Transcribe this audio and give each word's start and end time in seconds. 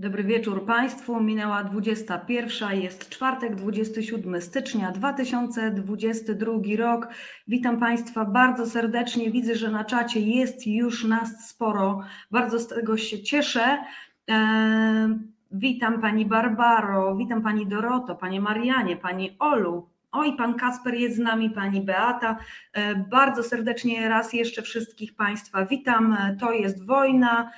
Dobry 0.00 0.24
wieczór 0.24 0.66
Państwu. 0.66 1.20
Minęła 1.20 1.64
21. 1.64 2.80
Jest 2.80 3.08
czwartek, 3.08 3.54
27 3.54 4.40
stycznia 4.40 4.92
2022 4.92 6.52
rok. 6.78 7.08
Witam 7.48 7.80
Państwa 7.80 8.24
bardzo 8.24 8.66
serdecznie. 8.66 9.30
Widzę, 9.30 9.54
że 9.54 9.70
na 9.70 9.84
czacie 9.84 10.20
jest 10.20 10.66
już 10.66 11.04
nas 11.04 11.48
sporo. 11.48 12.00
Bardzo 12.30 12.58
z 12.58 12.68
tego 12.68 12.96
się 12.96 13.22
cieszę. 13.22 13.78
Eee, 14.28 15.18
witam 15.52 16.00
Pani 16.00 16.26
Barbaro, 16.26 17.16
witam 17.16 17.42
Pani 17.42 17.66
Doroto, 17.66 18.16
Panie 18.16 18.40
Marianie, 18.40 18.96
Pani 18.96 19.36
Olu. 19.38 19.88
Oj, 20.12 20.36
Pan 20.36 20.54
Kasper 20.54 20.94
jest 20.94 21.16
z 21.16 21.20
nami, 21.20 21.50
Pani 21.50 21.80
Beata. 21.80 22.36
Eee, 22.74 23.04
bardzo 23.10 23.42
serdecznie 23.42 24.08
raz 24.08 24.32
jeszcze 24.32 24.62
wszystkich 24.62 25.14
Państwa 25.14 25.66
witam. 25.66 26.16
To 26.40 26.52
jest 26.52 26.86
Wojna, 26.86 27.50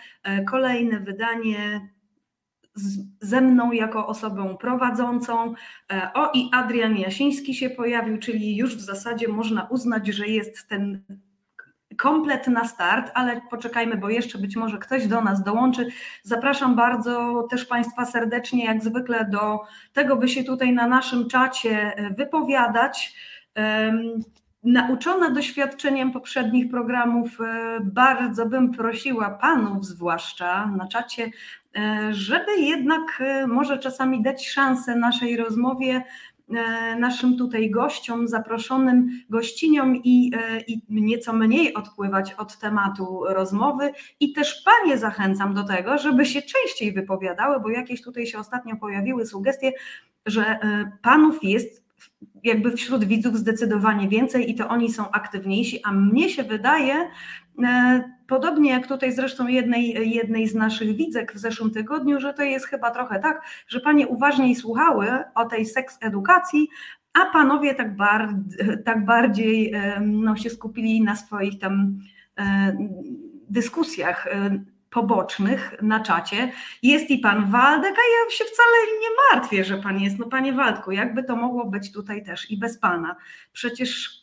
kolejne 0.46 1.00
wydanie 1.00 1.88
ze 3.21 3.41
mną 3.41 3.73
jako 3.73 4.07
osobą 4.07 4.57
prowadzącą. 4.57 5.55
E, 5.93 6.11
o, 6.15 6.31
i 6.35 6.51
Adrian 6.53 6.97
Jasiński 6.97 7.55
się 7.55 7.71
pojawił, 7.71 8.19
czyli 8.19 8.57
już 8.57 8.77
w 8.77 8.81
zasadzie 8.81 9.29
można 9.29 9.67
uznać, 9.71 10.07
że 10.07 10.27
jest 10.27 10.69
ten 10.69 11.03
komplet 11.98 12.48
na 12.48 12.69
start, 12.69 13.11
ale 13.15 13.41
poczekajmy, 13.51 13.97
bo 13.97 14.09
jeszcze 14.09 14.39
być 14.39 14.57
może 14.57 14.79
ktoś 14.79 15.07
do 15.07 15.21
nas 15.21 15.43
dołączy. 15.43 15.89
Zapraszam 16.23 16.77
bardzo 16.77 17.47
też 17.51 17.65
Państwa 17.65 18.07
serdecznie, 18.07 18.65
jak 18.65 18.84
zwykle, 18.84 19.25
do 19.25 19.61
tego, 19.93 20.17
by 20.17 20.29
się 20.29 20.45
tutaj 20.45 20.73
na 20.73 20.87
naszym 20.87 21.29
czacie 21.29 21.97
e, 21.97 22.11
wypowiadać. 22.11 23.15
Nauczona 24.65 25.31
doświadczeniem 25.31 26.12
poprzednich 26.12 26.70
programów, 26.70 27.41
e, 27.41 27.79
bardzo 27.81 28.47
bym 28.47 28.73
prosiła 28.73 29.31
panów, 29.31 29.87
zwłaszcza 29.87 30.67
na 30.67 30.89
czacie, 30.89 31.31
żeby 32.11 32.57
jednak 32.59 33.21
e, 33.21 33.47
może 33.47 33.79
czasami 33.79 34.23
dać 34.23 34.49
szansę 34.49 34.97
naszej 34.97 35.37
rozmowie 35.37 36.03
e, 36.51 36.97
naszym 36.97 37.37
tutaj 37.37 37.70
gościom, 37.70 38.29
zaproszonym 38.29 39.23
gościniom 39.31 39.97
i, 39.97 40.33
i 40.67 40.83
nieco 40.89 41.33
mniej 41.33 41.75
odpływać 41.75 42.34
od 42.34 42.59
tematu 42.59 43.20
rozmowy. 43.29 43.92
I 44.20 44.33
też 44.33 44.62
Panie 44.64 44.98
zachęcam 44.98 45.55
do 45.55 45.64
tego, 45.64 45.98
żeby 45.98 46.27
się 46.27 46.42
częściej 46.42 46.92
wypowiadały, 46.92 47.61
bo 47.61 47.70
jakieś 47.70 48.03
tutaj 48.03 48.27
się 48.27 48.39
ostatnio 48.39 48.77
pojawiły 48.77 49.27
sugestie, 49.27 49.73
że 50.27 50.59
Panów 51.03 51.45
jest 51.45 51.83
jakby 52.45 52.77
wśród 52.77 53.05
widzów 53.05 53.39
zdecydowanie 53.39 54.09
więcej 54.09 54.51
i 54.51 54.55
to 54.55 54.69
oni 54.69 54.92
są 54.92 55.11
aktywniejsi, 55.11 55.81
a 55.84 55.92
mnie 55.92 56.29
się 56.29 56.42
wydaje, 56.42 56.95
E, 56.95 57.09
podobnie 58.27 58.70
jak 58.70 58.86
tutaj 58.86 59.12
zresztą 59.12 59.47
jednej, 59.47 60.11
jednej 60.11 60.48
z 60.48 60.55
naszych 60.55 60.97
widzek 60.97 61.33
w 61.33 61.39
zeszłym 61.39 61.70
tygodniu, 61.70 62.20
że 62.20 62.34
to 62.34 62.42
jest 62.42 62.67
chyba 62.67 62.91
trochę 62.91 63.20
tak, 63.20 63.42
że 63.69 63.81
panie 63.81 64.08
uważniej 64.08 64.55
słuchały 64.55 65.08
o 65.34 65.45
tej 65.45 65.67
seks 65.67 65.98
edukacji, 66.00 66.69
a 67.12 67.27
panowie 67.27 67.75
tak, 67.75 67.97
bar, 67.97 68.28
tak 68.84 69.05
bardziej 69.05 69.75
no, 70.00 70.36
się 70.36 70.50
skupili 70.50 71.03
na 71.03 71.17
swoich 71.17 71.58
tam 71.58 71.98
e, 72.39 72.77
dyskusjach 73.48 74.27
e, 74.27 74.64
pobocznych 74.91 75.75
na 75.83 76.00
czacie. 76.00 76.53
Jest 76.83 77.11
i 77.11 77.19
pan 77.19 77.50
Waldek, 77.50 77.92
a 77.92 78.05
ja 78.12 78.30
się 78.30 78.45
wcale 78.45 79.00
nie 79.00 79.08
martwię, 79.33 79.64
że 79.64 79.77
pan 79.77 80.00
jest. 80.00 80.19
No 80.19 80.27
panie 80.27 80.53
Waldku, 80.53 80.92
jakby 80.92 81.25
to 81.25 81.36
mogło 81.36 81.67
być 81.67 81.92
tutaj 81.92 82.25
też 82.25 82.50
i 82.50 82.58
bez 82.58 82.78
pana. 82.78 83.17
Przecież 83.53 84.22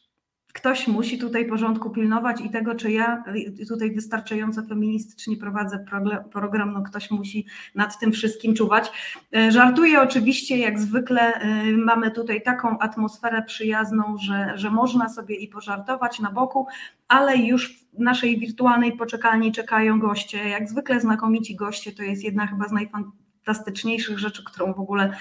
ktoś 0.53 0.87
musi 0.87 1.17
tutaj 1.17 1.45
porządku 1.45 1.89
pilnować 1.89 2.41
i 2.41 2.49
tego, 2.49 2.75
czy 2.75 2.91
ja 2.91 3.23
tutaj 3.67 3.91
wystarczająco 3.91 4.63
feministycznie 4.63 5.37
prowadzę 5.37 5.85
program, 6.31 6.73
no 6.73 6.81
ktoś 6.81 7.11
musi 7.11 7.45
nad 7.75 7.99
tym 7.99 8.11
wszystkim 8.11 8.53
czuwać. 8.53 8.91
E, 9.35 9.51
żartuję 9.51 10.01
oczywiście, 10.01 10.57
jak 10.57 10.79
zwykle 10.79 11.33
e, 11.33 11.63
mamy 11.71 12.11
tutaj 12.11 12.41
taką 12.41 12.79
atmosferę 12.79 13.43
przyjazną, 13.43 14.17
że, 14.17 14.51
że 14.55 14.71
można 14.71 15.09
sobie 15.09 15.35
i 15.35 15.47
pożartować 15.47 16.19
na 16.19 16.31
boku, 16.31 16.67
ale 17.07 17.37
już 17.37 17.79
w 17.93 17.99
naszej 17.99 18.39
wirtualnej 18.39 18.97
poczekalni 18.97 19.51
czekają 19.51 19.99
goście, 19.99 20.49
jak 20.49 20.69
zwykle 20.69 20.99
znakomici 20.99 21.55
goście, 21.55 21.91
to 21.91 22.03
jest 22.03 22.23
jedna 22.23 22.47
chyba 22.47 22.67
z 22.67 22.71
najfantastyczniejszych 22.71 24.19
rzeczy, 24.19 24.43
którą 24.43 24.73
w 24.73 24.79
ogóle 24.79 25.13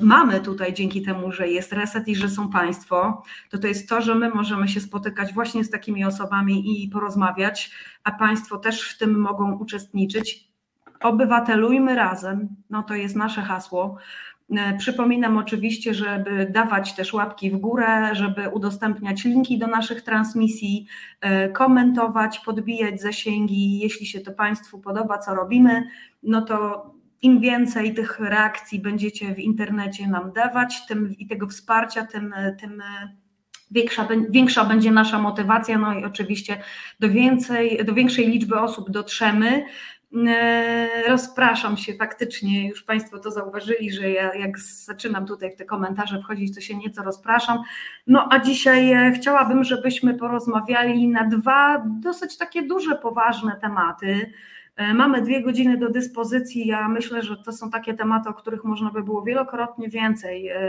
mamy 0.00 0.40
tutaj 0.40 0.74
dzięki 0.74 1.02
temu, 1.02 1.32
że 1.32 1.48
jest 1.48 1.72
reset 1.72 2.08
i 2.08 2.16
że 2.16 2.28
są 2.28 2.48
Państwo, 2.50 3.22
to 3.50 3.58
to 3.58 3.66
jest 3.66 3.88
to, 3.88 4.00
że 4.00 4.14
my 4.14 4.30
możemy 4.30 4.68
się 4.68 4.80
spotykać 4.80 5.32
właśnie 5.32 5.64
z 5.64 5.70
takimi 5.70 6.04
osobami 6.04 6.84
i 6.84 6.88
porozmawiać, 6.88 7.70
a 8.04 8.12
Państwo 8.12 8.58
też 8.58 8.90
w 8.90 8.98
tym 8.98 9.20
mogą 9.20 9.58
uczestniczyć. 9.58 10.48
Obywatelujmy 11.00 11.94
razem, 11.94 12.48
no 12.70 12.82
to 12.82 12.94
jest 12.94 13.16
nasze 13.16 13.42
hasło. 13.42 13.96
E, 14.50 14.76
przypominam 14.76 15.38
oczywiście, 15.38 15.94
żeby 15.94 16.50
dawać 16.50 16.94
też 16.94 17.12
łapki 17.12 17.50
w 17.50 17.56
górę, 17.56 18.10
żeby 18.12 18.48
udostępniać 18.48 19.24
linki 19.24 19.58
do 19.58 19.66
naszych 19.66 20.02
transmisji, 20.02 20.86
komentować, 21.52 22.38
podbijać 22.38 23.00
zasięgi. 23.00 23.78
Jeśli 23.78 24.06
się 24.06 24.20
to 24.20 24.32
Państwu 24.32 24.78
podoba, 24.78 25.18
co 25.18 25.34
robimy, 25.34 25.88
no 26.22 26.42
to 26.42 26.95
im 27.22 27.40
więcej 27.40 27.94
tych 27.94 28.20
reakcji 28.20 28.80
będziecie 28.80 29.34
w 29.34 29.38
internecie 29.38 30.08
nam 30.08 30.32
dawać, 30.32 30.86
tym 30.86 31.14
i 31.18 31.26
tego 31.26 31.46
wsparcia, 31.46 32.06
tym, 32.06 32.34
tym 32.60 32.82
większa, 33.70 34.08
większa 34.30 34.64
będzie 34.64 34.90
nasza 34.90 35.18
motywacja, 35.18 35.78
no 35.78 35.94
i 35.94 36.04
oczywiście 36.04 36.62
do, 37.00 37.10
więcej, 37.10 37.84
do 37.84 37.94
większej 37.94 38.28
liczby 38.28 38.60
osób 38.60 38.90
dotrzemy. 38.90 39.64
E, 40.28 40.88
rozpraszam 41.08 41.76
się 41.76 41.94
faktycznie, 41.94 42.68
już 42.68 42.82
Państwo 42.82 43.18
to 43.18 43.30
zauważyli, 43.30 43.92
że 43.92 44.10
ja 44.10 44.34
jak 44.34 44.58
zaczynam 44.58 45.26
tutaj 45.26 45.52
w 45.52 45.56
te 45.56 45.64
komentarze 45.64 46.20
wchodzić, 46.20 46.54
to 46.54 46.60
się 46.60 46.76
nieco 46.76 47.02
rozpraszam. 47.02 47.58
No 48.06 48.28
a 48.30 48.38
dzisiaj 48.38 48.92
e, 48.92 49.12
chciałabym, 49.12 49.64
żebyśmy 49.64 50.14
porozmawiali 50.14 51.08
na 51.08 51.24
dwa 51.24 51.84
dosyć 52.00 52.36
takie 52.36 52.62
duże, 52.62 52.94
poważne 52.94 53.56
tematy. 53.60 54.32
E, 54.76 54.94
mamy 54.94 55.22
dwie 55.22 55.42
godziny 55.42 55.76
do 55.76 55.90
dyspozycji. 55.90 56.66
Ja 56.66 56.88
myślę, 56.88 57.22
że 57.22 57.36
to 57.36 57.52
są 57.52 57.70
takie 57.70 57.94
tematy, 57.94 58.28
o 58.28 58.34
których 58.34 58.64
można 58.64 58.90
by 58.90 59.02
było 59.02 59.22
wielokrotnie 59.22 59.88
więcej 59.88 60.48
e, 60.48 60.60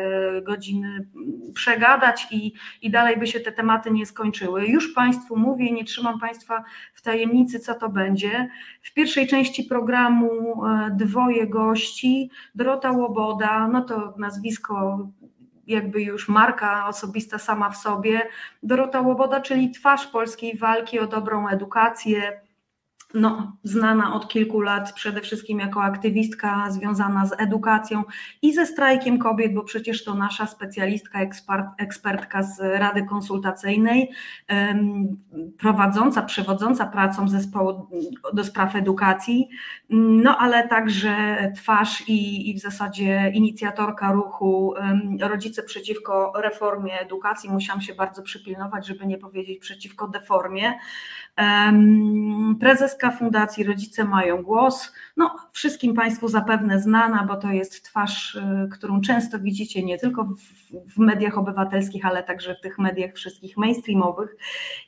godzin 0.42 1.06
przegadać 1.54 2.28
i, 2.32 2.54
i 2.82 2.90
dalej 2.90 3.18
by 3.18 3.28
się 3.28 3.40
te 3.40 3.52
tematy 3.52 3.92
nie 3.92 4.06
skończyły. 4.06 4.66
Już 4.66 4.94
Państwu 4.94 5.38
mówię, 5.38 5.72
nie 5.72 5.86
trzymam 5.86 6.20
Państwa 6.20 6.64
w 6.94 7.02
tajemnicy, 7.02 7.60
co 7.60 7.74
to 7.74 7.90
będzie. 7.90 8.50
W 8.82 8.94
pierwszej 8.94 9.28
części 9.28 9.64
programu 9.64 10.66
e, 10.66 10.92
dwoje 10.96 11.48
gości. 11.48 12.30
Dorota 12.56 12.92
Łoboda, 12.92 13.68
no 13.68 13.82
to 13.82 14.14
nazwisko 14.18 15.08
jakby 15.68 16.02
już 16.02 16.30
marka 16.30 16.88
osobista 16.88 17.38
sama 17.38 17.70
w 17.70 17.78
sobie. 17.78 18.22
Dorota 18.64 19.02
Łoboda, 19.02 19.42
czyli 19.42 19.72
twarz 19.72 20.08
polskiej 20.08 20.58
walki 20.58 21.00
o 21.00 21.08
dobrą 21.08 21.48
edukację 21.48 22.47
no, 23.14 23.58
znana 23.64 24.14
od 24.14 24.28
kilku 24.28 24.62
lat 24.62 24.94
przede 24.94 25.22
wszystkim 25.22 25.60
jako 25.60 25.82
aktywistka 25.84 26.72
związana 26.72 27.26
z 27.26 27.42
edukacją 27.42 28.04
i 28.42 28.54
ze 28.54 28.66
strajkiem 28.66 29.20
kobiet, 29.20 29.54
bo 29.54 29.64
przecież 29.64 30.04
to 30.04 30.16
nasza 30.16 30.48
specjalistka, 30.48 31.20
ekspert, 31.20 31.66
ekspertka 31.78 32.44
z 32.44 32.60
Rady 32.60 33.04
Konsultacyjnej, 33.04 34.12
prowadząca, 35.58 36.22
przewodząca 36.22 36.86
pracą 36.86 37.28
zespołu 37.28 37.88
do 38.34 38.44
spraw 38.44 38.76
edukacji, 38.76 39.50
no 39.90 40.38
ale 40.38 40.68
także 40.68 41.38
twarz 41.56 42.04
i, 42.08 42.50
i 42.50 42.54
w 42.54 42.60
zasadzie 42.60 43.32
inicjatorka 43.34 44.12
ruchu 44.12 44.74
Rodzice 45.20 45.64
przeciwko 45.64 46.34
reformie 46.36 47.00
edukacji. 47.00 47.50
Musiałam 47.50 47.82
się 47.82 47.96
bardzo 47.96 48.22
przypilnować, 48.22 48.88
żeby 48.88 49.06
nie 49.06 49.18
powiedzieć 49.18 49.60
przeciwko 49.60 50.08
deformie. 50.08 50.74
Prezeska 52.98 53.18
Fundacji 53.18 53.64
Rodzice 53.64 54.06
Mają 54.06 54.44
Głos, 54.44 54.94
no 55.18 55.36
wszystkim 55.52 55.94
Państwu 55.94 56.28
zapewne 56.28 56.80
znana, 56.80 57.26
bo 57.28 57.36
to 57.36 57.52
jest 57.52 57.86
twarz, 57.86 58.36
y, 58.36 58.70
którą 58.72 59.02
często 59.02 59.40
widzicie 59.40 59.84
nie 59.84 59.98
tylko 59.98 60.24
w, 60.24 60.38
w 60.94 60.98
mediach 60.98 61.38
obywatelskich, 61.38 62.06
ale 62.06 62.24
także 62.24 62.56
w 62.56 62.62
tych 62.62 62.80
mediach 62.80 63.14
wszystkich 63.14 63.58
mainstreamowych. 63.58 64.36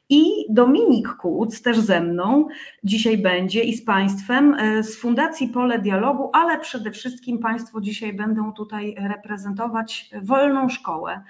I 0.09 0.45
Dominik 0.49 1.09
Kuc 1.09 1.61
też 1.61 1.79
ze 1.79 2.01
mną 2.01 2.47
dzisiaj 2.83 3.17
będzie 3.17 3.63
i 3.63 3.73
z 3.73 3.85
Państwem 3.85 4.53
y, 4.53 4.83
z 4.83 4.97
Fundacji 4.97 5.47
Pole 5.47 5.79
Dialogu, 5.79 6.29
ale 6.33 6.59
przede 6.59 6.91
wszystkim 6.91 7.39
Państwo 7.39 7.81
dzisiaj 7.81 8.13
będą 8.13 8.53
tutaj 8.53 8.95
reprezentować 8.99 10.09
wolną 10.21 10.69
szkołę. 10.69 11.23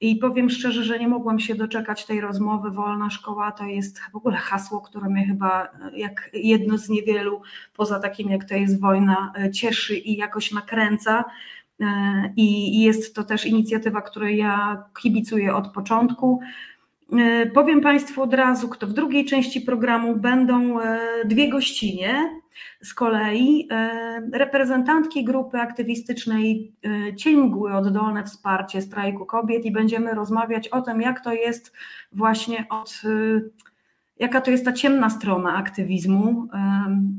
I 0.00 0.16
powiem 0.16 0.50
szczerze, 0.50 0.84
że 0.84 0.98
nie 0.98 1.08
mogłam 1.08 1.38
się 1.40 1.54
doczekać 1.54 2.06
tej 2.06 2.20
rozmowy. 2.20 2.70
Wolna 2.70 3.10
szkoła 3.10 3.52
to 3.52 3.64
jest 3.64 4.00
w 4.12 4.16
ogóle 4.16 4.36
hasło, 4.36 4.80
które 4.80 5.08
mnie 5.08 5.26
chyba 5.26 5.68
jak 5.94 6.30
jedno 6.32 6.78
z 6.78 6.88
niewielu, 6.88 7.42
poza 7.76 8.00
takim 8.00 8.30
jak 8.30 8.44
to 8.44 8.54
jest 8.54 8.80
wojna, 8.80 9.32
cieszy 9.54 9.96
i 9.96 10.16
jakoś 10.16 10.52
nakręca. 10.52 11.24
I 12.36 12.80
jest 12.80 13.14
to 13.14 13.24
też 13.24 13.46
inicjatywa, 13.46 14.00
której 14.00 14.36
ja 14.38 14.84
kibicuję 15.02 15.54
od 15.54 15.68
początku. 15.68 16.40
Powiem 17.54 17.80
Państwu 17.80 18.22
od 18.22 18.34
razu, 18.34 18.68
kto 18.68 18.86
w 18.86 18.92
drugiej 18.92 19.24
części 19.24 19.60
programu 19.60 20.16
będą 20.16 20.78
dwie 21.24 21.48
gościnie 21.48 22.39
Z 22.82 22.94
kolei 22.94 23.68
reprezentantki 24.32 25.24
grupy 25.24 25.58
aktywistycznej 25.58 26.72
Cień 27.16 27.36
Mgły 27.36 27.74
Oddolne 27.74 28.24
Wsparcie 28.24 28.82
Strajku 28.82 29.26
Kobiet 29.26 29.64
i 29.64 29.72
będziemy 29.72 30.14
rozmawiać 30.14 30.68
o 30.68 30.82
tym, 30.82 31.00
jak 31.00 31.24
to 31.24 31.32
jest 31.32 31.72
właśnie 32.12 32.66
od 32.68 33.02
jaka 34.18 34.40
to 34.40 34.50
jest 34.50 34.64
ta 34.64 34.72
ciemna 34.72 35.10
strona 35.10 35.56
aktywizmu, 35.56 36.48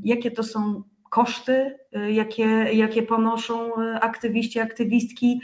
jakie 0.04 0.30
to 0.30 0.42
są 0.42 0.82
koszty, 1.10 1.78
jakie, 2.08 2.44
jakie 2.72 3.02
ponoszą 3.02 3.70
aktywiści, 4.00 4.60
aktywistki, 4.60 5.40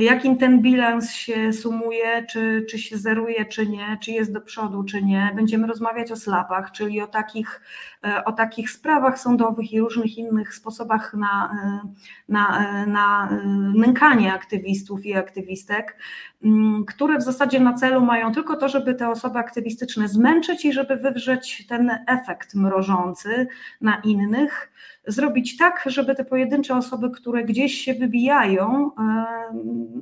jakim 0.00 0.38
ten 0.38 0.62
bilans 0.62 1.12
się 1.12 1.52
sumuje, 1.52 2.26
czy, 2.30 2.66
czy 2.70 2.78
się 2.78 2.98
zeruje, 2.98 3.44
czy 3.44 3.66
nie, 3.66 3.98
czy 4.02 4.10
jest 4.10 4.32
do 4.32 4.40
przodu, 4.40 4.84
czy 4.84 5.02
nie. 5.02 5.32
Będziemy 5.36 5.66
rozmawiać 5.66 6.12
o 6.12 6.16
slapach, 6.16 6.72
czyli 6.72 7.00
o 7.00 7.06
takich, 7.06 7.60
e, 8.04 8.24
o 8.24 8.32
takich 8.32 8.70
sprawach 8.70 9.18
sądowych 9.18 9.72
i 9.72 9.80
różnych 9.80 10.18
innych 10.18 10.54
sposobach 10.54 11.14
na, 11.14 11.50
e, 11.62 11.88
na, 12.28 12.68
e, 12.82 12.86
na 12.86 13.28
nękanie 13.74 14.34
aktywistów 14.34 15.06
i 15.06 15.14
aktywistek, 15.14 15.96
mm, 16.44 16.84
które 16.84 17.18
w 17.18 17.22
zasadzie 17.22 17.60
na 17.60 17.74
celu 17.74 18.00
mają 18.00 18.32
tylko 18.32 18.56
to, 18.56 18.68
żeby 18.68 18.94
te 18.94 19.08
osoby 19.08 19.38
aktywistyczne 19.38 20.08
zmęczyć 20.08 20.64
i 20.64 20.72
żeby 20.72 20.96
wywrzeć 20.96 21.66
ten 21.66 21.90
efekt 22.06 22.54
mrożący 22.54 23.46
na 23.80 24.00
innych 24.04 24.70
zrobić 25.06 25.56
tak, 25.56 25.84
żeby 25.86 26.14
te 26.14 26.24
pojedyncze 26.24 26.76
osoby, 26.76 27.10
które 27.10 27.44
gdzieś 27.44 27.74
się 27.74 27.94
wybijają 27.94 28.90
e, 28.98 29.24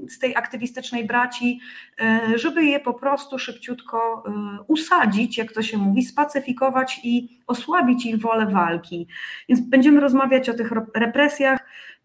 z 0.09 0.19
tej 0.19 0.37
aktywistycznej 0.37 1.07
braci, 1.07 1.61
e, 2.01 2.39
żeby 2.39 2.65
je 2.65 2.81
po 2.81 2.95
prostu 2.95 3.39
szybciutko 3.39 4.25
e, 4.27 4.63
usadzić, 4.67 5.39
jak 5.39 5.53
to 5.53 5.63
się 5.63 5.79
mówi, 5.79 6.03
spacyfikować 6.03 7.01
i 7.05 7.41
osłabić 7.47 8.07
ich 8.07 8.21
wolę 8.21 8.47
walki. 8.47 9.09
Więc 9.49 9.61
będziemy 9.61 10.01
rozmawiać 10.01 10.49
o 10.49 10.55
tych 10.55 10.73
represjach. 10.95 11.61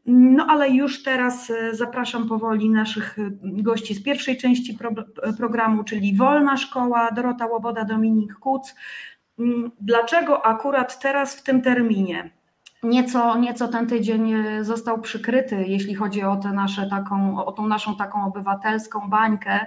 No 0.06 0.46
ale 0.50 0.70
już 0.70 1.04
teraz 1.04 1.52
zapraszam 1.72 2.28
powoli 2.30 2.70
naszych 2.70 3.18
gości 3.44 3.96
z 3.96 4.04
pierwszej 4.04 4.38
części 4.38 4.74
pro, 4.74 4.92
programu, 5.38 5.84
czyli 5.84 6.16
Wolna 6.16 6.58
Szkoła, 6.58 7.12
Dorota 7.12 7.46
Łoboda, 7.46 7.86
Dominik 7.86 8.34
Kuc. 8.34 8.76
Mm, 9.40 9.72
dlaczego 9.82 10.46
akurat 10.46 11.00
teraz 11.00 11.36
w 11.36 11.44
tym 11.44 11.62
terminie? 11.62 12.39
Nieco, 12.84 13.38
nieco 13.40 13.68
ten 13.68 13.88
tydzień 13.88 14.34
e, 14.34 14.64
został 14.64 15.02
przykryty, 15.02 15.64
jeśli 15.68 15.96
chodzi 15.96 16.24
o, 16.24 16.36
tę 16.36 16.52
nasze 16.52 16.88
taką, 16.90 17.46
o 17.46 17.52
tą 17.52 17.68
naszą 17.68 17.96
taką 17.96 18.26
obywatelską 18.26 19.10
bańkę, 19.10 19.66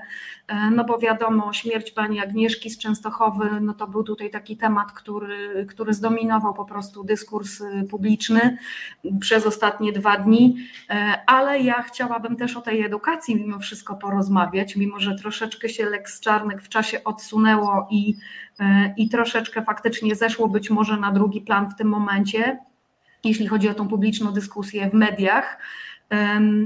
e, 0.49 0.71
no 0.71 0.85
bo 0.85 0.99
wiadomo, 0.99 1.53
śmierć 1.53 1.91
pani 1.91 2.21
Agnieszki 2.21 2.71
z 2.71 2.79
Częstochowy, 2.79 3.61
no 3.61 3.75
to 3.75 3.87
był 3.87 4.05
tutaj 4.05 4.31
taki 4.31 4.57
temat, 4.57 4.93
który, 4.93 5.67
który 5.67 5.95
zdominował 5.95 6.55
po 6.55 6.65
prostu 6.65 7.05
dyskurs 7.05 7.61
e, 7.61 7.85
publiczny 7.85 8.59
przez 9.21 9.47
ostatnie 9.47 9.93
dwa 9.93 10.17
dni, 10.17 10.57
ale 11.27 11.61
ja 11.61 11.83
chciałabym 11.83 12.37
też 12.37 12.57
o 12.57 12.61
tej 12.61 12.83
edukacji 12.83 13.37
mimo 13.37 13.59
wszystko 13.59 13.97
porozmawiać, 13.97 14.77
mimo 14.77 15.01
że 15.01 15.15
troszeczkę 15.15 15.69
się 15.69 15.85
Lex 15.85 16.21
Czarnek 16.21 16.63
w 16.63 16.69
czasie 16.69 17.05
odsunęło 17.05 17.87
i, 17.91 18.15
i 18.97 19.09
troszeczkę 19.09 19.63
faktycznie 19.63 20.15
zeszło 20.15 20.49
być 20.49 20.71
może 20.71 20.97
na 20.97 21.13
drugi 21.13 21.41
plan 21.41 21.71
w 21.71 21.77
tym 21.77 21.89
momencie 21.89 22.59
jeśli 23.25 23.47
chodzi 23.47 23.69
o 23.69 23.75
tą 23.75 23.89
publiczną 23.89 24.33
dyskusję 24.33 24.91
w 24.91 24.95
mediach. 24.95 25.59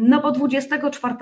No 0.00 0.20
bo 0.20 0.32
24, 0.32 1.14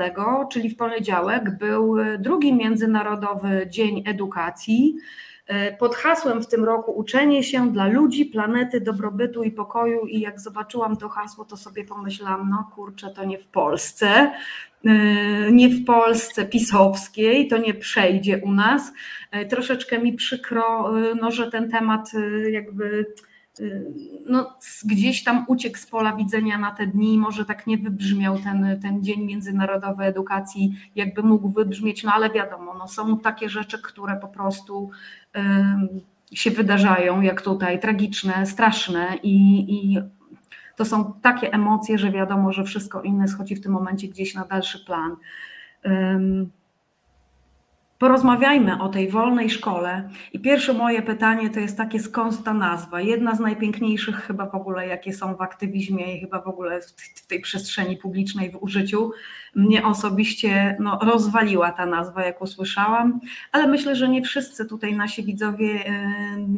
czyli 0.51 0.71
w 0.71 0.77
poniedziałek, 0.77 1.59
był 1.59 1.97
drugi 2.19 2.55
Międzynarodowy 2.55 3.67
Dzień 3.71 4.03
Edukacji. 4.07 4.97
E, 5.47 5.77
pod 5.77 5.95
hasłem 5.95 6.43
w 6.43 6.47
tym 6.47 6.65
roku 6.65 6.93
uczenie 6.93 7.43
się 7.43 7.73
dla 7.73 7.87
ludzi, 7.87 8.27
planety, 8.27 8.81
dobrobytu 8.81 9.43
i 9.43 9.51
pokoju. 9.51 10.07
I 10.07 10.21
jak 10.21 10.41
zobaczyłam 10.41 10.97
to 10.97 11.09
hasło, 11.09 11.45
to 11.45 11.57
sobie 11.57 11.85
pomyślałam, 11.85 12.51
no 12.51 12.71
kurczę, 12.75 13.11
to 13.11 13.25
nie 13.25 13.39
w 13.39 13.47
Polsce, 13.47 14.33
e, 14.85 15.53
nie 15.53 15.69
w 15.69 15.85
Polsce 15.85 16.47
pisowskiej, 16.47 17.49
to 17.49 17.59
nie 17.59 17.75
przejdzie 17.75 18.39
u 18.39 18.53
nas. 18.53 18.93
E, 19.31 19.47
troszeczkę 19.47 19.99
mi 19.99 20.13
przykro, 20.13 20.93
no, 21.21 21.31
że 21.31 21.51
ten 21.51 21.71
temat 21.71 22.13
jakby 22.51 23.07
no, 24.27 24.57
gdzieś 24.85 25.25
tam 25.25 25.45
uciekł 25.49 25.79
z 25.79 25.87
pola 25.87 26.17
widzenia 26.17 26.59
na 26.59 26.71
te 26.71 26.87
dni, 26.87 27.19
może 27.19 27.45
tak 27.45 27.67
nie 27.67 27.79
wybrzmiał 27.79 28.39
ten, 28.39 28.81
ten 28.83 29.05
Dzień 29.05 29.25
Międzynarodowy 29.25 30.05
Edukacji, 30.05 30.79
jakby 30.95 31.23
mógł 31.23 31.49
wybrzmieć, 31.49 32.05
no 32.05 32.13
ale 32.13 32.31
wiadomo, 32.31 32.75
no, 32.79 32.89
są 32.89 33.19
takie 33.19 33.49
rzeczy, 33.49 33.83
które 33.83 34.17
po 34.17 34.29
prostu 34.29 34.91
y, 35.37 36.37
się 36.37 36.51
wydarzają, 36.51 37.21
jak 37.21 37.43
tutaj, 37.43 37.81
tragiczne, 37.81 38.47
straszne 38.47 39.19
i, 39.23 39.67
i 39.75 39.99
to 40.77 40.85
są 40.85 41.13
takie 41.23 41.53
emocje, 41.53 41.99
że 41.99 42.11
wiadomo, 42.11 42.53
że 42.53 42.65
wszystko 42.65 43.03
inne 43.03 43.29
schodzi 43.29 43.57
w 43.57 43.63
tym 43.63 43.73
momencie 43.73 44.09
gdzieś 44.09 44.35
na 44.35 44.45
dalszy 44.45 44.85
plan. 44.85 45.17
Porozmawiajmy 48.05 48.83
o 48.83 48.89
tej 48.89 49.09
wolnej 49.09 49.51
szkole. 49.51 50.09
I 50.33 50.41
pierwsze 50.41 50.73
moje 50.73 51.03
pytanie 51.03 51.51
to 51.51 51.61
jest 51.61 51.77
takie, 51.77 52.01
skąd 52.01 52.45
ta 52.45 52.55
nazwa? 52.55 53.01
Jedna 53.01 53.35
z 53.35 53.41
najpiękniejszych 53.41 54.17
chyba 54.17 54.47
w 54.47 54.55
ogóle, 54.55 54.87
jakie 54.87 55.13
są 55.13 55.37
w 55.37 55.41
aktywizmie 55.41 56.17
i 56.17 56.21
chyba 56.21 56.41
w 56.41 56.47
ogóle 56.47 56.81
w 57.17 57.27
tej 57.27 57.41
przestrzeni 57.41 57.97
publicznej 57.97 58.51
w 58.51 58.63
użyciu. 58.63 59.11
Mnie 59.55 59.85
osobiście 59.85 60.77
no, 60.81 60.99
rozwaliła 61.03 61.73
ta 61.73 61.87
nazwa, 61.87 62.25
jak 62.25 62.43
usłyszałam, 62.43 63.21
ale 63.53 63.67
myślę, 63.67 63.97
że 63.97 64.09
nie 64.09 64.23
wszyscy 64.23 64.67
tutaj 64.67 64.97
nasi 64.97 65.23
widzowie 65.23 65.75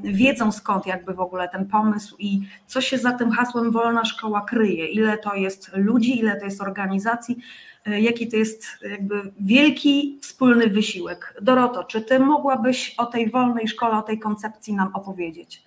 yy, 0.02 0.12
wiedzą 0.12 0.52
skąd 0.52 0.87
jakby 0.87 1.14
w 1.14 1.20
ogóle 1.20 1.49
ten 1.49 1.66
pomysł 1.66 2.16
i 2.19 2.40
co 2.66 2.81
się 2.81 2.99
za 2.99 3.12
tym 3.12 3.31
hasłem 3.31 3.70
wolna 3.70 4.04
szkoła 4.04 4.40
kryje, 4.40 4.87
ile 4.87 5.19
to 5.19 5.34
jest 5.34 5.70
ludzi, 5.75 6.19
ile 6.19 6.37
to 6.37 6.44
jest 6.44 6.62
organizacji 6.62 7.37
E, 7.37 7.75
jaki 7.86 8.28
to 8.28 8.36
jest 8.36 8.66
jakby 8.90 9.32
wielki 9.40 10.18
wspólny 10.22 10.66
wysiłek. 10.66 11.34
Doroto, 11.42 11.84
czy 11.84 12.02
ty 12.02 12.18
mogłabyś 12.20 12.94
o 12.98 13.06
tej 13.06 13.30
wolnej 13.30 13.68
szkole, 13.68 13.98
o 13.98 14.02
tej 14.02 14.18
koncepcji 14.18 14.74
nam 14.74 14.94
opowiedzieć? 14.94 15.62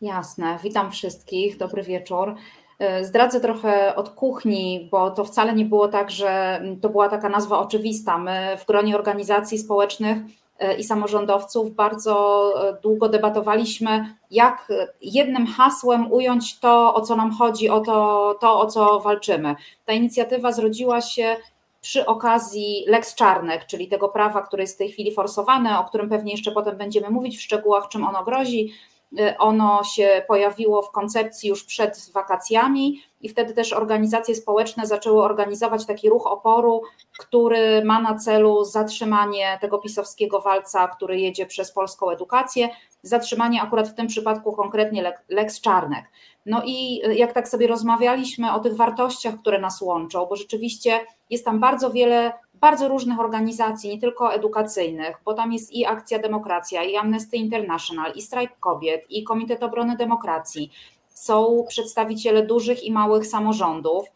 Jasne, 0.00 0.58
witam 0.62 0.90
wszystkich, 0.90 1.56
dobry 1.56 1.82
wieczór. 1.82 2.34
E, 2.78 3.04
zdradzę 3.04 3.40
trochę 3.40 3.96
od 3.96 4.08
kuchni, 4.08 4.88
bo 4.90 5.10
to 5.10 5.24
wcale 5.24 5.54
nie 5.54 5.64
było 5.64 5.88
tak, 5.88 6.10
że 6.10 6.62
to 6.80 6.88
była 6.88 7.08
taka 7.08 7.28
nazwa 7.28 7.58
oczywista. 7.58 8.18
My 8.18 8.56
w 8.60 8.66
gronie 8.66 8.96
organizacji 8.96 9.58
społecznych 9.58 10.18
E, 10.18 10.45
i 10.78 10.84
samorządowców 10.84 11.74
bardzo 11.74 12.54
e, 12.68 12.80
długo 12.82 13.08
debatowaliśmy, 13.08 14.14
jak 14.30 14.72
jednym 15.00 15.46
hasłem 15.46 16.12
ująć 16.12 16.60
to, 16.60 16.94
o 16.94 17.00
co 17.00 17.16
nam 17.16 17.32
chodzi, 17.32 17.68
o 17.68 17.80
to, 17.80 18.38
to 18.40 18.60
o 18.60 18.66
co 18.66 19.00
walczymy. 19.00 19.54
Ta 19.84 19.92
inicjatywa 19.92 20.52
zrodziła 20.52 21.00
się 21.00 21.36
przy 21.80 22.06
okazji 22.06 22.84
Lex 22.86 23.14
Czarnek, 23.14 23.66
czyli 23.66 23.88
tego 23.88 24.08
prawa, 24.08 24.42
które 24.42 24.62
jest 24.62 24.74
w 24.74 24.78
tej 24.78 24.92
chwili 24.92 25.14
forsowane, 25.14 25.78
o 25.78 25.84
którym 25.84 26.08
pewnie 26.08 26.32
jeszcze 26.32 26.52
potem 26.52 26.76
będziemy 26.76 27.10
mówić 27.10 27.38
w 27.38 27.42
szczegółach, 27.42 27.88
czym 27.88 28.04
ono 28.04 28.24
grozi. 28.24 28.72
E, 29.18 29.38
ono 29.38 29.84
się 29.84 30.24
pojawiło 30.28 30.82
w 30.82 30.90
koncepcji 30.90 31.48
już 31.48 31.64
przed 31.64 32.10
wakacjami 32.14 33.02
i 33.20 33.28
wtedy 33.28 33.54
też 33.54 33.72
organizacje 33.72 34.34
społeczne 34.34 34.86
zaczęły 34.86 35.22
organizować 35.22 35.86
taki 35.86 36.08
ruch 36.08 36.26
oporu, 36.26 36.82
który 37.18 37.84
ma 37.84 38.00
na 38.00 38.14
celu 38.14 38.64
zatrzymanie 38.64 39.58
tego 39.60 39.78
pisowskiego 39.78 40.40
walca, 40.40 40.88
który 40.88 41.20
jedzie 41.20 41.46
przez 41.46 41.72
polską 41.72 42.10
edukację, 42.10 42.68
zatrzymanie 43.02 43.62
akurat 43.62 43.88
w 43.88 43.94
tym 43.94 44.06
przypadku 44.06 44.52
konkretnie 44.52 45.12
Lex 45.28 45.60
Czarnek. 45.60 46.04
No 46.46 46.62
i 46.64 47.02
e, 47.04 47.14
jak 47.14 47.32
tak 47.32 47.48
sobie 47.48 47.66
rozmawialiśmy 47.66 48.52
o 48.52 48.60
tych 48.60 48.76
wartościach, 48.76 49.34
które 49.40 49.58
nas 49.58 49.80
łączą, 49.80 50.26
bo 50.26 50.36
rzeczywiście 50.36 51.00
jest 51.30 51.44
tam 51.44 51.60
bardzo 51.60 51.90
wiele 51.90 52.32
bardzo 52.60 52.88
różnych 52.88 53.20
organizacji, 53.20 53.90
nie 53.90 54.00
tylko 54.00 54.34
edukacyjnych, 54.34 55.16
bo 55.24 55.34
tam 55.34 55.52
jest 55.52 55.72
i 55.72 55.86
Akcja 55.86 56.18
Demokracja, 56.18 56.84
i 56.84 56.96
Amnesty 56.96 57.36
International, 57.36 58.12
i 58.14 58.22
Strajk 58.22 58.58
Kobiet, 58.60 59.10
i 59.10 59.24
Komitet 59.24 59.62
Obrony 59.62 59.96
Demokracji. 59.96 60.70
Są 61.08 61.64
przedstawiciele 61.68 62.46
dużych 62.46 62.84
i 62.84 62.92
małych 62.92 63.26
samorządów. 63.26 64.06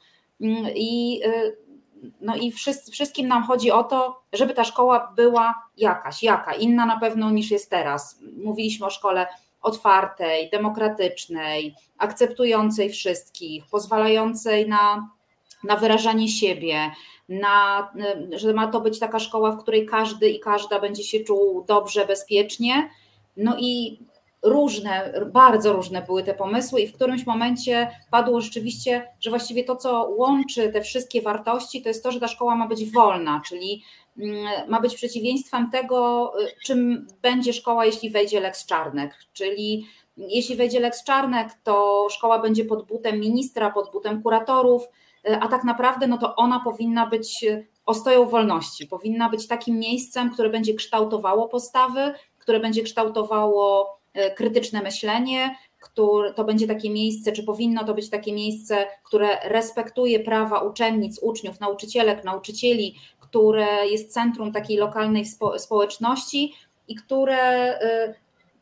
Mm, 0.41 0.67
I, 0.75 1.21
y, 1.27 1.57
no 2.21 2.37
i 2.37 2.53
wszyscy, 2.53 2.93
wszystkim 2.93 3.29
nam 3.29 3.45
chodzi 3.45 3.71
o 3.71 3.85
to, 3.85 4.23
żeby 4.33 4.55
ta 4.55 4.65
szkoła 4.65 5.13
była 5.17 5.55
jakaś, 5.77 6.23
jaka, 6.23 6.55
inna 6.55 6.87
na 6.87 7.01
pewno 7.01 7.31
niż 7.31 7.51
jest 7.51 7.71
teraz. 7.71 8.19
Mówiliśmy 8.45 8.87
o 8.87 8.91
szkole 8.91 9.27
otwartej, 9.63 10.51
demokratycznej, 10.51 11.75
akceptującej 11.99 12.91
wszystkich, 12.91 13.65
pozwalającej 13.71 14.69
na, 14.69 15.11
na 15.65 15.77
wyrażanie 15.77 16.29
siebie, 16.29 16.91
na, 17.29 17.89
że 18.37 18.53
ma 18.53 18.67
to 18.67 18.81
być 18.81 18.99
taka 18.99 19.19
szkoła, 19.19 19.53
w 19.53 19.63
której 19.63 19.87
każdy 19.87 20.31
i 20.31 20.41
każda 20.41 20.81
będzie 20.81 21.03
się 21.03 21.21
czuł 21.21 21.65
dobrze, 21.69 22.07
bezpiecznie. 22.07 22.91
No 23.37 23.57
i 23.59 23.99
różne, 24.43 25.13
bardzo 25.33 25.73
różne 25.73 26.03
były 26.03 26.23
te 26.23 26.35
pomysły, 26.35 26.81
i 26.81 26.87
w 26.87 26.93
którymś 26.93 27.27
momencie 27.27 27.91
padło 28.11 28.41
rzeczywiście, 28.41 29.07
że 29.21 29.31
właściwie 29.31 29.65
to, 29.65 29.77
co 29.77 30.15
łączy 30.17 30.73
te 30.73 30.83
wszystkie 30.83 31.23
wartości, 31.23 31.83
to 31.83 31.89
jest 31.89 32.03
to, 32.03 32.13
że 32.13 32.21
ta 32.21 32.29
szkoła 32.29 32.57
ma 32.57 32.69
być 32.69 32.91
wolna, 32.91 33.43
czyli 33.47 33.83
mm, 34.19 34.69
ma 34.69 34.81
być 34.81 34.95
przeciwieństwem 34.95 35.71
tego, 35.71 36.33
czym 36.65 37.07
będzie 37.23 37.53
szkoła, 37.53 37.87
jeśli 37.87 38.11
wejdzie 38.11 38.41
Lex 38.41 38.67
Czarnek, 38.67 39.15
czyli 39.33 39.87
jeśli 40.17 40.57
wejdzie 40.57 40.81
Lex 40.81 41.05
Czarnek, 41.05 41.49
to 41.65 42.07
szkoła 42.11 42.39
będzie 42.39 42.65
pod 42.65 42.87
butem 42.87 43.21
ministra, 43.21 43.71
pod 43.71 43.93
butem 43.93 44.23
kuratorów, 44.23 44.83
a 45.41 45.49
tak 45.49 45.65
naprawdę 45.65 46.07
no 46.07 46.19
to 46.19 46.37
ona 46.37 46.61
powinna 46.61 47.07
być 47.07 47.47
ostoją 47.87 48.29
wolności, 48.29 48.87
powinna 48.87 49.29
być 49.29 49.47
takim 49.47 49.79
miejscem, 49.79 50.31
które 50.31 50.51
będzie 50.51 50.75
kształtowało 50.75 51.49
postawy, 51.49 52.15
które 52.39 52.61
będzie 52.61 52.83
kształtowało 52.83 54.01
krytyczne 54.37 54.83
myślenie, 54.83 55.55
który, 55.81 56.35
to 56.35 56.45
będzie 56.45 56.67
takie 56.67 56.91
miejsce, 56.91 57.33
czy 57.33 57.43
powinno 57.43 57.85
to 57.85 57.95
być 57.95 58.11
takie 58.11 58.33
miejsce, 58.33 58.87
które 59.05 59.29
respektuje 59.45 60.21
prawa 60.21 60.59
uczennic, 60.61 61.19
uczniów, 61.23 61.61
nauczycielek, 61.61 62.25
nauczycieli, 62.25 62.95
które 63.21 63.67
jest 63.87 64.13
centrum 64.13 64.53
takiej 64.53 64.77
lokalnej 64.77 65.25
społeczności 65.59 66.55
i 66.89 66.95
które 66.95 67.79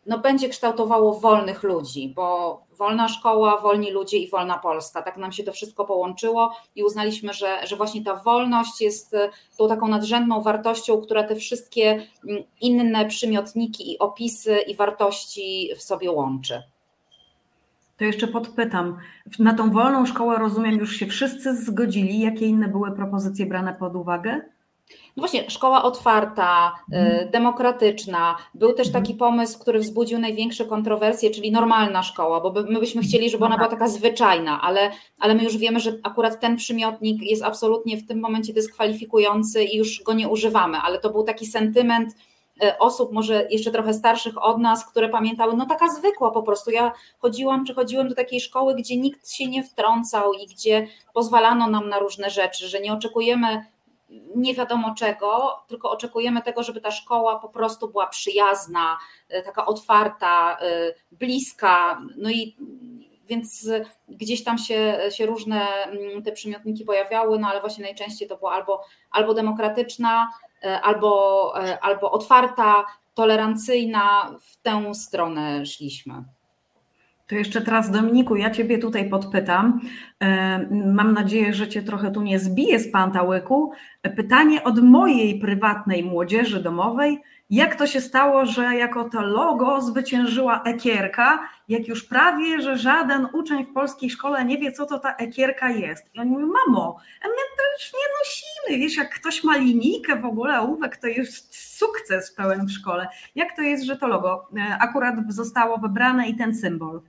no, 0.08 0.18
będzie 0.18 0.48
kształtowało 0.48 1.20
wolnych 1.20 1.62
ludzi, 1.62 2.12
bo 2.16 2.60
wolna 2.76 3.08
szkoła, 3.08 3.60
wolni 3.60 3.90
ludzie 3.90 4.18
i 4.18 4.30
wolna 4.30 4.58
Polska. 4.58 5.02
Tak 5.02 5.16
nam 5.16 5.32
się 5.32 5.42
to 5.42 5.52
wszystko 5.52 5.84
połączyło 5.84 6.56
i 6.76 6.84
uznaliśmy, 6.84 7.32
że, 7.32 7.66
że 7.66 7.76
właśnie 7.76 8.04
ta 8.04 8.16
wolność 8.16 8.80
jest 8.80 9.14
y, 9.14 9.30
tą 9.58 9.68
taką 9.68 9.88
nadrzędną 9.88 10.42
wartością, 10.42 11.00
która 11.00 11.22
te 11.22 11.36
wszystkie 11.36 12.02
mm, 12.28 12.42
inne 12.60 13.06
przymiotniki 13.06 13.92
i 13.92 13.98
opisy 13.98 14.58
i 14.58 14.76
wartości 14.76 15.70
w 15.76 15.82
sobie 15.82 16.10
łączy. 16.10 16.62
To 17.96 18.04
jeszcze 18.04 18.28
podpytam. 18.28 18.96
Na 19.38 19.54
tą 19.54 19.70
wolną 19.70 20.06
szkołę, 20.06 20.38
rozumiem, 20.38 20.74
już 20.74 20.96
się 20.96 21.06
wszyscy 21.06 21.56
zgodzili. 21.56 22.20
Jakie 22.20 22.46
inne 22.46 22.68
były 22.68 22.92
propozycje 22.92 23.46
brane 23.46 23.74
pod 23.74 23.96
uwagę? 23.96 24.40
No 25.16 25.20
właśnie, 25.20 25.50
szkoła 25.50 25.82
otwarta, 25.82 26.72
hmm. 26.90 27.30
demokratyczna. 27.30 28.36
Był 28.54 28.72
też 28.72 28.92
taki 28.92 29.12
mhm. 29.12 29.18
pomysł, 29.18 29.58
który 29.58 29.78
wzbudził 29.78 30.18
największe 30.18 30.64
kontrowersje, 30.64 31.30
czyli 31.30 31.52
normalna 31.52 32.02
szkoła, 32.02 32.40
bo 32.40 32.62
my 32.62 32.80
byśmy 32.80 33.02
chcieli, 33.02 33.30
żeby 33.30 33.44
ona 33.44 33.56
była 33.56 33.68
taka 33.68 33.88
zwyczajna, 33.88 34.60
ale, 34.62 34.90
ale 35.18 35.34
my 35.34 35.44
już 35.44 35.56
wiemy, 35.56 35.80
że 35.80 35.92
akurat 36.02 36.40
ten 36.40 36.56
przymiotnik 36.56 37.22
jest 37.22 37.42
absolutnie 37.42 37.96
w 37.96 38.06
tym 38.06 38.20
momencie 38.20 38.52
dyskwalifikujący 38.52 39.64
i 39.64 39.76
już 39.76 40.02
go 40.02 40.12
nie 40.12 40.28
używamy, 40.28 40.78
ale 40.78 40.98
to 40.98 41.10
był 41.10 41.22
taki 41.22 41.46
sentyment 41.46 42.14
E, 42.62 42.78
osób, 42.78 43.12
może 43.12 43.46
jeszcze 43.50 43.70
trochę 43.70 43.94
starszych 43.94 44.44
od 44.44 44.58
nas, 44.58 44.86
które 44.86 45.08
pamiętały, 45.08 45.56
no 45.56 45.66
taka 45.66 45.88
zwykła 45.88 46.30
po 46.30 46.42
prostu. 46.42 46.70
Ja 46.70 46.92
chodziłam, 47.18 47.64
czy 47.64 47.74
chodziłem 47.74 48.08
do 48.08 48.14
takiej 48.14 48.40
szkoły, 48.40 48.74
gdzie 48.74 48.96
nikt 48.96 49.30
się 49.30 49.46
nie 49.46 49.62
wtrącał 49.62 50.32
i 50.32 50.46
gdzie 50.46 50.86
pozwalano 51.14 51.70
nam 51.70 51.88
na 51.88 51.98
różne 51.98 52.30
rzeczy, 52.30 52.68
że 52.68 52.80
nie 52.80 52.92
oczekujemy 52.92 53.64
nie 54.36 54.54
wiadomo 54.54 54.94
czego, 54.94 55.62
tylko 55.68 55.90
oczekujemy 55.90 56.42
tego, 56.42 56.62
żeby 56.62 56.80
ta 56.80 56.90
szkoła 56.90 57.38
po 57.38 57.48
prostu 57.48 57.88
była 57.88 58.06
przyjazna, 58.06 58.98
e, 59.28 59.42
taka 59.42 59.66
otwarta, 59.66 60.58
e, 60.60 60.94
bliska. 61.12 62.02
No 62.16 62.30
i 62.30 62.56
więc 63.26 63.70
gdzieś 64.08 64.44
tam 64.44 64.58
się, 64.58 64.98
się 65.10 65.26
różne 65.26 65.68
mm, 65.68 66.22
te 66.22 66.32
przymiotniki 66.32 66.84
pojawiały, 66.84 67.38
no 67.38 67.48
ale 67.48 67.60
właśnie 67.60 67.84
najczęściej 67.84 68.28
to 68.28 68.36
było 68.36 68.52
albo, 68.52 68.84
albo 69.10 69.34
demokratyczna, 69.34 70.28
E, 70.62 70.80
albo, 70.80 71.54
albo 71.80 72.10
otwarta, 72.10 72.84
tolerancyjna, 73.14 74.34
w 74.40 74.56
tę 74.56 74.94
stronę 74.94 75.66
szliśmy. 75.66 76.24
To 77.28 77.34
jeszcze 77.34 77.60
teraz, 77.60 77.90
Dominiku, 77.90 78.36
ja 78.36 78.50
Ciebie 78.50 78.78
tutaj 78.78 79.08
podpytam. 79.08 79.80
E, 80.20 80.58
mam 80.94 81.12
nadzieję, 81.12 81.54
że 81.54 81.68
Cię 81.68 81.82
trochę 81.82 82.10
tu 82.10 82.22
nie 82.22 82.38
zbije 82.38 82.78
z 82.78 82.92
pantałyku. 82.92 83.72
Pytanie 84.16 84.64
od 84.64 84.82
mojej 84.82 85.38
prywatnej 85.40 86.04
młodzieży 86.04 86.62
domowej. 86.62 87.18
Jak 87.50 87.76
to 87.76 87.86
się 87.86 88.00
stało, 88.00 88.46
że 88.46 88.76
jako 88.76 89.08
to 89.08 89.22
logo 89.22 89.80
zwyciężyła 89.80 90.62
ekierka, 90.62 91.48
jak 91.68 91.88
już 91.88 92.04
prawie, 92.04 92.60
że 92.60 92.78
żaden 92.78 93.28
uczeń 93.32 93.64
w 93.64 93.72
polskiej 93.72 94.10
szkole 94.10 94.44
nie 94.44 94.58
wie, 94.58 94.72
co 94.72 94.86
to 94.86 94.98
ta 94.98 95.16
ekierka 95.16 95.70
jest. 95.70 96.14
I 96.14 96.20
oni 96.20 96.30
mówią, 96.30 96.46
mamo, 96.46 96.96
my 97.22 97.28
to 97.28 97.62
już 97.72 97.92
nie 97.92 98.08
nosimy. 98.20 98.84
Wiesz, 98.84 98.96
jak 98.96 99.14
ktoś 99.14 99.44
ma 99.44 99.56
linijkę 99.56 100.16
w 100.16 100.24
ogóle, 100.24 100.60
ołówek, 100.60 100.96
to 100.96 101.06
jest 101.06 101.56
sukces 101.78 102.32
pełen 102.32 102.66
w 102.66 102.72
szkole. 102.72 103.08
Jak 103.34 103.56
to 103.56 103.62
jest, 103.62 103.84
że 103.84 103.96
to 103.96 104.08
logo 104.08 104.48
e, 104.56 104.78
akurat 104.80 105.14
zostało 105.28 105.78
wybrane 105.78 106.28
i 106.28 106.36
ten 106.36 106.54
symbol? 106.54 107.00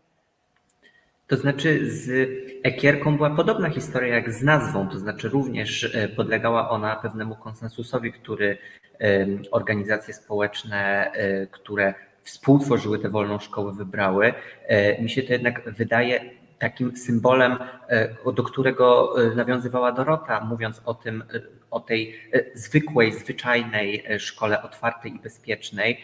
To 1.30 1.36
znaczy 1.36 1.92
z 1.92 2.30
ekierką 2.64 3.18
była 3.18 3.30
podobna 3.30 3.70
historia 3.70 4.16
jak 4.16 4.34
z 4.34 4.44
nazwą, 4.44 4.90
to 4.90 5.00
znaczy 5.00 5.30
również 5.30 5.96
e, 5.96 6.08
podlegała 6.08 6.70
ona 6.70 6.96
pewnemu 6.96 7.36
konsensusowi, 7.36 8.14
który 8.14 8.58
organizacje 9.52 10.14
społeczne, 10.14 11.12
e, 11.12 11.48
które 11.48 11.94
współtworzyły 12.24 13.00
tę 13.00 13.10
wolną 13.10 13.40
szkołę, 13.40 13.74
wybrały. 13.74 14.34
E, 14.68 15.02
mi 15.02 15.10
się 15.10 15.24
to 15.24 15.34
jednak 15.34 15.74
wydaje 15.74 16.22
takim 16.60 16.98
symbolem, 16.98 17.58
do 18.36 18.44
którego 18.44 19.16
nawiązywała 19.36 19.92
Dorota, 19.92 20.46
mówiąc 20.46 20.82
o 20.86 20.94
tym, 20.94 21.24
o 21.72 21.80
tej 21.80 22.16
zwykłej, 22.54 23.14
zwyczajnej 23.14 24.04
szkole 24.20 24.62
otwartej 24.62 25.16
i 25.16 25.20
bezpiecznej, 25.20 26.02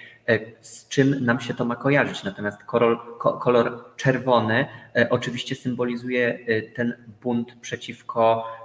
z 0.62 0.88
czym 0.88 1.26
nam 1.26 1.40
się 1.40 1.54
to 1.54 1.66
ma 1.66 1.76
kojarzyć. 1.76 2.24
Natomiast 2.24 2.64
kolor, 2.64 3.18
kolor 3.18 3.96
czerwony 3.96 4.66
oczywiście 5.10 5.56
symbolizuje 5.56 6.40
ten 6.76 6.94
bunt 7.22 7.56
przeciwko 7.62 8.46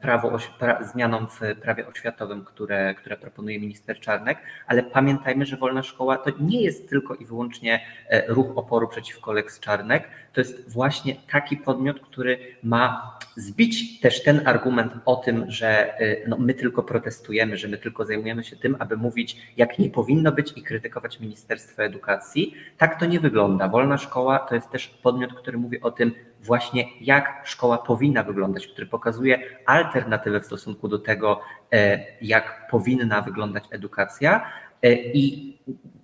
prawo, 0.00 0.38
pra, 0.58 0.84
zmianom 0.84 1.26
w 1.28 1.40
prawie 1.62 1.86
oświatowym, 1.86 2.44
które, 2.44 2.94
które 2.94 3.16
proponuje 3.16 3.60
minister 3.60 4.00
Czarnek, 4.00 4.38
ale 4.66 4.82
pamiętajmy, 4.82 5.46
że 5.46 5.56
wolna 5.56 5.82
szkoła 5.82 6.18
to 6.18 6.30
nie 6.40 6.62
jest 6.62 6.88
tylko 6.88 7.14
i 7.14 7.24
wyłącznie 7.24 7.80
e, 8.08 8.26
ruch 8.26 8.58
oporu 8.58 8.88
przeciwko 8.88 9.32
Lex 9.32 9.60
Czarnek, 9.60 10.08
to 10.32 10.40
jest 10.40 10.72
właśnie 10.72 11.16
taki 11.32 11.56
podmiot, 11.56 12.00
który 12.00 12.38
ma 12.62 13.18
zbić 13.36 14.00
też 14.00 14.22
ten 14.22 14.48
argument 14.48 14.92
o 15.04 15.16
tym, 15.16 15.50
że 15.50 15.98
e, 16.00 16.28
no, 16.28 16.36
my 16.38 16.54
tylko 16.54 16.82
protestujemy, 16.82 17.56
że 17.56 17.68
my 17.68 17.78
tylko 17.78 18.04
zajmujemy 18.04 18.44
się 18.44 18.56
tym, 18.56 18.76
aby 18.78 18.96
mówić, 18.96 19.36
jak 19.56 19.78
nie 19.78 19.90
powinno 19.90 20.32
być 20.32 20.52
i 20.56 20.62
krytykować 20.62 21.20
Ministerstwo 21.20 21.82
Edukacji. 21.82 22.54
Tak 22.78 23.00
to 23.00 23.06
nie 23.06 23.20
wygląda. 23.20 23.68
Wolna 23.68 23.98
szkoła 23.98 24.38
to 24.38 24.54
jest 24.54 24.70
też 24.70 24.88
podmiot, 24.88 25.34
który 25.34 25.58
mówi 25.58 25.80
o 25.80 25.90
tym, 25.90 26.14
właśnie 26.42 26.84
jak 27.00 27.42
szkoła 27.44 27.78
powinna 27.78 28.22
wyglądać, 28.22 28.66
który 28.66 28.86
pokazuje 28.86 29.40
alternatywę 29.66 30.40
w 30.40 30.46
stosunku 30.46 30.88
do 30.88 30.98
tego, 30.98 31.40
e, 31.72 32.06
jak 32.22 32.66
powinna 32.70 33.22
wyglądać 33.22 33.64
edukacja. 33.70 34.46
E, 34.82 34.94
I 34.94 35.58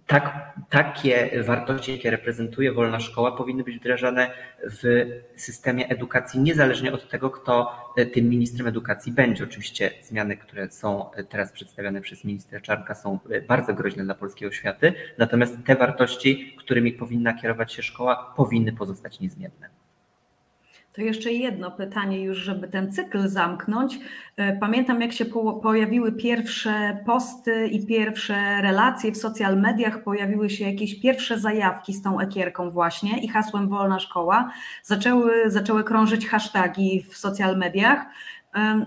tak, 0.07 0.55
takie 0.71 1.43
wartości, 1.43 1.93
jakie 1.93 2.11
reprezentuje 2.11 2.73
wolna 2.73 3.00
szkoła, 3.00 3.33
powinny 3.33 3.64
być 3.64 3.78
wdrażane 3.78 4.31
w 4.64 5.07
systemie 5.37 5.88
edukacji, 5.88 6.40
niezależnie 6.40 6.93
od 6.93 7.09
tego, 7.09 7.31
kto 7.31 7.73
e, 7.97 8.07
tym 8.07 8.28
ministrem 8.28 8.66
edukacji 8.66 9.12
będzie. 9.12 9.45
Oczywiście 9.45 9.90
zmiany, 10.02 10.37
które 10.37 10.71
są 10.71 11.11
teraz 11.28 11.52
przedstawiane 11.52 12.00
przez 12.00 12.25
ministra 12.25 12.61
Czarnka, 12.61 12.95
są 12.95 13.19
bardzo 13.49 13.75
groźne 13.75 14.05
dla 14.05 14.14
polskiej 14.14 14.49
oświaty, 14.49 14.93
natomiast 15.19 15.57
te 15.66 15.76
wartości, 15.76 16.57
którymi 16.59 16.93
powinna 16.93 17.35
kierować 17.35 17.73
się 17.73 17.83
szkoła, 17.83 18.33
powinny 18.37 18.73
pozostać 18.73 19.21
niezmienne. 19.21 19.86
To 20.97 21.03
jeszcze 21.03 21.33
jedno 21.33 21.71
pytanie, 21.71 22.23
już 22.23 22.38
żeby 22.38 22.69
ten 22.69 22.93
cykl 22.93 23.29
zamknąć. 23.29 23.99
E, 24.37 24.57
pamiętam, 24.57 25.00
jak 25.00 25.12
się 25.12 25.25
pojawiły 25.62 26.12
pierwsze 26.12 26.99
posty 27.07 27.67
i 27.67 27.87
pierwsze 27.87 28.62
relacje 28.62 29.12
w 29.12 29.17
social 29.17 29.61
mediach, 29.61 30.03
pojawiły 30.03 30.50
się 30.50 30.65
jakieś 30.65 31.00
pierwsze 31.00 31.38
zajawki 31.38 31.93
z 31.93 32.03
tą 32.03 32.21
ekierką 32.21 32.71
właśnie 32.71 33.19
i 33.25 33.29
hasłem 33.29 33.69
Wolna 33.69 33.99
Szkoła. 33.99 34.50
Zaczęły, 34.83 35.50
zaczęły 35.50 35.85
krążyć 35.85 36.29
hasztagi 36.29 37.07
w 37.11 37.17
social 37.17 37.59
mediach 37.59 38.07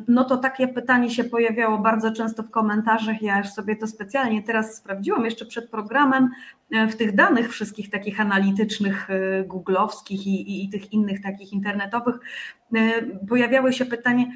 no 0.07 0.23
to 0.23 0.37
takie 0.37 0.67
pytanie 0.67 1.09
się 1.09 1.23
pojawiało 1.23 1.77
bardzo 1.77 2.11
często 2.11 2.43
w 2.43 2.51
komentarzach. 2.51 3.21
Ja 3.21 3.37
już 3.37 3.47
sobie 3.47 3.75
to 3.75 3.87
specjalnie 3.87 4.43
teraz 4.43 4.77
sprawdziłam 4.77 5.25
jeszcze 5.25 5.45
przed 5.45 5.69
programem. 5.69 6.29
E, 6.71 6.87
w 6.87 6.95
tych 6.95 7.15
danych 7.15 7.51
wszystkich 7.51 7.89
takich 7.89 8.19
analitycznych, 8.19 9.09
e, 9.09 9.43
googlowskich 9.43 10.27
i, 10.27 10.51
i, 10.51 10.65
i 10.65 10.69
tych 10.69 10.93
innych 10.93 11.21
takich 11.21 11.53
internetowych 11.53 12.15
e, 12.75 13.01
pojawiały 13.27 13.73
się 13.73 13.85
pytanie, 13.85 14.31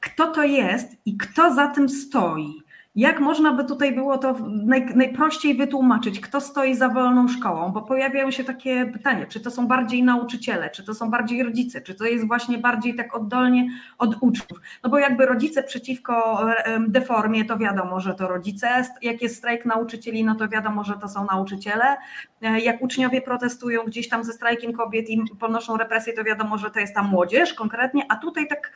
kto 0.00 0.26
to 0.32 0.44
jest 0.44 0.96
i 1.04 1.16
kto 1.16 1.54
za 1.54 1.68
tym 1.68 1.88
stoi. 1.88 2.62
Jak 2.96 3.20
można 3.20 3.52
by 3.52 3.64
tutaj 3.64 3.92
było 3.92 4.18
to 4.18 4.36
naj, 4.48 4.86
najprościej 4.94 5.54
wytłumaczyć, 5.54 6.20
kto 6.20 6.40
stoi 6.40 6.74
za 6.74 6.88
wolną 6.88 7.28
szkołą? 7.28 7.72
Bo 7.72 7.82
pojawiają 7.82 8.30
się 8.30 8.44
takie 8.44 8.86
pytania, 8.86 9.26
czy 9.26 9.40
to 9.40 9.50
są 9.50 9.66
bardziej 9.66 10.02
nauczyciele, 10.02 10.70
czy 10.70 10.84
to 10.84 10.94
są 10.94 11.10
bardziej 11.10 11.42
rodzice, 11.42 11.80
czy 11.80 11.94
to 11.94 12.04
jest 12.04 12.26
właśnie 12.26 12.58
bardziej 12.58 12.94
tak 12.94 13.16
oddolnie 13.16 13.68
od 13.98 14.16
uczniów? 14.20 14.60
No 14.84 14.90
bo 14.90 14.98
jakby 14.98 15.26
rodzice 15.26 15.62
przeciwko 15.62 16.46
deformie, 16.88 17.44
to 17.44 17.58
wiadomo, 17.58 18.00
że 18.00 18.14
to 18.14 18.28
rodzice, 18.28 18.84
jak 19.02 19.22
jest 19.22 19.36
strajk 19.36 19.64
nauczycieli, 19.64 20.24
no 20.24 20.34
to 20.34 20.48
wiadomo, 20.48 20.84
że 20.84 20.94
to 20.94 21.08
są 21.08 21.24
nauczyciele. 21.24 21.96
E, 22.42 22.60
jak 22.60 22.82
uczniowie 22.82 23.22
protestują 23.22 23.82
gdzieś 23.84 24.08
tam 24.08 24.24
ze 24.24 24.32
strajkiem 24.32 24.72
kobiet 24.72 25.10
i 25.10 25.22
ponoszą 25.40 25.76
represje, 25.76 26.12
to 26.12 26.24
wiadomo, 26.24 26.58
że 26.58 26.70
to 26.70 26.80
jest 26.80 26.94
ta 26.94 27.02
młodzież 27.02 27.54
konkretnie, 27.54 28.02
a 28.08 28.16
tutaj 28.16 28.48
tak 28.48 28.72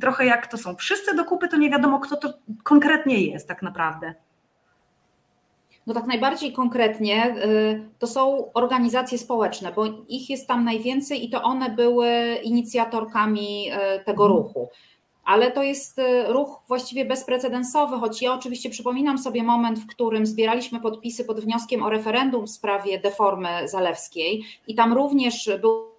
trochę 0.00 0.26
jak 0.26 0.46
to 0.46 0.58
są 0.58 0.76
wszyscy 0.76 1.14
do 1.14 1.24
kupy, 1.24 1.48
to 1.48 1.56
nie 1.56 1.70
wiadomo, 1.70 2.00
kto 2.00 2.16
to 2.16 2.32
konkretnie 2.62 3.26
jest 3.26 3.48
tak 3.48 3.62
naprawdę. 3.62 4.14
No 5.86 5.94
tak 5.94 6.06
najbardziej 6.06 6.52
konkretnie 6.52 7.34
to 7.98 8.06
są 8.06 8.52
organizacje 8.52 9.18
społeczne, 9.18 9.72
bo 9.72 9.84
ich 10.08 10.30
jest 10.30 10.48
tam 10.48 10.64
najwięcej 10.64 11.24
i 11.24 11.30
to 11.30 11.42
one 11.42 11.70
były 11.70 12.38
inicjatorkami 12.42 13.70
tego 14.04 14.24
mhm. 14.24 14.42
ruchu 14.42 14.68
ale 15.30 15.50
to 15.50 15.62
jest 15.62 15.98
y, 15.98 16.24
ruch 16.28 16.60
właściwie 16.68 17.04
bezprecedensowy, 17.04 17.96
choć 17.96 18.22
ja 18.22 18.34
oczywiście 18.34 18.70
przypominam 18.70 19.18
sobie 19.18 19.42
moment, 19.42 19.78
w 19.78 19.86
którym 19.86 20.26
zbieraliśmy 20.26 20.80
podpisy 20.80 21.24
pod 21.24 21.40
wnioskiem 21.40 21.82
o 21.82 21.90
referendum 21.90 22.46
w 22.46 22.50
sprawie 22.50 22.98
deformy 22.98 23.48
zalewskiej 23.68 24.44
i 24.66 24.74
tam 24.74 24.92
również 24.92 25.50
był 25.60 25.89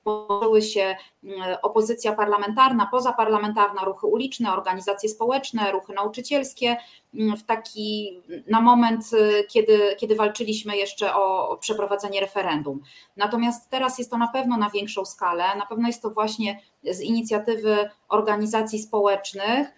tworzyły 0.00 0.62
się 0.62 0.96
mm, 1.24 1.56
opozycja 1.62 2.12
parlamentarna, 2.12 2.88
pozaparlamentarna, 2.90 3.84
ruchy 3.84 4.06
uliczne, 4.06 4.52
organizacje 4.52 5.08
społeczne, 5.08 5.72
ruchy 5.72 5.92
nauczycielskie, 5.92 6.76
mm, 7.14 7.36
w 7.36 7.44
taki 7.44 8.20
na 8.48 8.60
moment, 8.60 9.12
y, 9.12 9.44
kiedy, 9.48 9.96
kiedy 9.98 10.16
walczyliśmy 10.16 10.76
jeszcze 10.76 11.14
o 11.14 11.56
przeprowadzenie 11.60 12.20
referendum. 12.20 12.80
Natomiast 13.16 13.70
teraz 13.70 13.98
jest 13.98 14.10
to 14.10 14.18
na 14.18 14.28
pewno 14.28 14.56
na 14.56 14.70
większą 14.70 15.04
skalę, 15.04 15.44
na 15.58 15.66
pewno 15.66 15.88
jest 15.88 16.02
to 16.02 16.10
właśnie 16.10 16.60
z 16.84 17.00
inicjatywy 17.00 17.90
organizacji 18.08 18.78
społecznych, 18.78 19.68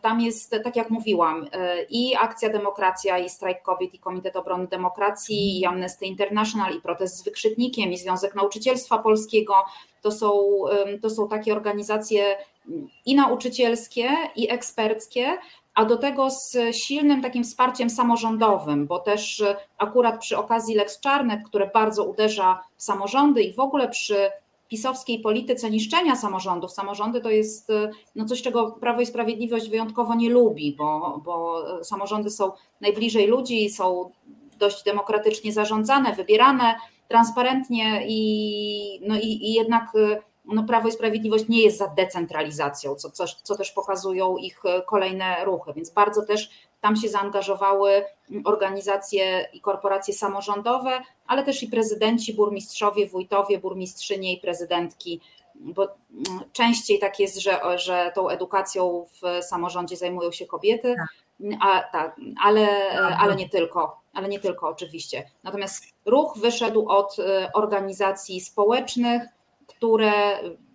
tam 0.00 0.20
jest, 0.20 0.50
tak 0.50 0.76
jak 0.76 0.90
mówiłam, 0.90 1.46
e, 1.52 1.82
i 1.82 2.16
Akcja 2.16 2.48
Demokracja, 2.48 3.18
i 3.18 3.30
Strajk 3.30 3.62
Kobiet, 3.62 3.94
i 3.94 3.98
Komitet 3.98 4.36
Obrony 4.36 4.66
Demokracji, 4.66 5.60
i 5.60 5.64
Amnesty 5.64 6.06
International, 6.06 6.74
i 6.74 6.80
Protest 6.80 7.16
z 7.16 7.24
Wykrzyknikiem, 7.24 7.92
i 7.92 7.98
Związek 7.98 8.34
Nauczycielstwa 8.34 8.98
Polskiego. 8.98 9.54
To 10.02 10.12
są, 10.12 10.60
to 11.02 11.10
są 11.10 11.28
takie 11.28 11.52
organizacje 11.52 12.36
mm, 12.68 12.88
i 13.06 13.14
nauczycielskie, 13.14 14.10
i 14.36 14.50
eksperckie, 14.50 15.38
a 15.74 15.84
do 15.84 15.96
tego 15.96 16.30
z 16.30 16.56
silnym 16.72 17.22
takim 17.22 17.44
wsparciem 17.44 17.90
samorządowym, 17.90 18.86
bo 18.86 18.98
też 18.98 19.40
e, 19.40 19.56
akurat 19.78 20.20
przy 20.20 20.36
okazji 20.36 20.74
Lex 20.74 21.00
Czarnek, 21.00 21.40
które 21.48 21.70
bardzo 21.74 22.04
uderza 22.04 22.64
w 22.76 22.82
samorządy 22.82 23.42
i 23.42 23.54
w 23.54 23.60
ogóle 23.60 23.88
przy 23.88 24.30
pisowskiej 24.74 25.20
polityce 25.20 25.70
niszczenia 25.70 26.16
samorządów. 26.16 26.72
Samorządy 26.72 27.20
to 27.20 27.30
jest 27.30 27.70
y, 27.70 27.90
no 28.14 28.24
coś, 28.24 28.42
czego 28.42 28.72
Prawo 28.72 29.00
i 29.00 29.06
Sprawiedliwość 29.06 29.70
wyjątkowo 29.70 30.14
nie 30.14 30.30
lubi, 30.30 30.74
bo, 30.78 31.20
bo 31.24 31.64
samorządy 31.84 32.30
są 32.30 32.52
najbliżej 32.80 33.26
ludzi, 33.26 33.70
są 33.70 34.10
dość 34.58 34.84
demokratycznie 34.84 35.52
zarządzane, 35.52 36.12
wybierane 36.12 36.74
transparentnie 37.08 38.04
i, 38.08 39.00
no 39.08 39.16
i, 39.16 39.26
i 39.26 39.52
jednak 39.52 39.94
y, 39.94 40.18
no 40.44 40.62
Prawo 40.62 40.88
i 40.88 40.92
Sprawiedliwość 40.92 41.48
nie 41.48 41.62
jest 41.62 41.78
za 41.78 41.88
decentralizacją, 41.88 42.94
co, 42.94 43.10
co, 43.10 43.24
co 43.42 43.56
też 43.56 43.72
pokazują 43.72 44.36
ich 44.36 44.64
y, 44.64 44.82
kolejne 44.86 45.44
ruchy, 45.44 45.72
więc 45.72 45.90
bardzo 45.90 46.26
też 46.26 46.50
tam 46.84 46.96
się 46.96 47.08
zaangażowały 47.08 48.04
organizacje 48.44 49.48
i 49.52 49.60
korporacje 49.60 50.14
samorządowe, 50.14 51.02
ale 51.26 51.42
też 51.42 51.62
i 51.62 51.68
prezydenci, 51.68 52.34
burmistrzowie, 52.34 53.06
wójtowie, 53.06 53.58
burmistrzynie 53.58 54.32
i 54.32 54.40
prezydentki, 54.40 55.20
bo 55.54 55.82
mm, 55.82 56.40
częściej 56.52 56.98
tak 56.98 57.20
jest, 57.20 57.38
że, 57.38 57.78
że 57.78 58.12
tą 58.14 58.28
edukacją 58.28 59.06
w 59.22 59.44
samorządzie 59.44 59.96
zajmują 59.96 60.32
się 60.32 60.46
kobiety, 60.46 60.94
tak. 60.96 61.58
a, 61.60 62.12
ale, 62.42 62.90
ale 63.18 63.36
nie 63.36 63.48
tylko, 63.48 64.00
ale 64.14 64.28
nie 64.28 64.40
tylko 64.40 64.68
oczywiście. 64.68 65.30
Natomiast 65.44 65.84
ruch 66.06 66.38
wyszedł 66.38 66.88
od 66.88 67.18
y, 67.18 67.22
organizacji 67.52 68.40
społecznych, 68.40 69.22
które 69.66 70.12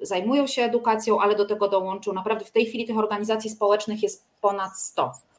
zajmują 0.01 0.47
się 0.47 0.61
edukacją, 0.61 1.19
ale 1.21 1.35
do 1.35 1.45
tego 1.45 1.67
dołączył 1.67 2.13
naprawdę 2.13 2.45
w 2.45 2.51
tej 2.51 2.65
chwili 2.65 2.85
tych 2.85 2.97
organizacji 2.97 3.49
społecznych 3.49 4.03
jest 4.03 4.25
ponad 4.41 4.79
100 4.79 5.29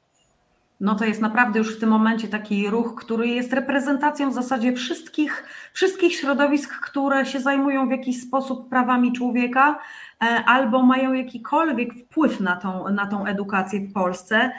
no 0.80 0.94
to 0.94 1.04
jest 1.04 1.20
naprawdę 1.20 1.58
już 1.58 1.76
w 1.76 1.80
tym 1.80 1.88
momencie 1.88 2.28
taki 2.28 2.70
ruch, 2.70 2.94
który 2.94 3.28
jest 3.28 3.52
reprezentacją 3.52 4.30
w 4.30 4.34
zasadzie 4.34 4.72
wszystkich, 4.72 5.44
wszystkich 5.72 6.14
środowisk, 6.14 6.80
które 6.80 7.26
się 7.26 7.40
zajmują 7.40 7.88
w 7.88 7.90
jakiś 7.90 8.22
sposób 8.22 8.68
prawami 8.68 9.12
człowieka 9.12 9.78
e, 10.22 10.44
albo 10.46 10.82
mają 10.82 11.12
jakikolwiek 11.12 11.94
wpływ 11.94 12.40
na 12.40 12.56
tą, 12.56 12.88
na 12.88 13.06
tą 13.06 13.26
edukację 13.26 13.80
w 13.80 13.92
Polsce. 13.92 14.52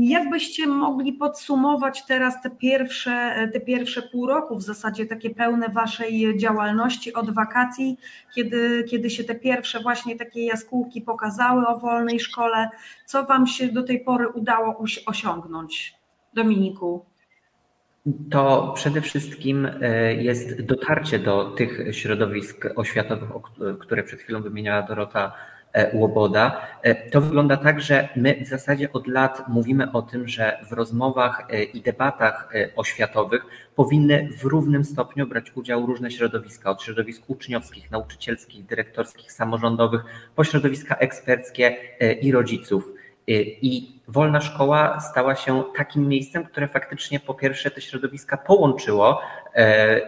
Jakbyście 0.00 0.66
mogli 0.66 1.12
podsumować 1.12 2.06
teraz 2.06 2.42
te 2.42 2.50
pierwsze, 2.50 3.34
te 3.52 3.60
pierwsze 3.60 4.02
pół 4.02 4.26
roku, 4.26 4.56
w 4.56 4.62
zasadzie 4.62 5.06
takie 5.06 5.30
pełne 5.30 5.68
Waszej 5.68 6.38
działalności 6.38 7.14
od 7.14 7.34
wakacji, 7.34 7.98
kiedy, 8.34 8.84
kiedy 8.90 9.10
się 9.10 9.24
te 9.24 9.34
pierwsze 9.34 9.80
właśnie 9.80 10.16
takie 10.16 10.44
jaskółki 10.44 11.00
pokazały 11.00 11.66
o 11.66 11.78
wolnej 11.78 12.20
szkole? 12.20 12.68
Co 13.06 13.24
Wam 13.26 13.46
się 13.46 13.68
do 13.68 13.82
tej 13.82 14.00
pory 14.00 14.28
udało 14.28 14.84
osiągnąć? 15.06 15.94
Dominiku. 16.34 17.04
To 18.30 18.72
przede 18.76 19.00
wszystkim 19.00 19.68
e, 19.80 20.14
jest 20.14 20.62
dotarcie 20.62 21.18
do 21.18 21.50
tych 21.50 21.96
środowisk 21.96 22.66
oświatowych, 22.76 23.30
które 23.80 24.02
przed 24.02 24.20
chwilą 24.20 24.42
wymieniała 24.42 24.82
Dorota 24.82 25.32
Łoboda. 25.92 26.66
E, 26.82 27.10
to 27.10 27.20
wygląda 27.20 27.56
tak, 27.56 27.80
że 27.80 28.08
my 28.16 28.44
w 28.44 28.48
zasadzie 28.48 28.92
od 28.92 29.06
lat 29.06 29.48
mówimy 29.48 29.92
o 29.92 30.02
tym, 30.02 30.28
że 30.28 30.58
w 30.68 30.72
rozmowach 30.72 31.46
e, 31.50 31.62
i 31.62 31.80
debatach 31.80 32.52
oświatowych 32.76 33.46
powinny 33.76 34.28
w 34.38 34.44
równym 34.44 34.84
stopniu 34.84 35.26
brać 35.26 35.52
udział 35.54 35.86
różne 35.86 36.10
środowiska, 36.10 36.70
od 36.70 36.82
środowisk 36.82 37.22
uczniowskich, 37.26 37.90
nauczycielskich, 37.90 38.66
dyrektorskich, 38.66 39.32
samorządowych, 39.32 40.04
po 40.34 40.44
środowiska 40.44 40.96
eksperckie 40.96 41.76
i 42.20 42.32
rodziców. 42.32 42.92
I 43.62 44.00
wolna 44.08 44.40
szkoła 44.40 45.00
stała 45.00 45.34
się 45.34 45.64
takim 45.76 46.08
miejscem, 46.08 46.44
które 46.44 46.68
faktycznie 46.68 47.20
po 47.20 47.34
pierwsze 47.34 47.70
te 47.70 47.80
środowiska 47.80 48.36
połączyło 48.36 49.20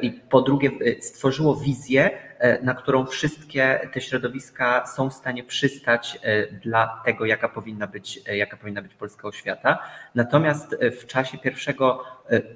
i 0.03 0.11
po 0.11 0.43
drugie 0.43 0.71
stworzyło 1.01 1.57
wizję, 1.57 2.11
E, 2.11 2.26
na 2.63 2.75
którą 2.75 3.07
wszystkie 3.07 3.89
te 3.93 4.01
środowiska 4.01 4.87
są 4.87 5.11
w 5.11 5.15
stanie 5.15 5.45
przystać 5.45 6.19
e, 6.23 6.47
dla 6.53 7.03
tego, 7.05 7.27
jaka 7.27 7.49
powinna 7.49 7.87
być, 7.87 8.21
e, 8.29 8.37
jaka 8.37 8.57
powinna 8.57 8.83
być 8.83 8.95
polska 8.95 9.29
oświata. 9.29 9.79
Natomiast 10.15 10.77
w 11.01 11.07
czasie 11.07 11.39
pierwszego 11.39 12.05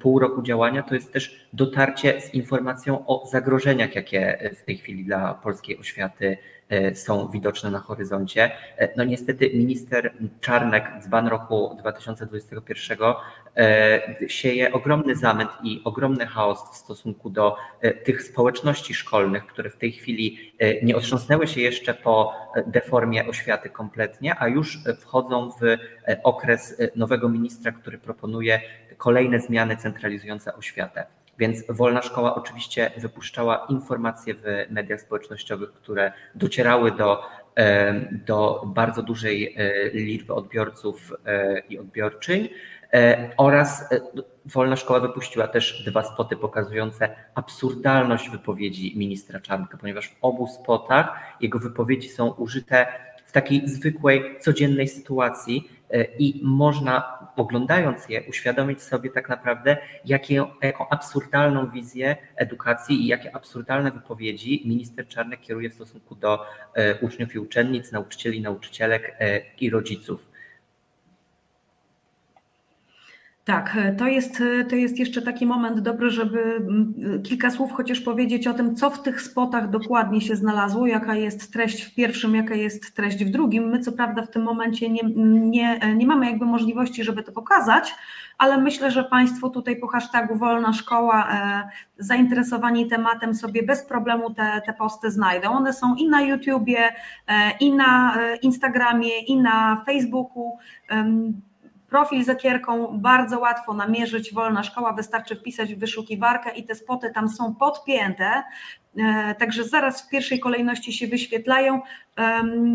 pół 0.01 0.19
roku 0.19 0.41
działania 0.41 0.83
to 0.83 0.95
jest 0.95 1.13
też 1.13 1.47
dotarcie 1.53 2.21
z 2.21 2.33
informacją 2.33 3.07
o 3.07 3.27
zagrożeniach, 3.31 3.95
jakie 3.95 4.51
w 4.57 4.63
tej 4.63 4.77
chwili 4.77 5.05
dla 5.05 5.33
polskiej 5.33 5.79
oświaty 5.79 6.37
są 6.93 7.27
widoczne 7.27 7.71
na 7.71 7.79
horyzoncie. 7.79 8.51
No 8.97 9.03
niestety 9.03 9.49
minister 9.53 10.13
Czarnek, 10.41 10.91
dzban 11.01 11.27
roku 11.27 11.75
2021, 11.79 12.97
sieje 14.27 14.73
ogromny 14.73 15.15
zamęt 15.15 15.49
i 15.63 15.81
ogromny 15.83 16.25
chaos 16.25 16.71
w 16.71 16.75
stosunku 16.75 17.29
do 17.29 17.55
tych 18.03 18.23
społeczności 18.23 18.93
szkolnych, 18.93 19.45
które 19.45 19.69
w 19.69 19.77
tej 19.77 19.91
chwili 19.91 20.53
e, 20.59 20.85
nie 20.85 20.95
otrząsnęły 20.95 21.47
się 21.47 21.61
jeszcze 21.61 21.93
po 21.93 22.33
e, 22.55 22.63
deformie 22.63 23.27
oświaty 23.27 23.69
kompletnie, 23.69 24.35
a 24.39 24.47
już 24.47 24.79
wchodzą 24.99 25.51
w 25.51 25.63
e, 25.63 25.77
okres 26.23 26.81
nowego 26.95 27.29
ministra, 27.29 27.71
który 27.71 27.97
proponuje 27.97 28.61
kolejne 28.97 29.39
zmiany 29.39 29.77
centralizujące 29.77 30.55
oświatę. 30.55 31.05
Więc 31.39 31.63
Wolna 31.69 32.01
Szkoła 32.01 32.35
oczywiście 32.35 32.91
wypuszczała 32.97 33.65
informacje 33.69 34.33
w 34.33 34.43
mediach 34.69 35.01
społecznościowych, 35.01 35.73
które 35.73 36.11
docierały 36.35 36.91
do, 36.91 37.23
do 38.25 38.63
bardzo 38.65 39.03
dużej 39.03 39.55
liczby 39.93 40.33
odbiorców 40.33 41.13
i 41.69 41.79
odbiorczyń. 41.79 42.49
Oraz 43.37 43.89
Wolna 44.45 44.75
Szkoła 44.75 44.99
wypuściła 44.99 45.47
też 45.47 45.83
dwa 45.85 46.03
spoty 46.03 46.37
pokazujące 46.37 47.15
absurdalność 47.35 48.29
wypowiedzi 48.29 48.97
ministra 48.97 49.39
Czarnka, 49.39 49.77
ponieważ 49.77 50.07
w 50.07 50.15
obu 50.21 50.47
spotach 50.47 51.19
jego 51.41 51.59
wypowiedzi 51.59 52.09
są 52.09 52.31
użyte 52.31 52.87
w 53.25 53.33
takiej 53.33 53.69
zwykłej, 53.69 54.39
codziennej 54.39 54.87
sytuacji 54.87 55.69
e, 55.69 55.80
i 56.19 56.39
można 56.43 57.21
oglądając 57.35 58.09
je 58.09 58.23
uświadomić 58.23 58.81
sobie 58.81 59.09
tak 59.09 59.29
naprawdę, 59.29 59.77
jakie, 60.05 60.45
jaką 60.61 60.89
absurdalną 60.89 61.69
wizję 61.69 62.15
edukacji 62.35 63.03
i 63.03 63.07
jakie 63.07 63.35
absurdalne 63.35 63.91
wypowiedzi 63.91 64.61
minister 64.65 65.07
Czarnek 65.07 65.41
kieruje 65.41 65.69
w 65.69 65.73
stosunku 65.73 66.15
do 66.15 66.45
e, 66.73 66.95
uczniów 66.95 67.35
i 67.35 67.39
uczennic, 67.39 67.91
nauczycieli, 67.91 68.41
nauczycielek 68.41 69.15
e, 69.19 69.41
i 69.59 69.69
rodziców. 69.69 70.30
Tak, 73.51 73.77
to 73.97 74.07
jest, 74.07 74.43
to 74.69 74.75
jest 74.75 74.99
jeszcze 74.99 75.21
taki 75.21 75.45
moment 75.45 75.79
dobry, 75.79 76.09
żeby 76.09 76.39
mm, 76.41 76.93
kilka 77.23 77.51
słów 77.51 77.71
chociaż 77.71 77.99
powiedzieć 77.99 78.47
o 78.47 78.53
tym, 78.53 78.75
co 78.75 78.89
w 78.89 79.01
tych 79.01 79.21
spotach 79.21 79.69
dokładnie 79.69 80.21
się 80.21 80.35
znalazło, 80.35 80.87
jaka 80.87 81.15
jest 81.15 81.53
treść 81.53 81.81
w 81.83 81.95
pierwszym, 81.95 82.35
jaka 82.35 82.55
jest 82.55 82.95
treść 82.95 83.25
w 83.25 83.29
drugim. 83.29 83.69
My 83.69 83.79
co 83.79 83.91
prawda 83.91 84.21
w 84.21 84.31
tym 84.31 84.43
momencie 84.43 84.89
nie, 84.89 85.01
nie, 85.15 85.79
nie 85.95 86.07
mamy 86.07 86.25
jakby 86.25 86.45
możliwości, 86.45 87.03
żeby 87.03 87.23
to 87.23 87.31
pokazać, 87.31 87.95
ale 88.37 88.57
myślę, 88.57 88.91
że 88.91 89.03
Państwo 89.03 89.49
tutaj 89.49 89.75
po 89.75 89.87
hashtagu 89.87 90.35
Wolna 90.35 90.73
Szkoła 90.73 91.27
e, 91.31 91.69
zainteresowani 91.97 92.87
tematem 92.87 93.35
sobie 93.35 93.63
bez 93.63 93.83
problemu 93.85 94.33
te, 94.33 94.61
te 94.65 94.73
posty 94.73 95.11
znajdą. 95.11 95.49
One 95.49 95.73
są 95.73 95.95
i 95.95 96.09
na 96.09 96.21
YouTubie, 96.21 96.79
e, 97.27 97.51
i 97.59 97.73
na 97.73 98.15
e, 98.17 98.35
Instagramie, 98.35 99.19
i 99.19 99.41
na 99.41 99.83
Facebooku 99.85 100.57
profil 101.91 102.23
z 102.23 102.29
ekierką, 102.29 102.99
bardzo 102.99 103.39
łatwo 103.39 103.73
namierzyć 103.73 104.33
wolna 104.33 104.63
szkoła, 104.63 104.93
wystarczy 104.93 105.35
wpisać 105.35 105.75
w 105.75 105.79
wyszukiwarkę 105.79 106.55
i 106.55 106.63
te 106.63 106.75
spoty 106.75 107.11
tam 107.15 107.29
są 107.29 107.55
podpięte, 107.55 108.43
e, 108.97 109.35
także 109.35 109.63
zaraz 109.63 110.01
w 110.01 110.09
pierwszej 110.09 110.39
kolejności 110.39 110.93
się 110.93 111.07
wyświetlają. 111.07 111.81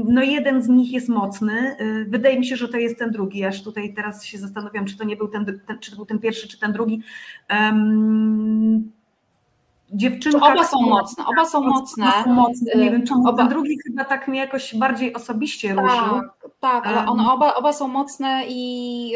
No 0.04 0.22
jeden 0.22 0.62
z 0.62 0.68
nich 0.68 0.92
jest 0.92 1.08
mocny, 1.08 1.76
e, 1.78 2.04
wydaje 2.04 2.38
mi 2.38 2.46
się, 2.46 2.56
że 2.56 2.68
to 2.68 2.76
jest 2.76 2.98
ten 2.98 3.10
drugi, 3.10 3.44
aż 3.44 3.62
tutaj 3.62 3.94
teraz 3.94 4.24
się 4.24 4.38
zastanawiam, 4.38 4.84
czy 4.84 4.96
to 4.96 5.04
nie 5.04 5.16
był 5.16 5.28
ten, 5.28 5.60
ten 5.66 5.78
czy 5.78 5.90
to 5.90 5.96
był 5.96 6.06
ten 6.06 6.18
pierwszy, 6.18 6.48
czy 6.48 6.58
ten 6.58 6.72
drugi 6.72 7.02
dziewczynka. 9.92 10.52
Oba 10.52 10.64
są 10.64 10.80
mocne, 10.80 11.24
oba 11.26 11.46
są 11.46 11.60
mocne. 11.60 12.12
Są 12.24 12.32
mocne. 12.32 12.72
Nie 12.76 12.90
wiem, 12.90 13.06
czemu 13.06 13.28
oba. 13.28 13.38
ten 13.38 13.48
drugi 13.48 13.78
chyba 13.86 14.04
tak 14.04 14.28
mnie 14.28 14.40
jakoś 14.40 14.74
bardziej 14.74 15.14
osobiście 15.14 15.74
tak, 15.74 15.84
ruszył. 15.84 16.20
Tak, 16.60 16.86
ale 16.86 17.06
one 17.06 17.32
oba, 17.32 17.54
oba 17.54 17.72
są 17.72 17.88
mocne 17.88 18.42
i 18.48 19.12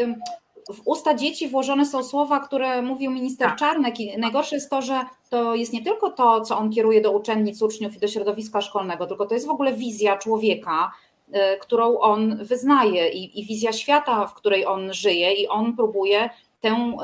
w 0.73 0.81
usta 0.85 1.13
dzieci 1.13 1.47
włożone 1.47 1.85
są 1.85 2.03
słowa, 2.03 2.39
które 2.39 2.81
mówił 2.81 3.11
minister 3.11 3.49
tak. 3.49 3.57
Czarnek 3.57 3.99
i 3.99 4.17
najgorsze 4.17 4.55
jest 4.55 4.69
to, 4.69 4.81
że 4.81 5.01
to 5.29 5.55
jest 5.55 5.73
nie 5.73 5.83
tylko 5.83 6.09
to, 6.09 6.41
co 6.41 6.57
on 6.57 6.69
kieruje 6.69 7.01
do 7.01 7.11
uczennic, 7.11 7.61
uczniów 7.61 7.95
i 7.95 7.99
do 7.99 8.07
środowiska 8.07 8.61
szkolnego, 8.61 9.07
tylko 9.07 9.25
to 9.25 9.33
jest 9.33 9.47
w 9.47 9.51
ogóle 9.51 9.73
wizja 9.73 10.17
człowieka, 10.17 10.91
y, 11.27 11.33
którą 11.59 11.97
on 11.97 12.37
wyznaje 12.43 13.09
i, 13.09 13.39
i 13.39 13.45
wizja 13.45 13.73
świata, 13.73 14.27
w 14.27 14.33
której 14.33 14.65
on 14.65 14.93
żyje 14.93 15.33
i 15.33 15.47
on 15.47 15.75
próbuje 15.75 16.29
tę, 16.59 16.95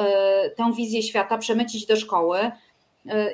y, 0.45 0.55
tę 0.55 0.71
wizję 0.73 1.03
świata 1.03 1.37
przemycić 1.37 1.85
do 1.85 1.95
szkoły 1.95 2.51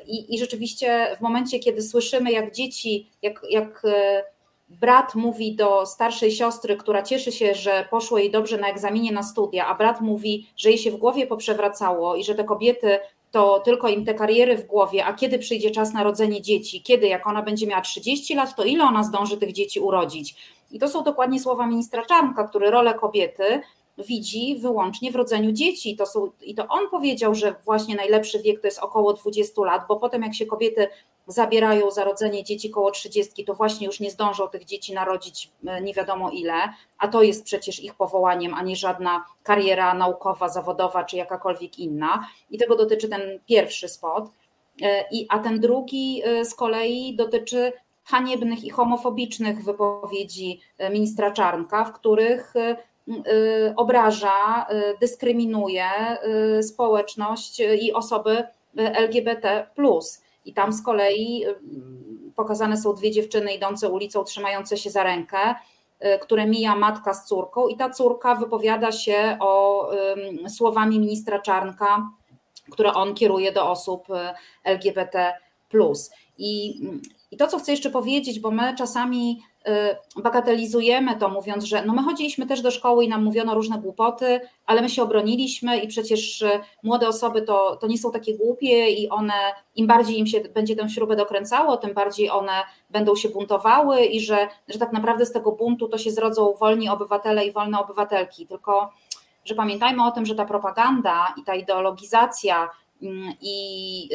i, 0.07 0.36
I 0.36 0.39
rzeczywiście 0.39 1.15
w 1.17 1.21
momencie, 1.21 1.59
kiedy 1.59 1.81
słyszymy, 1.81 2.31
jak 2.31 2.55
dzieci, 2.55 3.09
jak, 3.21 3.41
jak 3.49 3.86
e, 3.86 4.23
brat 4.69 5.15
mówi 5.15 5.55
do 5.55 5.86
starszej 5.86 6.31
siostry, 6.31 6.77
która 6.77 7.03
cieszy 7.03 7.31
się, 7.31 7.55
że 7.55 7.88
poszło 7.91 8.17
jej 8.17 8.31
dobrze 8.31 8.57
na 8.57 8.67
egzaminie 8.67 9.12
na 9.12 9.23
studia, 9.23 9.67
a 9.67 9.75
brat 9.75 10.01
mówi, 10.01 10.47
że 10.57 10.69
jej 10.69 10.77
się 10.77 10.91
w 10.91 10.97
głowie 10.97 11.27
poprzewracało 11.27 12.15
i 12.15 12.23
że 12.23 12.36
te 12.36 12.43
kobiety 12.43 12.99
to 13.31 13.59
tylko 13.59 13.88
im 13.88 14.05
te 14.05 14.13
kariery 14.13 14.57
w 14.57 14.65
głowie, 14.65 15.05
a 15.05 15.13
kiedy 15.13 15.39
przyjdzie 15.39 15.71
czas 15.71 15.93
na 15.93 16.03
rodzenie 16.03 16.41
dzieci, 16.41 16.81
kiedy, 16.81 17.07
jak 17.07 17.27
ona 17.27 17.41
będzie 17.41 17.67
miała 17.67 17.81
30 17.81 18.36
lat, 18.36 18.55
to 18.55 18.63
ile 18.63 18.83
ona 18.83 19.03
zdąży 19.03 19.38
tych 19.38 19.51
dzieci 19.51 19.79
urodzić? 19.79 20.36
I 20.71 20.79
to 20.79 20.88
są 20.88 21.03
dokładnie 21.03 21.39
słowa 21.39 21.67
ministra 21.67 22.05
Czarnka, 22.05 22.47
który 22.47 22.71
rolę 22.71 22.93
kobiety 22.93 23.62
widzi 23.97 24.58
wyłącznie 24.60 25.12
w 25.12 25.15
rodzeniu 25.15 25.51
dzieci. 25.51 25.95
To 25.95 26.06
są, 26.06 26.32
I 26.41 26.56
to 26.56 26.67
on 26.67 26.89
powiedział, 26.89 27.36
że 27.36 27.56
właśnie 27.65 27.95
najlepszy 27.95 28.39
wiek 28.39 28.62
to 28.62 28.67
jest 28.67 28.79
około 28.79 29.13
20 29.13 29.62
lat, 29.62 29.82
bo 29.88 29.95
potem 29.95 30.21
jak 30.21 30.36
się 30.36 30.45
kobiety 30.45 30.88
zabierają 31.27 31.91
za 31.91 32.03
rodzenie 32.03 32.43
dzieci 32.43 32.69
koło 32.69 32.91
30, 32.91 33.45
to 33.45 33.53
właśnie 33.53 33.88
już 33.88 33.99
nie 33.99 34.12
zdążą 34.12 34.47
tych 34.47 34.65
dzieci 34.65 34.93
narodzić 34.93 35.51
e, 35.67 35.82
nie 35.82 35.93
wiadomo 35.93 36.29
ile, 36.29 36.53
a 36.97 37.08
to 37.08 37.23
jest 37.23 37.43
przecież 37.43 37.84
ich 37.84 37.95
powołaniem, 37.95 38.53
a 38.53 38.63
nie 38.63 38.75
żadna 38.75 39.25
kariera 39.43 39.93
naukowa, 39.93 40.49
zawodowa 40.49 41.03
czy 41.03 41.17
jakakolwiek 41.17 41.79
inna. 41.79 42.27
I 42.51 42.58
tego 42.58 42.75
dotyczy 42.75 43.10
ten 43.10 43.39
pierwszy 43.47 43.89
spot. 43.89 44.29
E, 44.82 45.06
I, 45.12 45.25
a 45.29 45.39
ten 45.39 45.60
drugi 45.60 46.21
e, 46.25 46.45
z 46.45 46.56
kolei 46.56 47.15
dotyczy 47.15 47.71
haniebnych 48.06 48.63
i 48.63 48.69
homofobicznych 48.69 49.63
wypowiedzi 49.63 50.60
ministra 50.91 51.32
Czarnka, 51.32 51.86
w 51.86 51.93
których 51.93 52.53
obraża, 53.76 54.66
y, 54.72 54.98
dyskryminuje 55.00 55.88
y, 56.58 56.63
społeczność 56.63 57.60
i 57.82 57.94
osoby 57.94 58.44
LGBT. 58.76 59.68
I 60.46 60.54
tam 60.54 60.74
z 60.74 60.84
kolei 60.84 61.46
pokazane 62.36 62.78
są 62.78 62.94
dwie 62.94 63.12
dziewczyny 63.12 63.54
idące 63.54 63.89
ulicą, 63.89 64.24
trzymające 64.24 64.78
się 64.78 64.89
za 64.89 65.04
rękę, 65.04 65.56
które 66.22 66.48
mija 66.48 66.76
matka 66.76 67.13
z 67.13 67.26
córką, 67.26 67.68
i 67.68 67.78
ta 67.78 67.89
córka 67.89 68.36
wypowiada 68.36 68.92
się 68.92 69.38
o 69.39 69.89
słowami 70.50 71.00
ministra 71.00 71.39
Czarnka, 71.39 72.10
które 72.72 72.94
on 72.94 73.13
kieruje 73.13 73.52
do 73.52 73.70
osób 73.70 74.08
LGBT. 74.63 75.34
I, 76.38 76.82
I 77.34 77.38
to, 77.38 77.48
co 77.48 77.60
chcę 77.60 77.72
jeszcze 77.72 77.89
powiedzieć, 77.89 78.39
bo 78.39 78.52
my 78.52 78.76
czasami 78.78 79.39
Y, 79.67 80.22
bagatelizujemy 80.22 81.15
to, 81.15 81.30
mówiąc, 81.30 81.63
że 81.63 81.86
no 81.86 81.93
my 81.93 82.04
chodziliśmy 82.04 82.46
też 82.46 82.62
do 82.62 82.72
szkoły 82.72 83.06
i 83.06 83.08
nam 83.08 83.24
mówiono 83.24 83.54
różne 83.54 83.78
głupoty, 83.78 84.41
ale 84.65 84.82
my 84.82 84.89
się 84.89 85.04
obroniliśmy 85.04 85.78
i 85.78 85.88
przecież 85.88 86.41
y, 86.41 86.60
młode 86.84 87.08
osoby 87.08 87.41
to, 87.41 87.76
to 87.76 87.88
nie 87.88 87.98
są 87.98 88.12
takie 88.12 88.38
głupie 88.38 88.89
i 88.89 89.10
one, 89.10 89.34
im 89.76 89.88
bardziej 89.88 90.19
im 90.19 90.28
się 90.28 90.39
będzie 90.39 90.76
tę 90.76 90.89
śrubę 90.89 91.15
dokręcało, 91.15 91.78
tym 91.78 91.93
bardziej 91.93 92.30
one 92.30 92.52
będą 92.89 93.15
się 93.15 93.30
buntowały 93.30 94.06
i 94.06 94.19
że, 94.19 94.48
że 94.67 94.80
tak 94.80 94.93
naprawdę 94.93 95.26
z 95.26 95.32
tego 95.32 95.52
buntu 95.52 95.88
to 95.88 95.98
się 95.98 96.12
zrodzą 96.12 96.54
wolni 96.60 96.89
obywatele 96.89 97.46
i 97.46 97.52
wolne 97.52 97.80
obywatelki. 97.80 98.48
Tylko, 98.48 98.91
że 99.46 99.56
pamiętajmy 99.56 100.06
o 100.06 100.12
tym, 100.12 100.26
że 100.26 100.36
ta 100.36 100.46
propaganda 100.46 101.34
i 101.38 101.43
ta 101.43 101.56
ideologizacja 101.56 102.69
mm, 103.02 103.34
i 103.41 104.10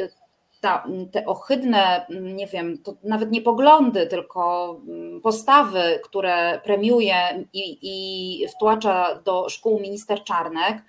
ta, 0.60 0.86
te 1.12 1.26
ohydne, 1.26 2.06
nie 2.10 2.46
wiem, 2.46 2.78
to 2.82 2.96
nawet 3.04 3.30
nie 3.30 3.42
poglądy, 3.42 4.06
tylko 4.06 4.70
mm, 4.88 5.20
postawy, 5.20 6.00
które 6.04 6.60
premiuje 6.64 7.44
i, 7.52 7.78
i 7.82 8.48
wtłacza 8.48 9.20
do 9.24 9.48
szkół 9.48 9.80
minister 9.80 10.24
Czarnek, 10.24 10.82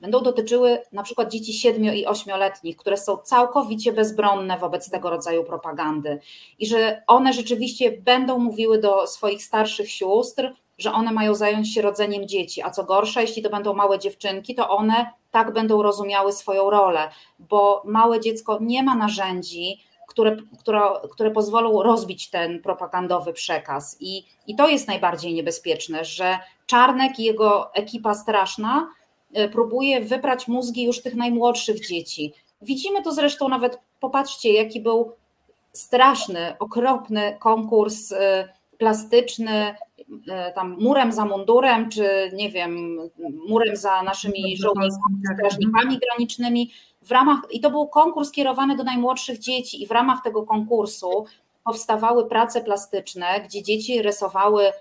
będą 0.00 0.22
dotyczyły 0.22 0.78
na 0.92 1.02
przykład 1.02 1.30
dzieci 1.30 1.52
7 1.52 1.84
i 1.84 2.06
8-letnich, 2.06 2.76
które 2.76 2.96
są 2.96 3.16
całkowicie 3.16 3.92
bezbronne 3.92 4.58
wobec 4.58 4.90
tego 4.90 5.10
rodzaju 5.10 5.44
propagandy. 5.44 6.18
I 6.58 6.66
że 6.66 7.02
one 7.06 7.32
rzeczywiście 7.32 7.92
będą 7.92 8.38
mówiły 8.38 8.78
do 8.78 9.06
swoich 9.06 9.44
starszych 9.44 9.90
sióstr, 9.90 10.52
że 10.78 10.92
one 10.92 11.12
mają 11.12 11.34
zająć 11.34 11.74
się 11.74 11.82
rodzeniem 11.82 12.28
dzieci, 12.28 12.62
a 12.62 12.70
co 12.70 12.84
gorsza, 12.84 13.20
jeśli 13.20 13.42
to 13.42 13.50
będą 13.50 13.74
małe 13.74 13.98
dziewczynki, 13.98 14.54
to 14.54 14.68
one 14.68 15.10
tak 15.30 15.52
będą 15.52 15.82
rozumiały 15.82 16.32
swoją 16.32 16.70
rolę, 16.70 17.08
bo 17.38 17.82
małe 17.84 18.20
dziecko 18.20 18.58
nie 18.60 18.82
ma 18.82 18.94
narzędzi, 18.94 19.80
które, 20.08 20.36
które, 20.60 20.80
które 21.10 21.30
pozwolą 21.30 21.82
rozbić 21.82 22.30
ten 22.30 22.62
propagandowy 22.62 23.32
przekaz. 23.32 23.96
I, 24.00 24.24
I 24.46 24.56
to 24.56 24.68
jest 24.68 24.88
najbardziej 24.88 25.34
niebezpieczne, 25.34 26.04
że 26.04 26.38
Czarnek 26.66 27.18
i 27.18 27.24
jego 27.24 27.74
ekipa 27.74 28.14
straszna 28.14 28.88
e, 29.32 29.48
próbuje 29.48 30.00
wyprać 30.00 30.48
mózgi 30.48 30.82
już 30.82 31.02
tych 31.02 31.14
najmłodszych 31.14 31.86
dzieci. 31.86 32.32
Widzimy 32.62 33.02
to 33.02 33.12
zresztą 33.12 33.48
nawet, 33.48 33.80
popatrzcie, 34.00 34.52
jaki 34.52 34.80
był 34.80 35.12
straszny, 35.72 36.58
okropny 36.58 37.36
konkurs 37.40 38.12
e, 38.12 38.48
plastyczny 38.78 39.74
tam 40.54 40.76
murem 40.80 41.12
za 41.12 41.24
mundurem, 41.24 41.90
czy 41.90 42.30
nie 42.34 42.50
wiem, 42.50 42.98
murem 43.48 43.76
za 43.76 44.02
naszymi 44.02 44.56
żołnierzami, 44.56 45.22
strażnikami 45.36 45.98
granicznymi. 45.98 46.70
W 47.02 47.10
ramach, 47.10 47.38
I 47.50 47.60
to 47.60 47.70
był 47.70 47.88
konkurs 47.88 48.30
kierowany 48.30 48.76
do 48.76 48.84
najmłodszych 48.84 49.38
dzieci, 49.38 49.82
i 49.82 49.86
w 49.86 49.90
ramach 49.90 50.22
tego 50.24 50.42
konkursu 50.42 51.24
powstawały 51.64 52.28
prace 52.28 52.60
plastyczne, 52.60 53.26
gdzie 53.44 53.62
dzieci 53.62 54.02
rysowały 54.02 54.72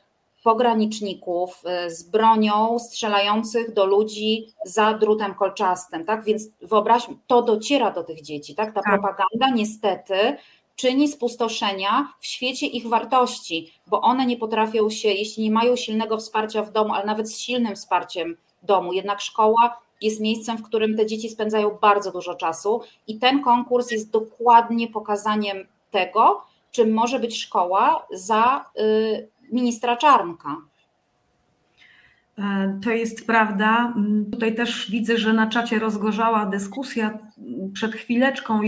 pograniczników 0.43 1.61
e, 1.65 1.91
z 1.91 2.03
bronią 2.03 2.79
strzelających 2.79 3.73
do 3.73 3.85
ludzi 3.85 4.47
za 4.65 4.93
drutem 4.93 5.35
kolczastym. 5.35 6.05
Tak? 6.05 6.23
Więc 6.23 6.49
wyobraźmy, 6.61 7.15
to 7.27 7.41
dociera 7.41 7.91
do 7.91 8.03
tych 8.03 8.21
dzieci. 8.21 8.55
Tak? 8.55 8.73
Ta 8.73 8.81
tak. 8.81 8.93
propaganda 8.93 9.49
niestety 9.55 10.37
czyni 10.75 11.07
spustoszenia 11.07 12.13
w 12.19 12.25
świecie 12.25 12.67
ich 12.67 12.87
wartości, 12.87 13.73
bo 13.87 14.01
one 14.01 14.25
nie 14.25 14.37
potrafią 14.37 14.89
się, 14.89 15.09
jeśli 15.09 15.43
nie 15.43 15.51
mają 15.51 15.75
silnego 15.75 16.17
wsparcia 16.17 16.63
w 16.63 16.71
domu, 16.71 16.93
ale 16.93 17.05
nawet 17.05 17.29
z 17.29 17.37
silnym 17.37 17.75
wsparciem 17.75 18.37
domu, 18.63 18.93
jednak 18.93 19.21
szkoła 19.21 19.79
jest 20.01 20.21
miejscem, 20.21 20.57
w 20.57 20.63
którym 20.63 20.97
te 20.97 21.05
dzieci 21.05 21.29
spędzają 21.29 21.77
bardzo 21.81 22.11
dużo 22.11 22.35
czasu 22.35 22.81
i 23.07 23.19
ten 23.19 23.43
konkurs 23.43 23.91
jest 23.91 24.11
dokładnie 24.11 24.87
pokazaniem 24.87 25.57
tego, 25.91 26.45
czym 26.71 26.93
może 26.93 27.19
być 27.19 27.41
szkoła 27.41 28.07
za 28.11 28.65
y, 28.79 29.27
ministra 29.51 29.97
Czarnka. 29.97 30.57
E, 32.37 32.79
to 32.83 32.91
jest 32.91 33.27
prawda. 33.27 33.93
Tutaj 34.31 34.55
też 34.55 34.91
widzę, 34.91 35.17
że 35.17 35.33
na 35.33 35.47
czacie 35.47 35.79
rozgorzała 35.79 36.45
dyskusja 36.45 37.17
przed 37.73 37.95
chwileczką 37.95 38.61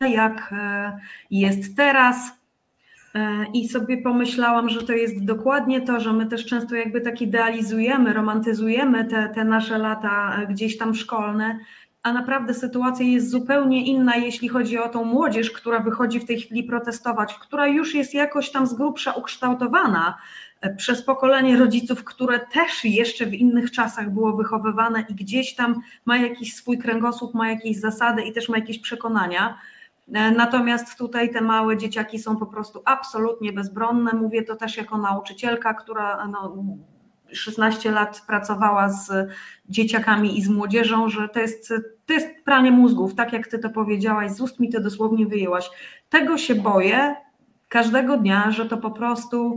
jak 0.00 0.52
e, 0.52 0.98
jest 1.30 1.76
teraz. 1.76 2.16
E, 3.14 3.46
I 3.54 3.68
sobie 3.68 4.02
pomyślałam, 4.02 4.68
że 4.68 4.82
to 4.82 4.92
jest 4.92 5.24
dokładnie 5.24 5.80
to, 5.80 6.00
że 6.00 6.12
my 6.12 6.26
też 6.26 6.46
często 6.46 6.74
jakby 6.74 7.00
tak 7.00 7.22
idealizujemy, 7.22 8.12
romantyzujemy 8.12 9.04
te, 9.04 9.28
te 9.34 9.44
nasze 9.44 9.78
lata 9.78 10.36
e, 10.42 10.46
gdzieś 10.46 10.78
tam 10.78 10.94
szkolne, 10.94 11.58
a 12.02 12.12
naprawdę 12.12 12.54
sytuacja 12.54 13.06
jest 13.06 13.30
zupełnie 13.30 13.86
inna, 13.86 14.16
jeśli 14.16 14.48
chodzi 14.48 14.78
o 14.78 14.88
tą 14.88 15.04
młodzież, 15.04 15.50
która 15.50 15.80
wychodzi 15.80 16.20
w 16.20 16.24
tej 16.24 16.40
chwili 16.40 16.64
protestować, 16.64 17.34
która 17.34 17.66
już 17.66 17.94
jest 17.94 18.14
jakoś 18.14 18.50
tam 18.50 18.66
z 18.66 18.74
grubsza 18.74 19.12
ukształtowana 19.12 20.18
przez 20.76 21.02
pokolenie 21.02 21.56
rodziców, 21.56 22.04
które 22.04 22.40
też 22.40 22.84
jeszcze 22.84 23.26
w 23.26 23.34
innych 23.34 23.70
czasach 23.70 24.10
było 24.10 24.32
wychowywane 24.32 25.04
i 25.08 25.14
gdzieś 25.14 25.54
tam 25.54 25.80
ma 26.04 26.16
jakiś 26.16 26.54
swój 26.54 26.78
kręgosłup, 26.78 27.34
ma 27.34 27.50
jakieś 27.50 27.76
zasady 27.76 28.22
i 28.22 28.32
też 28.32 28.48
ma 28.48 28.58
jakieś 28.58 28.78
przekonania. 28.78 29.58
E, 30.14 30.30
natomiast 30.30 30.98
tutaj 30.98 31.32
te 31.32 31.40
małe 31.40 31.76
dzieciaki 31.76 32.18
są 32.18 32.36
po 32.36 32.46
prostu 32.46 32.82
absolutnie 32.84 33.52
bezbronne. 33.52 34.12
Mówię 34.12 34.42
to 34.42 34.56
też 34.56 34.76
jako 34.76 34.98
nauczycielka, 34.98 35.74
która 35.74 36.26
no, 36.28 36.56
16 37.32 37.90
lat 37.90 38.22
pracowała 38.26 38.88
z 38.88 39.28
dzieciakami 39.68 40.38
i 40.38 40.42
z 40.42 40.48
młodzieżą, 40.48 41.08
że 41.08 41.28
to 41.28 41.40
jest, 41.40 41.72
to 42.06 42.12
jest 42.12 42.28
pranie 42.44 42.70
mózgów, 42.70 43.14
tak 43.14 43.32
jak 43.32 43.46
ty 43.46 43.58
to 43.58 43.70
powiedziałaś, 43.70 44.30
z 44.30 44.40
ust 44.40 44.60
mi 44.60 44.72
to 44.72 44.80
dosłownie 44.80 45.26
wyjęłaś. 45.26 45.70
Tego 46.08 46.38
się 46.38 46.54
boję 46.54 47.14
każdego 47.68 48.16
dnia, 48.16 48.50
że 48.50 48.66
to 48.66 48.76
po 48.76 48.90
prostu 48.90 49.56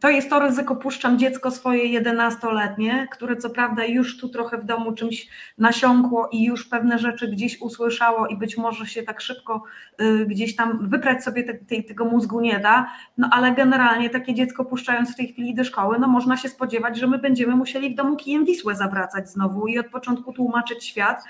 to 0.00 0.08
jest 0.10 0.30
to 0.30 0.40
ryzyko, 0.40 0.76
puszczam 0.76 1.18
dziecko 1.18 1.50
swoje 1.50 1.84
jedenastoletnie, 1.84 3.08
które 3.12 3.36
co 3.36 3.50
prawda 3.50 3.84
już 3.84 4.18
tu 4.18 4.28
trochę 4.28 4.58
w 4.58 4.64
domu 4.64 4.92
czymś 4.92 5.28
nasiąkło 5.58 6.28
i 6.32 6.44
już 6.44 6.68
pewne 6.68 6.98
rzeczy 6.98 7.28
gdzieś 7.28 7.60
usłyszało 7.60 8.26
i 8.26 8.36
być 8.36 8.56
może 8.56 8.86
się 8.86 9.02
tak 9.02 9.20
szybko 9.20 9.62
y, 10.00 10.26
gdzieś 10.26 10.56
tam 10.56 10.88
wyprać 10.88 11.24
sobie 11.24 11.44
te, 11.44 11.54
te, 11.54 11.82
tego 11.82 12.04
mózgu 12.04 12.40
nie 12.40 12.58
da, 12.58 12.86
no 13.18 13.28
ale 13.32 13.52
generalnie 13.52 14.10
takie 14.10 14.34
dziecko 14.34 14.64
puszczając 14.64 15.12
w 15.12 15.16
tej 15.16 15.28
chwili 15.28 15.54
do 15.54 15.64
szkoły, 15.64 15.98
no 15.98 16.08
można 16.08 16.36
się 16.36 16.48
spodziewać, 16.48 16.98
że 16.98 17.06
my 17.06 17.18
będziemy 17.18 17.56
musieli 17.56 17.90
w 17.90 17.96
domu 17.96 18.16
kijem 18.16 18.44
Wisłę 18.44 18.74
zawracać 18.74 19.30
znowu 19.30 19.66
i 19.66 19.78
od 19.78 19.86
początku 19.86 20.32
tłumaczyć 20.32 20.84
świat 20.84 21.24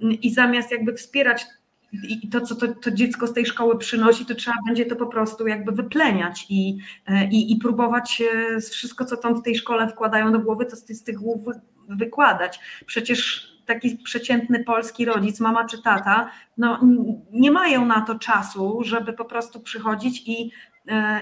i 0.00 0.30
zamiast 0.30 0.70
jakby 0.70 0.94
wspierać 0.94 1.46
i 1.92 2.28
to, 2.28 2.40
co 2.40 2.54
to, 2.54 2.68
to, 2.68 2.90
dziecko 2.90 3.26
z 3.26 3.32
tej 3.32 3.46
szkoły 3.46 3.78
przynosi, 3.78 4.26
to 4.26 4.34
trzeba 4.34 4.56
będzie 4.66 4.86
to 4.86 4.96
po 4.96 5.06
prostu 5.06 5.46
jakby 5.46 5.72
wypleniać 5.72 6.46
i, 6.48 6.78
e, 7.06 7.28
i, 7.28 7.52
i 7.52 7.56
próbować 7.56 8.22
e, 8.56 8.60
wszystko, 8.60 9.04
co 9.04 9.16
tam 9.16 9.40
w 9.40 9.42
tej 9.42 9.56
szkole 9.56 9.88
wkładają 9.88 10.32
do 10.32 10.38
głowy, 10.38 10.66
to 10.66 10.76
z, 10.76 10.88
z 10.88 11.02
tych 11.02 11.16
głów 11.16 11.40
wykładać. 11.88 12.60
Przecież 12.86 13.48
taki 13.66 13.96
przeciętny 13.96 14.64
polski 14.64 15.04
rodzic, 15.04 15.40
mama 15.40 15.64
czy 15.64 15.82
tata, 15.82 16.30
no, 16.58 16.80
nie 17.32 17.50
mają 17.50 17.86
na 17.86 18.00
to 18.00 18.18
czasu, 18.18 18.80
żeby 18.84 19.12
po 19.12 19.24
prostu 19.24 19.60
przychodzić 19.60 20.22
i 20.26 20.50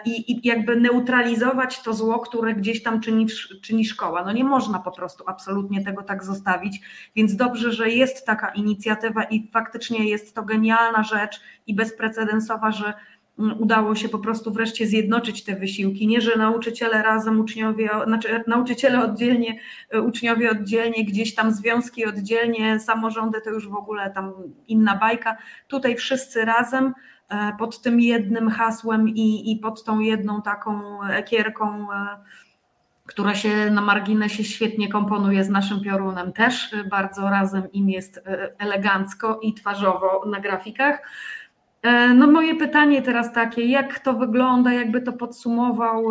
i, 0.05 0.33
i 0.33 0.49
jakby 0.49 0.77
neutralizować 0.77 1.83
to 1.83 1.95
zło, 1.95 2.19
które 2.19 2.55
gdzieś 2.55 2.83
tam 2.83 3.01
czyni, 3.01 3.27
czyni 3.63 3.85
szkoła. 3.85 4.25
No 4.25 4.33
nie 4.33 4.45
można 4.45 4.79
po 4.79 4.91
prostu 4.91 5.25
absolutnie 5.27 5.85
tego 5.85 6.03
tak 6.03 6.25
zostawić, 6.25 6.81
więc 7.17 7.37
dobrze, 7.37 7.73
że 7.73 7.91
jest 7.91 8.27
taka 8.27 8.49
inicjatywa 8.49 9.25
i 9.25 9.51
faktycznie 9.51 10.09
jest 10.09 10.35
to 10.35 10.43
genialna 10.43 11.03
rzecz 11.03 11.41
i 11.67 11.75
bezprecedensowa, 11.75 12.73
że 12.73 12.95
mm, 13.39 13.63
udało 13.63 13.95
się 13.95 14.09
po 14.09 14.19
prostu 14.19 14.53
wreszcie 14.53 14.87
zjednoczyć 14.87 15.45
te 15.45 15.57
wysiłki. 15.57 16.07
Nie, 16.07 16.21
że 16.21 16.37
nauczyciele 16.37 17.03
razem, 17.03 17.41
uczniowie, 17.41 17.91
znaczy 18.07 18.45
nauczyciele 18.47 19.05
oddzielnie, 19.05 19.59
e, 19.91 20.01
uczniowie 20.01 20.51
oddzielnie, 20.51 21.05
gdzieś 21.05 21.35
tam 21.35 21.53
związki 21.53 22.07
oddzielnie, 22.07 22.81
samorządy 22.81 23.41
to 23.41 23.51
już 23.51 23.69
w 23.69 23.75
ogóle 23.75 24.11
tam 24.11 24.33
inna 24.69 24.97
bajka. 24.97 25.37
Tutaj 25.69 25.97
wszyscy 25.97 26.45
razem 26.45 26.95
pod 27.59 27.83
tym 27.83 28.01
jednym 28.01 28.51
hasłem 28.51 29.09
i, 29.09 29.53
i 29.53 29.57
pod 29.57 29.85
tą 29.85 30.01
jedną 30.01 30.43
taką 30.43 31.03
ekierką, 31.03 31.93
e, 31.93 32.07
która 33.07 33.35
się 33.35 33.71
na 33.71 33.81
marginesie 33.81 34.45
świetnie 34.45 34.89
komponuje 34.89 35.45
z 35.45 35.49
naszym 35.49 35.81
piorunem. 35.81 36.33
Też 36.33 36.75
bardzo 36.91 37.31
razem 37.31 37.73
im 37.73 37.91
jest 37.91 38.19
e, 38.19 38.53
elegancko 38.59 39.41
i 39.43 39.55
twarzowo 39.55 40.23
na 40.27 40.41
grafikach. 40.41 41.03
No 42.15 42.27
moje 42.27 42.55
pytanie 42.55 43.03
teraz 43.03 43.33
takie, 43.33 43.67
jak 43.67 43.99
to 43.99 44.15
wygląda, 44.15 44.73
jakby 44.73 45.03
to 45.03 45.13
podsumował 45.13 46.05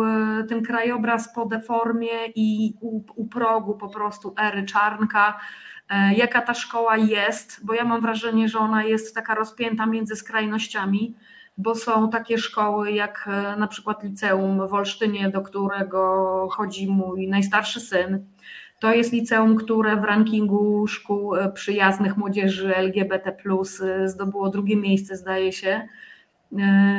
ten 0.48 0.62
krajobraz 0.62 1.34
po 1.34 1.46
deformie 1.46 2.26
i 2.34 2.74
u, 2.80 3.00
u 3.14 3.26
progu 3.26 3.74
po 3.74 3.88
prostu 3.88 4.34
ery 4.38 4.64
Czarnka, 4.64 5.34
E, 5.34 5.75
jaka 6.16 6.42
ta 6.42 6.54
szkoła 6.54 6.96
jest, 6.96 7.60
bo 7.64 7.74
ja 7.74 7.84
mam 7.84 8.00
wrażenie, 8.00 8.48
że 8.48 8.58
ona 8.58 8.84
jest 8.84 9.14
taka 9.14 9.34
rozpięta 9.34 9.86
między 9.86 10.16
skrajnościami, 10.16 11.14
bo 11.58 11.74
są 11.74 12.10
takie 12.10 12.38
szkoły 12.38 12.92
jak 12.92 13.28
e, 13.32 13.56
na 13.56 13.66
przykład 13.66 14.02
liceum 14.02 14.68
w 14.68 14.74
Olsztynie, 14.74 15.30
do 15.30 15.40
którego 15.42 16.48
chodzi 16.50 16.88
mój 16.88 17.28
najstarszy 17.28 17.80
syn. 17.80 18.24
To 18.80 18.94
jest 18.94 19.12
liceum, 19.12 19.56
które 19.56 19.96
w 19.96 20.04
rankingu 20.04 20.86
szkół 20.86 21.36
e, 21.36 21.52
przyjaznych 21.52 22.16
młodzieży 22.16 22.76
LGBT 22.76 23.36
zdobyło 24.04 24.48
drugie 24.48 24.76
miejsce, 24.76 25.16
zdaje 25.16 25.52
się. 25.52 25.88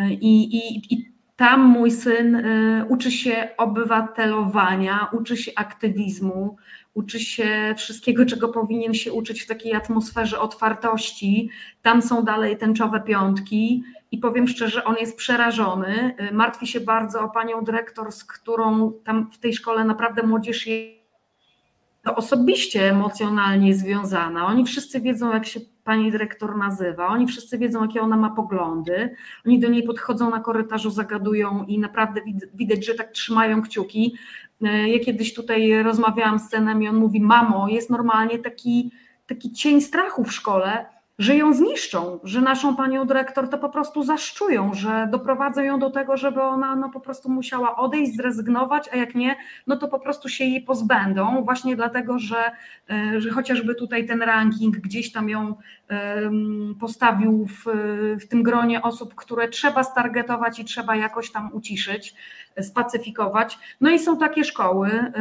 I, 0.10 0.58
i, 0.58 0.94
i 0.94 1.12
tam 1.36 1.62
mój 1.62 1.92
syn 1.92 2.44
uczy 2.90 3.12
się 3.12 3.50
obywatelowania, 3.58 5.08
uczy 5.14 5.38
się 5.38 5.52
aktywizmu, 5.56 6.58
uczy 6.98 7.20
się 7.20 7.74
wszystkiego, 7.78 8.26
czego 8.26 8.50
powinien 8.50 8.94
się 8.94 9.14
uczyć 9.14 9.42
w 9.42 9.48
takiej 9.48 9.74
atmosferze 9.74 10.40
otwartości. 10.40 11.50
Tam 11.82 12.02
są 12.02 12.24
dalej 12.24 12.58
tęczowe 12.58 13.02
piątki 13.02 13.84
i 14.12 14.18
powiem 14.18 14.48
szczerze, 14.48 14.84
on 14.84 14.96
jest 15.00 15.18
przerażony. 15.18 16.16
Martwi 16.32 16.68
się 16.68 16.80
bardzo 16.80 17.22
o 17.22 17.30
panią 17.30 17.64
dyrektor, 17.64 18.12
z 18.12 18.24
którą 18.24 18.94
tam 19.04 19.32
w 19.32 19.38
tej 19.38 19.54
szkole 19.54 19.86
naprawdę 19.86 20.24
młodzież 20.24 20.68
jest 20.68 20.98
osobiście 22.16 22.90
emocjonalnie 22.90 23.74
związana. 23.74 24.48
Oni 24.48 24.66
wszyscy 24.66 25.02
wiedzą, 25.02 25.34
jak 25.34 25.46
się 25.46 25.60
pani 25.84 26.12
dyrektor 26.12 26.58
nazywa, 26.58 27.08
oni 27.08 27.28
wszyscy 27.28 27.58
wiedzą, 27.58 27.82
jakie 27.82 28.02
ona 28.02 28.18
ma 28.18 28.30
poglądy. 28.30 29.16
Oni 29.46 29.60
do 29.60 29.70
niej 29.70 29.84
podchodzą 29.84 30.30
na 30.30 30.40
korytarzu, 30.40 30.90
zagadują 30.90 31.66
i 31.68 31.80
naprawdę 31.80 32.22
widać, 32.54 32.86
że 32.86 32.94
tak 32.94 33.12
trzymają 33.12 33.62
kciuki. 33.62 34.16
E, 34.62 34.90
ja 34.90 35.00
kiedyś 35.00 35.34
tutaj 35.34 35.84
rozmawiałam 35.84 36.40
z 36.40 36.50
synem 36.50 36.84
i 36.84 36.88
on 36.88 36.96
mówi: 36.96 37.22
Mamo, 37.22 37.68
jest 37.68 37.90
normalnie 37.90 38.40
taki, 38.40 38.92
taki 39.28 39.52
cień 39.52 39.82
strachu 39.82 40.24
w 40.24 40.34
szkole, 40.34 40.86
że 41.20 41.36
ją 41.36 41.54
zniszczą, 41.54 42.20
że 42.24 42.42
naszą 42.42 42.76
panią 42.76 43.06
dyrektor 43.06 43.50
to 43.50 43.58
po 43.58 43.70
prostu 43.70 44.04
zaszczują, 44.04 44.74
że 44.74 45.08
doprowadzą 45.12 45.62
ją 45.62 45.80
do 45.80 45.90
tego, 45.90 46.18
żeby 46.18 46.42
ona 46.42 46.76
no, 46.76 46.90
po 46.90 47.00
prostu 47.00 47.30
musiała 47.30 47.76
odejść, 47.76 48.16
zrezygnować, 48.16 48.90
a 48.94 48.96
jak 48.96 49.16
nie, 49.16 49.36
no 49.68 49.78
to 49.78 49.88
po 49.88 50.00
prostu 50.00 50.30
się 50.30 50.46
jej 50.46 50.62
pozbędą, 50.62 51.44
właśnie 51.44 51.76
dlatego, 51.76 52.20
że, 52.20 52.52
e, 52.90 53.22
że 53.22 53.30
chociażby 53.30 53.76
tutaj 53.76 54.08
ten 54.08 54.22
ranking 54.22 54.78
gdzieś 54.78 55.12
tam 55.12 55.30
ją 55.30 55.56
postawił 56.80 57.46
w, 57.46 57.66
w 58.22 58.28
tym 58.28 58.44
gronie 58.44 58.82
osób, 58.82 59.16
które 59.16 59.48
trzeba 59.48 59.84
stargetować 59.84 60.60
i 60.60 60.66
trzeba 60.66 60.96
jakoś 60.96 61.32
tam 61.32 61.50
uciszyć, 61.54 62.16
spacyfikować. 62.62 63.60
No 63.82 63.90
i 63.90 64.00
są 64.00 64.18
takie 64.18 64.44
szkoły 64.44 65.12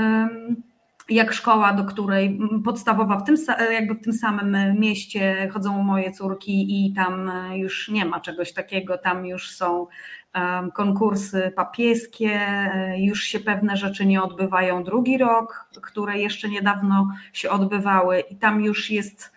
jak 1.09 1.33
szkoła, 1.33 1.73
do 1.73 1.85
której 1.85 2.41
podstawowa 2.65 3.17
w 3.17 3.25
tym, 3.25 3.37
jakby 3.73 3.95
w 3.95 4.01
tym 4.01 4.13
samym 4.13 4.81
mieście 4.81 5.49
chodzą 5.53 5.83
moje 5.83 6.13
córki 6.13 6.87
i 6.87 6.93
tam 6.93 7.33
już 7.55 7.89
nie 7.89 8.05
ma 8.05 8.21
czegoś 8.21 8.53
takiego, 8.53 8.99
tam 8.99 9.27
już 9.27 9.51
są 9.51 9.87
konkursy 10.75 11.53
papieskie, 11.57 12.41
już 12.99 13.23
się 13.23 13.41
pewne 13.41 13.77
rzeczy 13.77 14.07
nie 14.07 14.23
odbywają 14.23 14.85
drugi 14.85 15.19
rok, 15.19 15.69
które 15.83 16.19
jeszcze 16.19 16.49
niedawno 16.49 17.09
się 17.33 17.51
odbywały 17.51 18.21
i 18.21 18.37
tam 18.37 18.65
już 18.65 18.91
jest 18.91 19.33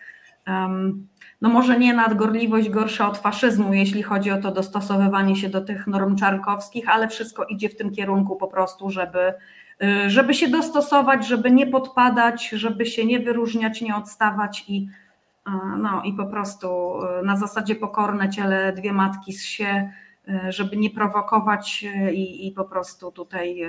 no 1.40 1.48
może 1.48 1.78
nie 1.78 1.94
nadgorliwość 1.94 2.68
gorsza 2.68 3.08
od 3.08 3.18
faszyzmu, 3.18 3.74
jeśli 3.74 4.02
chodzi 4.02 4.30
o 4.30 4.40
to 4.40 4.50
dostosowywanie 4.50 5.36
się 5.36 5.48
do 5.48 5.60
tych 5.60 5.86
norm 5.86 6.16
czarnkowskich, 6.16 6.88
ale 6.88 7.08
wszystko 7.08 7.44
idzie 7.44 7.68
w 7.68 7.76
tym 7.76 7.90
kierunku 7.90 8.36
po 8.36 8.48
prostu, 8.48 8.90
żeby 8.90 9.34
Y, 9.82 10.10
żeby 10.10 10.34
się 10.34 10.48
dostosować, 10.48 11.26
żeby 11.26 11.50
nie 11.50 11.66
podpadać, 11.66 12.48
żeby 12.48 12.86
się 12.86 13.04
nie 13.04 13.20
wyróżniać, 13.20 13.80
nie 13.80 13.96
odstawać 13.96 14.64
i, 14.68 14.88
no, 15.78 16.02
i 16.04 16.12
po 16.12 16.26
prostu 16.26 16.98
y, 17.20 17.22
na 17.22 17.36
zasadzie 17.36 17.74
pokorne 17.74 18.30
ciele 18.30 18.72
dwie 18.72 18.92
matki 18.92 19.32
z 19.32 19.44
się, 19.44 19.90
y, 20.28 20.52
żeby 20.52 20.76
nie 20.76 20.90
prowokować 20.90 21.84
i, 22.12 22.46
i 22.46 22.52
po 22.52 22.64
prostu 22.64 23.12
tutaj 23.12 23.62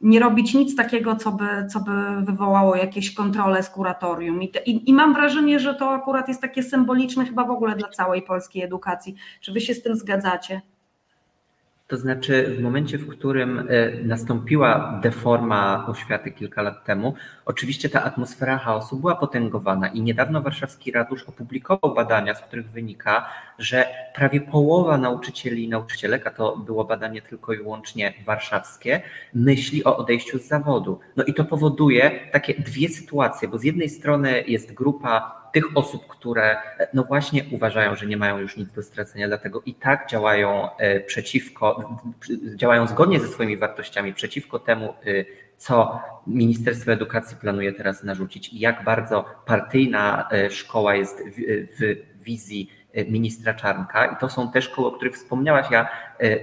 nie 0.00 0.20
robić 0.20 0.54
nic 0.54 0.76
takiego, 0.76 1.16
co 1.16 1.32
by, 1.32 1.66
co 1.72 1.80
by 1.80 1.92
wywołało 2.22 2.76
jakieś 2.76 3.14
kontrole 3.14 3.62
z 3.62 3.70
kuratorium. 3.70 4.42
I, 4.42 4.52
i, 4.66 4.90
I, 4.90 4.94
mam 4.94 5.14
wrażenie, 5.14 5.60
że 5.60 5.74
to 5.74 5.90
akurat 5.90 6.28
jest 6.28 6.40
takie 6.40 6.62
symboliczne 6.62 7.26
chyba 7.26 7.44
w 7.44 7.50
ogóle 7.50 7.76
dla 7.76 7.88
całej 7.88 8.22
polskiej 8.22 8.62
edukacji. 8.62 9.14
Czy 9.40 9.52
wy 9.52 9.60
się 9.60 9.74
z 9.74 9.82
tym 9.82 9.96
zgadzacie? 9.96 10.60
To 11.88 11.96
znaczy, 11.96 12.56
w 12.58 12.62
momencie, 12.62 12.98
w 12.98 13.08
którym 13.08 13.58
e, 13.58 13.64
nastąpiła 14.04 15.00
deforma 15.02 15.86
oświaty 15.88 16.30
kilka 16.30 16.62
lat 16.62 16.84
temu, 16.84 17.14
oczywiście 17.44 17.88
ta 17.88 18.04
atmosfera 18.04 18.58
chaosu 18.58 18.96
była 18.96 19.14
potęgowana 19.14 19.88
i 19.88 20.02
niedawno 20.02 20.42
warszawski 20.42 20.92
ratusz 20.92 21.22
opublikował 21.22 21.94
badania, 21.94 22.34
z 22.34 22.40
których 22.40 22.70
wynika, 22.70 23.28
że 23.58 23.86
prawie 24.14 24.40
połowa 24.40 24.98
nauczycieli 24.98 25.64
i 25.64 25.68
nauczycielek, 25.68 26.26
a 26.26 26.30
to 26.30 26.56
było 26.56 26.84
badanie 26.84 27.22
tylko 27.22 27.52
i 27.52 27.56
wyłącznie 27.56 28.14
warszawskie, 28.26 29.02
myśli 29.34 29.84
o 29.84 29.96
odejściu 29.96 30.38
z 30.38 30.48
zawodu. 30.48 31.00
No 31.16 31.24
i 31.24 31.34
to 31.34 31.44
powoduje 31.44 32.20
takie 32.32 32.54
dwie 32.54 32.88
sytuacje, 32.88 33.48
bo 33.48 33.58
z 33.58 33.64
jednej 33.64 33.88
strony 33.88 34.44
jest 34.46 34.74
grupa 34.74 35.38
tych 35.58 35.76
osób, 35.76 36.06
które 36.06 36.56
no 36.94 37.04
właśnie 37.04 37.44
uważają, 37.50 37.96
że 37.96 38.06
nie 38.06 38.16
mają 38.16 38.38
już 38.38 38.56
nic 38.56 38.72
do 38.72 38.82
stracenia, 38.82 39.28
dlatego 39.28 39.62
i 39.66 39.74
tak 39.74 40.10
działają 40.10 40.76
e, 40.76 41.00
przeciwko, 41.00 41.98
działają 42.54 42.86
zgodnie 42.86 43.20
ze 43.20 43.28
swoimi 43.28 43.56
wartościami 43.56 44.14
przeciwko 44.14 44.58
temu, 44.58 44.88
e, 44.88 45.24
co 45.56 46.00
Ministerstwo 46.26 46.92
Edukacji 46.92 47.36
planuje 47.36 47.72
teraz 47.72 48.04
narzucić 48.04 48.52
i 48.52 48.58
jak 48.58 48.84
bardzo 48.84 49.24
partyjna 49.46 50.28
e, 50.32 50.50
szkoła 50.50 50.94
jest 50.94 51.22
w, 51.28 51.40
w 51.78 52.22
wizji 52.24 52.70
ministra 53.08 53.54
Czarnka 53.54 54.06
i 54.06 54.16
to 54.16 54.28
są 54.28 54.52
te 54.52 54.62
szkoły, 54.62 54.88
o 54.88 54.92
których 54.92 55.14
wspomniałaś. 55.14 55.66
Ja 55.70 55.88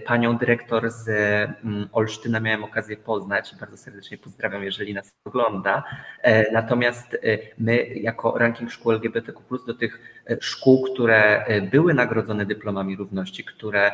panią 0.06 0.38
dyrektor 0.38 0.92
z 0.92 1.10
mm, 1.10 1.90
Olsztyna 1.92 2.40
miałem 2.40 2.64
okazję 2.64 2.98
poznać. 2.98 3.56
Bardzo 3.60 3.78
serdecznie 3.78 4.18
pozdrawiam, 4.18 4.64
jeżeli 4.64 4.94
nas 4.94 5.18
ogląda. 5.26 5.84
Natomiast 6.54 7.18
my 7.58 7.86
jako 7.86 8.38
ranking 8.38 8.72
szkół 8.72 8.92
LGBTQ+, 8.92 9.42
do 9.68 9.74
tych 9.74 10.22
szkół, 10.42 10.84
które 10.94 11.46
były 11.72 11.94
nagrodzone 11.94 12.46
dyplomami 12.46 12.96
równości, 12.96 13.44
które 13.44 13.92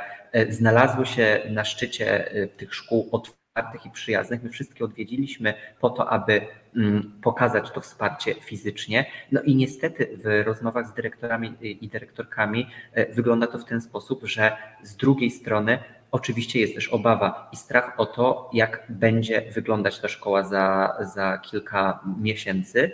znalazły 0.50 1.06
się 1.06 1.39
na 1.50 1.65
szczycie 1.65 2.32
tych 2.58 2.76
szkół 2.76 3.10
od 3.12 3.40
otwartych 3.55 3.85
i 3.85 3.91
przyjaznych. 3.91 4.43
My 4.43 4.49
wszystkie 4.49 4.85
odwiedziliśmy 4.85 5.53
po 5.79 5.89
to, 5.89 6.09
aby 6.09 6.41
mm, 6.75 7.11
pokazać 7.21 7.71
to 7.71 7.81
wsparcie 7.81 8.35
fizycznie. 8.35 9.05
No 9.31 9.41
i 9.41 9.55
niestety 9.55 10.17
w 10.23 10.43
rozmowach 10.45 10.87
z 10.87 10.93
dyrektorami 10.93 11.53
i 11.61 11.87
dyrektorkami 11.87 12.67
e, 12.93 13.13
wygląda 13.13 13.47
to 13.47 13.59
w 13.59 13.65
ten 13.65 13.81
sposób, 13.81 14.21
że 14.23 14.57
z 14.83 14.95
drugiej 14.95 15.31
strony 15.31 15.79
oczywiście 16.11 16.59
jest 16.59 16.75
też 16.75 16.87
obawa 16.87 17.49
i 17.53 17.55
strach 17.55 17.93
o 17.97 18.05
to, 18.05 18.49
jak 18.53 18.85
będzie 18.89 19.41
wyglądać 19.51 19.99
ta 19.99 20.07
szkoła 20.07 20.43
za, 20.43 20.97
za 21.13 21.37
kilka 21.37 21.99
miesięcy. 22.21 22.91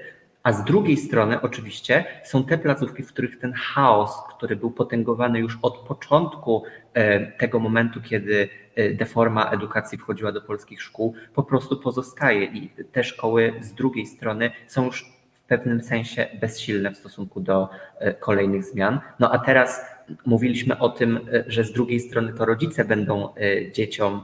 A 0.48 0.54
z 0.54 0.64
drugiej 0.64 0.98
strony, 0.98 1.42
oczywiście, 1.42 2.06
są 2.24 2.44
te 2.44 2.58
placówki, 2.58 3.04
w 3.04 3.08
których 3.08 3.40
ten 3.40 3.54
chaos, 3.54 4.24
który 4.38 4.56
był 4.56 4.72
potęgowany 4.72 5.40
już 5.40 5.58
od 5.62 5.78
początku 5.78 6.64
e, 6.94 7.32
tego 7.32 7.60
momentu, 7.60 8.02
kiedy 8.02 8.50
e, 8.76 8.94
deforma 8.94 9.50
edukacji 9.52 9.98
wchodziła 9.98 10.32
do 10.32 10.42
polskich 10.42 10.82
szkół, 10.82 11.14
po 11.34 11.44
prostu 11.44 11.78
pozostaje. 11.78 12.46
I 12.46 12.70
te 12.92 13.04
szkoły 13.04 13.54
z 13.62 13.74
drugiej 13.74 14.06
strony 14.06 14.52
są 14.68 14.86
już 14.86 15.14
w 15.34 15.42
pewnym 15.42 15.84
sensie 15.84 16.28
bezsilne 16.42 16.92
w 16.92 16.98
stosunku 16.98 17.40
do 17.40 17.70
e, 18.00 18.14
kolejnych 18.14 18.64
zmian. 18.64 19.00
No 19.20 19.32
a 19.32 19.40
teraz 19.40 19.82
mówiliśmy 20.26 20.80
o 20.80 20.90
tym, 20.90 21.20
że 21.48 21.64
z 21.64 21.72
drugiej 21.72 22.00
strony 22.00 22.34
to 22.34 22.46
rodzice 22.46 22.86
będą 22.86 23.34
dzieciom 23.74 24.24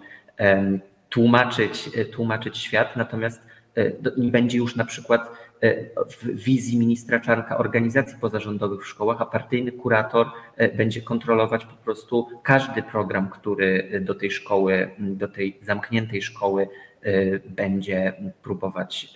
tłumaczyć, 1.10 1.90
tłumaczyć 2.12 2.58
świat, 2.58 2.96
natomiast 2.96 3.48
nie 4.18 4.32
będzie 4.32 4.58
już 4.58 4.76
na 4.76 4.86
przykład 4.86 5.30
w 6.10 6.43
wizji 6.43 6.80
ministra 6.80 7.19
Czarnka 7.19 7.58
organizacji 7.58 8.17
pozarządowych 8.21 8.84
w 8.84 8.88
szkołach, 8.88 9.21
a 9.21 9.26
partyjny 9.26 9.71
kurator 9.71 10.28
e, 10.56 10.78
będzie 10.78 11.02
kontrolować 11.02 11.65
po 11.65 11.76
prostu 11.76 12.28
każdy 12.43 12.84
program, 12.84 13.30
który 13.30 14.02
do 14.06 14.15
tej 14.15 14.32
szkoły, 14.32 14.89
do 14.99 15.28
tej 15.28 15.60
zamkniętej 15.62 16.21
szkoły 16.21 16.67
e, 17.02 17.39
będzie 17.39 18.13
próbować 18.41 19.13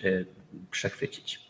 przechwycić. 0.70 1.48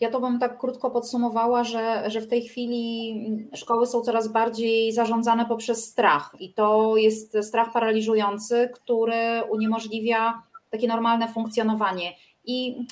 Ja 0.00 0.10
to 0.10 0.20
bym 0.20 0.38
tak 0.38 0.58
krótko 0.58 0.90
podsumowała, 0.90 1.64
że, 1.64 2.10
że 2.10 2.20
w 2.20 2.28
tej 2.28 2.42
chwili 2.42 3.14
szkoły 3.54 3.86
są 3.86 4.00
coraz 4.00 4.28
bardziej 4.28 4.92
zarządzane 4.92 5.46
poprzez 5.46 5.84
strach 5.84 6.36
i 6.40 6.52
to 6.52 6.96
jest 6.96 7.36
strach 7.42 7.72
paraliżujący, 7.72 8.70
który 8.74 9.42
uniemożliwia 9.50 10.42
takie 10.70 10.88
normalne 10.88 11.28
funkcjonowanie. 11.28 12.12
I 12.44 12.86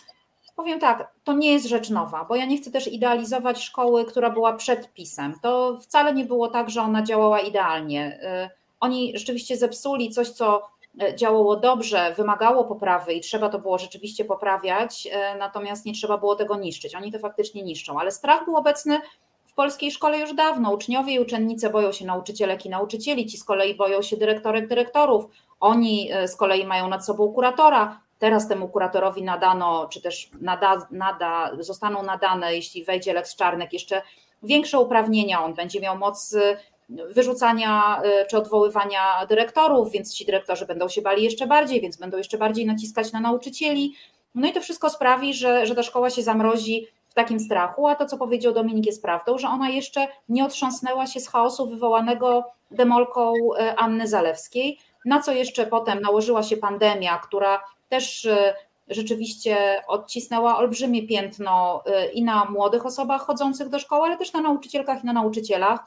powiem 0.56 0.80
tak, 0.80 1.12
to 1.24 1.32
nie 1.32 1.52
jest 1.52 1.66
rzecz 1.66 1.90
nowa, 1.90 2.24
bo 2.24 2.36
ja 2.36 2.44
nie 2.44 2.56
chcę 2.56 2.70
też 2.70 2.86
idealizować 2.88 3.62
szkoły, 3.62 4.04
która 4.04 4.30
była 4.30 4.52
przed 4.52 4.92
pisem. 4.92 5.34
To 5.42 5.78
wcale 5.82 6.14
nie 6.14 6.24
było 6.24 6.48
tak, 6.48 6.70
że 6.70 6.82
ona 6.82 7.02
działała 7.02 7.40
idealnie. 7.40 8.20
Y, 8.46 8.50
oni 8.80 9.12
rzeczywiście 9.18 9.56
zepsuli 9.56 10.10
coś, 10.10 10.28
co 10.28 10.62
y, 11.02 11.16
działało 11.16 11.56
dobrze, 11.56 12.14
wymagało 12.16 12.64
poprawy 12.64 13.12
i 13.12 13.20
trzeba 13.20 13.48
to 13.48 13.58
było 13.58 13.78
rzeczywiście 13.78 14.24
poprawiać, 14.24 15.06
y, 15.06 15.38
natomiast 15.38 15.86
nie 15.86 15.92
trzeba 15.92 16.18
było 16.18 16.36
tego 16.36 16.56
niszczyć. 16.56 16.94
Oni 16.94 17.12
to 17.12 17.18
faktycznie 17.18 17.62
niszczą, 17.62 18.00
ale 18.00 18.10
strach 18.10 18.44
był 18.44 18.56
obecny 18.56 19.00
w 19.44 19.54
polskiej 19.54 19.90
szkole 19.90 20.18
już 20.18 20.34
dawno. 20.34 20.72
Uczniowie 20.72 21.14
i 21.14 21.20
uczennice 21.20 21.70
boją 21.70 21.92
się 21.92 22.06
nauczycielek 22.06 22.66
i 22.66 22.70
nauczycieli, 22.70 23.26
ci 23.26 23.38
z 23.38 23.44
kolei 23.44 23.74
boją 23.74 24.02
się 24.02 24.16
dyrektorek, 24.16 24.68
dyrektorów. 24.68 25.24
Oni 25.60 26.10
z 26.26 26.36
kolei 26.36 26.66
mają 26.66 26.88
nad 26.88 27.06
sobą 27.06 27.32
kuratora, 27.32 28.00
Teraz 28.22 28.48
temu 28.48 28.68
kuratorowi 28.68 29.22
nadano, 29.22 29.88
czy 29.88 30.02
też 30.02 30.30
nada, 30.40 30.86
nada, 30.90 31.50
zostaną 31.58 32.02
nadane, 32.02 32.54
jeśli 32.54 32.84
wejdzie 32.84 33.12
Lex 33.12 33.36
Czarnek, 33.36 33.72
jeszcze 33.72 34.02
większe 34.42 34.78
uprawnienia. 34.78 35.44
On 35.44 35.54
będzie 35.54 35.80
miał 35.80 35.98
moc 35.98 36.32
y, 36.32 36.56
wyrzucania 36.88 38.02
y, 38.04 38.26
czy 38.26 38.36
odwoływania 38.36 39.26
dyrektorów, 39.28 39.90
więc 39.90 40.14
ci 40.14 40.26
dyrektorzy 40.26 40.66
będą 40.66 40.88
się 40.88 41.02
bali 41.02 41.24
jeszcze 41.24 41.46
bardziej, 41.46 41.80
więc 41.80 41.96
będą 41.96 42.18
jeszcze 42.18 42.38
bardziej 42.38 42.66
naciskać 42.66 43.12
na 43.12 43.20
nauczycieli. 43.20 43.94
No 44.34 44.48
i 44.48 44.52
to 44.52 44.60
wszystko 44.60 44.90
sprawi, 44.90 45.34
że, 45.34 45.66
że 45.66 45.74
ta 45.74 45.82
szkoła 45.82 46.10
się 46.10 46.22
zamrozi 46.22 46.86
w 47.08 47.14
takim 47.14 47.40
strachu, 47.40 47.86
a 47.86 47.94
to, 47.94 48.06
co 48.06 48.18
powiedział 48.18 48.52
Dominik, 48.52 48.86
jest 48.86 49.02
prawdą, 49.02 49.38
że 49.38 49.48
ona 49.48 49.68
jeszcze 49.68 50.08
nie 50.28 50.44
otrząsnęła 50.44 51.06
się 51.06 51.20
z 51.20 51.28
chaosu 51.28 51.66
wywołanego 51.66 52.44
demolką 52.70 53.34
y, 53.34 53.76
Anny 53.76 54.08
Zalewskiej, 54.08 54.78
na 55.04 55.22
co 55.22 55.32
jeszcze 55.32 55.66
potem 55.66 56.00
nałożyła 56.00 56.42
się 56.42 56.56
pandemia, 56.56 57.18
która 57.18 57.60
też 57.92 58.24
y, 58.24 58.54
rzeczywiście 58.88 59.82
odcisnęła 59.88 60.58
olbrzymie 60.58 61.06
piętno 61.06 61.82
y, 61.86 62.12
i 62.12 62.22
na 62.22 62.44
młodych 62.44 62.86
osobach 62.86 63.22
chodzących 63.22 63.68
do 63.68 63.78
szkoły, 63.78 64.06
ale 64.06 64.16
też 64.16 64.32
na 64.32 64.40
nauczycielkach 64.40 65.02
i 65.02 65.06
na 65.06 65.12
nauczycielach, 65.12 65.80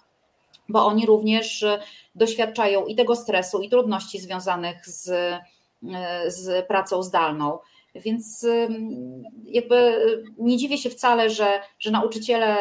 bo 0.69 0.85
oni 0.85 1.05
również 1.05 1.63
y, 1.63 1.79
doświadczają 2.15 2.85
i 2.85 2.95
tego 2.95 3.15
stresu, 3.15 3.61
i 3.61 3.69
trudności 3.69 4.19
związanych 4.19 4.87
z, 4.87 5.03
z 6.27 6.67
pracą 6.67 7.03
zdalną. 7.03 7.59
Więc 7.95 8.45
jakby 9.45 10.01
nie 10.37 10.57
dziwię 10.57 10.77
się 10.77 10.89
wcale, 10.89 11.29
że, 11.29 11.61
że 11.79 11.91
nauczyciele 11.91 12.57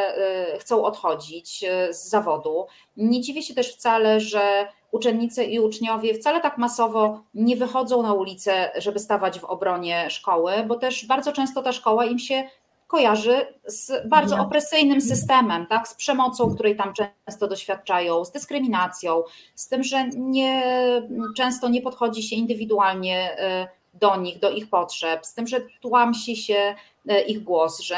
chcą 0.58 0.84
odchodzić 0.84 1.64
z 1.90 2.08
zawodu. 2.08 2.66
Nie 2.96 3.20
dziwię 3.20 3.42
się 3.42 3.54
też 3.54 3.74
wcale, 3.74 4.20
że 4.20 4.68
uczennice 4.94 5.44
i 5.44 5.60
uczniowie 5.60 6.14
wcale 6.14 6.40
tak 6.40 6.58
masowo 6.58 7.22
nie 7.34 7.56
wychodzą 7.56 8.02
na 8.02 8.12
ulicę, 8.12 8.70
żeby 8.78 8.98
stawać 8.98 9.40
w 9.40 9.44
obronie 9.44 10.10
szkoły, 10.10 10.52
bo 10.66 10.74
też 10.74 11.06
bardzo 11.06 11.32
często 11.32 11.62
ta 11.62 11.72
szkoła 11.72 12.04
im 12.04 12.18
się 12.18 12.44
kojarzy 12.86 13.46
z 13.66 14.08
bardzo 14.08 14.38
opresyjnym 14.38 15.00
systemem, 15.00 15.66
tak? 15.66 15.88
z 15.88 15.94
przemocą, 15.94 16.54
której 16.54 16.76
tam 16.76 16.92
często 17.26 17.48
doświadczają, 17.48 18.24
z 18.24 18.32
dyskryminacją, 18.32 19.22
z 19.54 19.68
tym, 19.68 19.82
że 19.82 20.08
nie, 20.08 20.62
często 21.36 21.68
nie 21.68 21.82
podchodzi 21.82 22.22
się 22.22 22.36
indywidualnie 22.36 23.30
y, 23.32 23.98
do 23.98 24.16
nich, 24.16 24.38
do 24.38 24.50
ich 24.50 24.70
potrzeb, 24.70 25.26
z 25.26 25.34
tym, 25.34 25.46
że 25.46 25.60
tłamsi 25.80 26.36
się 26.36 26.74
y, 27.10 27.20
ich 27.20 27.42
głos, 27.42 27.80
że, 27.80 27.96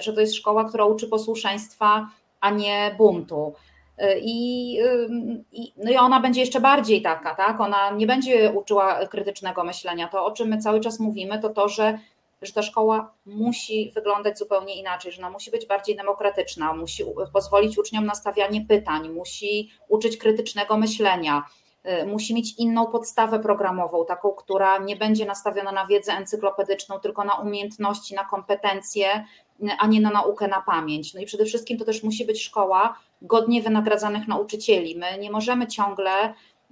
że 0.00 0.12
to 0.12 0.20
jest 0.20 0.34
szkoła, 0.34 0.64
która 0.64 0.84
uczy 0.84 1.08
posłuszeństwa, 1.08 2.08
a 2.40 2.50
nie 2.50 2.94
buntu. 2.98 3.54
I, 4.22 4.72
i, 5.52 5.72
no 5.76 5.90
i 5.90 5.96
ona 5.96 6.20
będzie 6.20 6.40
jeszcze 6.40 6.60
bardziej 6.60 7.02
taka, 7.02 7.34
tak? 7.34 7.60
Ona 7.60 7.90
nie 7.90 8.06
będzie 8.06 8.52
uczyła 8.52 9.06
krytycznego 9.06 9.64
myślenia. 9.64 10.08
To, 10.08 10.24
o 10.24 10.30
czym 10.30 10.48
my 10.48 10.58
cały 10.58 10.80
czas 10.80 11.00
mówimy, 11.00 11.38
to 11.38 11.48
to, 11.48 11.68
że, 11.68 11.98
że 12.42 12.52
ta 12.52 12.62
szkoła 12.62 13.14
musi 13.26 13.92
wyglądać 13.94 14.38
zupełnie 14.38 14.74
inaczej, 14.74 15.12
że 15.12 15.18
ona 15.22 15.30
musi 15.30 15.50
być 15.50 15.66
bardziej 15.66 15.96
demokratyczna, 15.96 16.72
musi 16.72 17.04
pozwolić 17.32 17.78
uczniom 17.78 18.06
na 18.06 18.14
stawianie 18.14 18.66
pytań, 18.68 19.08
musi 19.08 19.70
uczyć 19.88 20.16
krytycznego 20.16 20.76
myślenia, 20.76 21.42
y, 22.02 22.06
musi 22.06 22.34
mieć 22.34 22.54
inną 22.58 22.86
podstawę 22.86 23.40
programową, 23.40 24.06
taką, 24.06 24.32
która 24.32 24.78
nie 24.78 24.96
będzie 24.96 25.26
nastawiona 25.26 25.72
na 25.72 25.86
wiedzę 25.86 26.12
encyklopedyczną, 26.12 26.98
tylko 26.98 27.24
na 27.24 27.34
umiejętności, 27.34 28.14
na 28.14 28.24
kompetencje, 28.24 29.24
a 29.78 29.86
nie 29.86 30.00
na 30.00 30.10
naukę 30.10 30.48
na 30.48 30.62
pamięć. 30.62 31.14
No 31.14 31.20
i 31.20 31.26
przede 31.26 31.44
wszystkim 31.44 31.78
to 31.78 31.84
też 31.84 32.02
musi 32.02 32.24
być 32.24 32.42
szkoła 32.42 32.94
godnie 33.22 33.62
wynagradzanych 33.62 34.28
nauczycieli. 34.28 34.98
My 34.98 35.18
nie 35.18 35.30
możemy 35.30 35.66
ciągle 35.66 36.10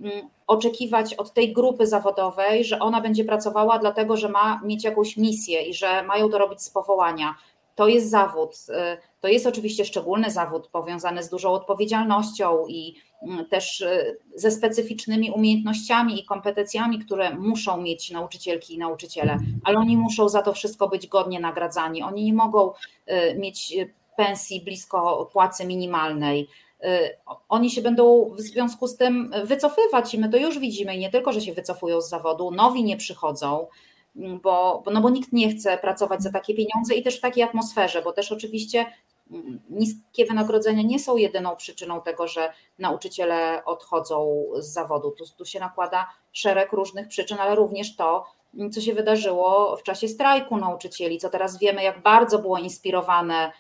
mm, 0.01 0.29
oczekiwać 0.47 1.15
od 1.15 1.33
tej 1.33 1.53
grupy 1.53 1.87
zawodowej, 1.87 2.65
że 2.65 2.79
ona 2.79 3.01
będzie 3.01 3.25
pracowała 3.25 3.79
dlatego, 3.79 4.17
że 4.17 4.29
ma 4.29 4.61
mieć 4.65 4.85
jakąś 4.85 5.17
misję 5.17 5.63
i 5.63 5.75
że 5.75 6.03
mają 6.03 6.29
to 6.29 6.39
robić 6.39 6.63
z 6.63 6.71
powołania. 6.71 7.35
To 7.75 7.89
jest 7.89 8.11
zawód. 8.11 8.57
Y, 8.69 8.73
to 9.21 9.29
jest 9.29 9.47
oczywiście 9.47 9.85
szczególny 9.85 10.31
zawód 10.31 10.69
powiązany 10.69 11.23
z 11.23 11.29
dużą 11.29 11.51
odpowiedzialnością 11.51 12.67
i 12.67 12.95
mm, 13.23 13.47
też 13.47 13.81
y, 13.81 14.19
ze 14.35 14.51
specyficznymi 14.51 15.31
umiejętnościami 15.31 16.21
i 16.21 16.25
kompetencjami, 16.25 16.99
które 16.99 17.35
muszą 17.35 17.81
mieć 17.81 18.11
nauczycielki 18.11 18.75
i 18.75 18.79
nauczyciele, 18.79 19.39
ale 19.65 19.79
oni 19.79 19.97
muszą 19.97 20.29
za 20.29 20.43
to 20.43 20.53
wszystko 20.53 20.89
być 20.89 21.07
godnie 21.07 21.41
nagradzani. 21.41 22.03
Oni 22.03 22.25
nie 22.25 22.35
mogą 22.35 22.73
y, 22.73 23.35
mieć 23.39 23.75
pensji 24.17 24.61
blisko 24.61 25.31
płacy 25.33 25.67
minimalnej. 25.67 26.49
Oni 27.49 27.71
się 27.71 27.83
będą 27.83 28.31
w 28.35 28.41
związku 28.41 28.87
z 28.87 28.97
tym 28.97 29.33
wycofywać 29.45 30.15
i 30.15 30.19
my 30.19 30.29
to 30.29 30.37
już 30.37 30.59
widzimy 30.59 30.97
i 30.97 30.99
nie 30.99 31.11
tylko, 31.11 31.33
że 31.33 31.41
się 31.41 31.53
wycofują 31.53 32.01
z 32.01 32.09
zawodu, 32.09 32.51
nowi 32.51 32.85
nie 32.85 32.97
przychodzą 32.97 33.67
bo, 34.17 34.83
bo, 34.85 34.91
no 34.91 35.01
bo 35.01 35.11
nikt 35.11 35.33
nie 35.33 35.51
chce 35.51 35.79
pracować 35.79 36.23
za 36.23 36.33
takie 36.33 36.55
pieniądze 36.55 36.95
i 36.95 37.03
też 37.03 37.19
w 37.19 37.21
takiej 37.21 37.43
atmosferze, 37.43 38.03
bo 38.03 38.13
też 38.13 38.33
oczywiście 38.33 38.87
mm, 39.31 39.61
niskie 39.71 40.27
wynagrodzenia 40.27 40.83
nie 40.83 40.99
są 40.99 41.17
jedyną 41.17 41.57
przyczyną 41.57 42.03
tego, 42.03 42.29
że 42.29 42.53
nauczyciele 42.79 43.65
odchodzą 43.65 44.45
z 44.59 44.73
zawodu. 44.73 45.11
Tu, 45.11 45.25
tu 45.37 45.45
się 45.45 45.61
nakłada 45.61 46.07
szereg 46.33 46.73
różnych 46.73 47.09
przyczyn, 47.09 47.39
ale 47.41 47.55
również 47.55 47.97
to, 47.97 48.27
co 48.73 48.81
się 48.81 48.95
wydarzyło 48.95 49.77
w 49.77 49.83
czasie 49.83 50.09
strajku 50.09 50.57
nauczycieli, 50.57 51.19
co 51.19 51.31
teraz 51.31 51.59
wiemy, 51.59 51.83
jak 51.83 52.03
bardzo 52.03 52.39
było 52.39 52.59
inspirowane 52.59 53.35
mm, 53.35 53.53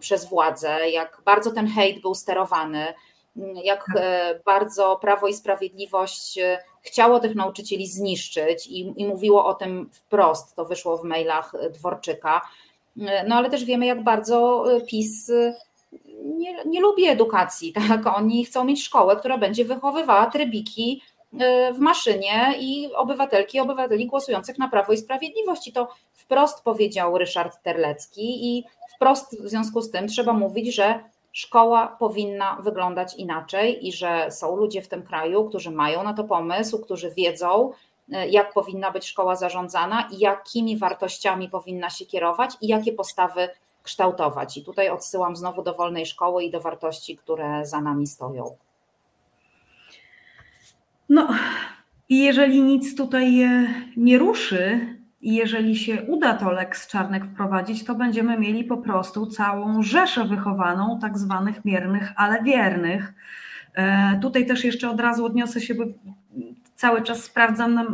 przez 0.00 0.28
władzę, 0.28 0.90
jak 0.90 1.22
bardzo 1.24 1.50
ten 1.50 1.66
hejt 1.66 2.02
był 2.02 2.14
sterowany, 2.14 2.94
mm, 3.36 3.56
jak 3.56 3.84
tak. 3.86 3.96
e, 3.96 4.40
bardzo 4.44 4.96
Prawo 4.96 5.28
i 5.28 5.34
Sprawiedliwość 5.34 6.38
e, 6.38 6.58
chciało 6.82 7.20
tych 7.20 7.34
nauczycieli 7.34 7.86
zniszczyć 7.86 8.66
i, 8.66 8.94
i 8.96 9.06
mówiło 9.06 9.46
o 9.46 9.54
tym 9.54 9.90
wprost, 9.92 10.54
to 10.54 10.64
wyszło 10.64 10.98
w 10.98 11.04
mailach 11.04 11.52
Dworczyka. 11.70 12.40
No 13.26 13.36
ale 13.36 13.50
też 13.50 13.64
wiemy, 13.64 13.86
jak 13.86 14.04
bardzo 14.04 14.64
PiS 14.86 15.30
nie, 16.24 16.64
nie 16.64 16.80
lubi 16.80 17.04
edukacji, 17.04 17.72
tak? 17.88 18.06
Oni 18.16 18.44
chcą 18.44 18.64
mieć 18.64 18.84
szkołę, 18.84 19.16
która 19.16 19.38
będzie 19.38 19.64
wychowywała 19.64 20.26
trybiki 20.26 21.02
w 21.74 21.78
maszynie 21.78 22.54
i 22.58 22.94
obywatelki 22.94 23.58
i 23.58 23.60
obywateli 23.60 24.06
głosujących 24.06 24.58
na 24.58 24.68
Prawo 24.68 24.92
i 24.92 24.96
Sprawiedliwość. 24.96 25.68
I 25.68 25.72
to 25.72 25.88
wprost 26.14 26.64
powiedział 26.64 27.18
Ryszard 27.18 27.62
Terlecki 27.62 28.56
i 28.56 28.64
wprost 28.96 29.42
w 29.42 29.48
związku 29.48 29.80
z 29.80 29.90
tym 29.90 30.08
trzeba 30.08 30.32
mówić, 30.32 30.74
że 30.74 31.00
szkoła 31.32 31.96
powinna 31.98 32.56
wyglądać 32.62 33.14
inaczej 33.14 33.88
i 33.88 33.92
że 33.92 34.30
są 34.30 34.56
ludzie 34.56 34.82
w 34.82 34.88
tym 34.88 35.02
kraju, 35.02 35.48
którzy 35.48 35.70
mają 35.70 36.02
na 36.02 36.14
to 36.14 36.24
pomysł, 36.24 36.78
którzy 36.78 37.10
wiedzą, 37.10 37.72
e, 38.12 38.28
jak 38.28 38.52
powinna 38.52 38.90
być 38.90 39.06
szkoła 39.06 39.36
zarządzana 39.36 40.08
i 40.12 40.18
jakimi 40.18 40.76
wartościami 40.76 41.48
powinna 41.48 41.90
się 41.90 42.06
kierować 42.06 42.56
i 42.60 42.68
jakie 42.68 42.92
postawy 42.92 43.48
kształtować. 43.82 44.56
I 44.56 44.64
tutaj 44.64 44.88
odsyłam 44.88 45.36
znowu 45.36 45.62
do 45.62 45.74
wolnej 45.74 46.06
szkoły 46.06 46.44
i 46.44 46.50
do 46.50 46.60
wartości, 46.60 47.16
które 47.16 47.66
za 47.66 47.80
nami 47.80 48.06
stoją. 48.06 48.56
No 51.10 51.28
jeżeli 52.08 52.62
nic 52.62 52.96
tutaj 52.96 53.42
e, 53.42 53.66
nie 53.96 54.18
ruszy 54.18 54.80
i 55.20 55.34
jeżeli 55.34 55.76
się 55.76 56.02
uda 56.02 56.34
to 56.34 56.50
Lex 56.50 56.88
Czarnek 56.88 57.26
wprowadzić, 57.26 57.84
to 57.84 57.94
będziemy 57.94 58.38
mieli 58.38 58.64
po 58.64 58.76
prostu 58.76 59.26
całą 59.26 59.82
rzeszę 59.82 60.24
wychowaną 60.24 60.98
tak 61.00 61.18
zwanych 61.18 61.64
miernych, 61.64 62.12
ale 62.16 62.42
wiernych. 62.42 63.14
E, 63.74 64.18
tutaj 64.22 64.46
też 64.46 64.64
jeszcze 64.64 64.90
od 64.90 65.00
razu 65.00 65.24
odniosę 65.24 65.60
się, 65.60 65.74
bo 65.74 65.84
cały 66.74 67.02
czas 67.02 67.24
sprawdzam 67.24 67.90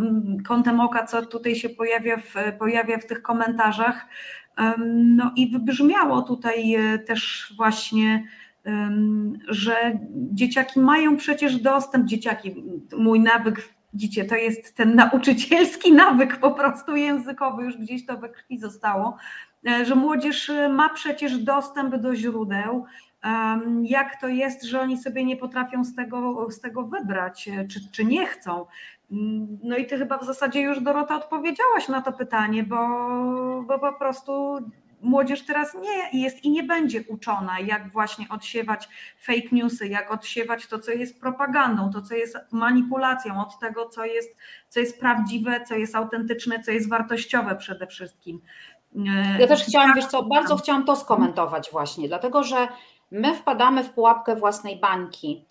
kątem 0.46 0.80
oka, 0.80 1.06
co 1.06 1.26
tutaj 1.26 1.56
się 1.56 1.68
pojawia 1.68 2.16
w, 2.16 2.34
pojawia 2.58 2.98
w 2.98 3.06
tych 3.06 3.22
komentarzach. 3.22 4.06
No 4.88 5.32
i 5.36 5.50
wybrzmiało 5.50 6.22
tutaj 6.22 6.74
e, 6.74 6.98
też 6.98 7.52
właśnie 7.56 8.24
że 9.48 9.98
dzieciaki 10.14 10.80
mają 10.80 11.16
przecież 11.16 11.56
dostęp, 11.56 12.06
dzieciaki, 12.06 12.64
mój 12.98 13.20
nawyk, 13.20 13.74
widzicie, 13.92 14.24
to 14.24 14.34
jest 14.34 14.74
ten 14.76 14.94
nauczycielski 14.94 15.92
nawyk 16.04 16.36
po 16.36 16.50
prostu 16.50 16.96
językowy, 16.96 17.64
już 17.64 17.76
gdzieś 17.76 18.06
to 18.06 18.18
we 18.18 18.28
krwi 18.28 18.58
zostało, 18.58 19.16
e, 19.68 19.84
że 19.84 19.94
młodzież 19.94 20.52
ma 20.70 20.88
przecież 20.88 21.38
dostęp 21.38 21.96
do 21.96 22.14
źródeł, 22.14 22.84
jak 23.82 24.20
to 24.20 24.28
jest, 24.28 24.64
że 24.64 24.80
oni 24.80 24.98
sobie 24.98 25.24
nie 25.24 25.36
potrafią 25.36 25.84
z 25.84 25.94
tego, 25.94 26.50
z 26.50 26.60
tego 26.60 26.82
wybrać, 26.82 27.48
e, 27.48 27.68
czy, 27.68 27.80
czy 27.92 28.04
nie 28.04 28.26
chcą. 28.26 28.66
No 29.62 29.76
i 29.76 29.86
ty 29.86 29.98
chyba 29.98 30.18
w 30.18 30.24
zasadzie 30.24 30.60
już 30.60 30.80
Dorota 30.80 31.16
odpowiedziałaś 31.16 31.88
na 31.88 32.02
to 32.02 32.12
pytanie, 32.12 32.62
bo, 32.62 32.76
bo 33.68 33.78
po 33.78 33.92
prostu 33.92 34.58
młodzież 35.00 35.46
teraz 35.46 35.74
nie 35.74 36.20
jest 36.20 36.44
i 36.44 36.50
nie 36.50 36.62
będzie 36.62 37.04
uczona, 37.08 37.60
jak 37.60 37.92
właśnie 37.92 38.26
odsiewać 38.28 38.88
fake 39.20 39.48
newsy, 39.52 39.88
jak 39.88 40.10
odsiewać 40.10 40.66
to, 40.66 40.78
co 40.78 40.92
jest 40.92 41.20
propagandą, 41.20 41.90
to, 41.92 42.02
co 42.02 42.14
jest 42.14 42.36
manipulacją, 42.52 43.40
od 43.40 43.58
tego, 43.58 43.88
co 43.88 44.04
jest, 44.04 44.36
co 44.68 44.80
jest 44.80 45.00
prawdziwe, 45.00 45.64
co 45.64 45.74
jest 45.74 45.94
autentyczne, 45.94 46.62
co 46.62 46.70
jest 46.70 46.88
wartościowe 46.88 47.56
przede 47.56 47.86
wszystkim. 47.86 48.40
Ja 49.38 49.46
też 49.46 49.64
chciałam, 49.64 49.94
wiesz 49.94 50.06
co, 50.06 50.22
bardzo 50.22 50.56
chciałam 50.56 50.84
to 50.84 50.96
skomentować 50.96 51.70
właśnie, 51.72 52.08
dlatego 52.08 52.44
że 52.44 52.68
my 53.10 53.34
wpadamy 53.34 53.84
w 53.84 53.90
pułapkę 53.90 54.36
własnej 54.36 54.80
bańki. 54.80 55.44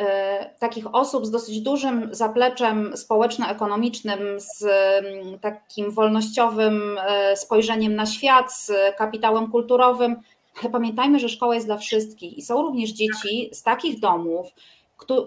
E, 0.00 0.50
takich 0.58 0.94
osób 0.94 1.26
z 1.26 1.30
dosyć 1.30 1.60
dużym 1.60 2.08
zapleczem 2.12 2.96
społeczno-ekonomicznym, 2.96 4.18
z 4.40 4.62
mm, 4.62 5.38
takim 5.38 5.90
wolnościowym 5.90 6.98
e, 6.98 7.36
spojrzeniem 7.36 7.94
na 7.94 8.06
świat, 8.06 8.52
z 8.52 8.72
kapitałem 8.96 9.50
kulturowym. 9.50 10.16
Ale 10.62 10.70
pamiętajmy, 10.70 11.18
że 11.18 11.28
szkoła 11.28 11.54
jest 11.54 11.66
dla 11.66 11.76
wszystkich 11.76 12.38
i 12.38 12.42
są 12.42 12.62
również 12.62 12.90
dzieci 12.90 13.50
z 13.52 13.62
takich 13.62 14.00
domów, 14.00 14.46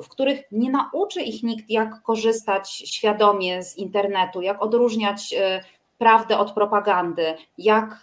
w 0.04 0.10
których 0.10 0.42
nie 0.52 0.72
nauczy 0.72 1.22
ich 1.22 1.44
nikt, 1.44 1.70
jak 1.70 2.02
korzystać 2.02 2.72
świadomie 2.72 3.64
z 3.64 3.78
internetu, 3.78 4.42
jak 4.42 4.62
odróżniać 4.62 5.34
e, 5.34 5.64
prawdę 5.98 6.38
od 6.38 6.52
propagandy, 6.52 7.34
jak 7.58 8.02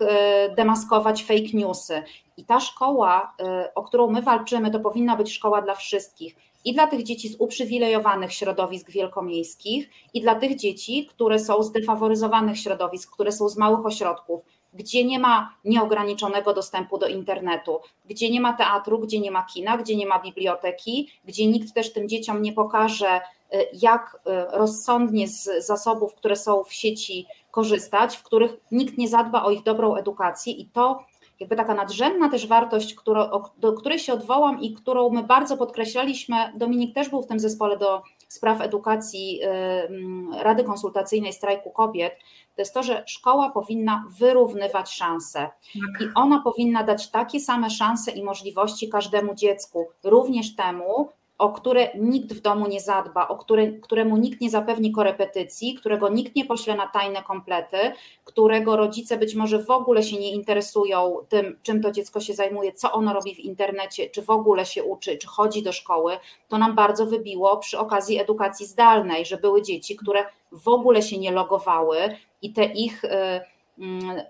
demaskować 0.56 1.24
fake 1.24 1.50
newsy. 1.54 2.02
I 2.36 2.44
ta 2.44 2.60
szkoła, 2.60 3.34
o 3.74 3.82
którą 3.82 4.10
my 4.10 4.22
walczymy, 4.22 4.70
to 4.70 4.80
powinna 4.80 5.16
być 5.16 5.32
szkoła 5.32 5.62
dla 5.62 5.74
wszystkich 5.74 6.36
i 6.66 6.72
dla 6.72 6.86
tych 6.86 7.02
dzieci 7.02 7.28
z 7.28 7.36
uprzywilejowanych 7.38 8.32
środowisk 8.32 8.90
wielkomiejskich, 8.90 9.90
i 10.14 10.20
dla 10.20 10.34
tych 10.34 10.56
dzieci, 10.56 11.06
które 11.06 11.38
są 11.38 11.62
z 11.62 11.72
defaworyzowanych 11.72 12.58
środowisk, 12.58 13.12
które 13.12 13.32
są 13.32 13.48
z 13.48 13.56
małych 13.56 13.86
ośrodków, 13.86 14.40
gdzie 14.74 15.04
nie 15.04 15.18
ma 15.18 15.54
nieograniczonego 15.64 16.54
dostępu 16.54 16.98
do 16.98 17.06
internetu, 17.06 17.80
gdzie 18.04 18.30
nie 18.30 18.40
ma 18.40 18.52
teatru, 18.52 18.98
gdzie 18.98 19.20
nie 19.20 19.30
ma 19.30 19.42
kina, 19.42 19.76
gdzie 19.76 19.96
nie 19.96 20.06
ma 20.06 20.18
biblioteki, 20.18 21.10
gdzie 21.24 21.46
nikt 21.46 21.74
też 21.74 21.92
tym 21.92 22.08
dzieciom 22.08 22.42
nie 22.42 22.52
pokaże, 22.52 23.20
y, 23.54 23.66
jak 23.72 24.20
y, 24.26 24.58
rozsądnie 24.58 25.28
z 25.28 25.66
zasobów, 25.66 26.14
które 26.14 26.36
są 26.36 26.64
w 26.64 26.72
sieci, 26.72 27.26
korzystać, 27.50 28.16
w 28.16 28.22
których 28.22 28.56
nikt 28.70 28.98
nie 28.98 29.08
zadba 29.08 29.42
o 29.42 29.50
ich 29.50 29.62
dobrą 29.62 29.94
edukację 29.94 30.52
i 30.52 30.66
to 30.66 31.04
jakby 31.40 31.56
taka 31.56 31.74
nadrzędna 31.74 32.28
też 32.28 32.46
wartość, 32.46 32.94
którą, 32.94 33.28
do 33.58 33.72
której 33.72 33.98
się 33.98 34.12
odwołam 34.12 34.60
i 34.60 34.72
którą 34.72 35.10
my 35.10 35.22
bardzo 35.22 35.56
podkreślaliśmy, 35.56 36.36
Dominik 36.56 36.94
też 36.94 37.08
był 37.08 37.22
w 37.22 37.26
tym 37.26 37.40
zespole 37.40 37.76
do 37.76 38.02
spraw 38.28 38.60
edukacji 38.60 39.40
Rady 40.42 40.64
Konsultacyjnej 40.64 41.32
Strajku 41.32 41.70
Kobiet, 41.70 42.12
to 42.56 42.62
jest 42.62 42.74
to, 42.74 42.82
że 42.82 43.04
szkoła 43.06 43.50
powinna 43.50 44.04
wyrównywać 44.18 44.92
szanse 44.92 45.38
tak. 45.40 46.02
i 46.02 46.10
ona 46.14 46.40
powinna 46.40 46.82
dać 46.82 47.10
takie 47.10 47.40
same 47.40 47.70
szanse 47.70 48.10
i 48.10 48.24
możliwości 48.24 48.88
każdemu 48.88 49.34
dziecku, 49.34 49.86
również 50.04 50.56
temu, 50.56 51.08
o 51.38 51.52
które 51.52 51.88
nikt 51.94 52.32
w 52.32 52.40
domu 52.40 52.66
nie 52.66 52.80
zadba, 52.80 53.28
o 53.28 53.36
które, 53.36 53.72
któremu 53.72 54.16
nikt 54.16 54.40
nie 54.40 54.50
zapewni 54.50 54.92
korepetycji, 54.92 55.74
którego 55.74 56.08
nikt 56.08 56.36
nie 56.36 56.44
pośle 56.44 56.74
na 56.74 56.86
tajne 56.86 57.22
komplety, 57.22 57.76
którego 58.24 58.76
rodzice 58.76 59.16
być 59.16 59.34
może 59.34 59.58
w 59.58 59.70
ogóle 59.70 60.02
się 60.02 60.16
nie 60.16 60.32
interesują 60.32 61.16
tym, 61.28 61.58
czym 61.62 61.82
to 61.82 61.92
dziecko 61.92 62.20
się 62.20 62.34
zajmuje, 62.34 62.72
co 62.72 62.92
ono 62.92 63.12
robi 63.12 63.34
w 63.34 63.38
internecie, 63.38 64.10
czy 64.10 64.22
w 64.22 64.30
ogóle 64.30 64.66
się 64.66 64.84
uczy, 64.84 65.18
czy 65.18 65.26
chodzi 65.26 65.62
do 65.62 65.72
szkoły, 65.72 66.18
to 66.48 66.58
nam 66.58 66.74
bardzo 66.74 67.06
wybiło 67.06 67.56
przy 67.56 67.78
okazji 67.78 68.20
edukacji 68.20 68.66
zdalnej, 68.66 69.26
że 69.26 69.36
były 69.36 69.62
dzieci, 69.62 69.96
które 69.96 70.24
w 70.52 70.68
ogóle 70.68 71.02
się 71.02 71.18
nie 71.18 71.32
logowały 71.32 71.98
i 72.42 72.52
te 72.52 72.64
ich 72.64 73.04
y, 73.04 73.08
mm, 73.78 74.22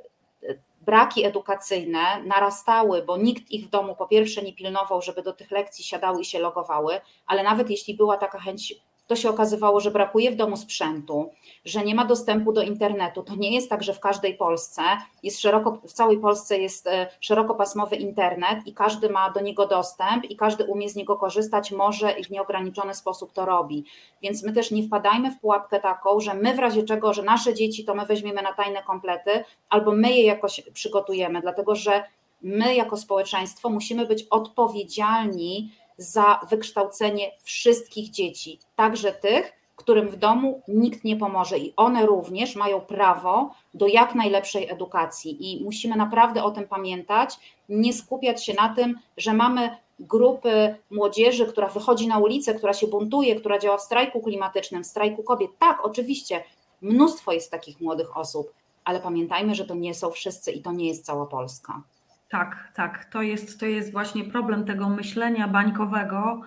braki 0.87 1.25
edukacyjne 1.25 2.23
narastały, 2.25 3.03
bo 3.03 3.17
nikt 3.17 3.51
ich 3.51 3.67
w 3.67 3.71
domu 3.71 3.97
po 3.97 4.07
pierwsze 4.07 4.43
nie 4.43 4.53
pilnował, 4.53 5.03
żeby 5.03 5.23
do 5.23 5.33
tych 5.33 5.51
lekcji 5.51 5.85
siadały 5.85 6.21
i 6.21 6.25
się 6.25 6.39
logowały, 6.39 7.01
ale 7.27 7.43
nawet 7.43 7.71
jeśli 7.71 7.95
była 7.95 8.17
taka 8.17 8.39
chęć 8.39 8.75
to 9.07 9.17
się 9.17 9.31
okazywało, 9.31 9.81
że 9.81 9.91
brakuje 9.91 10.31
w 10.31 10.37
domu 10.37 10.57
sprzętu, 10.57 11.31
że 11.65 11.85
nie 11.85 11.95
ma 11.95 12.05
dostępu 12.05 12.53
do 12.53 12.63
internetu. 12.63 13.23
To 13.23 13.35
nie 13.37 13.55
jest 13.55 13.71
tak, 13.71 13.83
że 13.83 13.95
w 13.95 14.01
każdej 14.01 14.35
Polsce 14.35 14.83
jest 15.23 15.41
szeroko, 15.41 15.79
w 15.89 15.93
całej 15.93 16.19
Polsce 16.19 16.59
jest 16.59 16.87
e, 16.87 17.07
szerokopasmowy 17.21 17.97
internet 17.97 18.59
i 18.67 18.75
każdy 18.75 19.09
ma 19.09 19.31
do 19.31 19.41
niego 19.41 19.67
dostęp 19.67 20.25
i 20.25 20.37
każdy 20.37 20.65
umie 20.65 20.89
z 20.89 20.97
niego 20.97 21.17
korzystać, 21.17 21.73
może 21.73 22.13
i 22.13 22.25
w 22.25 22.31
nieograniczony 22.31 22.95
sposób 22.95 23.33
to 23.33 23.47
robi. 23.47 23.85
Więc 24.23 24.43
my 24.45 24.53
też 24.53 24.71
nie 24.71 24.83
wpadajmy 24.83 25.31
w 25.31 25.41
pułapkę 25.41 25.81
taką, 25.81 26.21
że 26.21 26.35
my 26.35 26.55
w 26.55 26.59
razie 26.59 26.83
czego, 26.83 27.15
że 27.15 27.23
nasze 27.23 27.55
dzieci 27.55 27.85
to 27.85 27.95
my 27.95 28.07
weźmiemy 28.07 28.43
na 28.43 28.53
tajne 28.53 28.83
komplety, 28.83 29.45
albo 29.69 29.93
my 29.93 30.11
je 30.11 30.25
jakoś 30.25 30.61
przygotujemy, 30.73 31.41
dlatego 31.41 31.75
że 31.75 32.05
my 32.43 32.75
jako 32.75 32.97
społeczeństwo 32.97 33.71
musimy 33.71 34.07
być 34.07 34.27
odpowiedzialni 34.31 35.73
za 35.99 36.41
wykształcenie 36.51 37.33
wszystkich 37.43 38.11
dzieci, 38.11 38.61
także 38.77 39.13
tych, 39.13 39.53
którym 39.77 40.09
w 40.09 40.17
domu 40.17 40.63
nikt 40.69 41.05
nie 41.05 41.17
pomoże 41.17 41.59
i 41.59 41.73
one 41.77 42.07
również 42.07 42.57
mają 42.57 42.81
prawo 42.81 43.51
do 43.75 43.87
jak 43.87 44.15
najlepszej 44.15 44.71
edukacji 44.71 45.53
i 45.53 45.65
musimy 45.65 45.97
naprawdę 45.97 46.45
o 46.45 46.51
tym 46.51 46.69
pamiętać, 46.69 47.39
nie 47.69 47.93
skupiać 47.93 48.45
się 48.45 48.55
na 48.55 48.75
tym, 48.75 48.99
że 49.17 49.33
mamy 49.33 49.77
grupy 50.01 50.75
młodzieży, 50.91 51.47
która 51.47 51.69
wychodzi 51.69 52.09
na 52.09 52.19
ulicę, 52.19 52.55
która 52.55 52.75
się 52.75 52.87
buntuje, 52.87 53.35
która 53.35 53.59
działa 53.59 53.77
w 53.77 53.83
strajku 53.83 54.21
klimatycznym, 54.21 54.85
w 54.85 54.87
strajku 54.87 55.23
kobiet. 55.23 55.51
Tak, 55.59 55.85
oczywiście, 55.85 56.45
mnóstwo 56.81 57.33
jest 57.33 57.51
takich 57.51 57.81
młodych 57.81 58.17
osób, 58.17 58.53
ale 58.85 59.01
pamiętajmy, 59.01 59.55
że 59.55 59.65
to 59.65 59.75
nie 59.75 59.95
są 59.95 60.11
wszyscy 60.11 60.53
i 60.53 60.63
to 60.63 60.73
nie 60.73 60.89
jest 60.89 61.05
cała 61.05 61.27
Polska. 61.27 61.83
Tak, 62.29 62.73
tak. 62.75 63.05
To 63.05 63.23
jest, 63.23 63.61
to 63.61 63.67
jest 63.67 63.93
właśnie 63.93 64.25
problem 64.25 64.65
tego 64.65 64.89
myślenia 64.89 65.49
bańkowego, 65.49 66.43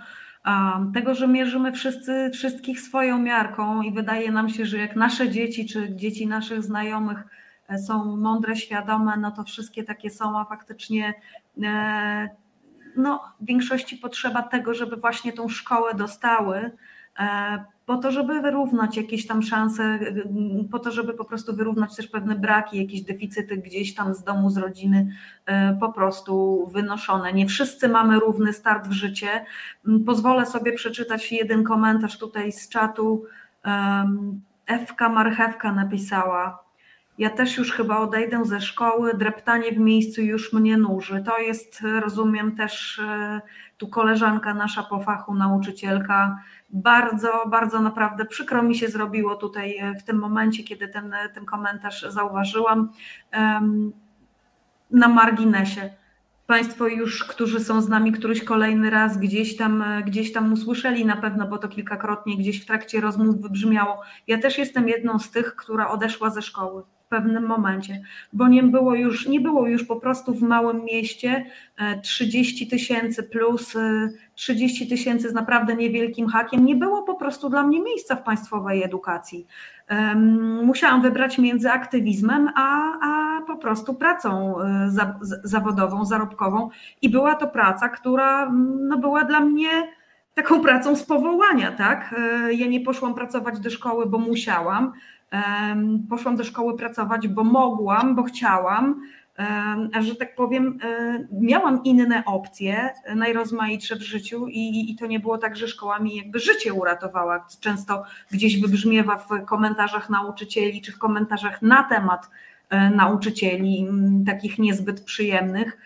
tego, 0.94 1.16
że 1.16 1.28
mierzymy 1.28 1.72
wszyscy, 1.72 2.30
wszystkich 2.34 2.80
swoją 2.80 3.20
miarką 3.20 3.82
i 3.82 3.92
wydaje 3.92 4.32
nam 4.32 4.50
się, 4.50 4.66
że 4.66 4.78
jak 4.78 4.96
nasze 4.96 5.30
dzieci 5.30 5.66
czy 5.66 5.96
dzieci 5.96 6.28
naszych 6.28 6.64
znajomych 6.64 7.24
są 7.88 8.16
mądre, 8.16 8.56
świadome, 8.56 9.18
no 9.18 9.32
to 9.32 9.44
wszystkie 9.44 9.84
takie 9.84 10.10
są, 10.10 10.40
a 10.40 10.46
faktycznie 10.46 11.14
no, 12.96 13.24
w 13.42 13.46
większości 13.46 13.98
potrzeba 13.98 14.42
tego, 14.42 14.74
żeby 14.74 14.96
właśnie 14.96 15.34
tą 15.34 15.50
szkołę 15.50 15.94
dostały, 15.94 16.72
po 17.90 17.98
to, 17.98 18.12
żeby 18.12 18.42
wyrównać 18.42 18.98
jakieś 18.98 19.28
tam 19.28 19.42
szanse, 19.42 20.00
po 20.72 20.80
to, 20.80 20.92
żeby 20.92 21.14
po 21.14 21.26
prostu 21.26 21.56
wyrównać 21.56 21.96
też 21.96 22.08
pewne 22.08 22.36
braki, 22.36 22.78
jakieś 22.78 23.02
deficyty 23.02 23.58
gdzieś 23.58 23.96
tam 23.96 24.14
z 24.14 24.24
domu, 24.24 24.50
z 24.50 24.58
rodziny 24.58 25.12
e, 25.46 25.78
po 25.80 25.92
prostu 25.92 26.66
wynoszone. 26.74 27.34
Nie 27.34 27.48
wszyscy 27.48 27.90
mamy 27.90 28.20
równy 28.20 28.54
start 28.54 28.88
w 28.88 28.92
życie. 28.92 29.46
Mm, 29.88 30.04
pozwolę 30.04 30.46
sobie 30.46 30.74
przeczytać 30.74 31.32
jeden 31.32 31.64
komentarz 31.64 32.18
tutaj 32.18 32.52
z 32.52 32.70
czatu. 32.70 33.26
Ewka 34.68 35.10
Marchewka 35.10 35.74
napisała, 35.74 36.64
ja 37.18 37.30
też 37.30 37.58
już 37.58 37.72
chyba 37.72 37.98
odejdę 37.98 38.46
ze 38.46 38.62
szkoły, 38.62 39.14
dreptanie 39.14 39.72
w 39.72 39.78
miejscu 39.78 40.22
już 40.22 40.54
mnie 40.54 40.78
nuży. 40.78 41.24
To 41.26 41.40
jest, 41.40 41.82
rozumiem, 42.02 42.56
też 42.56 43.00
e, 43.00 43.42
tu 43.80 43.88
koleżanka 43.88 44.54
nasza 44.54 44.84
po 44.84 45.00
fachu, 45.00 45.36
nauczycielka. 45.36 46.40
Bardzo, 46.70 47.44
bardzo 47.48 47.82
naprawdę 47.82 48.26
przykro 48.26 48.64
mi 48.64 48.76
się 48.76 48.88
zrobiło 48.88 49.36
tutaj 49.36 49.78
e, 49.78 49.96
w 49.96 50.04
tym 50.04 50.20
momencie, 50.20 50.64
kiedy 50.64 50.88
ten, 50.88 51.16
ten 51.34 51.46
komentarz 51.46 52.02
zauważyłam. 52.02 52.90
Na 54.92 55.08
marginesie. 55.08 55.90
Państwo 56.48 56.88
już, 56.88 57.24
którzy 57.24 57.60
są 57.60 57.82
z 57.82 57.90
nami 57.90 58.12
któryś 58.12 58.44
kolejny 58.44 58.90
raz, 58.90 59.18
gdzieś 59.18 59.58
tam, 59.58 59.82
e, 59.82 60.04
gdzieś 60.04 60.34
tam 60.34 60.54
usłyszeli 60.54 61.06
na 61.06 61.16
pewno, 61.16 61.48
bo 61.48 61.58
to 61.58 61.68
kilkakrotnie 61.68 62.38
gdzieś 62.38 62.62
w 62.62 62.66
trakcie 62.66 63.02
rozmów 63.02 63.42
wybrzmiało. 63.42 64.02
Ja 64.28 64.38
też 64.38 64.58
jestem 64.58 64.88
jedną 64.88 65.20
z 65.20 65.32
tych, 65.32 65.56
która 65.56 65.90
odeszła 65.90 66.30
ze 66.30 66.42
szkoły 66.42 66.84
pewnym 67.10 67.46
momencie, 67.46 68.02
bo 68.34 68.48
nie 68.48 68.64
było 68.64 68.96
już, 68.96 69.28
nie 69.28 69.40
było 69.40 69.68
już 69.68 69.84
po 69.84 69.96
prostu 69.96 70.34
w 70.34 70.42
małym 70.42 70.86
mieście 70.86 71.46
30 72.04 72.66
e, 72.66 72.68
tysięcy 72.68 73.24
plus 73.24 73.74
30 74.36 74.84
e, 74.84 74.88
tysięcy 74.88 75.30
z 75.30 75.34
naprawdę 75.34 75.76
niewielkim 75.76 76.28
hakiem, 76.28 76.66
nie 76.66 76.76
było 76.76 77.04
po 77.04 77.16
prostu 77.16 77.50
dla 77.50 77.64
mnie 77.64 77.82
miejsca 77.82 78.16
w 78.16 78.24
państwowej 78.24 78.84
edukacji. 78.84 79.48
Musiałam 80.64 81.02
wybrać 81.02 81.38
między 81.38 81.72
aktywizmem, 81.72 82.50
a, 82.56 82.94
a 83.02 83.42
po 83.42 83.58
prostu 83.58 83.94
pracą 83.94 84.62
e, 84.62 84.90
zawodową, 85.44 86.06
zarobkową 86.06 86.70
i 87.02 87.10
była 87.10 87.36
to 87.36 87.48
praca, 87.48 87.90
która 87.90 88.52
no, 88.80 88.98
była 88.98 89.24
dla 89.24 89.40
mnie 89.40 89.70
taką 90.34 90.62
pracą 90.62 90.96
z 90.96 91.04
powołania, 91.04 91.72
tak? 91.72 92.16
Ja 92.52 92.68
nie 92.68 92.82
poszłam 92.82 93.14
pracować 93.14 93.60
do 93.60 93.70
szkoły, 93.70 94.06
bo 94.06 94.18
musiałam, 94.18 94.94
Poszłam 96.10 96.36
do 96.36 96.44
szkoły 96.44 96.78
pracować, 96.78 97.28
bo 97.28 97.44
mogłam, 97.44 98.16
bo 98.16 98.24
chciałam, 98.24 99.02
że 100.00 100.16
tak 100.16 100.36
powiem, 100.36 100.80
e, 100.84 101.28
miałam 101.32 101.84
inne 101.84 102.26
opcje, 102.26 102.90
najrozmaitsze 103.16 103.96
w 103.96 104.02
życiu 104.02 104.48
i, 104.48 104.92
i 104.92 104.96
to 104.96 105.08
nie 105.08 105.20
było 105.20 105.38
tak, 105.38 105.56
że 105.56 105.68
szkoła 105.68 106.00
mi 106.00 106.16
jakby 106.16 106.40
życie 106.40 106.74
uratowała. 106.74 107.46
Często 107.60 108.04
gdzieś 108.32 108.62
wybrzmiewa 108.62 109.18
w 109.18 109.46
komentarzach 109.46 110.10
nauczycieli 110.10 110.82
czy 110.82 110.92
w 110.92 110.98
komentarzach 110.98 111.62
na 111.62 111.84
temat 111.84 112.30
e, 112.70 112.90
nauczycieli, 112.90 113.88
takich 114.26 114.60
niezbyt 114.60 115.02
przyjemnych 115.02 115.78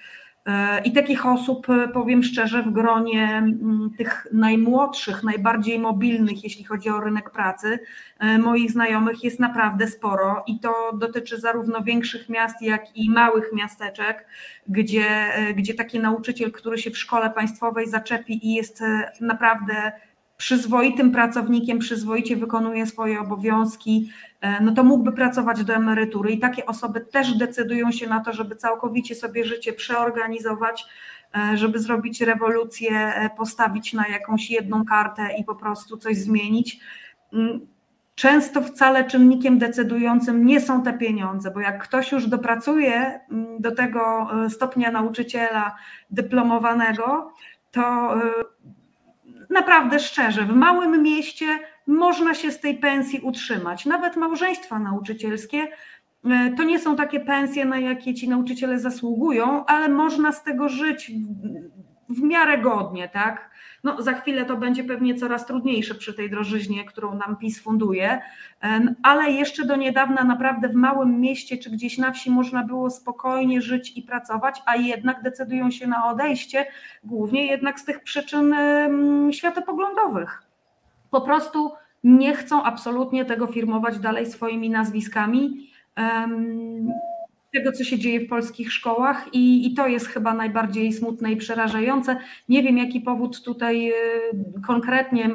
i 0.84 0.92
takich 0.92 1.26
osób, 1.26 1.70
e, 1.70 1.88
powiem 1.88 2.24
szczerze, 2.24 2.64
w 2.64 2.72
gronie 2.72 3.28
mm, 3.28 3.90
tych 3.98 4.28
najmłodszych, 4.34 5.24
najbardziej 5.24 5.80
mobilnych, 5.80 6.44
jeśli 6.44 6.64
chodzi 6.64 6.90
o 6.90 7.00
rynek 7.00 7.30
pracy, 7.30 7.80
e, 8.20 8.38
moich 8.38 8.72
znajomych 8.72 9.24
jest 9.24 9.40
naprawdę 9.40 9.88
sporo 9.88 10.44
i 10.48 10.60
to 10.60 10.74
dotyczy 10.94 11.40
zarówno 11.40 11.82
większych 11.82 12.30
miast, 12.30 12.62
jak 12.62 12.98
i 12.98 13.10
małych 13.10 13.54
miasteczek, 13.54 14.28
gdzie, 14.68 15.08
e, 15.10 15.54
gdzie 15.54 15.74
taki 15.74 16.00
nauczyciel, 16.00 16.52
który 16.52 16.78
się 16.78 16.92
w 16.92 16.98
szkole 16.98 17.30
państwowej 17.30 17.88
zaczepi 17.88 18.48
i 18.48 18.54
jest 18.54 18.84
naprawdę 19.22 19.92
przyzwoitym 20.38 21.12
pracownikiem, 21.12 21.80
przyzwoicie 21.80 22.36
wykonuje 22.36 22.86
swoje 22.86 23.20
obowiązki, 23.20 24.12
e, 24.42 24.64
no 24.64 24.74
to 24.74 24.84
mógłby 24.84 25.12
pracować 25.12 25.64
do 25.64 25.74
emerytury. 25.74 26.32
I 26.32 26.40
takie 26.40 26.66
osoby 26.66 27.02
też 27.02 27.38
decydują 27.38 27.92
się 27.92 28.08
na 28.08 28.20
to, 28.20 28.34
żeby 28.34 28.56
całkowicie 28.56 29.16
sobie 29.16 29.46
życie 29.46 29.74
przeorganizować, 29.74 30.86
e, 31.36 31.58
żeby 31.58 31.80
zrobić 31.80 32.22
rewolucję, 32.22 32.92
e, 32.92 33.30
postawić 33.30 33.94
na 33.94 34.08
jakąś 34.08 34.50
jedną 34.50 34.86
kartę 34.86 35.30
i 35.40 35.44
po 35.44 35.56
prostu 35.56 35.98
coś 35.98 36.18
zmienić. 36.18 36.80
Mm, 37.34 37.68
często 38.16 38.62
wcale 38.62 39.04
czynnikiem 39.04 39.60
decydującym 39.60 40.46
nie 40.46 40.62
są 40.62 40.84
te 40.84 40.94
pieniądze, 40.94 41.52
bo 41.52 41.60
jak 41.60 41.84
ktoś 41.84 42.12
już 42.12 42.28
dopracuje 42.28 43.20
mm, 43.32 43.62
do 43.62 43.76
tego 43.76 44.30
stopnia 44.50 44.92
nauczyciela 44.92 45.76
dyplomowanego, 46.12 47.34
to 47.72 48.14
naprawdę 49.50 50.00
szczerze, 50.00 50.46
w 50.46 50.56
małym 50.56 51.04
mieście 51.04 51.46
można 51.88 52.34
się 52.34 52.52
z 52.52 52.60
tej 52.60 52.78
pensji 52.78 53.20
utrzymać. 53.20 53.86
Nawet 53.86 54.16
małżeństwa 54.16 54.80
nauczycielskie 54.80 55.68
e, 56.26 56.54
to 56.58 56.64
nie 56.64 56.80
są 56.80 56.96
takie 56.96 57.20
pensje, 57.20 57.66
na 57.66 57.80
jakie 57.80 58.14
ci 58.14 58.30
nauczyciele 58.30 58.80
zasługują, 58.80 59.66
ale 59.66 59.90
można 59.90 60.32
z 60.32 60.44
tego 60.44 60.70
żyć 60.70 61.12
w, 62.10 62.20
w 62.20 62.22
miarę 62.22 62.58
godnie, 62.58 63.10
tak? 63.10 63.50
No, 63.84 64.02
za 64.02 64.14
chwilę 64.14 64.46
to 64.46 64.58
będzie 64.58 64.84
pewnie 64.84 65.16
coraz 65.16 65.46
trudniejsze 65.46 65.96
przy 65.96 66.14
tej 66.14 66.30
drożyźnie, 66.30 66.86
którą 66.86 67.16
nam 67.16 67.38
PiS 67.38 67.62
funduje, 67.62 68.22
ale 69.04 69.32
jeszcze 69.32 69.66
do 69.66 69.76
niedawna 69.76 70.24
naprawdę 70.24 70.70
w 70.70 70.76
małym 70.76 71.22
mieście 71.22 71.58
czy 71.58 71.70
gdzieś 71.70 71.98
na 71.98 72.12
wsi 72.12 72.32
można 72.32 72.64
było 72.64 72.90
spokojnie 72.90 73.62
żyć 73.62 73.98
i 73.98 74.02
pracować, 74.02 74.62
a 74.66 74.76
jednak 74.76 75.22
decydują 75.22 75.72
się 75.72 75.88
na 75.88 76.10
odejście, 76.10 76.66
głównie 77.04 77.48
jednak 77.48 77.80
z 77.80 77.86
tych 77.86 78.04
przyczyn 78.04 78.56
światopoglądowych. 79.32 80.44
Po 81.12 81.22
prostu 81.22 81.72
nie 82.04 82.36
chcą 82.36 82.64
absolutnie 82.64 83.26
tego 83.26 83.48
firmować 83.48 84.00
dalej 84.00 84.26
swoimi 84.26 84.70
nazwiskami 84.70 85.70
tego, 87.54 87.72
co 87.72 87.84
się 87.84 88.00
dzieje 88.00 88.20
w 88.20 88.30
polskich 88.30 88.74
szkołach, 88.74 89.34
i, 89.34 89.68
i 89.68 89.74
to 89.74 89.88
jest 89.88 90.08
chyba 90.08 90.34
najbardziej 90.34 90.94
smutne 90.94 91.32
i 91.32 91.38
przerażające. 91.38 92.18
Nie 92.50 92.64
wiem, 92.64 92.78
jaki 92.78 93.02
powód 93.02 93.44
tutaj 93.44 93.90
y, 93.90 93.94
konkretnie 94.68 95.30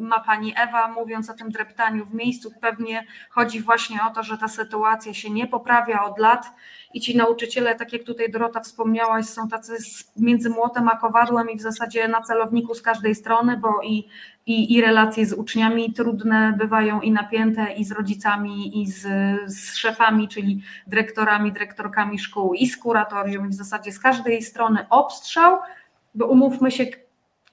ma 0.00 0.20
pani 0.20 0.54
Ewa, 0.56 0.88
mówiąc 0.88 1.30
o 1.30 1.34
tym 1.34 1.50
dreptaniu 1.50 2.06
w 2.06 2.14
miejscu. 2.14 2.50
Pewnie 2.60 3.06
chodzi 3.30 3.60
właśnie 3.60 3.98
o 4.10 4.14
to, 4.14 4.22
że 4.22 4.38
ta 4.38 4.48
sytuacja 4.48 5.14
się 5.14 5.30
nie 5.30 5.46
poprawia 5.46 6.04
od 6.04 6.18
lat 6.18 6.46
i 6.94 7.00
ci 7.00 7.16
nauczyciele, 7.16 7.74
tak 7.74 7.92
jak 7.92 8.02
tutaj 8.02 8.30
Dorota 8.30 8.60
wspomniałaś, 8.60 9.26
są 9.26 9.48
tacy 9.48 9.72
między 10.16 10.50
młotem 10.50 10.88
a 10.88 10.96
kowadłem 10.96 11.50
i 11.50 11.58
w 11.58 11.62
zasadzie 11.62 12.08
na 12.08 12.22
celowniku 12.22 12.74
z 12.74 12.82
każdej 12.82 13.14
strony, 13.14 13.56
bo 13.56 13.82
i, 13.82 14.08
i, 14.48 14.74
i 14.74 14.80
relacje 14.80 15.26
z 15.26 15.32
uczniami 15.32 15.92
trudne 15.92 16.54
bywają 16.58 17.00
i 17.00 17.12
napięte 17.12 17.72
i 17.72 17.84
z 17.84 17.92
rodzicami 17.92 18.82
i 18.82 18.86
z, 18.86 19.06
z 19.46 19.76
szefami, 19.76 20.28
czyli 20.28 20.62
dyrektorami, 20.86 21.52
dyrektorkami 21.52 22.18
szkół 22.18 22.54
i 22.54 22.66
z 22.66 22.76
kuratorium 22.76 23.46
i 23.46 23.48
w 23.48 23.54
zasadzie 23.54 23.92
z 23.92 23.98
każdej 23.98 24.42
strony 24.42 24.86
obstrzał, 24.90 25.58
bo 26.14 26.26
umówmy 26.26 26.70
się, 26.70 26.86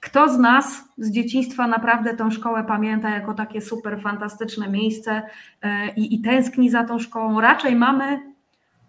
kto 0.00 0.28
z 0.28 0.38
nas 0.38 0.84
z 0.98 1.10
dzieciństwa 1.10 1.66
naprawdę 1.66 2.14
tą 2.14 2.30
szkołę 2.30 2.64
pamięta 2.64 3.10
jako 3.10 3.34
takie 3.34 3.60
super 3.60 4.00
fantastyczne 4.00 4.68
miejsce 4.68 5.22
e, 5.62 5.88
i, 5.94 6.14
i 6.14 6.20
tęskni 6.20 6.70
za 6.70 6.84
tą 6.84 6.98
szkołą? 6.98 7.40
Raczej 7.40 7.76
mamy 7.76 8.35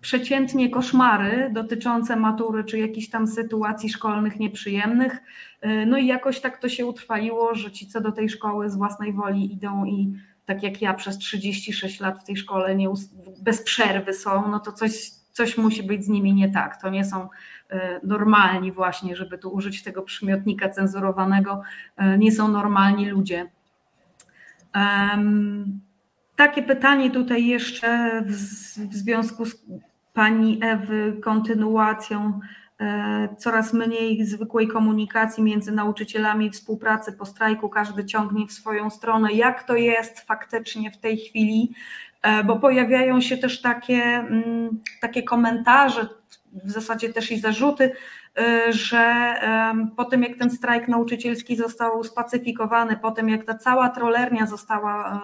przeciętnie 0.08 0.70
koszmary 0.70 1.50
dotyczące 1.54 2.16
matury 2.16 2.64
czy 2.64 2.80
jakichś 2.80 3.10
tam 3.10 3.28
sytuacji 3.28 3.90
szkolnych 3.90 4.40
nieprzyjemnych. 4.40 5.18
E, 5.62 5.86
no 5.86 5.98
i 5.98 6.08
jakoś 6.08 6.40
tak 6.40 6.58
to 6.58 6.70
się 6.70 6.86
utrwaliło, 6.86 7.56
że 7.56 7.72
ci, 7.72 7.88
co 7.88 8.02
do 8.02 8.12
tej 8.12 8.30
szkoły 8.30 8.70
z 8.70 8.76
własnej 8.76 9.14
woli 9.14 9.54
idą 9.54 9.86
i 9.86 10.14
tak 10.46 10.64
jak 10.64 10.82
ja 10.82 10.94
przez 10.94 11.18
36 11.18 12.00
lat 12.00 12.22
w 12.22 12.24
tej 12.24 12.38
szkole 12.38 12.76
nie, 12.76 12.90
bez 13.42 13.64
przerwy 13.64 14.14
są, 14.14 14.52
no 14.52 14.60
to 14.60 14.72
coś, 14.72 15.12
coś 15.32 15.58
musi 15.58 15.84
być 15.84 16.06
z 16.06 16.10
nimi 16.10 16.34
nie 16.34 16.50
tak. 16.50 16.82
To 16.82 16.90
nie 16.90 17.06
są 17.06 17.30
e, 17.70 18.00
normalni 18.04 18.72
właśnie, 18.72 19.16
żeby 19.16 19.38
tu 19.38 19.50
użyć 19.50 19.84
tego 19.84 20.02
przymiotnika 20.02 20.70
cenzurowanego, 20.70 21.62
e, 21.98 22.18
nie 22.18 22.32
są 22.32 22.48
normalni 22.48 23.10
ludzie. 23.10 23.50
Takie 26.36 26.64
pytanie 26.64 27.12
tutaj 27.12 27.46
jeszcze 27.46 28.22
w, 28.26 28.32
w 28.90 28.96
związku 28.96 29.46
z 29.46 29.56
pani 30.18 30.60
Ewy 30.62 31.18
kontynuacją 31.24 32.40
e, 32.80 33.36
coraz 33.38 33.74
mniej 33.74 34.26
zwykłej 34.26 34.68
komunikacji 34.68 35.44
między 35.44 35.72
nauczycielami, 35.72 36.50
współpracy 36.50 37.14
po 37.14 37.26
strajku, 37.26 37.70
każdy 37.70 38.06
ciągnie 38.06 38.48
w 38.48 38.52
swoją 38.52 38.90
stronę. 38.90 39.34
Jak 39.34 39.64
to 39.64 39.76
jest 39.76 40.20
faktycznie 40.20 40.92
w 40.92 40.98
tej 40.98 41.18
chwili? 41.18 41.74
E, 42.22 42.44
bo 42.44 42.60
pojawiają 42.60 43.22
się 43.22 43.38
też 43.38 43.62
takie, 43.62 44.04
mm, 44.04 44.82
takie 45.02 45.24
komentarze, 45.24 46.08
w 46.64 46.72
zasadzie 46.72 47.14
też 47.14 47.32
i 47.32 47.40
zarzuty, 47.40 47.92
e, 48.38 48.74
że 48.74 49.34
po 49.98 50.06
tym 50.06 50.24
jak 50.24 50.38
ten 50.38 50.50
strajk 50.50 50.88
nauczycielski 50.88 51.56
został 51.56 52.04
spacyfikowany, 52.04 52.98
po 52.98 53.12
tym 53.12 53.30
jak 53.30 53.46
ta 53.46 53.58
cała 53.58 53.90
trolernia 53.90 54.46
została 54.46 55.22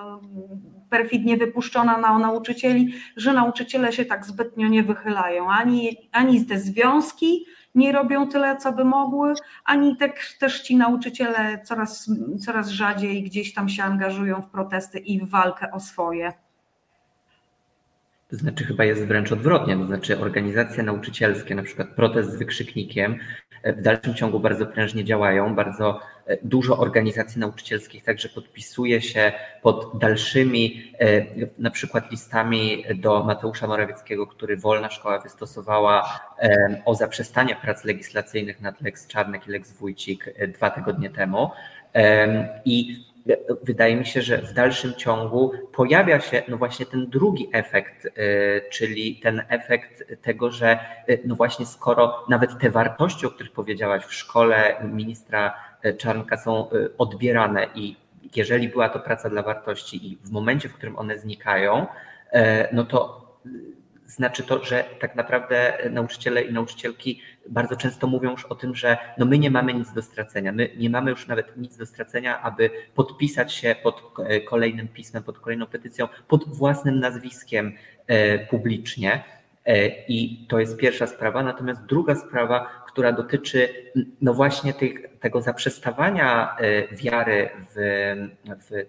perfidnie 0.94 1.38
wypuszczona 1.38 1.98
na 1.98 2.20
nauczycieli, 2.20 2.94
że 3.18 3.34
nauczyciele 3.34 3.94
się 3.94 4.06
tak 4.06 4.26
zbytnio 4.26 4.68
nie 4.68 4.84
wychylają. 4.84 5.52
Ani, 5.52 6.10
ani 6.12 6.46
te 6.46 6.60
związki 6.60 7.46
nie 7.76 7.92
robią 7.92 8.28
tyle, 8.28 8.58
co 8.58 8.74
by 8.74 8.86
mogły, 8.86 9.34
ani 9.66 9.98
też, 9.98 10.38
też 10.40 10.62
ci 10.62 10.76
nauczyciele 10.76 11.62
coraz, 11.64 12.10
coraz 12.46 12.70
rzadziej 12.70 13.24
gdzieś 13.24 13.54
tam 13.54 13.70
się 13.70 13.84
angażują 13.84 14.42
w 14.42 14.50
protesty 14.50 15.00
i 15.00 15.20
w 15.20 15.30
walkę 15.30 15.72
o 15.72 15.80
swoje. 15.80 16.34
To 18.30 18.36
znaczy 18.36 18.66
chyba 18.66 18.84
jest 18.84 19.06
wręcz 19.06 19.32
odwrotnie, 19.32 19.78
to 19.78 19.86
znaczy 19.86 20.20
organizacje 20.20 20.84
nauczycielskie, 20.84 21.56
na 21.56 21.64
przykład 21.64 21.88
protest 21.88 22.32
z 22.32 22.36
wykrzyknikiem, 22.36 23.20
w 23.64 23.82
dalszym 23.82 24.14
ciągu 24.14 24.40
bardzo 24.40 24.66
prężnie 24.66 25.04
działają. 25.04 25.56
Bardzo 25.56 26.00
e, 26.00 26.04
dużo 26.44 26.78
organizacji 26.78 27.40
nauczycielskich 27.40 28.04
także 28.04 28.30
podpisuje 28.30 29.02
się 29.02 29.32
pod 29.62 29.98
dalszymi, 29.98 30.94
e, 31.00 31.26
na 31.60 31.72
przykład 31.72 32.12
listami 32.12 32.86
do 32.96 33.24
Mateusza 33.24 33.68
Morawieckiego, 33.68 34.28
który 34.28 34.58
Wolna 34.58 34.90
Szkoła 34.90 35.20
wystosowała 35.20 36.20
e, 36.40 36.82
o 36.86 36.96
zaprzestanie 36.96 37.56
prac 37.56 37.84
legislacyjnych 37.84 38.62
nad 38.62 38.82
Lex 38.82 39.08
Czarnek 39.08 39.48
i 39.48 39.52
Lex 39.52 39.74
Wójcik 39.74 40.34
dwa 40.48 40.70
tygodnie 40.70 41.10
temu. 41.10 41.50
I 42.66 43.06
wydaje 43.64 43.96
mi 43.96 44.06
się, 44.06 44.22
że 44.22 44.38
w 44.38 44.54
dalszym 44.54 44.94
ciągu 44.94 45.52
pojawia 45.72 46.20
się 46.20 46.44
no 46.48 46.58
właśnie 46.58 46.86
ten 46.86 47.10
drugi 47.10 47.50
efekt, 47.54 48.08
czyli 48.72 49.16
ten 49.16 49.42
efekt 49.50 50.04
tego, 50.22 50.52
że 50.52 50.80
no 51.26 51.36
właśnie 51.36 51.66
skoro 51.66 52.26
nawet 52.30 52.60
te 52.60 52.70
wartości, 52.70 53.26
o 53.26 53.30
których 53.30 53.52
powiedziałaś 53.52 54.04
w 54.04 54.14
szkole 54.14 54.76
ministra 54.92 55.54
Czarnka 55.98 56.38
są 56.38 56.70
odbierane 56.98 57.68
i 57.76 57.96
jeżeli 58.36 58.70
była 58.70 58.90
to 58.90 59.00
praca 59.00 59.30
dla 59.30 59.44
wartości 59.44 60.12
i 60.12 60.18
w 60.18 60.32
momencie, 60.32 60.70
w 60.70 60.74
którym 60.74 60.98
one 60.98 61.20
znikają, 61.20 61.88
no 62.72 62.84
to 62.84 63.24
znaczy 64.06 64.44
to, 64.44 64.64
że 64.64 64.86
tak 65.00 65.16
naprawdę 65.16 65.78
nauczyciele 65.90 66.42
i 66.42 66.54
nauczycielki 66.54 67.22
bardzo 67.50 67.76
często 67.76 68.08
mówią 68.08 68.32
już 68.32 68.46
o 68.46 68.56
tym, 68.56 68.76
że 68.76 68.98
no 69.18 69.26
my 69.26 69.38
nie 69.38 69.52
mamy 69.52 69.74
nic 69.74 69.94
do 69.94 70.02
stracenia. 70.02 70.52
My 70.52 70.70
nie 70.78 70.90
mamy 70.90 71.12
już 71.12 71.28
nawet 71.28 71.58
nic 71.58 71.78
do 71.78 71.86
stracenia, 71.86 72.42
aby 72.42 72.70
podpisać 72.96 73.54
się 73.54 73.76
pod 73.84 74.14
kolejnym 74.48 74.88
pismem, 74.88 75.24
pod 75.24 75.40
kolejną 75.40 75.66
petycją, 75.66 76.08
pod 76.28 76.56
własnym 76.56 77.00
nazwiskiem 77.00 77.74
e, 78.08 78.40
publicznie. 78.40 79.24
E, 79.66 79.88
I 79.88 80.46
to 80.50 80.60
jest 80.60 80.78
pierwsza 80.78 81.08
sprawa. 81.08 81.44
Natomiast 81.44 81.86
druga 81.86 82.16
sprawa, 82.16 82.84
która 82.88 83.12
dotyczy 83.12 83.70
no 84.22 84.34
właśnie 84.34 84.74
tych, 84.74 85.20
tego 85.20 85.42
zaprzestawania 85.42 86.58
e, 86.58 86.96
wiary 86.96 87.50
w, 87.76 87.76
w 88.70 88.86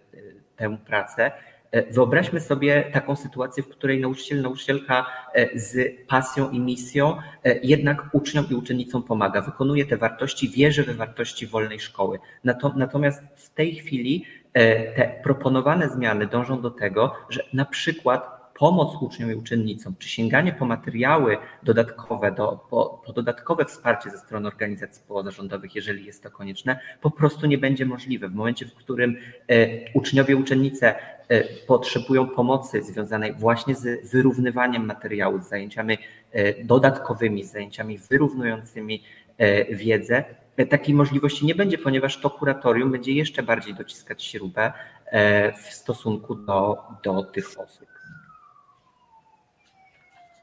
tę 0.56 0.76
pracę, 0.86 1.32
E, 1.74 1.92
wyobraźmy 1.92 2.40
sobie 2.40 2.84
taką 2.92 3.16
sytuację, 3.16 3.62
w 3.62 3.68
której 3.68 4.00
nauczyciel, 4.00 4.42
nauczycielka 4.42 5.06
e, 5.32 5.58
z 5.58 5.96
pasją 6.06 6.50
i 6.50 6.60
misją 6.60 7.16
e, 7.44 7.58
jednak 7.62 8.08
uczniom 8.12 8.46
i 8.50 8.54
uczennicom 8.54 9.02
pomaga, 9.02 9.40
wykonuje 9.40 9.86
te 9.86 9.96
wartości, 9.96 10.48
wierzy 10.48 10.82
we 10.82 10.94
wartości 10.94 11.46
wolnej 11.46 11.80
szkoły. 11.80 12.18
Natomiast 12.76 13.22
w 13.36 13.50
tej 13.50 13.74
chwili 13.74 14.24
te 14.96 15.20
proponowane 15.22 15.88
zmiany 15.88 16.26
dążą 16.26 16.60
do 16.60 16.70
tego, 16.70 17.14
że 17.28 17.44
na 17.52 17.64
przykład 17.64 18.33
pomoc 18.54 19.02
uczniom 19.02 19.32
i 19.32 19.34
uczennicom, 19.34 19.94
czy 19.98 20.08
sięganie 20.08 20.52
po 20.52 20.64
materiały 20.64 21.36
dodatkowe, 21.62 22.32
do, 22.32 22.66
po, 22.70 23.02
po 23.06 23.12
dodatkowe 23.12 23.64
wsparcie 23.64 24.10
ze 24.10 24.18
strony 24.18 24.48
organizacji 24.48 25.02
pozarządowych, 25.08 25.74
jeżeli 25.74 26.04
jest 26.04 26.22
to 26.22 26.30
konieczne, 26.30 26.78
po 27.00 27.10
prostu 27.10 27.46
nie 27.46 27.58
będzie 27.58 27.86
możliwe. 27.86 28.28
W 28.28 28.34
momencie, 28.34 28.66
w 28.66 28.74
którym 28.74 29.16
e, 29.48 29.66
uczniowie, 29.94 30.36
uczennice 30.36 30.94
e, 31.28 31.44
potrzebują 31.66 32.28
pomocy 32.28 32.82
związanej 32.82 33.32
właśnie 33.32 33.74
z 33.74 34.10
wyrównywaniem 34.10 34.86
materiału, 34.86 35.40
z 35.40 35.48
zajęciami 35.48 35.98
e, 36.32 36.64
dodatkowymi, 36.64 37.44
z 37.44 37.52
zajęciami 37.52 37.98
wyrównującymi 37.98 39.02
wiedzę, 39.70 40.24
takiej 40.70 40.94
możliwości 40.94 41.46
nie 41.46 41.54
będzie, 41.54 41.78
ponieważ 41.78 42.20
to 42.20 42.30
kuratorium 42.30 42.92
będzie 42.92 43.12
jeszcze 43.12 43.42
bardziej 43.42 43.74
dociskać 43.74 44.24
śrubę 44.24 44.72
w 45.62 45.74
stosunku 45.74 46.34
do, 46.34 46.78
do 47.04 47.22
tych 47.22 47.60
osób. 47.60 47.93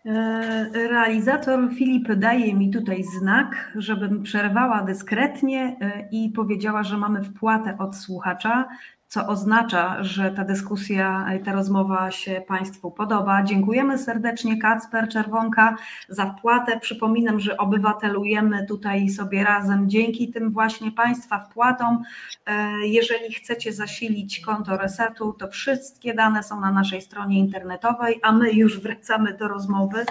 E, 0.06 0.70
realizator 0.74 1.70
Filip 1.78 2.14
daje 2.14 2.54
mi 2.54 2.72
tutaj 2.72 3.04
znak, 3.04 3.72
żebym 3.76 4.24
przerwała 4.24 4.84
dyskretnie 4.84 5.78
e, 5.82 6.10
i 6.12 6.30
powiedziała, 6.30 6.84
że 6.84 6.98
mamy 6.98 7.24
wpłatę 7.24 7.78
od 7.78 7.96
słuchacza 7.96 8.68
co 9.12 9.28
oznacza, 9.28 10.04
że 10.04 10.32
ta 10.32 10.44
dyskusja, 10.44 11.26
ta 11.46 11.52
rozmowa 11.52 12.12
się 12.12 12.44
Państwu 12.48 12.92
podoba. 12.92 13.44
Dziękujemy 13.44 13.98
serdecznie 13.98 14.58
Kacper 14.58 15.10
Czerwonka 15.10 15.76
za 16.10 16.26
wpłatę. 16.26 16.80
Przypominam, 16.80 17.40
że 17.40 17.58
obywatelujemy 17.58 18.66
tutaj 18.66 19.10
sobie 19.10 19.44
razem 19.44 19.90
dzięki 19.90 20.32
tym 20.32 20.52
właśnie 20.52 20.92
Państwa 20.92 21.40
wpłatom. 21.40 22.04
E, 22.46 22.72
jeżeli 22.88 23.34
chcecie 23.34 23.74
zasilić 23.74 24.40
konto 24.40 24.78
resetu, 24.78 25.34
to 25.34 25.48
wszystkie 25.48 26.14
dane 26.14 26.44
są 26.44 26.60
na 26.60 26.72
naszej 26.72 27.02
stronie 27.02 27.40
internetowej, 27.40 28.20
a 28.24 28.32
my 28.32 28.52
już 28.52 28.80
wracamy 28.80 29.38
do 29.38 29.48
rozmowy. 29.48 30.06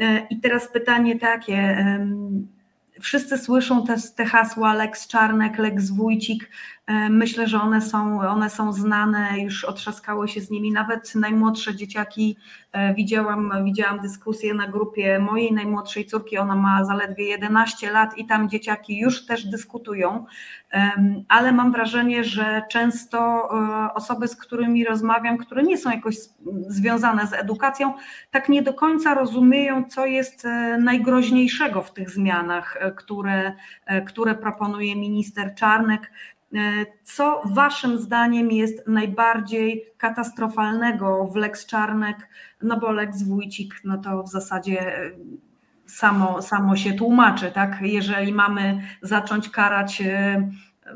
E, 0.00 0.26
I 0.30 0.40
teraz 0.40 0.68
pytanie 0.68 1.18
takie. 1.18 1.86
Wszyscy 3.00 3.38
słyszą 3.38 3.86
te, 3.86 3.96
te 4.16 4.24
hasła 4.24 4.74
Lex 4.74 5.06
Czarnek, 5.06 5.58
Lex 5.58 5.90
Wójcik. 5.90 6.50
E, 6.86 7.08
myślę, 7.10 7.46
że 7.46 7.60
one 7.60 7.80
są, 7.80 8.20
one 8.20 8.50
są 8.50 8.72
znane, 8.72 9.40
już 9.40 9.64
otrzaskały 9.64 10.28
się 10.28 10.40
z 10.40 10.50
nimi. 10.50 10.72
Nawet 10.72 11.14
najmłodsze 11.14 11.74
dzieciaki, 11.74 12.36
e, 12.72 12.94
widziałam, 12.94 13.52
widziałam 13.64 14.00
dyskusję 14.00 14.54
na 14.54 14.68
grupie 14.68 15.18
mojej 15.18 15.52
najmłodszej 15.52 16.06
córki, 16.06 16.38
ona 16.38 16.56
ma 16.56 16.84
zaledwie 16.84 17.24
11 17.24 17.90
lat 17.90 18.18
i 18.18 18.26
tam 18.26 18.48
dzieciaki 18.48 18.98
już 18.98 19.26
też 19.26 19.46
dyskutują, 19.46 20.26
ale 21.28 21.52
mam 21.52 21.72
wrażenie, 21.72 22.24
że 22.24 22.62
często 22.70 23.18
e, 23.18 23.94
osoby, 23.94 24.28
z 24.28 24.36
którymi 24.36 24.84
rozmawiam, 24.84 25.38
które 25.38 25.62
nie 25.62 25.78
są 25.78 25.90
jakoś 25.90 26.16
związane 26.68 27.26
z 27.26 27.32
edukacją, 27.32 27.94
tak 28.30 28.48
nie 28.48 28.62
do 28.62 28.74
końca 28.74 29.14
rozumieją, 29.14 29.84
co 29.84 30.06
jest 30.06 30.46
najgroźniejszego 30.78 31.82
w 31.82 31.92
tych 31.92 32.10
zmianach, 32.10 32.78
które, 32.96 33.52
które 34.06 34.34
proponuje 34.34 34.96
minister 34.96 35.54
Czarnek. 35.54 36.10
E, 36.54 36.86
co 37.04 37.42
Waszym 37.44 37.98
zdaniem 37.98 38.50
jest 38.50 38.86
najbardziej 38.86 39.84
katastrofalnego 39.98 41.24
w 41.24 41.36
Lex 41.36 41.66
Czarnek? 41.66 42.28
No 42.62 42.80
bo 42.80 42.92
Lex 42.92 43.22
Wójcik, 43.22 43.80
no 43.84 43.98
to 43.98 44.22
w 44.22 44.28
zasadzie 44.28 44.98
e, 44.98 45.10
samo, 45.86 46.42
samo 46.42 46.76
się 46.76 46.92
tłumaczy, 46.92 47.50
tak? 47.50 47.78
Jeżeli 47.82 48.32
mamy 48.32 48.82
zacząć 49.02 49.48
karać 49.48 50.00
e, 50.00 50.50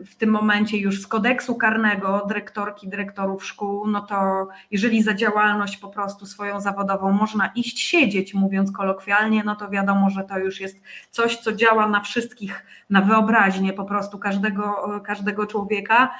w 0.06 0.16
tym 0.16 0.30
momencie 0.30 0.78
już 0.78 1.02
z 1.02 1.06
kodeksu 1.06 1.54
karnego 1.54 2.24
dyrektorki, 2.28 2.88
dyrektorów 2.88 3.44
szkół, 3.44 3.86
no 3.86 4.00
to 4.00 4.48
jeżeli 4.70 5.02
za 5.02 5.14
działalność 5.14 5.76
po 5.76 5.88
prostu 5.88 6.26
swoją 6.26 6.60
zawodową 6.60 7.12
można 7.12 7.50
iść 7.54 7.80
siedzieć, 7.80 8.34
mówiąc 8.34 8.72
kolokwialnie, 8.72 9.44
no 9.44 9.56
to 9.56 9.68
wiadomo, 9.68 10.10
że 10.10 10.24
to 10.24 10.38
już 10.38 10.60
jest 10.60 10.82
coś, 11.10 11.36
co 11.36 11.52
działa 11.52 11.88
na 11.88 12.00
wszystkich, 12.00 12.66
na 12.90 13.02
wyobraźnię 13.02 13.72
po 13.72 13.84
prostu 13.84 14.18
każdego, 14.18 15.00
każdego 15.04 15.46
człowieka. 15.46 16.14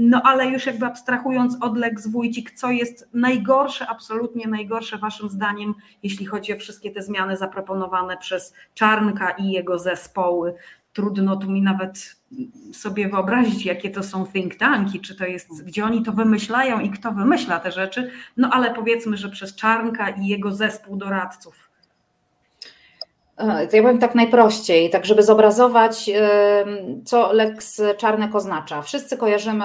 No 0.00 0.22
ale 0.24 0.46
już 0.46 0.66
jakby 0.66 0.86
abstrahując 0.86 1.56
od 1.60 1.76
Lex 1.76 2.08
Wójcik, 2.08 2.50
co 2.50 2.70
jest 2.70 3.08
najgorsze, 3.14 3.86
absolutnie 3.88 4.46
najgorsze 4.46 4.98
waszym 4.98 5.28
zdaniem, 5.28 5.74
jeśli 6.02 6.26
chodzi 6.26 6.54
o 6.54 6.58
wszystkie 6.58 6.90
te 6.90 7.02
zmiany 7.02 7.36
zaproponowane 7.36 8.16
przez 8.16 8.54
Czarnka 8.74 9.30
i 9.30 9.50
jego 9.50 9.78
zespoły, 9.78 10.54
trudno 10.92 11.36
tu 11.36 11.50
mi 11.50 11.62
nawet 11.62 12.19
sobie 12.72 13.08
wyobrazić, 13.08 13.66
jakie 13.66 13.90
to 13.90 14.02
są 14.02 14.26
think 14.26 14.54
tanki, 14.54 15.00
czy 15.00 15.16
to 15.16 15.26
jest, 15.26 15.64
gdzie 15.64 15.84
oni 15.84 16.02
to 16.02 16.12
wymyślają 16.12 16.80
i 16.80 16.90
kto 16.90 17.12
wymyśla 17.12 17.60
te 17.60 17.72
rzeczy, 17.72 18.10
no 18.36 18.50
ale 18.52 18.74
powiedzmy, 18.74 19.16
że 19.16 19.28
przez 19.28 19.56
Czarnka 19.56 20.10
i 20.10 20.26
jego 20.26 20.52
zespół 20.52 20.96
doradców. 20.96 21.70
Ja 23.72 23.82
powiem 23.82 23.98
tak 23.98 24.14
najprościej, 24.14 24.90
tak 24.90 25.06
żeby 25.06 25.22
zobrazować, 25.22 26.10
co 27.04 27.32
Lex 27.32 27.82
Czarnek 27.98 28.34
oznacza. 28.34 28.82
Wszyscy 28.82 29.16
kojarzymy 29.16 29.64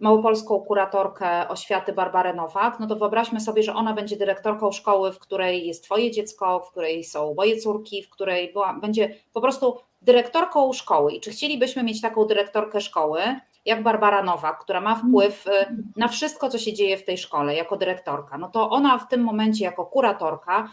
małopolską 0.00 0.60
kuratorkę 0.60 1.48
oświaty 1.48 1.92
Barbarę 1.92 2.34
Nowak, 2.34 2.80
no 2.80 2.86
to 2.86 2.96
wyobraźmy 2.96 3.40
sobie, 3.40 3.62
że 3.62 3.74
ona 3.74 3.92
będzie 3.92 4.16
dyrektorką 4.16 4.72
szkoły, 4.72 5.12
w 5.12 5.18
której 5.18 5.66
jest 5.66 5.84
twoje 5.84 6.10
dziecko, 6.10 6.60
w 6.60 6.70
której 6.70 7.04
są 7.04 7.34
moje 7.34 7.56
córki, 7.56 8.02
w 8.02 8.10
której 8.10 8.52
była, 8.52 8.74
będzie 8.74 9.14
po 9.32 9.40
prostu 9.40 9.78
dyrektorką 10.02 10.72
szkoły. 10.72 11.12
I 11.12 11.20
czy 11.20 11.30
chcielibyśmy 11.30 11.82
mieć 11.82 12.00
taką 12.00 12.24
dyrektorkę 12.24 12.80
szkoły, 12.80 13.20
jak 13.64 13.82
Barbara 13.82 14.22
Nowak, 14.22 14.58
która 14.58 14.80
ma 14.80 14.94
wpływ 14.96 15.46
y, 15.46 15.50
na 15.96 16.08
wszystko, 16.08 16.48
co 16.48 16.58
się 16.58 16.72
dzieje 16.72 16.98
w 16.98 17.04
tej 17.04 17.18
szkole 17.18 17.54
jako 17.54 17.76
dyrektorka, 17.76 18.38
no 18.38 18.48
to 18.48 18.70
ona 18.70 18.98
w 18.98 19.08
tym 19.08 19.22
momencie 19.24 19.64
jako 19.64 19.86
kuratorka 19.86 20.68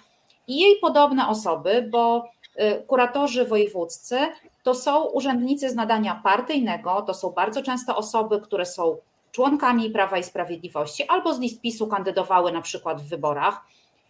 i 0.48 0.60
jej 0.60 0.80
podobne 0.82 1.28
osoby, 1.28 1.88
bo 1.92 2.30
y, 2.60 2.84
kuratorzy 2.88 3.46
wojewódzcy 3.46 4.18
to 4.64 4.76
są 4.76 5.04
urzędnicy 5.04 5.70
z 5.70 5.76
nadania 5.76 6.22
partyjnego, 6.24 7.02
to 7.02 7.14
są 7.14 7.30
bardzo 7.30 7.62
często 7.64 7.98
osoby, 7.98 8.42
które 8.42 8.66
są 8.66 8.98
członkami 9.32 9.90
Prawa 9.90 10.18
i 10.18 10.24
Sprawiedliwości 10.24 11.04
albo 11.08 11.34
z 11.34 11.40
list 11.40 11.62
PiSu 11.62 11.88
kandydowały 11.88 12.52
na 12.52 12.62
przykład 12.62 13.02
w 13.02 13.10
wyborach, 13.10 13.62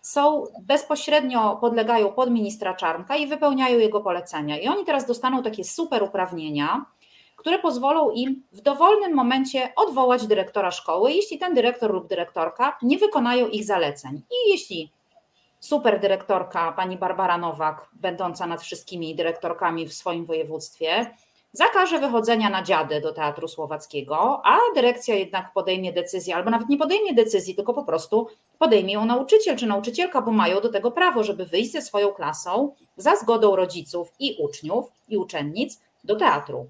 są 0.01 0.43
bezpośrednio 0.61 1.57
podlegają 1.61 2.11
pod 2.11 2.31
ministra 2.31 2.73
Czarnka 2.73 3.15
i 3.15 3.27
wypełniają 3.27 3.79
jego 3.79 4.01
polecenia. 4.01 4.57
I 4.57 4.67
oni 4.67 4.85
teraz 4.85 5.05
dostaną 5.05 5.43
takie 5.43 5.63
super 5.63 6.03
uprawnienia, 6.03 6.85
które 7.35 7.59
pozwolą 7.59 8.09
im 8.09 8.43
w 8.51 8.61
dowolnym 8.61 9.13
momencie 9.13 9.73
odwołać 9.75 10.27
dyrektora 10.27 10.71
szkoły, 10.71 11.11
jeśli 11.11 11.37
ten 11.37 11.53
dyrektor 11.53 11.93
lub 11.93 12.07
dyrektorka 12.07 12.77
nie 12.81 12.97
wykonają 12.97 13.47
ich 13.47 13.65
zaleceń. 13.65 14.21
I 14.31 14.51
jeśli 14.51 14.91
super 15.59 15.99
dyrektorka 15.99 16.71
pani 16.71 16.97
Barbara 16.97 17.37
Nowak, 17.37 17.89
będąca 17.93 18.47
nad 18.47 18.61
wszystkimi 18.61 19.15
dyrektorkami 19.15 19.87
w 19.87 19.93
swoim 19.93 20.25
województwie, 20.25 21.15
zakaże 21.53 21.99
wychodzenia 21.99 22.49
na 22.49 22.63
dziady 22.63 23.01
do 23.01 23.13
Teatru 23.13 23.47
Słowackiego, 23.47 24.41
a 24.45 24.57
dyrekcja 24.75 25.15
jednak 25.15 25.53
podejmie 25.53 25.93
decyzję, 25.93 26.35
albo 26.35 26.49
nawet 26.49 26.69
nie 26.69 26.77
podejmie 26.77 27.13
decyzji, 27.13 27.55
tylko 27.55 27.73
po 27.73 27.83
prostu 27.83 28.27
podejmie 28.57 28.93
ją 28.93 29.05
nauczyciel 29.05 29.57
czy 29.57 29.67
nauczycielka, 29.67 30.21
bo 30.21 30.31
mają 30.31 30.61
do 30.61 30.69
tego 30.69 30.91
prawo, 30.91 31.23
żeby 31.23 31.45
wyjść 31.45 31.71
ze 31.71 31.81
swoją 31.81 32.11
klasą 32.11 32.75
za 32.97 33.15
zgodą 33.15 33.55
rodziców 33.55 34.11
i 34.19 34.37
uczniów 34.39 34.91
i 35.09 35.17
uczennic 35.17 35.81
do 36.03 36.15
teatru. 36.15 36.67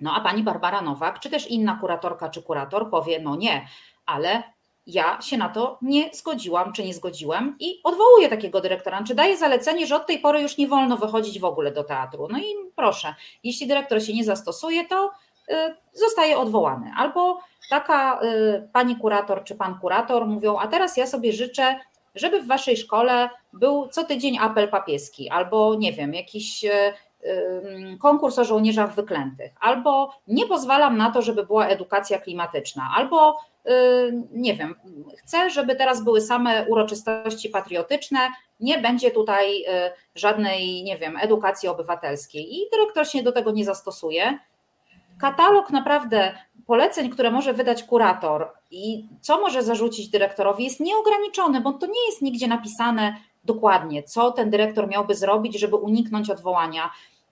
No 0.00 0.14
a 0.14 0.20
pani 0.20 0.42
Barbara 0.42 0.82
Nowak, 0.82 1.20
czy 1.20 1.30
też 1.30 1.46
inna 1.46 1.78
kuratorka 1.80 2.28
czy 2.28 2.42
kurator 2.42 2.90
powie, 2.90 3.20
no 3.20 3.36
nie, 3.36 3.66
ale 4.06 4.42
ja 4.86 5.22
się 5.22 5.36
na 5.36 5.48
to 5.48 5.78
nie 5.82 6.10
zgodziłam, 6.14 6.72
czy 6.72 6.84
nie 6.84 6.94
zgodziłem 6.94 7.56
i 7.60 7.80
odwołuję 7.84 8.28
takiego 8.28 8.60
dyrektora, 8.60 9.04
czy 9.04 9.14
daję 9.14 9.36
zalecenie, 9.36 9.86
że 9.86 9.96
od 9.96 10.06
tej 10.06 10.18
pory 10.18 10.40
już 10.40 10.58
nie 10.58 10.68
wolno 10.68 10.96
wychodzić 10.96 11.40
w 11.40 11.44
ogóle 11.44 11.72
do 11.72 11.84
teatru. 11.84 12.28
No 12.30 12.38
i 12.38 12.44
proszę, 12.76 13.14
jeśli 13.44 13.66
dyrektor 13.66 14.02
się 14.02 14.14
nie 14.14 14.24
zastosuje, 14.24 14.88
to 14.88 15.10
y, 15.50 15.54
zostaje 15.92 16.38
odwołany. 16.38 16.92
Albo 16.96 17.40
taka 17.70 18.20
y, 18.22 18.68
pani 18.72 18.96
kurator 18.96 19.44
czy 19.44 19.54
pan 19.54 19.78
kurator 19.80 20.26
mówią, 20.26 20.58
a 20.58 20.66
teraz 20.66 20.96
ja 20.96 21.06
sobie 21.06 21.32
życzę, 21.32 21.80
żeby 22.14 22.42
w 22.42 22.46
waszej 22.46 22.76
szkole 22.76 23.30
był 23.52 23.88
co 23.88 24.04
tydzień 24.04 24.38
apel 24.38 24.68
papieski, 24.68 25.30
albo 25.30 25.74
nie 25.74 25.92
wiem, 25.92 26.14
jakiś 26.14 26.64
y, 26.64 26.70
konkurs 28.00 28.38
o 28.38 28.44
żołnierzach 28.44 28.94
wyklętych, 28.94 29.52
albo 29.60 30.12
nie 30.28 30.46
pozwalam 30.46 30.96
na 30.96 31.10
to, 31.10 31.22
żeby 31.22 31.46
była 31.46 31.66
edukacja 31.66 32.18
klimatyczna, 32.18 32.90
albo 32.96 33.38
nie 34.32 34.54
wiem, 34.54 34.74
chcę, 35.18 35.50
żeby 35.50 35.76
teraz 35.76 36.04
były 36.04 36.20
same 36.20 36.66
uroczystości 36.68 37.48
patriotyczne, 37.48 38.18
nie 38.60 38.78
będzie 38.78 39.10
tutaj 39.10 39.64
żadnej, 40.14 40.84
nie 40.84 40.98
wiem, 40.98 41.16
edukacji 41.16 41.68
obywatelskiej 41.68 42.54
i 42.54 42.70
dyrektor 42.72 43.08
się 43.08 43.22
do 43.22 43.32
tego 43.32 43.50
nie 43.50 43.64
zastosuje. 43.64 44.38
Katalog 45.20 45.70
naprawdę 45.70 46.34
poleceń, 46.66 47.10
które 47.10 47.30
może 47.30 47.52
wydać 47.52 47.82
kurator 47.82 48.48
i 48.70 49.08
co 49.20 49.40
może 49.40 49.62
zarzucić 49.62 50.08
dyrektorowi 50.08 50.64
jest 50.64 50.80
nieograniczony, 50.80 51.60
bo 51.60 51.72
to 51.72 51.86
nie 51.86 52.06
jest 52.06 52.22
nigdzie 52.22 52.48
napisane 52.48 53.16
dokładnie, 53.44 54.02
co 54.02 54.32
ten 54.32 54.50
dyrektor 54.50 54.88
miałby 54.88 55.14
zrobić, 55.14 55.58
żeby 55.58 55.76
uniknąć 55.76 56.30
odwołania. 56.30 56.90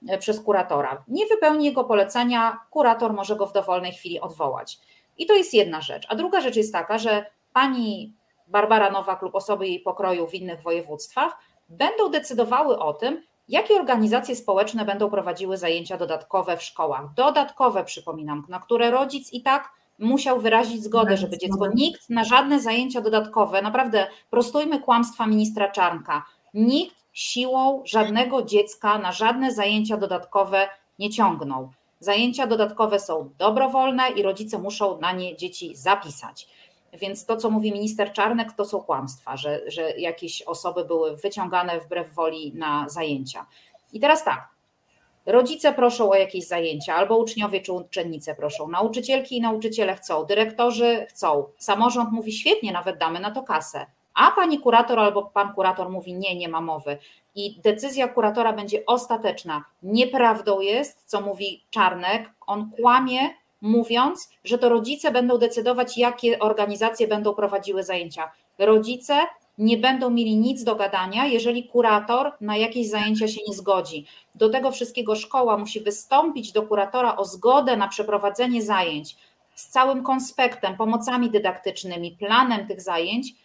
E, 0.09 0.19
przez 0.19 0.41
kuratora. 0.41 1.05
Nie 1.09 1.27
wypełni 1.27 1.65
jego 1.65 1.85
polecenia, 1.85 2.61
kurator 2.71 3.13
może 3.13 3.37
go 3.37 3.47
w 3.47 3.53
dowolnej 3.53 3.93
chwili 3.93 4.21
odwołać. 4.21 4.79
I 5.19 5.27
to 5.27 5.35
jest 5.35 5.55
jedna 5.55 5.81
rzecz. 5.81 6.07
A 6.09 6.15
druga 6.15 6.41
rzecz 6.41 6.57
jest 6.57 6.73
taka, 6.73 6.99
że 6.99 7.27
pani 7.53 8.15
Barbara 8.47 8.91
Nowak 8.91 9.23
lub 9.23 9.35
osoby 9.35 9.69
jej 9.69 9.81
pokroju 9.81 10.27
w 10.27 10.35
innych 10.35 10.63
województwach 10.63 11.39
będą 11.69 12.09
decydowały 12.11 12.79
o 12.79 12.93
tym, 12.93 13.23
jakie 13.49 13.75
organizacje 13.75 14.37
społeczne 14.37 14.85
będą 14.85 15.11
prowadziły 15.11 15.57
zajęcia 15.57 15.97
dodatkowe 15.97 16.57
w 16.57 16.63
szkołach. 16.63 17.15
Dodatkowe, 17.15 17.85
przypominam, 17.85 18.47
na 18.49 18.61
które 18.61 18.91
rodzic 18.91 19.33
i 19.33 19.43
tak 19.43 19.73
musiał 19.99 20.41
wyrazić 20.41 20.85
zgodę, 20.85 21.17
żeby 21.17 21.39
dziecko 21.39 21.67
nikt 21.75 22.11
na 22.11 22.25
żadne 22.25 22.61
zajęcia 22.61 23.01
dodatkowe, 23.01 23.63
naprawdę 23.63 24.07
prostujmy 24.31 24.81
kłamstwa 24.81 25.27
ministra 25.27 25.71
Czarnka, 25.71 26.25
nikt 26.55 26.97
siłą 27.13 27.83
żadnego 27.85 28.43
dziecka 28.43 28.99
na 28.99 29.13
żadne 29.13 29.53
zajęcia 29.53 29.97
dodatkowe 29.97 30.69
nie 30.99 31.11
ciągną. 31.11 31.71
Zajęcia 32.05 32.47
dodatkowe 32.47 33.01
są 33.01 33.31
dobrowolne 33.39 34.11
i 34.11 34.23
rodzice 34.23 34.59
muszą 34.59 35.01
na 35.01 35.13
nie 35.13 35.37
dzieci 35.37 35.77
zapisać. 35.77 36.49
Więc 36.93 37.27
to, 37.27 37.37
co 37.37 37.51
mówi 37.51 37.73
minister 37.73 38.13
Czarnek, 38.13 38.53
to 38.53 38.65
są 38.65 38.81
kłamstwa, 38.81 39.37
że, 39.37 39.61
że 39.67 39.91
jakieś 39.91 40.43
osoby 40.43 40.85
były 40.85 41.17
wyciągane 41.17 41.81
wbrew 41.81 42.15
woli 42.15 42.53
na 42.55 42.89
zajęcia. 42.89 43.47
I 43.93 44.01
teraz 44.01 44.25
tak, 44.25 44.49
rodzice 45.27 45.73
proszą 45.73 46.11
o 46.11 46.15
jakieś 46.15 46.47
zajęcia, 46.47 46.95
albo 46.95 47.19
uczniowie 47.19 47.61
czy 47.61 47.73
uczennice 47.73 48.35
proszą, 48.35 48.69
nauczycielki 48.69 49.37
i 49.37 49.41
nauczyciele 49.41 49.95
chcą, 49.97 50.25
dyrektorzy 50.25 51.07
chcą, 51.09 51.45
samorząd 51.59 52.13
mówi 52.13 52.33
świetnie, 52.33 52.73
nawet 52.73 52.99
damy 52.99 53.21
na 53.21 53.31
to 53.31 53.43
kasę 53.43 53.87
a 54.15 54.31
pani 54.31 54.61
kurator 54.61 54.99
albo 54.99 55.23
pan 55.23 55.55
kurator 55.55 55.91
mówi 55.91 56.15
nie, 56.15 56.37
nie 56.37 56.49
ma 56.49 56.61
mowy 56.61 56.99
i 57.35 57.61
decyzja 57.61 58.09
kuratora 58.09 58.53
będzie 58.53 58.87
ostateczna. 58.87 59.65
Nieprawdą 59.83 60.61
jest, 60.61 61.03
co 61.07 61.21
mówi 61.21 61.65
Czarnek, 61.71 62.31
on 62.47 62.71
kłamie, 62.71 63.21
mówiąc, 63.61 64.31
że 64.45 64.59
to 64.59 64.69
rodzice 64.69 65.11
będą 65.11 65.39
decydować, 65.39 65.99
jakie 65.99 66.39
organizacje 66.39 67.09
będą 67.09 67.35
prowadziły 67.35 67.83
zajęcia. 67.83 68.33
Rodzice 68.59 69.15
nie 69.59 69.77
będą 69.79 70.11
mieli 70.11 70.37
nic 70.37 70.65
do 70.65 70.77
gadania, 70.77 71.27
jeżeli 71.27 71.69
kurator 71.69 72.33
na 72.41 72.57
jakieś 72.57 72.89
zajęcia 72.89 73.29
się 73.29 73.41
nie 73.49 73.55
zgodzi. 73.55 74.07
Do 74.35 74.49
tego 74.49 74.71
wszystkiego 74.71 75.17
szkoła 75.17 75.57
musi 75.57 75.81
wystąpić 75.81 76.53
do 76.53 76.63
kuratora 76.63 77.17
o 77.17 77.25
zgodę 77.25 77.77
na 77.77 77.89
przeprowadzenie 77.89 78.63
zajęć 78.63 79.17
z 79.55 79.69
całym 79.69 80.03
konspektem, 80.03 80.77
pomocami 80.77 81.31
dydaktycznymi, 81.31 82.17
planem 82.19 82.67
tych 82.67 82.81
zajęć 82.81 83.44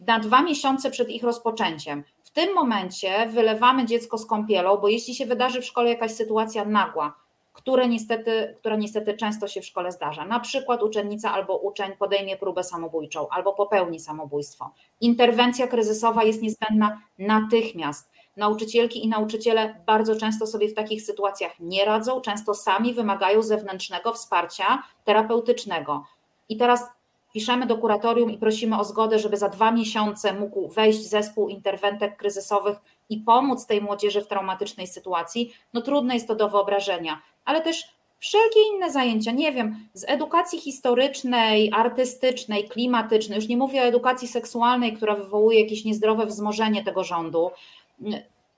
na 0.00 0.18
dwa 0.18 0.42
miesiące 0.42 0.90
przed 0.90 1.10
ich 1.10 1.22
rozpoczęciem. 1.22 2.04
W 2.24 2.30
tym 2.30 2.54
momencie 2.54 3.26
wylewamy 3.26 3.86
dziecko 3.86 4.18
z 4.18 4.26
kąpielą, 4.26 4.76
bo 4.76 4.88
jeśli 4.88 5.14
się 5.14 5.26
wydarzy 5.26 5.60
w 5.60 5.64
szkole 5.64 5.88
jakaś 5.88 6.10
sytuacja 6.10 6.64
nagła, 6.64 7.14
które 7.52 7.88
niestety, 7.88 8.54
która 8.58 8.76
niestety 8.76 9.14
często 9.14 9.48
się 9.48 9.60
w 9.60 9.66
szkole 9.66 9.92
zdarza. 9.92 10.24
Na 10.24 10.40
przykład 10.40 10.82
uczennica 10.82 11.32
albo 11.32 11.56
uczeń 11.56 11.92
podejmie 11.98 12.36
próbę 12.36 12.64
samobójczą 12.64 13.28
albo 13.28 13.52
popełni 13.52 14.00
samobójstwo. 14.00 14.70
Interwencja 15.00 15.66
kryzysowa 15.66 16.24
jest 16.24 16.42
niezbędna 16.42 17.00
natychmiast. 17.18 18.10
Nauczycielki 18.36 19.04
i 19.04 19.08
nauczyciele 19.08 19.74
bardzo 19.86 20.16
często 20.16 20.46
sobie 20.46 20.68
w 20.68 20.74
takich 20.74 21.02
sytuacjach 21.02 21.52
nie 21.60 21.84
radzą, 21.84 22.20
często 22.20 22.54
sami 22.54 22.94
wymagają 22.94 23.42
zewnętrznego 23.42 24.12
wsparcia 24.12 24.82
terapeutycznego. 25.04 26.04
I 26.48 26.56
teraz 26.56 26.97
piszemy 27.34 27.66
do 27.66 27.78
kuratorium 27.78 28.30
i 28.30 28.38
prosimy 28.38 28.78
o 28.78 28.84
zgodę, 28.84 29.18
żeby 29.18 29.36
za 29.36 29.48
dwa 29.48 29.72
miesiące 29.72 30.32
mógł 30.32 30.68
wejść 30.68 31.08
zespół 31.08 31.48
interwentek 31.48 32.16
kryzysowych 32.16 32.78
i 33.10 33.16
pomóc 33.18 33.66
tej 33.66 33.80
młodzieży 33.80 34.22
w 34.22 34.26
traumatycznej 34.26 34.86
sytuacji, 34.86 35.54
no 35.74 35.80
trudno 35.80 36.14
jest 36.14 36.28
to 36.28 36.34
do 36.34 36.48
wyobrażenia, 36.48 37.22
ale 37.44 37.60
też 37.60 37.88
wszelkie 38.18 38.60
inne 38.74 38.90
zajęcia, 38.90 39.32
nie 39.32 39.52
wiem, 39.52 39.88
z 39.94 40.04
edukacji 40.08 40.60
historycznej, 40.60 41.72
artystycznej, 41.74 42.68
klimatycznej, 42.68 43.36
już 43.36 43.48
nie 43.48 43.56
mówię 43.56 43.82
o 43.82 43.84
edukacji 43.84 44.28
seksualnej, 44.28 44.92
która 44.92 45.14
wywołuje 45.14 45.60
jakieś 45.60 45.84
niezdrowe 45.84 46.26
wzmożenie 46.26 46.84
tego 46.84 47.04
rządu, 47.04 47.50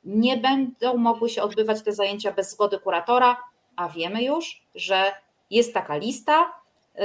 nie 0.05 0.37
będą 0.37 0.97
mogły 0.97 1.29
się 1.29 1.43
odbywać 1.43 1.83
te 1.83 1.93
zajęcia 1.93 2.33
bez 2.33 2.51
zgody 2.51 2.79
kuratora, 2.79 3.37
a 3.77 3.89
wiemy 3.89 4.23
już, 4.23 4.63
że 4.75 5.13
jest 5.51 5.75
taka 5.75 5.97
lista 5.97 6.53
y, 6.97 7.01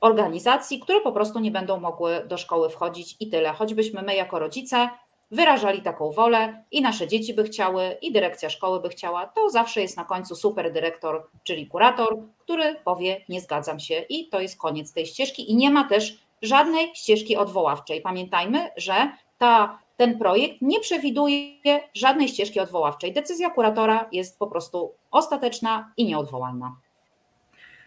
organizacji, 0.00 0.80
które 0.80 1.00
po 1.00 1.12
prostu 1.12 1.38
nie 1.38 1.50
będą 1.50 1.80
mogły 1.80 2.24
do 2.28 2.38
szkoły 2.38 2.70
wchodzić 2.70 3.16
i 3.20 3.28
tyle. 3.28 3.52
Choćbyśmy 3.52 4.02
my 4.02 4.14
jako 4.14 4.38
rodzice 4.38 4.88
wyrażali 5.30 5.82
taką 5.82 6.10
wolę 6.10 6.64
i 6.70 6.82
nasze 6.82 7.08
dzieci 7.08 7.34
by 7.34 7.44
chciały, 7.44 7.96
i 8.02 8.12
dyrekcja 8.12 8.50
szkoły 8.50 8.80
by 8.80 8.88
chciała, 8.88 9.26
to 9.26 9.50
zawsze 9.50 9.80
jest 9.80 9.96
na 9.96 10.04
końcu 10.04 10.36
super 10.36 10.72
dyrektor, 10.72 11.26
czyli 11.44 11.66
kurator, 11.66 12.18
który 12.38 12.74
powie: 12.84 13.24
Nie 13.28 13.40
zgadzam 13.40 13.80
się, 13.80 13.94
i 14.08 14.28
to 14.28 14.40
jest 14.40 14.58
koniec 14.58 14.92
tej 14.92 15.06
ścieżki. 15.06 15.50
I 15.50 15.56
nie 15.56 15.70
ma 15.70 15.88
też 15.88 16.18
żadnej 16.42 16.90
ścieżki 16.94 17.36
odwoławczej. 17.36 18.00
Pamiętajmy, 18.00 18.70
że 18.76 19.12
ta, 19.38 19.78
ten 19.96 20.18
projekt 20.18 20.56
nie 20.62 20.80
przewiduje 20.80 21.80
żadnej 21.94 22.28
ścieżki 22.28 22.60
odwoławczej. 22.60 23.12
Decyzja 23.12 23.50
kuratora 23.50 24.08
jest 24.12 24.38
po 24.38 24.46
prostu 24.46 24.94
ostateczna 25.10 25.92
i 25.96 26.04
nieodwołalna. 26.04 26.76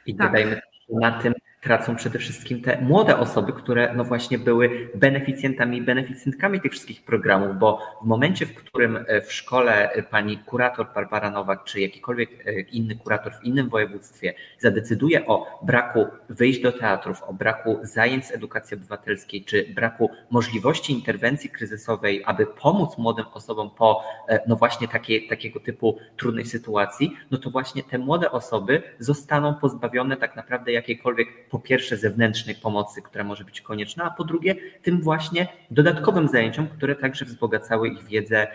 I 0.05 0.15
dodajmy 0.15 0.61
na 0.89 1.21
tym 1.21 1.33
tracą 1.63 1.95
przede 1.95 2.19
wszystkim 2.19 2.61
te 2.61 2.81
młode 2.81 3.17
osoby, 3.19 3.53
które 3.53 3.93
no 3.95 4.03
właśnie 4.03 4.39
były 4.39 4.89
beneficjentami, 4.95 5.81
beneficjentkami 5.81 6.61
tych 6.61 6.71
wszystkich 6.71 7.03
programów, 7.03 7.57
bo 7.59 7.79
w 8.01 8.05
momencie, 8.05 8.45
w 8.45 8.53
którym 8.53 9.05
e, 9.07 9.21
w 9.21 9.33
szkole 9.33 9.91
e, 9.91 10.03
pani 10.03 10.37
kurator 10.37 10.87
Barbara 10.95 11.31
Nowak, 11.31 11.63
czy 11.63 11.81
jakikolwiek 11.81 12.29
e, 12.47 12.59
inny 12.59 12.95
kurator 12.95 13.33
w 13.33 13.43
innym 13.43 13.69
województwie 13.69 14.33
zadecyduje 14.59 15.25
o 15.25 15.59
braku 15.61 16.05
wyjść 16.29 16.61
do 16.61 16.71
teatrów, 16.71 17.23
o 17.23 17.33
braku 17.33 17.79
zajęć 17.81 18.25
z 18.25 18.31
edukacji 18.31 18.77
obywatelskiej, 18.77 19.43
czy 19.45 19.73
braku 19.75 20.09
możliwości 20.29 20.93
interwencji 20.93 21.49
kryzysowej, 21.49 22.23
aby 22.25 22.45
pomóc 22.45 22.97
młodym 22.97 23.25
osobom 23.33 23.69
po 23.77 24.03
no 24.47 24.55
właśnie 24.55 24.87
takie, 24.87 25.27
takiego 25.27 25.59
typu 25.59 25.97
trudnej 26.17 26.45
sytuacji, 26.45 27.17
no 27.31 27.37
to 27.37 27.49
właśnie 27.49 27.83
te 27.83 27.97
młode 27.97 28.31
osoby 28.31 28.83
zostaną 28.99 29.55
pozbawione 29.55 30.17
tak 30.17 30.35
naprawdę 30.35 30.71
jakiejkolwiek 30.71 31.49
po 31.53 31.59
pierwsze 31.59 31.97
zewnętrznej 31.97 32.55
pomocy, 32.55 33.01
która 33.01 33.23
może 33.23 33.43
być 33.43 33.61
konieczna, 33.61 34.03
a 34.03 34.11
po 34.11 34.23
drugie 34.23 34.55
tym 34.81 35.01
właśnie 35.01 35.47
dodatkowym 35.71 36.27
zajęciom, 36.27 36.67
które 36.67 36.95
także 36.95 37.25
wzbogacały 37.25 37.89
ich 37.89 38.03
wiedzę 38.03 38.47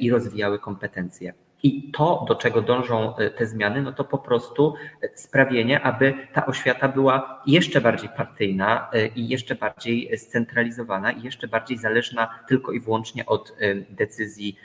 i 0.00 0.10
rozwijały 0.10 0.58
kompetencje. 0.58 1.32
I 1.62 1.90
to, 1.92 2.24
do 2.28 2.34
czego 2.34 2.62
dążą 2.62 3.16
e, 3.16 3.30
te 3.30 3.46
zmiany, 3.46 3.82
no 3.82 3.92
to 3.92 4.04
po 4.04 4.18
prostu 4.18 4.74
sprawienie, 5.14 5.80
aby 5.80 6.14
ta 6.32 6.46
oświata 6.46 6.88
była 6.88 7.42
jeszcze 7.46 7.80
bardziej 7.80 8.08
partyjna 8.16 8.90
e, 8.92 9.06
i 9.06 9.28
jeszcze 9.28 9.54
bardziej 9.54 10.18
scentralizowana 10.18 11.12
i 11.12 11.22
jeszcze 11.22 11.48
bardziej 11.48 11.78
zależna 11.78 12.28
tylko 12.48 12.72
i 12.72 12.80
wyłącznie 12.80 13.26
od 13.26 13.56
e, 13.60 13.74
decyzji, 13.74 14.56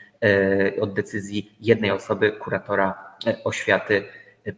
od 0.82 0.94
decyzji 0.94 1.56
jednej 1.62 1.92
osoby, 1.92 2.32
kuratora 2.32 3.16
oświaty 3.44 4.04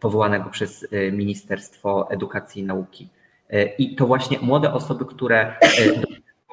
powołanego 0.00 0.50
przez 0.50 0.86
Ministerstwo 1.12 2.10
Edukacji 2.10 2.62
i 2.62 2.64
Nauki. 2.64 3.08
I 3.78 3.96
to 3.96 4.06
właśnie 4.06 4.38
młode 4.38 4.72
osoby, 4.72 5.04
które 5.04 5.56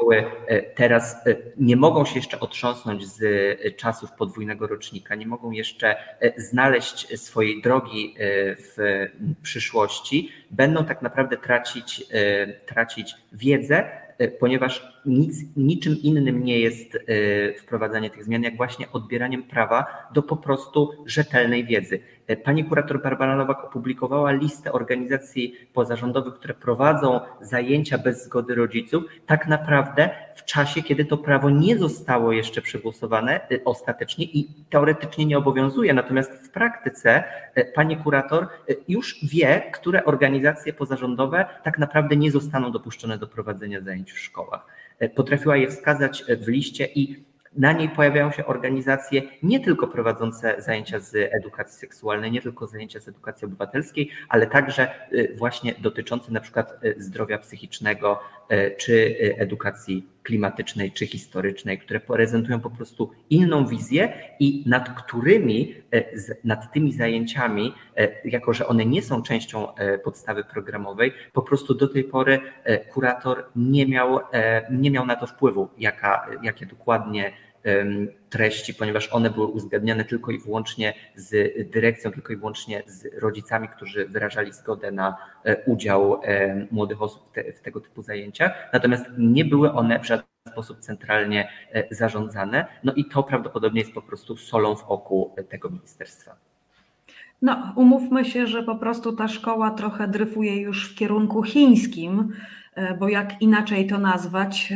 szkoły 0.04 0.24
e, 0.48 0.62
teraz 0.62 1.28
e, 1.28 1.36
nie 1.58 1.76
mogą 1.76 2.06
się 2.06 2.16
jeszcze 2.16 2.40
otrząsnąć 2.40 3.08
z 3.08 3.22
e, 3.24 3.72
czasów 3.72 4.12
podwójnego 4.12 4.68
rocznika, 4.68 5.16
nie 5.16 5.28
mogą 5.28 5.52
jeszcze 5.52 5.96
znaleźć 6.38 7.20
swojej 7.20 7.62
drogi 7.62 8.16
w 8.58 9.06
przyszłości, 9.42 10.30
będą 10.52 10.86
tak 10.86 11.02
naprawdę 11.02 11.38
tracić, 11.38 12.06
tracić 12.66 13.16
wiedzę, 13.34 13.90
ponieważ 14.40 15.02
nic, 15.06 15.38
niczym 15.58 15.98
innym 16.02 16.44
nie 16.44 16.60
jest 16.60 16.98
wprowadzanie 17.58 18.10
tych 18.10 18.24
zmian, 18.24 18.44
jak 18.44 18.58
właśnie 18.58 18.92
odbieraniem 18.92 19.44
prawa 19.44 19.86
do 20.14 20.24
po 20.24 20.38
prostu 20.38 20.92
rzetelnej 21.06 21.66
wiedzy. 21.66 22.00
Pani 22.44 22.66
kurator 22.66 23.02
Barbara 23.02 23.36
Nowak 23.36 23.64
opublikowała 23.64 24.32
listę 24.32 24.72
organizacji 24.72 25.56
pozarządowych, 25.74 26.34
które 26.34 26.54
prowadzą 26.54 27.20
zajęcia 27.42 27.98
bez 27.98 28.24
zgody 28.24 28.56
rodziców, 28.56 29.04
tak 29.26 29.48
naprawdę 29.48 30.10
w 30.36 30.46
czasie, 30.46 30.82
kiedy 30.84 31.06
to 31.06 31.18
prawo 31.18 31.50
nie 31.50 31.78
zostało 31.78 32.32
jeszcze 32.32 32.62
przegłosowane 32.62 33.40
y, 33.52 33.64
ostatecznie 33.66 34.26
i 34.26 34.50
teoretycznie 34.70 35.26
nie 35.26 35.38
obowiązuje. 35.38 35.94
Natomiast 35.94 36.32
w 36.32 36.50
praktyce 36.50 37.24
y, 37.58 37.72
pani 37.76 37.98
kurator 37.98 38.48
już 38.88 39.20
wie, 39.24 39.62
które 39.74 40.06
organizacje 40.06 40.74
pozarządowe 40.74 41.46
tak 41.64 41.80
naprawdę 41.80 42.16
nie 42.16 42.32
zostaną 42.32 42.72
dopuszczone 42.72 43.18
do 43.18 43.28
prowadzenia 43.28 43.82
zajęć 43.82 44.12
w 44.12 44.20
szkołach. 44.20 44.66
Potrafiła 45.16 45.58
je 45.58 45.68
wskazać 45.68 46.24
w 46.40 46.48
liście 46.48 46.86
i 46.86 47.24
na 47.56 47.72
niej 47.72 47.90
pojawiają 47.90 48.32
się 48.32 48.46
organizacje 48.46 49.22
nie 49.44 49.60
tylko 49.60 49.88
prowadzące 49.88 50.56
zajęcia 50.58 51.00
z 51.00 51.16
edukacji 51.16 51.80
seksualnej, 51.80 52.32
nie 52.32 52.42
tylko 52.42 52.68
zajęcia 52.68 53.00
z 53.00 53.08
edukacji 53.08 53.46
obywatelskiej, 53.46 54.10
ale 54.30 54.48
także 54.48 55.12
y, 55.14 55.36
właśnie 55.38 55.76
dotyczące 55.80 56.32
na 56.32 56.40
przykład 56.40 56.74
y, 56.86 56.96
zdrowia 56.98 57.38
psychicznego, 57.38 58.20
y, 58.52 58.76
czy 58.78 59.16
edukacji 59.38 60.08
klimatycznej, 60.24 60.92
czy 60.92 61.08
historycznej, 61.08 61.80
które 61.80 62.00
prezentują 62.00 62.60
po 62.60 62.70
prostu 62.70 63.12
inną 63.30 63.66
wizję 63.66 64.14
i 64.40 64.64
nad 64.66 65.04
którymi, 65.04 65.76
nad 66.44 66.74
tymi 66.74 66.94
zajęciami, 66.94 67.74
jako 68.26 68.54
że 68.54 68.68
one 68.68 68.86
nie 68.86 69.02
są 69.02 69.22
częścią 69.22 69.68
podstawy 70.04 70.44
programowej, 70.44 71.14
po 71.34 71.42
prostu 71.42 71.74
do 71.74 71.88
tej 71.88 72.04
pory 72.04 72.40
kurator 72.94 73.46
nie 73.56 73.88
miał, 73.88 74.20
nie 74.72 74.92
miał 74.92 75.06
na 75.06 75.16
to 75.16 75.28
wpływu, 75.28 75.70
jaka, 75.78 76.28
jakie 76.42 76.66
dokładnie 76.66 77.34
treści, 78.30 78.74
ponieważ 78.74 79.10
one 79.14 79.30
były 79.30 79.48
uzgadniane 79.48 80.06
tylko 80.06 80.32
i 80.32 80.40
wyłącznie 80.40 80.94
z 81.16 81.54
dyrekcją, 81.72 82.12
tylko 82.12 82.34
i 82.34 82.38
wyłącznie 82.38 82.84
z 82.86 83.22
rodzicami, 83.22 83.70
którzy 83.70 84.06
wyrażali 84.06 84.54
zgodę 84.54 84.92
na 84.92 85.18
e, 85.44 85.64
udział 85.66 86.22
młodych 86.72 87.02
osób 87.02 87.24
w, 87.58 87.62
tego 87.62 87.82
typu 87.82 88.02
zajęciach. 88.02 88.70
Natomiast 88.74 89.06
nie 89.18 89.46
były 89.46 89.72
one 89.72 90.00
w 90.00 90.08
żaden 90.08 90.26
sposób 90.52 90.80
centralnie 90.80 91.50
e, 91.72 91.96
zarządzane. 91.96 92.66
No 92.84 92.94
i 92.94 93.06
to 93.06 93.24
prawdopodobnie 93.24 93.82
jest 93.82 93.94
po 93.94 94.02
prostu 94.02 94.38
solą 94.38 94.76
w 94.76 94.84
oku 94.84 95.36
tego 95.50 95.70
ministerstwa. 95.70 96.36
No, 97.42 97.74
umówmy 97.76 98.26
się, 98.26 98.48
że 98.48 98.64
po 98.64 98.76
prostu 98.76 99.14
ta 99.14 99.28
szkoła 99.28 99.72
trochę 99.72 100.08
dryfuje 100.08 100.62
już 100.62 100.92
w 100.92 100.96
kierunku 100.96 101.44
chińskim, 101.44 102.34
e, 102.76 102.98
bo 102.98 103.10
jak 103.10 103.42
inaczej 103.42 103.88
to 103.88 103.98
nazwać, 103.98 104.74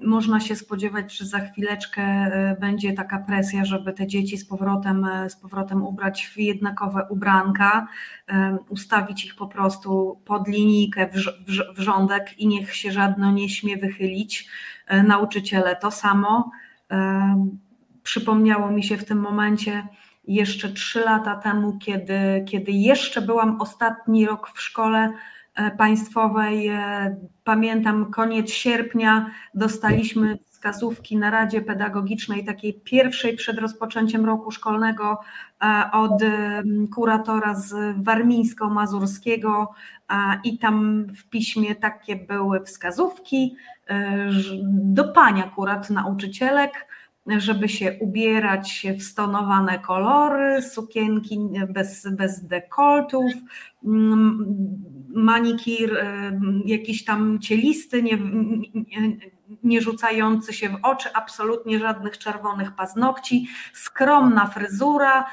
można 0.00 0.40
się 0.40 0.56
spodziewać, 0.56 1.16
że 1.16 1.24
za 1.24 1.40
chwileczkę 1.40 2.02
e, 2.02 2.56
będzie 2.60 2.92
taka 2.92 3.18
presja, 3.18 3.64
żeby 3.64 3.92
te 3.92 4.06
dzieci 4.06 4.38
z 4.38 4.46
powrotem, 4.46 5.04
e, 5.04 5.30
z 5.30 5.36
powrotem 5.36 5.82
ubrać 5.82 6.26
w 6.26 6.38
jednakowe 6.38 7.06
ubranka, 7.10 7.86
e, 8.28 8.58
ustawić 8.68 9.24
ich 9.24 9.36
po 9.36 9.46
prostu 9.46 10.20
pod 10.24 10.48
linijkę 10.48 11.08
w, 11.46 11.80
rządek 11.80 12.38
i 12.38 12.46
niech 12.46 12.74
się 12.74 12.92
żadno 12.92 13.32
nie 13.32 13.48
śmie 13.48 13.76
wychylić. 13.76 14.48
Nauczyciele 15.04 15.76
to 15.76 15.90
samo. 15.90 16.50
Przypomniało 18.02 18.70
mi 18.70 18.84
się 18.84 18.96
w 18.96 19.04
tym 19.04 19.18
momencie 19.18 19.88
jeszcze 20.28 20.68
trzy 20.68 21.00
lata 21.00 21.36
temu, 21.36 21.78
kiedy, 21.78 22.44
kiedy 22.48 22.72
jeszcze 22.72 23.22
byłam 23.22 23.60
ostatni 23.60 24.26
rok 24.26 24.50
w 24.54 24.60
szkole, 24.60 25.12
państwowej. 25.78 26.68
E, 26.68 27.16
pamiętam 27.44 28.10
koniec 28.10 28.50
sierpnia 28.50 29.30
dostaliśmy 29.54 30.38
wskazówki 30.50 31.16
na 31.16 31.30
Radzie 31.30 31.62
Pedagogicznej, 31.62 32.44
takiej 32.44 32.74
pierwszej 32.74 33.36
przed 33.36 33.58
rozpoczęciem 33.58 34.24
roku 34.24 34.50
szkolnego 34.50 35.20
e, 35.62 35.90
od 35.92 36.22
kuratora 36.94 37.54
z 37.54 37.96
Warmińsko-Mazurskiego 38.02 39.66
i 40.44 40.58
tam 40.58 41.06
w 41.06 41.28
piśmie 41.28 41.74
takie 41.74 42.16
były 42.16 42.60
wskazówki 42.60 43.56
do 44.66 45.04
pań 45.04 45.40
akurat 45.40 45.90
nauczycielek, 45.90 46.86
żeby 47.26 47.68
się 47.68 47.96
ubierać 48.00 48.86
w 48.98 49.02
stonowane 49.02 49.78
kolory, 49.78 50.62
sukienki 50.62 51.38
bez, 51.68 52.08
bez 52.12 52.46
dekoltów, 52.46 53.32
mm, 53.84 54.56
manikir 55.14 56.06
jakiś 56.64 57.04
tam 57.04 57.38
cielisty, 57.38 58.02
nie, 58.02 58.18
nie, 58.74 59.16
nie 59.62 59.80
rzucający 59.80 60.52
się 60.52 60.68
w 60.68 60.78
oczy, 60.82 61.08
absolutnie 61.14 61.78
żadnych 61.78 62.18
czerwonych 62.18 62.74
paznokci, 62.74 63.48
skromna 63.72 64.46
fryzura, 64.46 65.24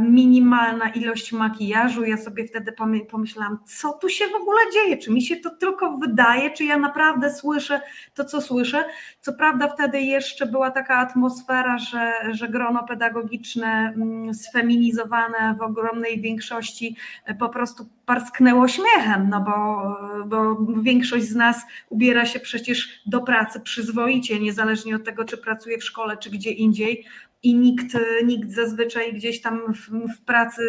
minimalna 0.00 0.88
ilość 0.88 1.32
makijażu. 1.32 2.04
Ja 2.04 2.16
sobie 2.16 2.44
wtedy 2.44 2.72
pomyślałam, 3.10 3.58
co 3.66 3.92
tu 3.92 4.08
się 4.08 4.24
w 4.26 4.34
ogóle 4.34 4.58
dzieje? 4.72 4.96
Czy 4.96 5.12
mi 5.12 5.22
się 5.22 5.36
to 5.36 5.50
tylko 5.50 5.98
wydaje, 5.98 6.50
czy 6.50 6.64
ja 6.64 6.78
naprawdę 6.78 7.34
słyszę 7.34 7.80
to, 8.14 8.24
co 8.24 8.40
słyszę? 8.40 8.84
Co 9.20 9.32
prawda, 9.32 9.68
wtedy 9.68 10.00
jeszcze 10.00 10.46
była 10.46 10.70
taka 10.70 10.96
atmosfera, 10.96 11.78
że, 11.78 12.12
że 12.30 12.48
grono 12.48 12.84
pedagogiczne 12.84 13.92
mm, 13.96 14.34
sfeminizowane 14.34 15.54
w 15.58 15.62
ogromnej 15.62 16.20
większości 16.20 16.96
e, 17.24 17.34
po 17.34 17.48
prostu 17.48 17.86
parsknęło 18.06 18.68
śmiechem, 18.68 19.28
no 19.30 19.40
bo, 19.40 19.82
bo 20.26 20.56
większość 20.82 21.24
z 21.24 21.34
nas 21.34 21.66
ubiera 21.88 22.26
się 22.26 22.40
przecież 22.40 23.02
do 23.06 23.20
pracy 23.20 23.60
przyzwoicie, 23.60 24.40
niezależnie 24.40 24.96
od 24.96 25.04
tego, 25.04 25.24
czy 25.24 25.38
pracuje 25.38 25.78
w 25.78 25.84
szkole, 25.84 26.16
czy 26.16 26.30
gdzie 26.30 26.50
indziej 26.50 27.04
i 27.42 27.54
nikt, 27.54 27.86
nikt 28.24 28.52
zazwyczaj 28.52 29.12
gdzieś 29.12 29.42
tam 29.42 29.74
w, 29.74 29.90
w, 30.14 30.24
pracy 30.24 30.62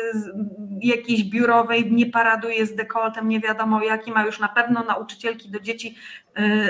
jakiejś 0.82 1.24
biurowej 1.24 1.92
nie 1.92 2.06
paraduje 2.06 2.66
z 2.66 2.76
dekoltem, 2.76 3.28
nie 3.28 3.40
wiadomo 3.40 3.84
jakim, 3.84 4.18
a 4.18 4.26
już 4.26 4.40
na 4.40 4.48
pewno 4.48 4.84
nauczycielki 4.84 5.52
do 5.52 5.60
dzieci 5.60 5.96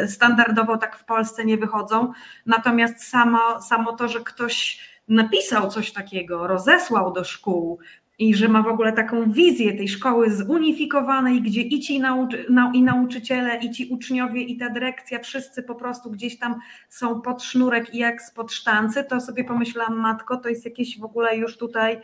y, 0.03 0.07
standardowo 0.07 0.77
tak 0.77 0.97
w 0.97 1.05
Polsce 1.05 1.45
nie 1.45 1.57
wychodzą. 1.57 2.11
Natomiast 2.45 3.03
samo, 3.03 3.61
samo 3.61 3.93
to, 3.93 4.07
że 4.07 4.19
ktoś 4.19 4.79
napisał 5.07 5.69
coś 5.69 5.91
takiego, 5.93 6.47
rozesłał 6.47 7.13
do 7.13 7.23
szkół, 7.23 7.79
i 8.19 8.35
że 8.35 8.47
ma 8.47 8.61
w 8.61 8.67
ogóle 8.67 8.93
taką 8.93 9.31
wizję 9.31 9.73
tej 9.73 9.87
szkoły 9.87 10.35
zunifikowanej, 10.35 11.41
gdzie 11.41 11.61
i 11.61 11.79
ci 11.79 11.99
nauczy, 11.99 12.45
nau, 12.49 12.71
i 12.71 12.83
nauczyciele, 12.83 13.57
i 13.57 13.71
ci 13.71 13.85
uczniowie, 13.85 14.41
i 14.41 14.57
ta 14.57 14.69
dyrekcja, 14.69 15.19
wszyscy 15.19 15.63
po 15.63 15.75
prostu 15.75 16.11
gdzieś 16.11 16.39
tam 16.39 16.59
są 16.89 17.21
pod 17.21 17.43
sznurek 17.43 17.93
i 17.93 17.97
jak 17.97 18.21
spod 18.21 18.51
sztancy, 18.51 19.03
to 19.03 19.21
sobie 19.21 19.43
pomyślałam, 19.43 19.99
matko, 19.99 20.37
to 20.37 20.49
jest 20.49 20.65
jakieś 20.65 20.99
w 20.99 21.03
ogóle 21.03 21.37
już 21.37 21.57
tutaj 21.57 22.01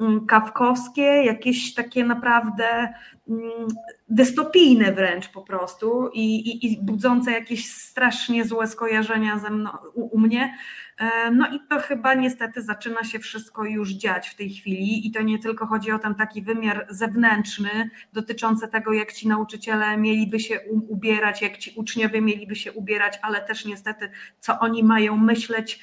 mm, 0.00 0.26
kawkowskie, 0.26 1.02
jakieś 1.02 1.74
takie 1.74 2.04
naprawdę 2.04 2.94
mm, 3.28 3.68
dystopijne 4.08 4.92
wręcz 4.92 5.28
po 5.28 5.42
prostu 5.42 6.10
i, 6.12 6.36
i, 6.36 6.72
i 6.72 6.78
budzące 6.82 7.32
jakieś 7.32 7.72
strasznie 7.72 8.44
złe 8.44 8.66
skojarzenia 8.66 9.38
ze 9.38 9.50
mną, 9.50 9.70
u, 9.94 10.16
u 10.16 10.20
mnie. 10.20 10.54
E, 10.98 11.30
no 11.30 11.46
i 11.54 11.60
to 11.70 11.78
chyba 11.78 12.14
niestety 12.14 12.62
zaczyna 12.62 13.04
się 13.04 13.18
wszystko 13.18 13.64
już 13.64 13.90
dziać 13.90 14.28
w 14.28 14.34
tej 14.36 14.50
chwili 14.50 15.06
i 15.06 15.10
to 15.10 15.22
nie 15.22 15.38
tylko 15.38 15.66
chodzi 15.66 15.92
o 15.92 15.98
ten 15.98 16.14
taki 16.14 16.42
wymiar 16.42 16.86
zewnętrzny 16.90 17.90
dotyczący 18.12 18.68
tego, 18.68 18.92
jak 18.92 19.12
ci 19.12 19.28
nauczyciele 19.28 19.96
mieliby 19.96 20.40
się 20.40 20.60
ubierać, 20.88 21.42
jak 21.42 21.58
ci 21.58 21.72
uczniowie 21.76 22.20
mieliby 22.20 22.56
się 22.56 22.72
ubierać, 22.72 23.18
ale 23.22 23.40
też 23.40 23.64
niestety, 23.64 24.10
co 24.40 24.58
oni 24.58 24.84
mają 24.84 25.16
myśleć 25.16 25.80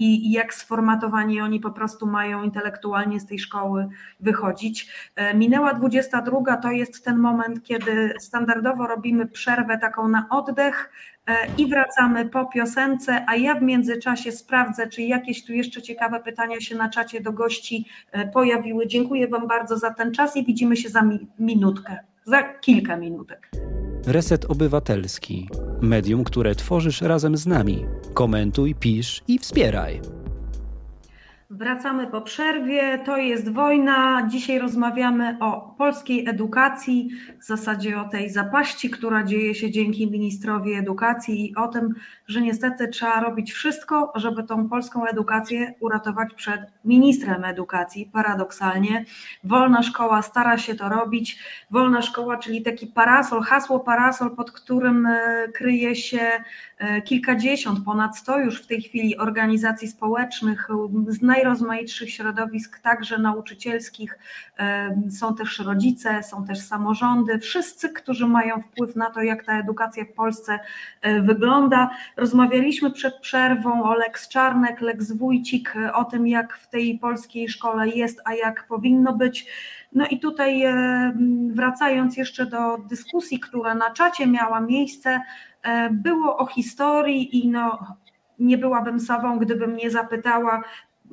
i 0.00 0.32
jak 0.32 0.54
sformatowani 0.54 1.40
oni 1.40 1.60
po 1.60 1.70
prostu 1.70 2.06
mają 2.06 2.42
intelektualnie 2.42 3.20
z 3.20 3.26
tej 3.26 3.38
szkoły 3.38 3.88
wychodzić. 4.20 4.92
Minęła 5.34 5.74
22, 5.74 6.56
to 6.56 6.70
jest 6.70 7.04
ten 7.04 7.18
moment, 7.18 7.62
kiedy 7.62 8.14
standardowo 8.20 8.86
robimy 8.86 9.26
przerwę 9.26 9.78
taką 9.78 10.08
na 10.08 10.26
oddech, 10.30 10.92
i 11.58 11.66
wracamy 11.66 12.28
po 12.28 12.46
piosence, 12.46 13.24
a 13.28 13.36
ja 13.36 13.54
w 13.54 13.62
międzyczasie 13.62 14.32
sprawdzę, 14.32 14.86
czy 14.86 15.02
jakieś 15.02 15.44
tu 15.44 15.52
jeszcze 15.52 15.82
ciekawe 15.82 16.20
pytania 16.20 16.60
się 16.60 16.76
na 16.76 16.88
czacie 16.88 17.20
do 17.20 17.32
gości 17.32 17.86
pojawiły. 18.32 18.86
Dziękuję 18.86 19.28
Wam 19.28 19.48
bardzo 19.48 19.78
za 19.78 19.90
ten 19.90 20.12
czas 20.12 20.36
i 20.36 20.44
widzimy 20.44 20.76
się 20.76 20.88
za 20.88 21.02
minutkę, 21.38 21.98
za 22.24 22.42
kilka 22.42 22.96
minutek. 22.96 23.50
Reset 24.06 24.44
Obywatelski. 24.44 25.48
Medium, 25.80 26.24
które 26.24 26.54
tworzysz 26.54 27.02
razem 27.02 27.36
z 27.36 27.46
nami. 27.46 27.84
Komentuj, 28.14 28.74
pisz 28.74 29.22
i 29.28 29.38
wspieraj. 29.38 30.00
Wracamy 31.50 32.06
po 32.06 32.20
przerwie. 32.20 32.98
To 32.98 33.16
jest 33.16 33.52
wojna. 33.52 34.28
Dzisiaj 34.30 34.58
rozmawiamy 34.58 35.36
o 35.40 35.74
polskiej 35.78 36.28
edukacji, 36.28 37.08
w 37.40 37.44
zasadzie 37.44 38.00
o 38.00 38.08
tej 38.08 38.30
zapaści, 38.30 38.90
która 38.90 39.24
dzieje 39.24 39.54
się 39.54 39.70
dzięki 39.70 40.10
ministrowi 40.10 40.74
edukacji 40.74 41.50
i 41.50 41.56
o 41.56 41.68
tym, 41.68 41.94
że 42.26 42.40
niestety 42.40 42.88
trzeba 42.88 43.20
robić 43.20 43.52
wszystko, 43.52 44.12
żeby 44.14 44.44
tą 44.44 44.68
polską 44.68 45.06
edukację 45.06 45.74
uratować 45.80 46.34
przed 46.34 46.60
ministrem 46.84 47.44
edukacji. 47.44 48.10
Paradoksalnie, 48.12 49.04
wolna 49.44 49.82
szkoła 49.82 50.22
stara 50.22 50.58
się 50.58 50.74
to 50.74 50.88
robić. 50.88 51.38
Wolna 51.70 52.02
szkoła, 52.02 52.36
czyli 52.36 52.62
taki 52.62 52.86
parasol, 52.86 53.42
hasło 53.42 53.80
parasol, 53.80 54.36
pod 54.36 54.52
którym 54.52 55.06
e, 55.06 55.48
kryje 55.54 55.94
się 55.94 56.30
e, 56.78 57.02
kilkadziesiąt, 57.02 57.84
ponad 57.84 58.18
sto 58.18 58.38
już 58.38 58.62
w 58.62 58.66
tej 58.66 58.82
chwili 58.82 59.16
organizacji 59.16 59.88
społecznych 59.88 60.68
z 61.08 61.22
najrozmaitszych 61.36 62.10
środowisk, 62.10 62.80
także 62.80 63.18
nauczycielskich. 63.18 64.18
E, 64.58 64.96
są 65.10 65.34
też 65.34 65.58
rodzice, 65.58 66.22
są 66.22 66.46
też 66.46 66.58
samorządy, 66.58 67.38
wszyscy, 67.38 67.88
którzy 67.88 68.26
mają 68.26 68.60
wpływ 68.60 68.96
na 68.96 69.10
to, 69.10 69.22
jak 69.22 69.44
ta 69.44 69.58
edukacja 69.58 70.04
w 70.04 70.12
Polsce 70.12 70.58
wygląda. 71.22 71.90
Rozmawialiśmy 72.16 72.90
przed 72.90 73.16
przerwą 73.20 73.82
o 73.82 73.94
Lex 73.94 74.28
Czarnek, 74.28 74.80
Lex 74.80 75.12
Wójcik, 75.12 75.74
o 75.94 76.04
tym, 76.04 76.26
jak 76.26 76.56
w 76.56 76.68
tej 76.68 76.98
polskiej 76.98 77.48
szkole 77.48 77.88
jest, 77.88 78.20
a 78.24 78.34
jak 78.34 78.66
powinno 78.66 79.12
być. 79.12 79.46
No 79.92 80.06
i 80.06 80.18
tutaj 80.20 80.62
e, 80.62 81.12
wracając 81.50 82.16
jeszcze 82.16 82.46
do 82.46 82.78
dyskusji, 82.78 83.40
która 83.40 83.74
na 83.74 83.90
czacie 83.90 84.26
miała 84.26 84.60
miejsce, 84.60 85.20
e, 85.62 85.90
było 85.90 86.36
o 86.36 86.46
historii 86.46 87.38
i 87.38 87.48
no, 87.48 87.78
nie 88.38 88.58
byłabym 88.58 89.00
sobą, 89.00 89.38
gdybym 89.38 89.76
nie 89.76 89.90
zapytała 89.90 90.62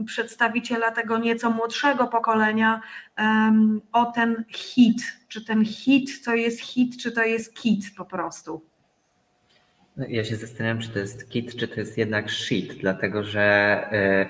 przedstawiciela 0.05 0.91
tego 0.91 1.17
nieco 1.17 1.49
młodszego 1.49 2.07
pokolenia 2.07 2.81
um, 3.17 3.81
o 3.91 4.05
ten 4.05 4.43
hit. 4.49 5.01
Czy 5.27 5.45
ten 5.45 5.65
hit 5.65 6.25
to 6.25 6.35
jest 6.35 6.59
hit, 6.59 6.97
czy 6.97 7.11
to 7.11 7.23
jest 7.23 7.53
kit 7.53 7.85
po 7.97 8.05
prostu? 8.05 8.61
No, 9.97 10.05
ja 10.09 10.23
się 10.23 10.35
zastanawiam, 10.35 10.79
czy 10.79 10.89
to 10.89 10.99
jest 10.99 11.29
kit, 11.29 11.55
czy 11.55 11.67
to 11.67 11.79
jest 11.79 11.97
jednak 11.97 12.31
shit, 12.31 12.73
dlatego 12.73 13.23
że 13.23 13.41
e, 13.91 14.29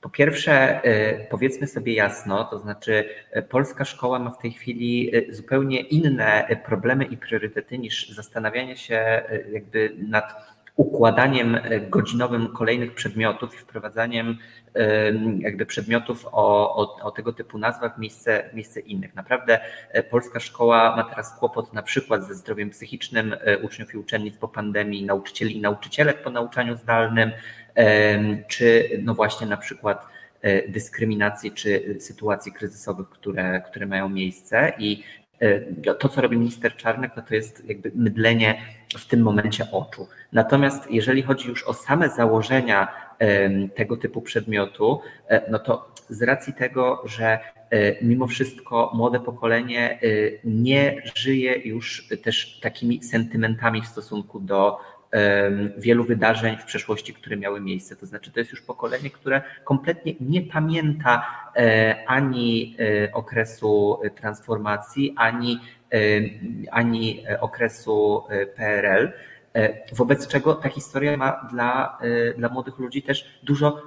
po 0.00 0.10
pierwsze, 0.10 0.84
e, 0.84 1.26
powiedzmy 1.26 1.66
sobie 1.66 1.94
jasno, 1.94 2.44
to 2.44 2.58
znaczy 2.58 3.04
e, 3.30 3.42
polska 3.42 3.84
szkoła 3.84 4.18
ma 4.18 4.30
w 4.30 4.38
tej 4.38 4.52
chwili 4.52 5.12
zupełnie 5.28 5.80
inne 5.80 6.56
problemy 6.64 7.04
i 7.04 7.16
priorytety 7.16 7.78
niż 7.78 8.08
zastanawianie 8.08 8.76
się 8.76 9.22
jakby 9.52 9.96
nad 9.98 10.49
układaniem 10.80 11.58
godzinowym 11.90 12.48
kolejnych 12.48 12.94
przedmiotów 12.94 13.54
i 13.54 13.58
wprowadzaniem 13.58 14.38
jakby 15.38 15.66
przedmiotów 15.66 16.26
o, 16.32 16.76
o, 16.76 16.96
o, 17.02 17.10
tego 17.10 17.32
typu 17.32 17.58
nazwach 17.58 17.96
w 17.96 17.98
miejsce, 17.98 18.50
miejsce 18.54 18.80
innych. 18.80 19.14
Naprawdę 19.14 19.60
e, 19.90 20.02
polska 20.02 20.40
szkoła 20.40 20.96
ma 20.96 21.04
teraz 21.04 21.38
kłopot 21.38 21.72
na 21.72 21.82
przykład 21.82 22.24
ze 22.24 22.34
zdrowiem 22.34 22.70
psychicznym 22.70 23.36
e, 23.40 23.58
uczniów 23.58 23.94
i 23.94 23.98
uczennic 23.98 24.36
po 24.36 24.48
pandemii, 24.48 25.06
nauczycieli 25.06 25.56
i 25.56 25.60
nauczycielek 25.60 26.22
po 26.22 26.30
nauczaniu 26.30 26.76
zdalnym, 26.76 27.30
czy 28.48 28.90
no 29.02 29.14
właśnie 29.14 29.46
na 29.46 29.56
przykład 29.56 30.06
e, 30.42 30.68
dyskryminacji 30.68 31.52
czy 31.52 31.96
sytuacji 32.00 32.52
kryzysowych, 32.52 33.08
które, 33.08 33.62
które 33.66 33.86
mają 33.86 34.08
miejsce. 34.08 34.72
I 34.78 35.02
to, 35.98 36.08
co 36.08 36.20
robi 36.20 36.36
minister 36.36 36.76
Czarnek, 36.76 37.12
no 37.16 37.22
to 37.22 37.34
jest 37.34 37.68
jakby 37.68 37.92
mydlenie 37.94 38.62
w 38.98 39.06
tym 39.06 39.20
momencie 39.20 39.66
oczu. 39.72 40.08
Natomiast 40.32 40.90
jeżeli 40.90 41.22
chodzi 41.22 41.48
już 41.48 41.64
o 41.64 41.74
same 41.74 42.08
założenia 42.08 42.88
tego 43.74 43.96
typu 43.96 44.22
przedmiotu, 44.22 45.00
e, 45.28 45.50
no 45.50 45.58
to 45.58 45.94
z 46.08 46.22
racji 46.22 46.52
tego, 46.52 47.02
że 47.04 47.38
e, 47.70 48.04
mimo 48.04 48.26
wszystko 48.26 48.90
młode 48.94 49.20
pokolenie 49.20 49.90
e, 49.90 49.98
nie 50.44 51.02
żyje 51.14 51.52
już 51.64 52.08
też 52.22 52.60
takimi 52.60 53.02
sentymentami 53.02 53.82
w 53.82 53.86
stosunku 53.86 54.40
do 54.40 54.78
wielu 55.78 56.04
wydarzeń 56.04 56.56
w 56.56 56.64
przeszłości, 56.64 57.14
które 57.14 57.36
miały 57.36 57.60
miejsce. 57.60 57.96
To 57.96 58.06
znaczy, 58.06 58.32
to 58.32 58.40
jest 58.40 58.50
już 58.50 58.62
pokolenie, 58.62 59.10
które 59.10 59.42
kompletnie 59.64 60.14
nie 60.20 60.42
pamięta 60.42 61.26
ani 62.06 62.76
okresu 63.12 64.00
transformacji, 64.14 65.14
ani, 65.16 65.60
ani 66.70 67.24
okresu 67.40 68.24
PRL. 68.56 69.12
E, 69.54 69.94
wobec 69.94 70.26
czego 70.26 70.54
ta 70.54 70.68
historia 70.68 71.16
ma 71.16 71.48
dla, 71.52 71.98
e, 72.00 72.34
dla 72.34 72.48
młodych 72.48 72.78
ludzi 72.78 73.02
też 73.02 73.40
dużo 73.42 73.82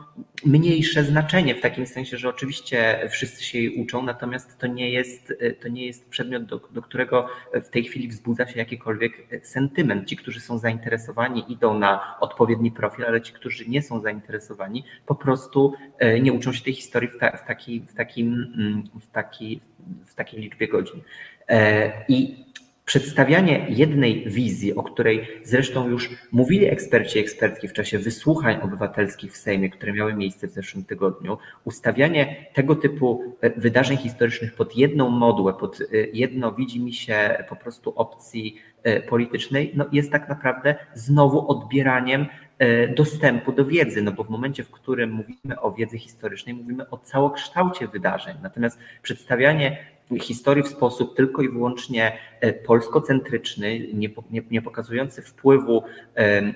mniejsze 0.45 1.03
znaczenie, 1.03 1.55
w 1.55 1.61
takim 1.61 1.87
sensie, 1.87 2.17
że 2.17 2.29
oczywiście 2.29 3.09
wszyscy 3.11 3.43
się 3.43 3.57
jej 3.57 3.75
uczą, 3.75 4.03
natomiast 4.03 4.57
to 4.57 4.67
nie 4.67 4.91
jest, 4.91 5.33
e, 5.39 5.51
to 5.51 5.67
nie 5.67 5.85
jest 5.85 6.09
przedmiot, 6.09 6.45
do, 6.45 6.61
do 6.71 6.81
którego 6.81 7.27
w 7.53 7.69
tej 7.69 7.83
chwili 7.83 8.07
wzbudza 8.07 8.47
się 8.47 8.59
jakikolwiek 8.59 9.27
sentyment. 9.43 10.07
Ci, 10.07 10.17
którzy 10.17 10.39
są 10.39 10.57
zainteresowani, 10.57 11.51
idą 11.51 11.79
na 11.79 12.19
odpowiedni 12.19 12.71
profil, 12.71 13.05
ale 13.05 13.21
ci, 13.21 13.33
którzy 13.33 13.69
nie 13.69 13.81
są 13.81 13.99
zainteresowani, 13.99 14.83
po 15.05 15.15
prostu 15.15 15.73
nie 16.21 16.33
uczą 16.33 16.53
się 16.53 16.63
tej 16.63 16.73
historii 16.73 17.09
w, 17.09 17.17
ta, 17.19 17.37
w, 17.37 17.47
taki, 17.47 17.79
w, 17.81 17.93
takim, 17.93 18.53
mm, 18.57 18.83
w, 19.01 19.11
taki, 19.11 19.61
w 20.05 20.15
takiej 20.15 20.41
liczbie 20.41 20.67
godzin. 20.67 21.01
I 22.07 22.45
Przedstawianie 22.85 23.65
jednej 23.69 24.29
wizji, 24.29 24.75
o 24.75 24.83
której 24.83 25.27
zresztą 25.43 25.89
już 25.89 26.09
mówili 26.31 26.65
eksperci 26.65 27.17
i 27.17 27.21
ekspertki 27.21 27.67
w 27.67 27.73
czasie 27.73 27.99
wysłuchań 27.99 28.61
obywatelskich 28.61 29.33
w 29.33 29.37
Sejmie, 29.37 29.69
które 29.69 29.93
miały 29.93 30.13
miejsce 30.13 30.47
w 30.47 30.51
zeszłym 30.51 30.85
tygodniu, 30.85 31.37
ustawianie 31.63 32.45
tego 32.53 32.75
typu 32.75 33.35
e, 33.41 33.59
wydarzeń 33.59 33.97
historycznych 33.97 34.55
pod 34.55 34.75
jedną 34.75 35.09
modłę, 35.09 35.53
pod 35.53 35.81
e, 35.81 35.85
jedno 36.13 36.51
widzi 36.51 36.79
mi 36.79 36.93
się 36.93 37.43
po 37.49 37.55
prostu 37.55 37.93
opcji 37.95 38.55
e, 38.83 39.01
politycznej, 39.01 39.71
no 39.75 39.85
jest 39.91 40.11
tak 40.11 40.29
naprawdę 40.29 40.75
znowu 40.93 41.51
odbieraniem 41.51 42.25
dostępu 42.95 43.51
do 43.51 43.65
wiedzy, 43.65 44.01
no 44.01 44.11
bo 44.11 44.23
w 44.23 44.29
momencie, 44.29 44.63
w 44.63 44.71
którym 44.71 45.11
mówimy 45.11 45.61
o 45.61 45.71
wiedzy 45.71 45.97
historycznej, 45.97 46.55
mówimy 46.55 46.89
o 46.89 46.97
całokształcie 46.97 47.87
wydarzeń. 47.87 48.37
Natomiast 48.41 48.79
przedstawianie 49.01 49.77
historii 50.19 50.63
w 50.63 50.67
sposób 50.67 51.15
tylko 51.15 51.41
i 51.41 51.49
wyłącznie 51.49 52.17
e, 52.41 52.53
polskocentryczny, 52.53 53.79
nie, 53.93 54.09
nie, 54.31 54.41
nie, 54.51 54.61
pokazujący 54.61 55.21
wpływu 55.21 55.83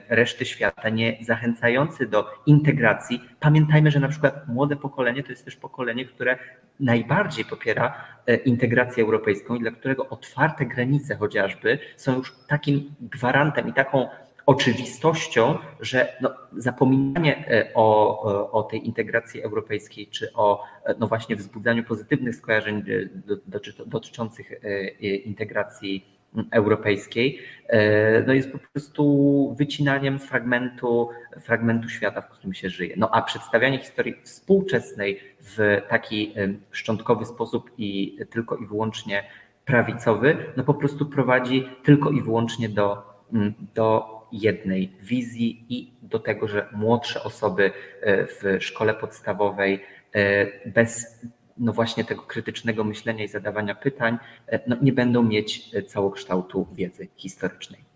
reszty 0.09 0.45
świata, 0.45 0.89
nie 0.89 1.17
zachęcający 1.21 2.07
do 2.07 2.25
integracji. 2.45 3.21
Pamiętajmy, 3.39 3.91
że 3.91 3.99
na 3.99 4.07
przykład 4.07 4.47
młode 4.47 4.75
pokolenie 4.75 5.23
to 5.23 5.29
jest 5.29 5.45
też 5.45 5.55
pokolenie, 5.55 6.05
które 6.05 6.37
najbardziej 6.79 7.45
popiera 7.45 8.05
e, 8.25 8.35
integrację 8.35 9.03
europejską 9.03 9.55
i 9.55 9.59
dla 9.59 9.71
którego 9.71 10.09
otwarte 10.09 10.65
granice 10.65 11.15
chociażby 11.15 11.79
są 11.95 12.17
już 12.17 12.35
takim 12.47 12.95
gwarantem 13.01 13.69
i 13.69 13.73
taką 13.73 14.07
oczywistością, 14.47 15.57
że 15.79 16.17
no, 16.21 16.33
zapominanie 16.57 17.47
e, 17.47 17.71
o, 17.73 18.51
o 18.51 18.63
tej 18.63 18.87
integracji 18.87 19.41
europejskiej, 19.41 20.07
czy 20.07 20.33
o 20.33 20.63
e, 20.85 20.95
no 20.99 21.07
właśnie 21.07 21.35
wzbudzaniu 21.35 21.83
pozytywnych 21.83 22.35
skojarzeń 22.35 22.77
e, 22.77 23.85
dotyczących 23.85 24.51
integracji 25.25 26.17
europejskiej, 26.51 27.39
no 28.27 28.33
jest 28.33 28.51
po 28.51 28.57
prostu 28.73 29.55
wycinaniem 29.57 30.19
fragmentu, 30.19 31.09
fragmentu 31.39 31.89
świata, 31.89 32.21
w 32.21 32.29
którym 32.29 32.53
się 32.53 32.69
żyje. 32.69 32.93
No 32.97 33.09
a 33.11 33.21
przedstawianie 33.21 33.79
historii 33.79 34.15
współczesnej 34.23 35.19
w 35.41 35.81
taki 35.89 36.33
szczątkowy 36.71 37.25
sposób 37.25 37.71
i 37.77 38.17
tylko 38.29 38.57
i 38.57 38.65
wyłącznie 38.65 39.23
prawicowy, 39.65 40.37
no 40.57 40.63
po 40.63 40.73
prostu 40.73 41.05
prowadzi 41.05 41.69
tylko 41.83 42.09
i 42.09 42.21
wyłącznie 42.21 42.69
do, 42.69 43.03
do 43.75 44.16
jednej 44.31 44.91
wizji 45.01 45.65
i 45.69 45.91
do 46.01 46.19
tego, 46.19 46.47
że 46.47 46.67
młodsze 46.71 47.23
osoby 47.23 47.71
e, 48.01 48.25
w 48.25 48.63
szkole 48.63 48.93
podstawowej 48.93 49.83
e, 50.13 50.69
bez 50.69 51.19
no 51.57 51.73
właśnie 51.73 52.05
tego 52.05 52.21
krytycznego 52.21 52.83
myślenia 52.83 53.23
i 53.23 53.27
zadawania 53.27 53.75
pytań 53.75 54.17
e, 54.47 54.59
no 54.67 54.75
nie 54.81 54.93
będą 54.93 55.23
mieć 55.23 55.71
całokształtu 55.87 56.67
wiedzy 56.73 57.07
historycznej. 57.15 57.87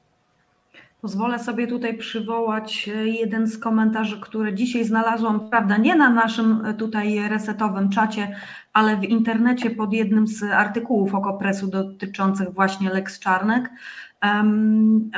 Pozwolę 1.02 1.40
sobie 1.40 1.68
tutaj 1.68 1.98
przywołać 1.98 2.90
jeden 3.04 3.48
z 3.48 3.58
komentarzy, 3.58 4.20
który 4.22 4.54
dzisiaj 4.54 4.86
znalazłam, 4.86 5.50
prawda, 5.50 5.78
nie 5.78 5.96
na 5.96 6.10
naszym 6.10 6.64
tutaj 6.78 7.30
resetowym 7.30 7.90
czacie, 7.90 8.36
ale 8.74 8.98
w 8.98 9.04
internecie 9.04 9.70
pod 9.70 9.94
jednym 9.94 10.28
z 10.28 10.44
artykułów 10.44 11.16
Okopresu 11.16 11.68
dotyczących 11.68 12.54
właśnie 12.54 12.90
Lex 12.90 13.20
Czarnek. 13.20 13.70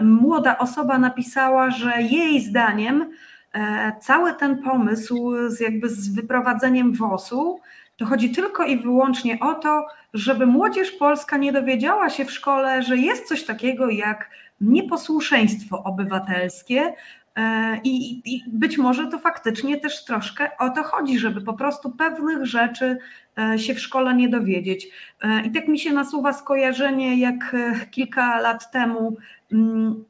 Młoda 0.01 0.57
osoba 0.57 0.97
napisała, 0.97 1.71
że 1.71 2.01
jej 2.01 2.41
zdaniem 2.41 3.11
e, 3.53 3.93
cały 4.01 4.33
ten 4.33 4.63
pomysł 4.63 5.33
z 5.47 5.59
jakby 5.59 5.89
z 5.89 6.15
wyprowadzeniem 6.15 6.93
WOS-u 6.93 7.59
to 7.97 8.05
chodzi 8.05 8.31
tylko 8.31 8.63
i 8.63 8.77
wyłącznie 8.77 9.39
o 9.39 9.53
to, 9.53 9.87
żeby 10.13 10.45
młodzież 10.45 10.91
polska 10.91 11.37
nie 11.37 11.51
dowiedziała 11.51 12.09
się 12.09 12.25
w 12.25 12.31
szkole, 12.31 12.83
że 12.83 12.97
jest 12.97 13.27
coś 13.27 13.43
takiego 13.43 13.89
jak 13.89 14.29
nieposłuszeństwo 14.61 15.83
obywatelskie. 15.83 16.93
E, 17.35 17.77
I, 17.83 18.21
I, 18.35 18.43
być 18.47 18.77
może 18.77 19.07
to 19.07 19.19
faktycznie 19.19 19.79
też 19.79 20.05
troszkę 20.05 20.57
o 20.59 20.69
to 20.69 20.83
chodzi, 20.83 21.19
żeby 21.19 21.41
po 21.41 21.53
prostu 21.53 21.91
pewnych 21.91 22.45
rzeczy 22.45 22.97
e, 23.37 23.59
się 23.59 23.73
w 23.73 23.79
szkole 23.79 24.15
nie 24.15 24.29
dowiedzieć. 24.29 24.87
E, 25.21 25.45
I 25.45 25.51
tak 25.51 25.67
mi 25.67 25.79
się 25.79 25.93
nasuwa 25.93 26.33
skojarzenie, 26.33 27.19
jak 27.19 27.55
kilka 27.91 28.39
lat 28.39 28.71
temu 28.71 29.17
mm, 29.51 30.05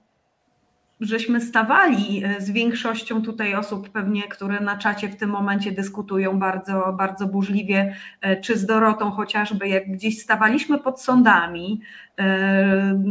żeśmy 1.03 1.41
stawali 1.41 2.23
e, 2.23 2.41
z 2.41 2.51
większością 2.51 3.21
tutaj 3.21 3.55
osób 3.55 3.89
pewnie, 3.89 4.23
które 4.23 4.59
na 4.59 4.77
czacie 4.77 5.09
w 5.09 5.15
tym 5.15 5.29
momencie 5.29 5.71
dyskutują 5.71 6.39
bardzo, 6.39 6.93
bardzo 6.97 7.27
burzliwie, 7.27 7.95
e, 8.21 8.41
czy 8.41 8.57
z 8.57 8.65
Dorotą 8.65 9.11
chociażby, 9.11 9.67
jak 9.67 9.91
gdzieś 9.91 10.21
stawaliśmy 10.21 10.79
pod 10.79 11.01
sądami 11.01 11.81
e, 12.17 12.23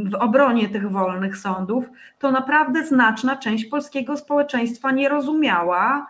w 0.05 0.15
obronie 0.15 0.69
tych 0.69 0.91
wolnych 0.91 1.37
sądów, 1.37 1.85
to 2.19 2.31
naprawdę 2.31 2.87
znaczna 2.87 3.37
część 3.37 3.65
polskiego 3.65 4.17
społeczeństwa 4.17 4.91
nie 4.91 5.09
rozumiała, 5.09 6.07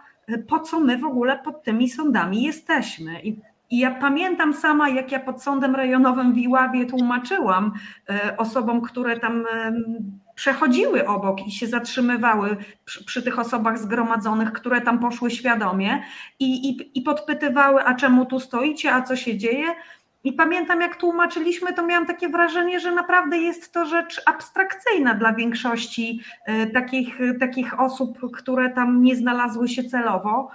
po 0.49 0.61
co 0.61 0.81
my 0.81 0.99
w 0.99 1.05
ogóle 1.05 1.39
pod 1.39 1.63
tymi 1.63 1.89
sądami 1.89 2.43
jesteśmy. 2.43 3.21
I 3.23 3.37
ja 3.71 3.91
pamiętam 3.91 4.55
sama, 4.55 4.89
jak 4.89 5.13
ja 5.13 5.21
pod 5.21 5.43
sądem 5.43 5.75
rejonowym 5.75 6.35
w 6.35 6.39
Iławie 6.39 6.87
tłumaczyłam 6.87 7.73
osobom, 8.39 8.81
które 8.81 9.21
tam 9.21 9.45
przechodziły 10.35 11.09
obok 11.09 11.47
i 11.47 11.51
się 11.51 11.67
zatrzymywały 11.67 12.57
przy, 12.85 13.05
przy, 13.05 13.23
tych 13.23 13.39
osobach 13.39 13.79
zgromadzonych, 13.79 14.53
które 14.53 14.81
tam 14.81 14.99
poszły 14.99 15.31
świadomie 15.31 16.03
i, 16.39 16.71
i, 16.71 16.99
i 16.99 17.03
podpytywały, 17.03 17.85
a 17.85 17.95
czemu 17.95 18.27
tu 18.27 18.41
stoicie, 18.41 18.95
a 18.95 19.03
co 19.03 19.17
się 19.17 19.37
dzieje. 19.37 19.67
I 20.25 20.33
pamiętam, 20.33 20.81
jak 20.81 20.97
tłumaczyliśmy, 20.97 21.73
to 21.73 21.87
miałam 21.87 22.07
takie 22.07 22.29
wrażenie, 22.29 22.81
że 22.81 22.93
naprawdę 22.93 23.39
jest 23.39 23.73
to 23.73 23.87
rzecz 23.87 24.23
abstrakcyjna 24.27 25.15
dla 25.15 25.33
większości 25.33 26.21
e, 26.47 26.67
takich, 26.67 27.19
takich 27.41 27.81
osób, 27.81 28.19
które 28.33 28.71
tam 28.71 29.03
nie 29.03 29.17
znalazły 29.17 29.69
się 29.69 29.85
celowo. 29.85 30.51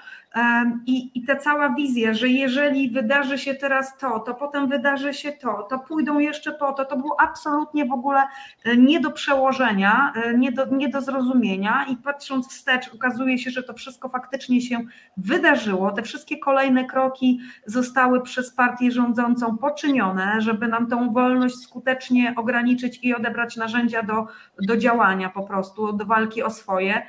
I, 0.85 1.19
I 1.19 1.23
ta 1.25 1.35
cała 1.35 1.69
wizja, 1.69 2.13
że 2.13 2.27
jeżeli 2.27 2.89
wydarzy 2.89 3.37
się 3.37 3.53
teraz 3.53 3.97
to, 3.97 4.19
to 4.19 4.33
potem 4.33 4.67
wydarzy 4.67 5.13
się 5.13 5.31
to, 5.31 5.67
to 5.69 5.79
pójdą 5.79 6.19
jeszcze 6.19 6.51
po 6.51 6.73
to, 6.73 6.85
to 6.85 6.97
było 6.97 7.21
absolutnie 7.21 7.85
w 7.85 7.91
ogóle 7.91 8.23
e, 8.63 8.77
nie 8.77 8.99
do 8.99 9.11
przełożenia, 9.11 10.13
e, 10.15 10.37
nie 10.37 10.51
do, 10.51 10.65
nie 10.65 10.89
do 10.89 11.01
zrozumienia. 11.01 11.85
I 11.89 11.95
patrząc 11.95 12.49
wstecz, 12.49 12.93
okazuje 12.93 13.37
się, 13.37 13.51
że 13.51 13.63
to 13.63 13.73
wszystko 13.73 14.09
faktycznie 14.09 14.61
się 14.61 14.79
wydarzyło. 15.17 15.91
Te 15.91 16.01
wszystkie 16.01 16.37
kolejne 16.37 16.85
kroki 16.85 17.39
zostały 17.65 18.21
przez 18.21 18.51
partię 18.51 18.91
rządzącą 18.91 19.57
poczynione, 19.57 20.41
żeby 20.41 20.67
nam 20.67 20.87
tą 20.87 21.11
wolność 21.11 21.55
skutecznie 21.55 22.33
ograniczyć 22.35 22.99
i 23.03 23.15
odebrać 23.15 23.57
narzędzia 23.57 24.03
do, 24.03 24.27
do 24.61 24.77
działania 24.77 25.29
po 25.29 25.43
prostu, 25.43 25.93
do 25.93 26.05
walki 26.05 26.43
o 26.43 26.49
swoje. 26.49 27.03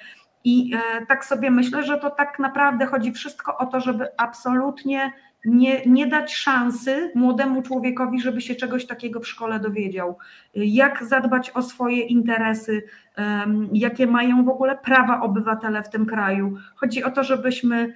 I 0.49 0.74
e, 0.74 1.07
tak 1.07 1.24
sobie 1.24 1.51
myślę, 1.51 1.82
że 1.82 1.99
to 1.99 2.11
tak 2.11 2.38
naprawdę 2.38 2.86
chodzi 2.86 3.12
wszystko 3.12 3.57
o 3.59 3.66
to, 3.66 3.80
żeby 3.80 4.07
absolutnie 4.16 5.12
nie, 5.44 5.86
nie 5.86 6.07
dać 6.07 6.34
szansy 6.34 7.12
młodemu 7.14 7.62
człowiekowi, 7.62 8.20
żeby 8.20 8.40
się 8.40 8.55
czegoś 8.55 8.86
takiego 8.86 9.20
w 9.20 9.28
szkole 9.28 9.61
dowiedział. 9.61 10.18
Jak 10.55 11.05
zadbać 11.05 11.51
o 11.51 11.62
swoje 11.62 12.01
interesy, 12.01 12.82
jakie 13.72 14.07
mają 14.07 14.44
w 14.44 14.49
ogóle 14.49 14.78
prawa 14.78 15.20
obywatele 15.20 15.82
w 15.82 15.90
tym 15.90 16.07
kraju. 16.07 16.57
Chodzi 16.74 17.05
o 17.05 17.11
to, 17.11 17.24
żebyśmy 17.24 17.94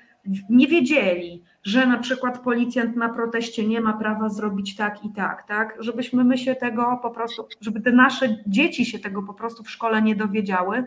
nie 0.51 0.67
wiedzieli, 0.67 1.43
że 1.63 1.87
na 1.87 1.99
przykład 1.99 2.39
policjant 2.39 2.97
na 2.97 3.09
proteście 3.09 3.67
nie 3.67 3.81
ma 3.81 3.93
prawa 3.93 4.29
zrobić 4.29 4.77
tak 4.77 5.05
i 5.05 5.13
tak, 5.13 5.43
tak? 5.43 5.77
Żebyśmy 5.79 6.25
my 6.25 6.39
się 6.39 6.55
tego 6.55 6.99
po 7.03 7.11
prostu, 7.11 7.49
żeby 7.61 7.81
te 7.81 7.93
nasze 7.93 8.37
dzieci 8.47 8.87
się 8.87 8.99
tego 8.99 9.23
po 9.23 9.35
prostu 9.35 9.63
w 9.63 9.71
szkole 9.71 10.03
nie 10.03 10.17
dowiedziały. 10.17 10.85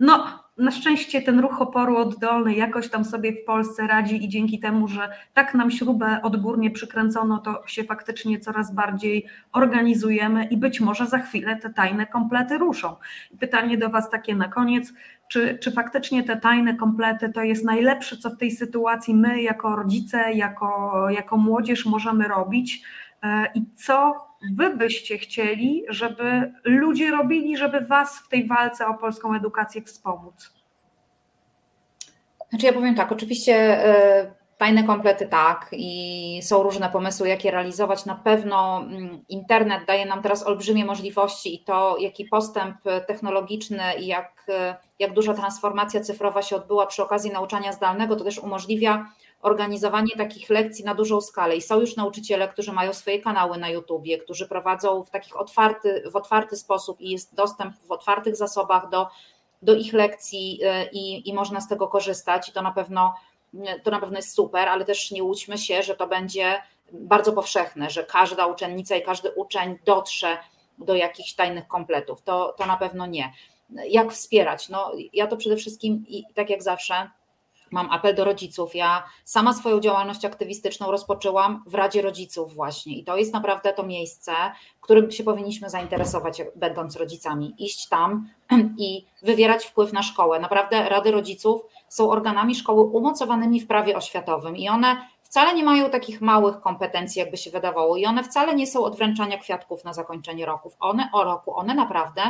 No, 0.00 0.41
na 0.56 0.70
szczęście 0.70 1.22
ten 1.22 1.40
ruch 1.40 1.62
oporu 1.62 1.96
oddolny 1.96 2.54
jakoś 2.54 2.88
tam 2.88 3.04
sobie 3.04 3.32
w 3.32 3.44
Polsce 3.44 3.86
radzi 3.86 4.24
i 4.24 4.28
dzięki 4.28 4.58
temu, 4.58 4.88
że 4.88 5.08
tak 5.34 5.54
nam 5.54 5.70
śrubę 5.70 6.20
odgórnie 6.22 6.70
przykręcono, 6.70 7.38
to 7.38 7.62
się 7.66 7.84
faktycznie 7.84 8.40
coraz 8.40 8.74
bardziej 8.74 9.26
organizujemy 9.52 10.44
i 10.44 10.56
być 10.56 10.80
może 10.80 11.06
za 11.06 11.18
chwilę 11.18 11.56
te 11.56 11.70
tajne 11.70 12.06
komplety 12.06 12.58
ruszą. 12.58 12.96
Pytanie 13.40 13.78
do 13.78 13.90
Was 13.90 14.10
takie 14.10 14.34
na 14.34 14.48
koniec, 14.48 14.92
czy, 15.28 15.58
czy 15.58 15.72
faktycznie 15.72 16.22
te 16.22 16.36
tajne 16.36 16.74
komplety 16.74 17.28
to 17.28 17.42
jest 17.42 17.64
najlepsze, 17.64 18.16
co 18.16 18.30
w 18.30 18.36
tej 18.36 18.50
sytuacji 18.50 19.14
my 19.14 19.42
jako 19.42 19.76
rodzice, 19.76 20.32
jako, 20.32 20.92
jako 21.10 21.36
młodzież 21.36 21.86
możemy 21.86 22.28
robić 22.28 22.82
e, 23.22 23.46
i 23.54 23.64
co 23.74 24.31
wy 24.50 24.76
byście 24.76 25.18
chcieli, 25.18 25.84
żeby 25.88 26.52
ludzie 26.64 27.10
robili, 27.10 27.56
żeby 27.56 27.80
was 27.80 28.18
w 28.18 28.28
tej 28.28 28.46
walce 28.46 28.86
o 28.86 28.94
polską 28.94 29.34
edukację 29.34 29.82
wspomóc? 29.82 30.52
Znaczy 32.50 32.66
ja 32.66 32.72
powiem 32.72 32.94
tak, 32.94 33.12
oczywiście 33.12 33.78
e, 34.62 34.66
fajne 34.66 34.84
komplety 34.84 35.26
tak 35.26 35.68
i 35.72 36.40
są 36.42 36.62
różne 36.62 36.90
pomysły, 36.90 37.28
jak 37.28 37.44
je 37.44 37.50
realizować. 37.50 38.06
Na 38.06 38.14
pewno 38.14 38.80
mm, 38.80 39.24
internet 39.28 39.84
daje 39.86 40.06
nam 40.06 40.22
teraz 40.22 40.46
olbrzymie 40.46 40.84
możliwości 40.84 41.54
i 41.54 41.64
to, 41.64 41.96
jaki 41.98 42.24
postęp 42.24 42.76
technologiczny 43.06 43.82
i 44.00 44.06
jak, 44.06 44.44
e, 44.48 44.76
jak 44.98 45.12
duża 45.12 45.34
transformacja 45.34 46.00
cyfrowa 46.00 46.42
się 46.42 46.56
odbyła 46.56 46.86
przy 46.86 47.02
okazji 47.02 47.30
nauczania 47.30 47.72
zdalnego, 47.72 48.16
to 48.16 48.24
też 48.24 48.38
umożliwia 48.38 49.06
organizowanie 49.42 50.16
takich 50.16 50.50
lekcji 50.50 50.84
na 50.84 50.94
dużą 50.94 51.20
skalę. 51.20 51.56
I 51.56 51.62
są 51.62 51.80
już 51.80 51.96
nauczyciele, 51.96 52.48
którzy 52.48 52.72
mają 52.72 52.92
swoje 52.92 53.20
kanały 53.20 53.58
na 53.58 53.68
YouTubie, 53.68 54.18
którzy 54.18 54.48
prowadzą 54.48 55.02
w 55.02 55.10
takich 55.10 55.40
otwarty, 55.40 56.02
w 56.12 56.16
otwarty 56.16 56.56
sposób 56.56 57.00
i 57.00 57.10
jest 57.10 57.34
dostęp 57.34 57.74
w 57.86 57.92
otwartych 57.92 58.36
zasobach 58.36 58.88
do, 58.88 59.08
do 59.62 59.74
ich 59.74 59.92
lekcji 59.92 60.60
y, 60.62 60.88
i, 60.92 61.28
i 61.28 61.34
można 61.34 61.60
z 61.60 61.68
tego 61.68 61.88
korzystać. 61.88 62.48
I 62.48 62.52
to 62.52 62.62
na 62.62 62.72
pewno 62.72 63.14
to 63.82 63.90
na 63.90 64.00
pewno 64.00 64.16
jest 64.16 64.34
super, 64.34 64.68
ale 64.68 64.84
też 64.84 65.10
nie 65.10 65.22
łudźmy 65.22 65.58
się, 65.58 65.82
że 65.82 65.94
to 65.94 66.06
będzie 66.06 66.62
bardzo 66.92 67.32
powszechne, 67.32 67.90
że 67.90 68.04
każda 68.04 68.46
uczennica 68.46 68.96
i 68.96 69.02
każdy 69.02 69.30
uczeń 69.30 69.78
dotrze 69.84 70.38
do 70.78 70.94
jakichś 70.94 71.34
tajnych 71.34 71.68
kompletów. 71.68 72.22
To, 72.22 72.54
to 72.58 72.66
na 72.66 72.76
pewno 72.76 73.06
nie. 73.06 73.32
Jak 73.88 74.12
wspierać? 74.12 74.68
No, 74.68 74.92
ja 75.12 75.26
to 75.26 75.36
przede 75.36 75.56
wszystkim 75.56 76.04
i 76.08 76.24
tak 76.34 76.50
jak 76.50 76.62
zawsze 76.62 77.10
mam 77.72 77.90
apel 77.90 78.14
do 78.14 78.24
rodziców. 78.24 78.74
Ja 78.74 79.04
sama 79.24 79.52
swoją 79.52 79.80
działalność 79.80 80.24
aktywistyczną 80.24 80.90
rozpoczęłam 80.90 81.64
w 81.66 81.74
Radzie 81.74 82.02
Rodziców 82.02 82.54
właśnie 82.54 82.98
i 82.98 83.04
to 83.04 83.16
jest 83.16 83.32
naprawdę 83.32 83.72
to 83.72 83.82
miejsce, 83.82 84.32
którym 84.80 85.10
się 85.10 85.24
powinniśmy 85.24 85.70
zainteresować, 85.70 86.42
będąc 86.56 86.96
rodzicami. 86.96 87.54
Iść 87.58 87.88
tam 87.88 88.28
i 88.78 89.06
wywierać 89.22 89.64
wpływ 89.64 89.92
na 89.92 90.02
szkołę. 90.02 90.40
Naprawdę 90.40 90.88
Rady 90.88 91.10
Rodziców 91.10 91.62
są 91.92 92.10
organami 92.10 92.54
szkoły 92.54 92.82
umocowanymi 92.82 93.60
w 93.60 93.66
prawie 93.66 93.96
oświatowym 93.96 94.56
i 94.56 94.68
one 94.68 94.96
wcale 95.22 95.54
nie 95.54 95.64
mają 95.64 95.90
takich 95.90 96.20
małych 96.20 96.60
kompetencji, 96.60 97.20
jakby 97.20 97.36
się 97.36 97.50
wydawało, 97.50 97.96
i 97.96 98.06
one 98.06 98.24
wcale 98.24 98.54
nie 98.54 98.66
są 98.66 98.84
od 98.84 98.96
wręczania 98.96 99.38
kwiatków 99.38 99.84
na 99.84 99.92
zakończenie 99.92 100.46
roków. 100.46 100.76
One 100.80 101.08
o 101.12 101.24
roku, 101.24 101.56
one 101.56 101.74
naprawdę 101.74 102.22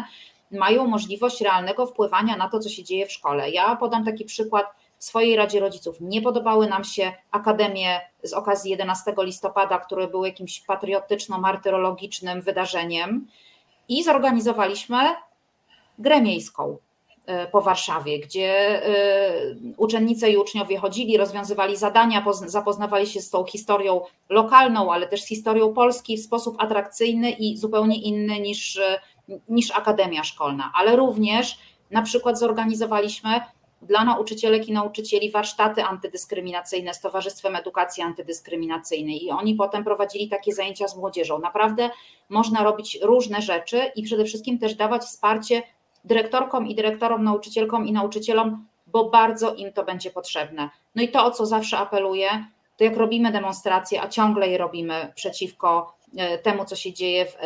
mają 0.51 0.87
możliwość 0.87 1.41
realnego 1.41 1.87
wpływania 1.87 2.37
na 2.37 2.49
to, 2.49 2.59
co 2.59 2.69
się 2.69 2.85
dzieje 2.85 3.07
w 3.07 3.13
szkole. 3.13 3.51
Ja 3.51 3.77
podam 3.77 4.05
taki 4.05 4.25
przykład 4.25 4.67
w 4.99 5.05
swojej 5.05 5.37
Radzie 5.37 5.61
Rodziców. 5.61 5.97
Nie 6.01 6.23
podobały 6.23 6.67
nam 6.67 6.85
się 6.85 7.13
akademie 7.31 8.01
z 8.23 8.33
okazji 8.33 8.71
11 8.71 9.15
listopada, 9.19 9.79
które 9.79 10.09
były 10.09 10.29
jakimś 10.29 10.63
patriotyczno-martyrologicznym 10.67 12.43
wydarzeniem 12.43 13.27
i 13.89 14.03
zorganizowaliśmy 14.03 14.99
grę 15.99 16.23
miejską 16.23 16.77
po 17.53 17.61
Warszawie, 17.61 18.21
gdzie 18.21 18.87
e, 18.87 19.33
uczennice 19.77 20.31
i 20.31 20.37
uczniowie 20.37 20.79
chodzili, 20.79 21.17
rozwiązywali 21.17 21.77
zadania, 21.77 22.25
zapoznawali 22.47 23.07
się 23.07 23.21
z 23.21 23.31
tą 23.31 23.45
historią 23.45 24.01
lokalną, 24.29 24.93
ale 24.93 25.09
też 25.09 25.23
z 25.23 25.29
historią 25.29 25.75
Polski 25.75 26.17
w 26.17 26.23
sposób 26.25 26.57
atrakcyjny 26.59 27.31
i 27.31 27.57
zupełnie 27.57 28.03
inny 28.03 28.41
niż, 28.41 28.77
e, 28.77 29.01
niż 29.49 29.71
akademia 29.71 30.25
szkolna, 30.25 30.73
ale 30.75 30.97
również 30.97 31.59
na 31.91 32.03
przykład 32.03 32.39
zorganizowaliśmy 32.39 33.41
dla 33.83 34.05
nauczycielek 34.05 34.69
i 34.69 34.73
nauczycieli 34.73 35.31
warsztaty 35.31 35.85
antydyskryminacyjne 35.85 36.95
z 36.95 37.01
Towarzystwem 37.01 37.57
Edukacji 37.57 38.03
Antydyskryminacyjnej 38.03 39.25
i 39.25 39.31
oni 39.31 39.55
potem 39.55 39.85
prowadzili 39.85 40.29
takie 40.29 40.55
zajęcia 40.55 40.89
z 40.89 40.97
młodzieżą. 40.97 41.39
Naprawdę 41.39 41.91
można 42.29 42.63
robić 42.63 42.99
różne 43.03 43.43
rzeczy 43.43 43.91
i 43.97 44.03
przede 44.03 44.25
wszystkim 44.25 44.59
też 44.59 44.75
dawać 44.75 45.03
wsparcie 45.03 45.63
dyrektorkom 46.05 46.67
i 46.67 46.75
dyrektorom, 46.75 47.25
nauczycielkom 47.25 47.87
i 47.87 47.93
nauczycielom, 47.93 48.67
bo 48.87 49.11
bardzo 49.11 49.55
im 49.55 49.73
to 49.73 49.85
będzie 49.85 50.11
potrzebne. 50.11 50.71
No 50.95 51.03
i 51.03 51.09
to, 51.09 51.25
o 51.25 51.31
co 51.31 51.47
zawsze 51.47 51.79
apeluję, 51.79 52.29
to 52.77 52.85
jak 52.85 52.97
robimy 52.97 53.33
demonstracje, 53.33 54.03
a 54.03 54.09
ciągle 54.09 54.49
je 54.49 54.59
robimy 54.59 55.13
przeciwko 55.15 55.97
e, 56.17 56.39
temu, 56.39 56.65
co 56.65 56.77
się 56.77 56.93
dzieje 56.93 57.27
w, 57.27 57.35
e, 57.35 57.39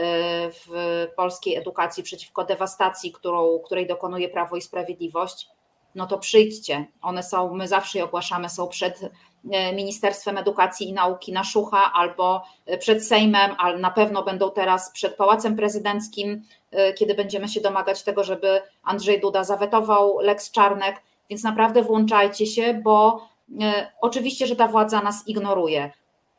w 0.51 0.69
polskiej 1.17 1.57
edukacji, 1.57 2.03
przeciwko 2.03 2.45
dewastacji, 2.45 3.13
którą, 3.13 3.59
której 3.59 3.87
dokonuje 3.87 4.29
Prawo 4.29 4.57
i 4.57 4.63
Sprawiedliwość, 4.63 5.49
no 5.95 6.07
to 6.07 6.19
przyjdźcie. 6.19 6.87
One 7.03 7.23
są, 7.23 7.55
my 7.55 7.69
zawsze 7.69 7.99
je 7.99 8.05
ogłaszamy, 8.05 8.49
są 8.49 8.69
przed 8.69 9.11
Ministerstwem 9.75 10.39
Edukacji 10.39 10.89
i 10.89 10.93
Nauki 10.93 11.33
na 11.33 11.45
Szucha 11.45 11.93
albo 11.93 12.43
przed 12.79 13.07
Sejmem, 13.07 13.51
ale 13.59 13.79
na 13.79 13.91
pewno 13.91 14.23
będą 14.23 14.51
teraz 14.51 14.91
przed 14.91 15.17
Pałacem 15.17 15.57
Prezydenckim, 15.57 16.43
kiedy 16.99 17.15
będziemy 17.15 17.49
się 17.49 17.61
domagać 17.61 18.03
tego, 18.03 18.25
żeby 18.25 18.63
Andrzej 18.83 19.21
Duda 19.21 19.45
zawetował 19.45 20.19
Lex 20.19 20.51
Czarnek, 20.51 21.03
więc 21.31 21.43
naprawdę 21.43 21.83
włączajcie 21.83 22.47
się, 22.47 22.75
bo 22.75 23.21
E, 23.61 23.93
oczywiście, 24.01 24.47
że 24.47 24.57
ta 24.57 24.69
władza 24.69 25.03
nas 25.03 25.29
ignoruje, 25.29 25.91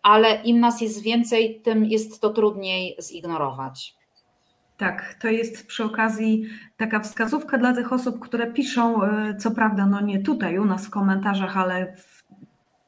ale 0.02 0.42
im 0.44 0.60
nas 0.60 0.82
jest 0.82 1.02
więcej, 1.02 1.62
tym 1.64 1.86
jest 1.86 2.22
to 2.22 2.30
trudniej 2.30 2.98
zignorować. 3.02 3.98
Tak, 4.78 5.16
to 5.22 5.28
jest 5.28 5.68
przy 5.68 5.84
okazji 5.84 6.44
taka 6.78 7.00
wskazówka 7.00 7.58
dla 7.58 7.74
tych 7.74 7.94
osób, 7.94 8.20
które 8.20 8.54
piszą, 8.54 9.04
e, 9.04 9.36
co 9.36 9.52
prawda, 9.52 9.86
no 9.86 10.02
nie 10.02 10.20
tutaj 10.20 10.60
u 10.60 10.66
nas 10.66 10.88
w 10.88 10.90
komentarzach, 10.90 11.58
ale 11.58 11.94
w 11.96 12.17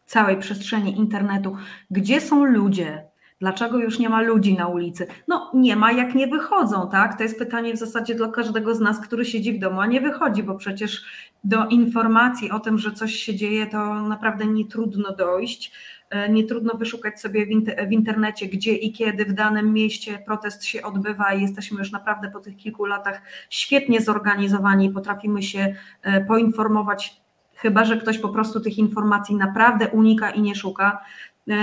całej 0.09 0.37
przestrzeni 0.37 0.97
internetu, 0.97 1.55
gdzie 1.91 2.21
są 2.21 2.45
ludzie, 2.45 3.09
Dlaczego 3.41 3.77
już 3.77 3.99
nie 3.99 4.09
ma 4.09 4.21
ludzi 4.21 4.57
na 4.57 4.67
ulicy? 4.67 5.07
No 5.27 5.51
nie 5.53 5.75
ma, 5.75 5.91
jak 5.91 6.15
nie 6.15 6.27
wychodzą, 6.27 6.89
tak? 6.91 7.17
To 7.17 7.23
jest 7.23 7.39
pytanie 7.39 7.73
w 7.73 7.77
zasadzie 7.77 8.15
dla 8.15 8.27
każdego 8.27 8.75
z 8.75 8.79
nas, 8.79 8.99
który 8.99 9.25
siedzi 9.25 9.53
w 9.53 9.59
domu, 9.59 9.81
a 9.81 9.85
nie 9.85 10.01
wychodzi, 10.01 10.43
bo 10.43 10.55
przecież 10.55 11.05
do 11.43 11.67
informacji 11.67 12.51
o 12.51 12.59
tym, 12.59 12.77
że 12.77 12.91
coś 12.91 13.15
się 13.15 13.35
dzieje, 13.35 13.67
to 13.67 14.01
naprawdę 14.01 14.45
nie 14.45 14.65
trudno 14.65 15.15
dojść. 15.15 15.71
E, 16.09 16.29
nie 16.29 16.43
trudno 16.43 16.73
wyszukać 16.73 17.21
sobie 17.21 17.45
w 17.87 17.91
internecie, 17.91 18.45
gdzie 18.45 18.73
i 18.73 18.91
kiedy 18.91 19.25
w 19.25 19.33
danym 19.33 19.73
mieście 19.73 20.19
protest 20.25 20.63
się 20.65 20.83
odbywa 20.83 21.33
i 21.33 21.41
jesteśmy 21.41 21.79
już 21.79 21.91
naprawdę 21.91 22.31
po 22.31 22.39
tych 22.39 22.57
kilku 22.57 22.85
latach 22.85 23.21
świetnie 23.49 24.01
zorganizowani 24.01 24.85
i 24.85 24.89
potrafimy 24.89 25.43
się 25.43 25.75
e, 26.01 26.25
poinformować, 26.25 27.21
chyba 27.61 27.85
że 27.85 27.97
ktoś 27.97 28.17
po 28.17 28.29
prostu 28.29 28.59
tych 28.59 28.77
informacji 28.77 29.35
naprawdę 29.35 29.87
unika 29.87 30.29
i 30.29 30.41
nie 30.41 30.55
szuka. 30.55 31.01
E, 31.49 31.55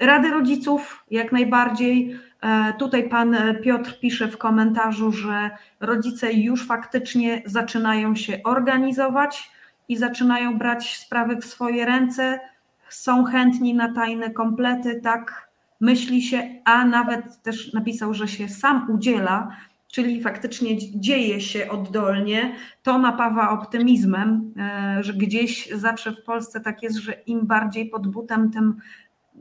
Rady 0.00 0.30
rodziców 0.30 1.04
jak 1.10 1.32
najbardziej. 1.32 2.16
E, 2.40 2.72
tutaj 2.72 3.08
pan 3.08 3.36
Piotr 3.62 4.00
pisze 4.00 4.28
w 4.28 4.38
komentarzu, 4.38 5.12
że 5.12 5.50
rodzice 5.80 6.32
już 6.32 6.66
faktycznie 6.66 7.42
zaczynają 7.46 8.14
się 8.14 8.40
organizować 8.44 9.50
i 9.88 9.96
zaczynają 9.96 10.58
brać 10.58 10.96
sprawy 10.96 11.36
w 11.36 11.44
swoje 11.44 11.86
ręce. 11.86 12.40
Są 12.88 13.24
chętni 13.24 13.74
na 13.74 13.94
tajne 13.94 14.30
komplety, 14.30 15.00
tak 15.00 15.48
myśli 15.80 16.22
się, 16.22 16.48
a 16.64 16.84
nawet 16.84 17.42
też 17.42 17.72
napisał, 17.72 18.14
że 18.14 18.28
się 18.28 18.48
sam 18.48 18.90
udziela, 18.90 19.56
czyli 19.92 20.22
faktycznie 20.22 21.00
dzieje 21.00 21.40
się 21.40 21.70
oddolnie. 21.70 22.56
To 22.82 22.98
napawa 22.98 23.50
optymizmem, 23.50 24.54
e, 24.56 25.02
że 25.02 25.14
gdzieś 25.14 25.68
zawsze 25.70 26.12
w 26.12 26.22
Polsce 26.22 26.60
tak 26.60 26.82
jest, 26.82 26.96
że 26.96 27.12
im 27.12 27.46
bardziej 27.46 27.86
pod 27.86 28.06
butem, 28.06 28.50
tym 28.50 28.76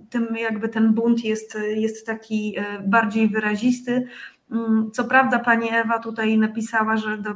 tym 0.10 0.36
jakby 0.36 0.70
ten 0.70 0.94
bunt 0.94 1.26
jest, 1.26 1.58
jest 1.76 2.06
taki 2.06 2.56
e, 2.58 2.64
bardziej 2.80 3.30
wyrazisty. 3.30 4.08
Mm, 4.52 4.92
co 4.92 5.04
prawda 5.04 5.40
pani 5.40 5.70
Ewa 5.72 6.00
tutaj 6.00 6.38
napisała, 6.38 6.98
że 6.98 7.18
do, 7.18 7.30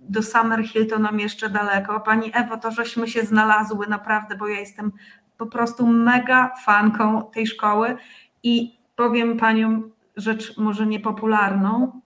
do 0.00 0.22
Summerhill 0.22 0.86
to 0.86 0.98
nam 0.98 1.20
jeszcze 1.20 1.50
daleko. 1.50 2.00
Pani 2.00 2.30
Ewo, 2.34 2.56
to 2.56 2.70
żeśmy 2.70 3.08
się 3.08 3.22
znalazły 3.22 3.86
naprawdę, 3.86 4.36
bo 4.36 4.48
ja 4.48 4.60
jestem 4.60 4.92
po 5.38 5.46
prostu 5.46 5.86
mega 5.86 6.52
fanką 6.64 7.30
tej 7.34 7.46
szkoły 7.46 7.96
i 8.42 8.78
powiem 8.96 9.36
paniom 9.36 9.90
rzecz 10.16 10.56
może 10.56 10.86
niepopularną. 10.86 12.00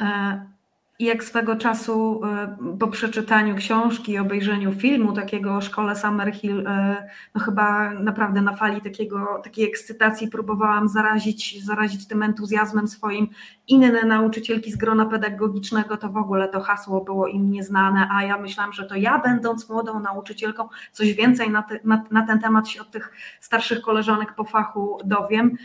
E, 0.00 0.54
jak 0.98 1.24
swego 1.24 1.56
czasu 1.56 2.20
e, 2.24 2.56
po 2.78 2.88
przeczytaniu 2.88 3.56
książki 3.56 4.12
i 4.12 4.18
obejrzeniu 4.18 4.72
filmu 4.72 5.12
takiego 5.12 5.56
o 5.56 5.60
szkole 5.60 5.96
Summerhill, 5.96 6.66
e, 6.66 7.08
no 7.34 7.40
chyba 7.40 7.90
naprawdę 7.90 8.42
na 8.42 8.56
fali 8.56 8.80
takiego, 8.80 9.40
takiej 9.44 9.68
ekscytacji 9.68 10.28
próbowałam 10.28 10.88
zarazić, 10.88 11.64
zarazić 11.64 12.06
tym 12.06 12.22
entuzjazmem 12.22 12.88
swoim. 12.88 13.28
Inne 13.68 14.02
nauczycielki 14.02 14.72
z 14.72 14.76
grona 14.76 15.06
pedagogicznego, 15.06 15.96
to 15.96 16.08
w 16.08 16.16
ogóle 16.16 16.48
to 16.48 16.60
hasło 16.60 17.00
było 17.00 17.26
im 17.26 17.50
nieznane, 17.50 18.08
a 18.12 18.22
ja 18.24 18.38
myślałam, 18.38 18.72
że 18.72 18.84
to 18.84 18.94
ja 18.94 19.18
będąc 19.18 19.68
młodą 19.68 20.00
nauczycielką 20.00 20.68
coś 20.92 21.12
więcej 21.12 21.50
na, 21.50 21.62
te, 21.62 21.80
na, 21.84 22.04
na 22.10 22.26
ten 22.26 22.40
temat 22.40 22.68
się 22.68 22.80
od 22.80 22.90
tych 22.90 23.12
starszych 23.40 23.80
koleżanek 23.80 24.34
po 24.34 24.44
fachu 24.44 24.98
dowiem 25.04 25.56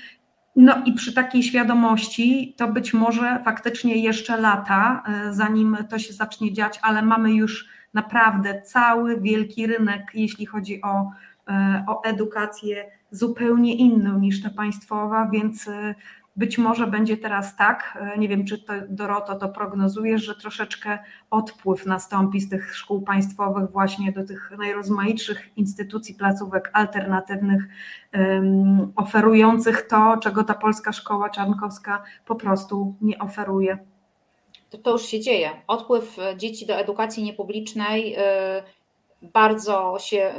no 0.60 0.82
i 0.86 0.94
przy 0.94 1.14
takiej 1.14 1.44
świadomości 1.44 2.54
to 2.58 2.68
być 2.68 2.94
może 2.94 3.40
faktycznie 3.46 3.96
jeszcze 3.96 4.38
lata, 4.38 5.04
e, 5.08 5.34
zanim 5.34 5.78
to 5.90 6.00
się 6.00 6.14
zacznie 6.14 6.54
dziać, 6.54 6.80
ale 6.82 7.02
mamy 7.02 7.34
już 7.34 7.68
naprawdę 7.94 8.62
cały 8.62 9.22
wielki 9.22 9.68
rynek, 9.68 10.12
jeśli 10.14 10.46
chodzi 10.46 10.82
o, 10.82 11.12
e, 11.48 11.84
o 11.88 12.04
edukację 12.04 12.86
zupełnie 13.12 13.76
inną 13.76 14.20
niż 14.20 14.42
ta 14.42 14.50
państwowa, 14.50 15.30
więc 15.34 15.68
e, 15.68 15.96
być 16.40 16.58
może 16.58 16.88
będzie 16.88 17.18
teraz 17.18 17.56
tak, 17.56 17.98
e, 18.16 18.18
nie 18.18 18.28
wiem 18.30 18.46
czy 18.46 18.60
to 18.60 18.74
Doroto 18.90 19.36
to 19.36 19.50
prognozujesz, 19.50 20.24
że 20.24 20.36
troszeczkę 20.36 21.00
odpływ 21.30 21.86
nastąpi 21.86 22.42
z 22.42 22.50
tych 22.50 22.76
szkół 22.76 23.02
państwowych 23.02 23.72
właśnie 23.72 24.12
do 24.12 24.24
tych 24.24 24.52
najrozmaitszych 24.58 25.58
instytucji, 25.58 26.16
placówek 26.16 26.70
alternatywnych, 26.74 27.68
um, 28.14 28.94
oferujących 28.96 29.88
to, 29.88 30.18
czego 30.24 30.44
ta 30.44 30.54
polska 30.54 30.92
szkoła 30.92 31.30
czarnkowska 31.30 32.04
po 32.26 32.36
prostu 32.36 32.96
nie 33.02 33.20
oferuje. 33.20 33.78
To, 34.70 34.78
to 34.78 34.92
już 34.92 35.06
się 35.06 35.20
dzieje. 35.20 35.50
Odpływ 35.68 36.18
dzieci 36.38 36.66
do 36.66 36.74
edukacji 36.74 37.24
niepublicznej. 37.24 38.12
Yy 38.12 38.79
bardzo 39.22 39.98
się 40.00 40.34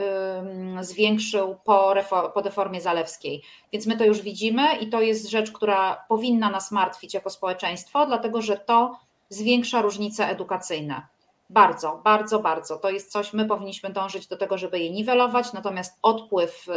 zwiększył 0.81 1.57
po, 1.65 1.94
po 2.35 2.43
deformie 2.43 2.81
zalewskiej. 2.81 3.43
Więc 3.73 3.86
my 3.86 3.97
to 3.97 4.05
już 4.05 4.23
widzimy 4.23 4.77
i 4.77 4.89
to 4.89 5.01
jest 5.01 5.31
rzecz, 5.31 5.52
która 5.52 6.05
powinna 6.09 6.51
nas 6.51 6.70
martwić 6.70 7.15
jako 7.15 7.31
społeczeństwo, 7.31 8.07
dlatego 8.07 8.43
że 8.43 8.57
to 8.57 8.97
zwiększa 9.28 9.82
różnice 9.82 10.28
edukacyjne. 10.28 11.07
Bardzo, 11.51 12.01
bardzo, 12.05 12.39
bardzo. 12.39 12.77
To 12.77 12.90
jest 12.90 13.12
coś, 13.12 13.32
my 13.32 13.44
powinniśmy 13.44 13.90
dążyć 13.90 14.27
do 14.27 14.36
tego, 14.36 14.59
żeby 14.59 14.78
je 14.78 14.90
niwelować, 14.90 15.52
natomiast 15.52 15.98
odpływ 16.02 16.69
y, 16.69 16.73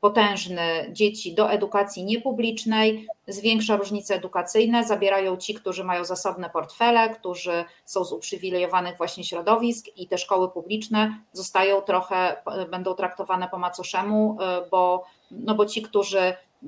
potężny 0.00 0.90
dzieci 0.92 1.34
do 1.34 1.50
edukacji 1.50 2.04
niepublicznej, 2.04 3.06
zwiększa 3.28 3.76
różnice 3.76 4.14
edukacyjne, 4.14 4.84
zabierają 4.84 5.36
ci, 5.36 5.54
którzy 5.54 5.84
mają 5.84 6.04
zasobne 6.04 6.50
portfele, 6.50 7.10
którzy 7.10 7.64
są 7.84 8.04
z 8.04 8.12
uprzywilejowanych 8.12 8.96
właśnie 8.96 9.24
środowisk 9.24 9.86
i 9.96 10.08
te 10.08 10.18
szkoły 10.18 10.48
publiczne 10.48 11.18
zostają 11.32 11.80
trochę, 11.80 12.42
będą 12.70 12.94
traktowane 12.94 13.48
po 13.48 13.58
macoszemu, 13.58 14.38
y, 14.64 14.70
bo, 14.70 15.04
no 15.30 15.54
bo 15.54 15.66
ci, 15.66 15.82
którzy 15.82 16.20
y, 16.62 16.66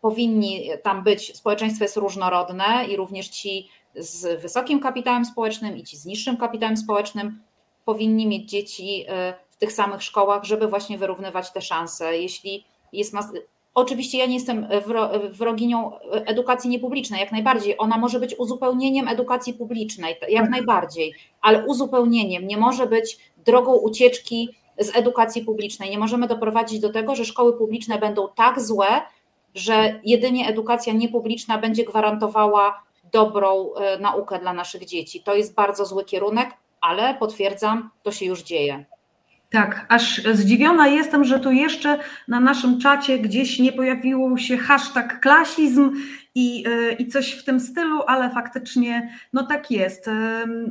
powinni 0.00 0.70
tam 0.82 1.04
być, 1.04 1.36
społeczeństwo 1.36 1.84
jest 1.84 1.96
różnorodne 1.96 2.86
i 2.88 2.96
również 2.96 3.28
ci 3.28 3.68
z 3.94 4.42
wysokim 4.42 4.80
kapitałem 4.80 5.24
społecznym 5.24 5.76
i 5.76 5.82
ci 5.82 5.96
z 5.96 6.06
niższym 6.06 6.36
kapitałem 6.36 6.76
społecznym 6.76 7.42
powinni 7.84 8.26
mieć 8.26 8.50
dzieci 8.50 9.04
y, 9.30 9.45
w 9.56 9.58
tych 9.58 9.72
samych 9.72 10.02
szkołach, 10.02 10.44
żeby 10.44 10.68
właśnie 10.68 10.98
wyrównywać 10.98 11.52
te 11.52 11.62
szanse. 11.62 12.18
Jeśli 12.18 12.64
jest 12.92 13.14
nas. 13.14 13.26
Oczywiście 13.74 14.18
ja 14.18 14.26
nie 14.26 14.34
jestem 14.34 14.66
wroginią 15.30 15.92
edukacji 16.10 16.70
niepublicznej, 16.70 17.20
jak 17.20 17.32
najbardziej. 17.32 17.74
Ona 17.78 17.98
może 17.98 18.20
być 18.20 18.34
uzupełnieniem 18.38 19.08
edukacji 19.08 19.54
publicznej, 19.54 20.16
jak 20.20 20.44
mhm. 20.44 20.50
najbardziej, 20.50 21.14
ale 21.40 21.66
uzupełnieniem 21.66 22.46
nie 22.46 22.56
może 22.56 22.86
być 22.86 23.18
drogą 23.46 23.74
ucieczki 23.74 24.48
z 24.78 24.96
edukacji 24.96 25.44
publicznej. 25.44 25.90
Nie 25.90 25.98
możemy 25.98 26.26
doprowadzić 26.26 26.80
do 26.80 26.92
tego, 26.92 27.14
że 27.14 27.24
szkoły 27.24 27.58
publiczne 27.58 27.98
będą 27.98 28.28
tak 28.34 28.60
złe, 28.60 28.86
że 29.54 30.00
jedynie 30.04 30.48
edukacja 30.48 30.92
niepubliczna 30.92 31.58
będzie 31.58 31.84
gwarantowała 31.84 32.82
dobrą 33.12 33.74
e, 33.74 33.98
naukę 33.98 34.38
dla 34.38 34.52
naszych 34.52 34.84
dzieci. 34.84 35.22
To 35.22 35.34
jest 35.34 35.54
bardzo 35.54 35.86
zły 35.86 36.04
kierunek, 36.04 36.50
ale 36.80 37.14
potwierdzam, 37.14 37.90
to 38.02 38.12
się 38.12 38.26
już 38.26 38.42
dzieje. 38.42 38.84
Tak, 39.50 39.86
aż 39.88 40.22
zdziwiona 40.32 40.88
jestem, 40.88 41.24
że 41.24 41.40
tu 41.40 41.52
jeszcze 41.52 41.98
na 42.28 42.40
naszym 42.40 42.80
czacie 42.80 43.18
gdzieś 43.18 43.58
nie 43.58 43.72
pojawił 43.72 44.38
się 44.38 44.58
hashtag 44.58 45.20
klasizm 45.20 45.92
i, 46.38 46.64
e, 46.68 46.92
i 46.92 47.08
coś 47.08 47.32
w 47.32 47.44
tym 47.44 47.60
stylu, 47.60 48.02
ale 48.06 48.30
faktycznie 48.30 49.10
no 49.32 49.46
tak 49.46 49.70
jest. 49.70 50.10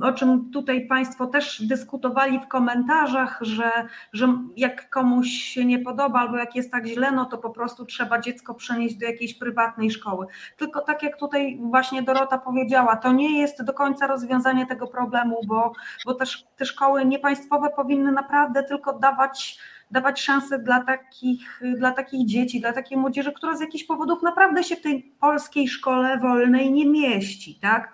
O 0.02 0.14
czym 0.14 0.52
tutaj 0.52 0.88
Państwo 0.88 1.28
też 1.28 1.62
dyskutowali 1.68 2.40
w 2.40 2.48
komentarzach, 2.48 3.40
że, 3.42 3.72
że 4.14 4.38
jak 4.58 4.90
komuś 4.90 5.28
się 5.28 5.66
nie 5.66 5.80
podoba 5.80 6.20
albo 6.20 6.38
jak 6.38 6.56
jest 6.56 6.72
tak 6.72 6.86
źle, 6.86 7.12
no 7.12 7.26
to 7.26 7.38
po 7.38 7.50
prostu 7.50 7.86
trzeba 7.86 8.20
dziecko 8.20 8.54
przenieść 8.54 8.96
do 8.96 9.06
jakiejś 9.06 9.34
prywatnej 9.34 9.92
szkoły. 9.92 10.26
Tylko 10.58 10.82
tak 10.82 11.04
jak 11.04 11.20
tutaj 11.20 11.60
właśnie 11.62 12.04
Dorota 12.04 12.38
powiedziała, 12.38 12.96
to 12.96 13.12
nie 13.12 13.40
jest 13.40 13.64
do 13.64 13.74
końca 13.74 14.08
rozwiązanie 14.08 14.66
tego 14.66 14.88
problemu, 14.88 15.42
bo, 15.48 15.74
bo 16.06 16.14
też 16.14 16.46
te 16.58 16.66
szkoły 16.66 17.06
niepaństwowe 17.06 17.70
powinny 17.70 18.12
naprawdę 18.12 18.64
tylko 18.64 19.00
dawać 19.00 19.60
dawać 19.96 20.22
szansę 20.22 20.60
dla 20.60 20.84
takich, 20.84 21.62
dla 21.78 21.92
takich 21.92 22.28
dzieci, 22.28 22.62
dla 22.62 22.74
takiej 22.74 22.98
młodzieży, 22.98 23.32
która 23.32 23.56
z 23.56 23.62
jakichś 23.62 23.84
powodów 23.84 24.24
naprawdę 24.24 24.64
się 24.64 24.76
w 24.76 24.82
tej 24.82 25.04
polskiej 25.20 25.68
szkole 25.68 26.20
wolnej 26.20 26.72
nie 26.72 26.86
mieści, 26.86 27.60
tak? 27.62 27.94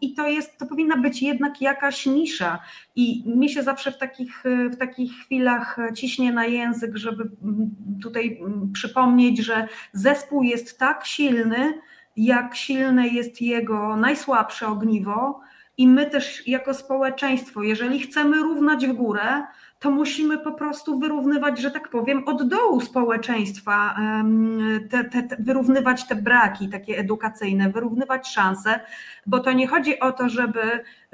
I 0.00 0.14
to 0.14 0.28
jest, 0.28 0.58
to 0.58 0.66
powinna 0.66 0.96
być 0.96 1.22
jednak 1.22 1.60
jakaś 1.60 2.06
nisza. 2.06 2.58
I 2.96 3.22
mi 3.26 3.50
się 3.50 3.62
zawsze 3.62 3.92
w 3.92 3.98
takich, 3.98 4.42
w 4.70 4.76
takich 4.76 5.12
chwilach 5.12 5.76
ciśnie 5.94 6.32
na 6.32 6.44
język, 6.44 6.96
żeby 6.96 7.30
tutaj 8.02 8.40
przypomnieć, 8.72 9.38
że 9.38 9.68
zespół 9.92 10.42
jest 10.42 10.78
tak 10.78 11.06
silny, 11.06 11.80
jak 12.16 12.56
silne 12.56 13.08
jest 13.08 13.42
jego 13.42 13.96
najsłabsze 13.96 14.66
ogniwo. 14.66 15.40
I 15.78 15.88
my 15.88 16.06
też 16.10 16.48
jako 16.48 16.74
społeczeństwo, 16.74 17.62
jeżeli 17.62 18.00
chcemy 18.00 18.36
równać 18.36 18.86
w 18.86 18.92
górę, 18.92 19.42
to 19.78 19.90
musimy 19.90 20.38
po 20.38 20.52
prostu 20.52 20.98
wyrównywać, 20.98 21.60
że 21.60 21.70
tak 21.70 21.88
powiem, 21.88 22.22
od 22.26 22.48
dołu 22.48 22.80
społeczeństwa, 22.80 23.96
te, 24.90 25.04
te, 25.04 25.22
te, 25.22 25.36
wyrównywać 25.38 26.06
te 26.06 26.16
braki 26.16 26.68
takie 26.68 26.98
edukacyjne, 26.98 27.70
wyrównywać 27.70 28.28
szanse, 28.28 28.80
bo 29.26 29.40
to 29.40 29.52
nie 29.52 29.66
chodzi 29.66 30.00
o 30.00 30.12
to, 30.12 30.28
żeby 30.28 30.60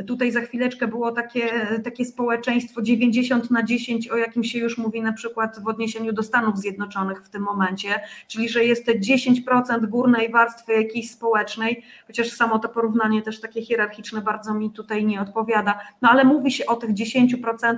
tutaj 0.07 0.33
za 0.33 0.41
chwileczkę 0.41 0.89
było 0.89 1.13
takie, 1.13 1.51
takie 1.85 2.05
społeczeństwo 2.05 2.83
90 2.83 3.51
na 3.51 3.63
10, 3.63 4.09
o 4.09 4.17
jakim 4.17 4.45
się 4.45 4.59
już 4.59 4.79
mówi 4.79 5.03
na 5.03 5.13
przykład 5.13 5.61
w 5.63 5.69
odniesieniu 5.69 6.13
do 6.13 6.23
Stanów 6.23 6.59
Zjednoczonych 6.59 7.23
w 7.25 7.29
tym 7.29 7.43
momencie, 7.43 8.01
czyli 8.29 8.49
że 8.49 8.65
jest 8.65 8.87
te 8.87 8.93
10% 8.93 9.87
górnej 9.87 10.31
warstwy 10.31 10.73
jakiejś 10.73 11.11
społecznej, 11.11 11.85
chociaż 12.07 12.31
samo 12.31 12.59
to 12.59 12.69
porównanie 12.69 13.23
też 13.23 13.41
takie 13.41 13.63
hierarchiczne 13.63 14.21
bardzo 14.21 14.55
mi 14.55 14.71
tutaj 14.71 15.05
nie 15.05 15.21
odpowiada, 15.21 15.81
no 16.03 16.11
ale 16.11 16.25
mówi 16.25 16.53
się 16.53 16.67
o 16.67 16.77
tych 16.77 16.91
10%, 16.91 17.77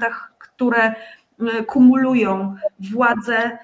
które 0.57 0.83
e, 0.85 0.95
kumulują 1.65 2.55
władzę, 2.81 3.59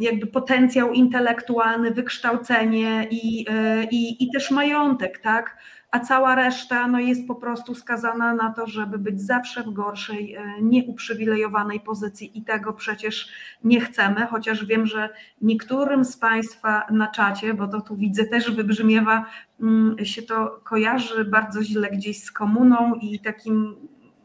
jakby 0.00 0.26
potencjał 0.26 0.92
intelektualny, 0.92 1.90
wykształcenie 1.90 3.06
i, 3.10 3.46
e, 3.50 3.84
i, 3.84 4.24
i 4.24 4.30
też 4.30 4.50
majątek, 4.50 5.18
tak? 5.18 5.56
A 5.90 6.00
cała 6.00 6.34
reszta 6.34 6.88
no, 6.88 7.00
jest 7.00 7.26
po 7.26 7.34
prostu 7.34 7.74
skazana 7.74 8.34
na 8.34 8.52
to, 8.52 8.66
żeby 8.66 8.98
być 8.98 9.20
zawsze 9.20 9.62
w 9.62 9.72
gorszej, 9.72 10.34
e, 10.34 10.62
nieuprzywilejowanej 10.62 11.80
pozycji 11.80 12.38
i 12.38 12.42
tego 12.42 12.72
przecież 12.72 13.28
nie 13.64 13.80
chcemy, 13.80 14.26
chociaż 14.26 14.64
wiem, 14.64 14.86
że 14.86 15.08
niektórym 15.40 16.04
z 16.04 16.16
Państwa 16.16 16.86
na 16.90 17.06
czacie, 17.06 17.54
bo 17.54 17.68
to 17.68 17.80
tu 17.80 17.96
widzę 17.96 18.24
też 18.24 18.50
wybrzmiewa, 18.50 19.26
mm, 19.60 20.04
się 20.04 20.22
to 20.22 20.60
kojarzy 20.64 21.24
bardzo 21.24 21.62
źle 21.62 21.90
gdzieś 21.90 22.24
z 22.24 22.32
komuną 22.32 22.94
i 22.94 23.20
takim 23.20 23.76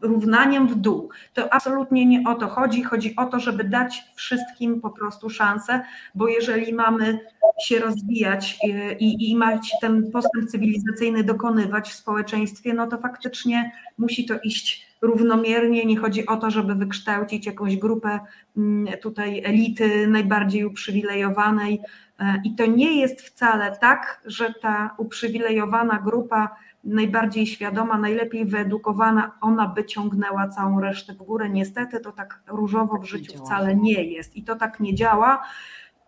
równaniem 0.08 0.68
w 0.68 0.76
dół. 0.76 1.10
To 1.34 1.54
absolutnie 1.54 2.06
nie 2.06 2.24
o 2.30 2.36
to 2.36 2.48
chodzi. 2.48 2.84
Chodzi 2.84 3.16
o 3.16 3.26
to, 3.26 3.40
żeby 3.40 3.64
dać 3.64 4.04
wszystkim 4.16 4.82
po 4.82 4.90
prostu 4.90 5.30
szansę, 5.30 5.82
bo 6.16 6.28
jeżeli 6.28 6.74
mamy 6.74 7.20
się 7.60 7.80
rozwijać 7.80 8.58
y, 8.64 8.96
i, 9.00 9.30
i 9.32 9.36
mać 9.36 9.72
ten 9.82 10.12
postęp 10.12 10.50
cywilizacyjny 10.50 11.24
dokonywać 11.24 11.90
w 11.90 11.96
społeczeństwie, 11.96 12.74
no 12.74 12.88
to 12.88 12.98
faktycznie 12.98 13.72
musi 13.98 14.26
to 14.26 14.40
iść 14.44 14.88
równomiernie. 15.02 15.86
Nie 15.86 15.98
chodzi 15.98 16.26
o 16.26 16.38
to, 16.38 16.52
żeby 16.52 16.76
wykształcić 16.76 17.46
jakąś 17.46 17.78
grupę 17.78 18.20
mm, 18.58 18.98
tutaj 18.98 19.42
elity 19.46 20.08
najbardziej 20.08 20.66
uprzywilejowanej. 20.66 21.80
E, 22.20 22.42
I 22.44 22.56
to 22.56 22.66
nie 22.66 23.02
jest 23.02 23.22
wcale 23.22 23.78
tak, 23.82 24.22
że 24.26 24.54
ta 24.62 24.96
uprzywilejowana 24.98 26.00
grupa 26.00 26.56
najbardziej 26.88 27.48
świadoma, 27.48 27.98
najlepiej 27.98 28.46
wyedukowana, 28.46 29.32
ona 29.42 29.68
by 29.68 29.86
ciągnęła 29.86 30.48
całą 30.48 30.82
resztę 30.82 31.14
w 31.14 31.18
górę. 31.18 31.50
Niestety 31.50 32.00
to 32.00 32.12
tak 32.12 32.44
różowo 32.48 32.96
w 32.96 33.00
tak 33.00 33.06
życiu 33.06 33.34
wcale 33.38 33.76
nie 33.76 34.04
jest 34.04 34.36
i 34.36 34.44
to 34.44 34.56
tak 34.56 34.80
nie 34.80 34.96
działa. 34.96 35.44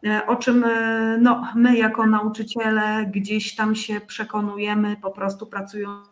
E, 0.06 0.28
o 0.28 0.36
czym 0.36 0.64
e, 0.64 1.18
no, 1.22 1.48
my 1.56 1.78
jako 1.78 2.06
nauczyciele 2.06 3.06
gdzieś 3.06 3.56
tam 3.56 3.76
się 3.76 4.02
przekonujemy, 4.02 4.98
po 5.02 5.12
prostu 5.12 5.48
pracując. 5.48 6.10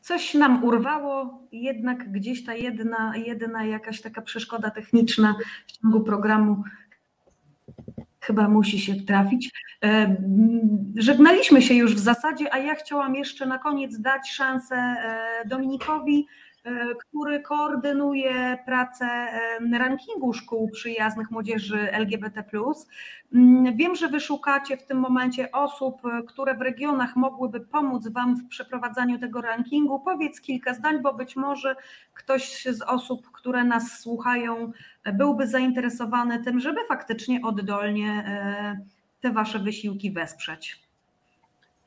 Coś 0.00 0.34
nam 0.34 0.64
urwało, 0.64 1.42
jednak 1.52 2.12
gdzieś 2.12 2.44
ta 2.44 2.54
jedna, 2.54 3.12
jedna 3.16 3.64
jakaś 3.64 4.00
taka 4.00 4.22
przeszkoda 4.22 4.70
techniczna 4.70 5.34
w 5.66 5.72
ciągu 5.72 6.00
programu 6.00 6.62
chyba 8.28 8.48
musi 8.48 8.80
się 8.80 8.94
trafić. 8.94 9.50
E, 9.84 10.16
żegnaliśmy 10.96 11.62
się 11.62 11.74
już 11.74 11.94
w 11.94 11.98
zasadzie, 11.98 12.54
a 12.54 12.58
ja 12.58 12.74
chciałam 12.74 13.14
jeszcze 13.14 13.46
na 13.46 13.58
koniec 13.58 14.00
dać 14.00 14.30
szansę 14.30 14.76
e, 14.76 15.48
Dominikowi 15.48 16.26
który 16.98 17.40
koordynuje 17.40 18.58
pracę 18.66 19.06
e, 19.06 19.78
rankingu 19.78 20.32
szkół 20.32 20.70
przyjaznych 20.70 21.30
młodzieży 21.30 21.92
LGBT. 21.92 22.44
Mm, 23.34 23.76
wiem, 23.76 23.96
że 23.96 24.08
wy 24.08 24.20
szukacie 24.20 24.76
w 24.76 24.86
tym 24.86 24.98
momencie 24.98 25.52
osób, 25.52 26.04
e, 26.04 26.22
które 26.22 26.54
w 26.54 26.62
regionach 26.62 27.16
mogłyby 27.16 27.60
pomóc 27.60 28.08
Wam 28.08 28.36
w 28.36 28.48
przeprowadzaniu 28.48 29.18
tego 29.18 29.40
rankingu. 29.40 30.00
Powiedz 30.00 30.40
kilka 30.40 30.74
zdań, 30.74 31.02
bo 31.02 31.14
być 31.14 31.36
może 31.36 31.76
ktoś 32.14 32.64
z 32.64 32.82
osób, 32.82 33.30
które 33.32 33.64
nas 33.64 34.00
słuchają, 34.00 34.72
byłby 35.12 35.46
zainteresowany 35.46 36.44
tym, 36.44 36.60
żeby 36.60 36.80
faktycznie 36.88 37.40
oddolnie 37.42 38.24
te 39.20 39.32
Wasze 39.32 39.58
wysiłki 39.58 40.12
wesprzeć. 40.12 40.87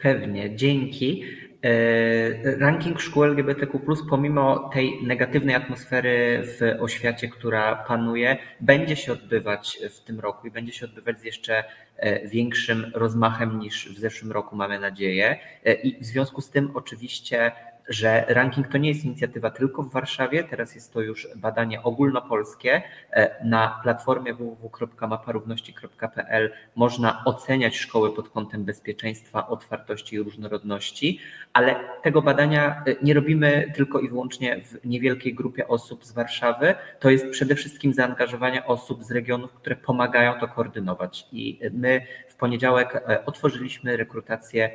Pewnie, 0.01 0.55
dzięki. 0.55 1.23
E, 1.63 2.57
ranking 2.57 2.99
szkół 2.99 3.23
LGBTQ, 3.23 3.79
pomimo 4.09 4.69
tej 4.73 5.03
negatywnej 5.03 5.55
atmosfery 5.55 6.43
w 6.43 6.81
oświacie, 6.81 7.27
która 7.27 7.75
panuje, 7.75 8.37
będzie 8.59 8.95
się 8.95 9.13
odbywać 9.13 9.79
w 9.89 9.99
tym 9.99 10.19
roku 10.19 10.47
i 10.47 10.51
będzie 10.51 10.73
się 10.73 10.85
odbywać 10.85 11.19
z 11.19 11.23
jeszcze 11.23 11.63
e, 11.97 12.27
większym 12.27 12.91
rozmachem 12.95 13.59
niż 13.59 13.89
w 13.89 13.99
zeszłym 13.99 14.31
roku, 14.31 14.55
mamy 14.55 14.79
nadzieję. 14.79 15.37
E, 15.65 15.73
I 15.73 15.99
w 15.99 16.05
związku 16.05 16.41
z 16.41 16.49
tym, 16.49 16.71
oczywiście, 16.73 17.51
że 17.89 18.25
ranking 18.27 18.67
to 18.67 18.77
nie 18.77 18.89
jest 18.89 19.05
inicjatywa 19.05 19.49
tylko 19.49 19.83
w 19.83 19.91
Warszawie, 19.91 20.43
teraz 20.43 20.75
jest 20.75 20.93
to 20.93 21.01
już 21.01 21.27
badanie 21.35 21.83
ogólnopolskie. 21.83 22.81
E, 23.11 23.45
na 23.45 23.79
platformie 23.83 24.33
www.maparówności.pl 24.33 26.51
można 26.75 27.25
oceniać 27.25 27.77
szkoły 27.77 28.15
pod 28.15 28.29
kątem 28.29 28.63
bezpieczeństwa, 28.63 29.47
otwartości 29.47 30.15
i 30.15 30.19
różnorodności, 30.19 31.19
ale 31.53 31.75
tego 32.03 32.21
badania 32.21 32.83
e, 32.87 32.95
nie 33.01 33.13
robimy 33.13 33.71
tylko 33.75 33.99
i 33.99 34.09
wyłącznie 34.09 34.61
w 34.61 34.85
niewielkiej 34.85 35.33
grupie 35.33 35.67
osób 35.67 36.05
z 36.05 36.11
Warszawy. 36.11 36.75
To 36.99 37.09
jest 37.09 37.29
przede 37.29 37.55
wszystkim 37.55 37.93
zaangażowanie 37.93 38.65
osób 38.65 39.03
z 39.03 39.11
regionów, 39.11 39.53
które 39.53 39.75
pomagają 39.75 40.39
to 40.39 40.47
koordynować. 40.47 41.27
I 41.31 41.59
my 41.71 42.01
w 42.27 42.35
poniedziałek 42.35 42.95
e, 42.95 43.25
otworzyliśmy 43.25 43.97
rekrutację 43.97 44.71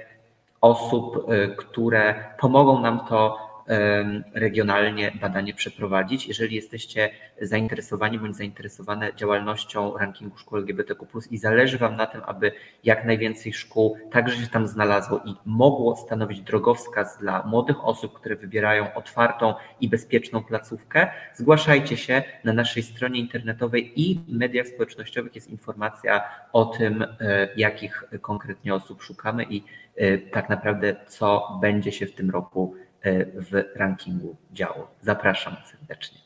osób, 0.61 1.31
y, 1.31 1.57
które 1.57 2.15
pomogą 2.39 2.81
nam 2.81 3.01
to 3.09 3.46
regionalnie 4.35 5.13
badanie 5.21 5.55
przeprowadzić. 5.55 6.29
Jeżeli 6.29 6.57
jesteście 6.57 7.11
zainteresowani 7.41 8.19
bądź 8.19 8.37
zainteresowane 8.37 9.15
działalnością 9.15 9.97
rankingu 9.99 10.39
szkół 10.39 10.59
LGBTQ+, 10.59 11.07
i 11.31 11.39
zależy 11.39 11.79
Wam 11.79 11.97
na 11.97 12.07
tym, 12.07 12.21
aby 12.27 12.53
jak 12.85 13.05
najwięcej 13.05 13.53
szkół 13.53 13.97
także 14.11 14.37
się 14.37 14.47
tam 14.47 14.67
znalazło 14.67 15.21
i 15.25 15.35
mogło 15.45 15.97
stanowić 15.97 16.41
drogowskaz 16.41 17.19
dla 17.19 17.43
młodych 17.43 17.85
osób, 17.85 18.13
które 18.13 18.37
wybierają 18.37 18.95
otwartą 18.95 19.55
i 19.81 19.89
bezpieczną 19.89 20.45
placówkę, 20.45 21.11
zgłaszajcie 21.35 21.97
się 21.97 22.23
na 22.45 22.53
naszej 22.53 22.83
stronie 22.83 23.21
internetowej 23.21 24.03
i 24.03 24.21
mediach 24.29 24.67
społecznościowych 24.67 25.35
jest 25.35 25.51
informacja 25.51 26.25
o 26.53 26.65
tym, 26.65 27.03
e, 27.03 27.49
jakich 27.57 28.05
konkretnie 28.21 28.75
osób 28.75 29.03
szukamy 29.03 29.45
i 29.51 29.63
e, 29.97 30.19
tak 30.19 30.49
naprawdę 30.49 30.97
co 31.09 31.59
będzie 31.61 31.93
się 31.93 32.07
w 32.07 32.15
tym 32.15 32.31
roku 32.31 32.75
w 33.35 33.65
rankingu 33.77 34.37
działo. 34.53 34.91
Zapraszam 35.03 35.57
serdecznie. 35.65 36.19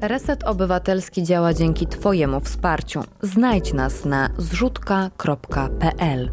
Reset 0.00 0.44
Obywatelski 0.44 1.22
działa 1.22 1.54
dzięki 1.54 1.86
Twojemu 1.86 2.40
wsparciu. 2.40 3.00
Znajdź 3.22 3.72
nas 3.72 4.04
na 4.04 4.28
zrzutka.pl. 4.38 6.30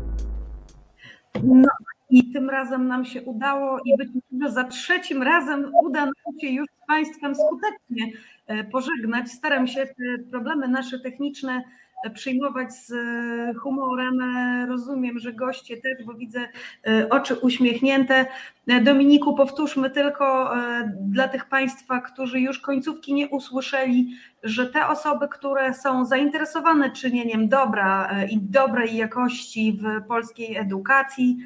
No 1.44 1.68
i 2.10 2.34
tym 2.34 2.50
razem 2.50 2.88
nam 2.88 3.06
się 3.06 3.22
udało 3.22 3.80
i 3.86 3.98
być 3.98 4.10
może 4.32 4.54
za 4.54 4.64
trzecim 4.64 5.24
razem 5.24 5.72
uda 5.84 6.06
nam 6.06 6.40
się 6.42 6.48
już 6.48 6.68
z 6.68 6.88
Państwem 6.88 7.36
skutecznie 7.36 8.12
e, 8.48 8.64
pożegnać. 8.64 9.32
Staram 9.32 9.68
się 9.68 9.86
te 9.86 10.24
problemy 10.32 10.68
nasze 10.68 11.00
techniczne 11.00 11.64
przyjmować 12.14 12.74
z 12.74 12.94
humorem. 13.58 14.18
Rozumiem, 14.70 15.20
że 15.20 15.34
goście 15.34 15.78
też, 15.78 16.06
bo 16.06 16.14
widzę 16.14 16.48
oczy 17.10 17.36
uśmiechnięte. 17.36 18.26
Dominiku, 18.84 19.36
powtórzmy 19.36 19.90
tylko 19.90 20.54
dla 21.00 21.28
tych 21.28 21.46
Państwa, 21.46 22.02
którzy 22.02 22.40
już 22.40 22.60
końcówki 22.60 23.14
nie 23.14 23.30
usłyszeli, 23.30 24.16
że 24.44 24.66
te 24.66 24.88
osoby, 24.88 25.28
które 25.28 25.74
są 25.74 26.06
zainteresowane 26.06 26.92
czynieniem 26.92 27.50
dobra 27.50 28.10
i 28.30 28.38
dobrej 28.38 28.96
jakości 28.96 29.80
w 29.82 30.08
polskiej 30.08 30.58
edukacji, 30.58 31.38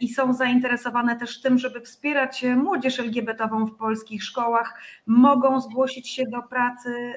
i 0.00 0.08
są 0.08 0.32
zainteresowane 0.32 1.16
też 1.16 1.40
tym, 1.40 1.58
żeby 1.58 1.80
wspierać 1.80 2.44
młodzież 2.56 3.00
LGBT-ową 3.00 3.66
w 3.66 3.76
polskich 3.76 4.24
szkołach, 4.24 4.80
mogą 5.06 5.60
zgłosić 5.60 6.08
się 6.08 6.26
do 6.26 6.42
pracy 6.42 7.14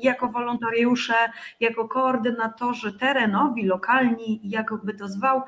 jako 0.00 0.28
wolontariusze, 0.28 1.14
jako 1.60 1.88
koordynatorzy 1.88 2.98
terenowi, 2.98 3.66
lokalni, 3.66 4.40
jakby 4.44 4.94
to 4.94 5.08
zwał, 5.08 5.42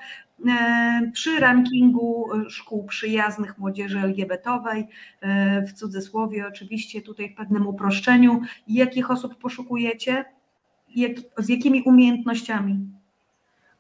przy 1.12 1.40
rankingu 1.40 2.28
szkół 2.48 2.86
przyjaznych 2.86 3.58
młodzieży 3.58 3.98
LGBT-owej, 3.98 4.88
w 5.68 5.72
cudzysłowie 5.72 6.46
oczywiście 6.46 7.02
tutaj 7.02 7.30
w 7.30 7.34
pewnym 7.34 7.66
uproszczeniu. 7.66 8.40
Jakich 8.68 9.10
osób 9.10 9.38
poszukujecie? 9.38 10.24
Jak, 10.96 11.12
z 11.38 11.48
jakimi 11.48 11.82
umiejętnościami? 11.82 12.95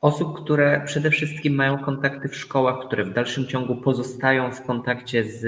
Osób, 0.00 0.42
które 0.42 0.82
przede 0.86 1.10
wszystkim 1.10 1.54
mają 1.54 1.78
kontakty 1.78 2.28
w 2.28 2.36
szkołach, 2.36 2.86
które 2.86 3.04
w 3.04 3.12
dalszym 3.12 3.46
ciągu 3.46 3.76
pozostają 3.76 4.52
w 4.52 4.62
kontakcie 4.62 5.24
z 5.24 5.44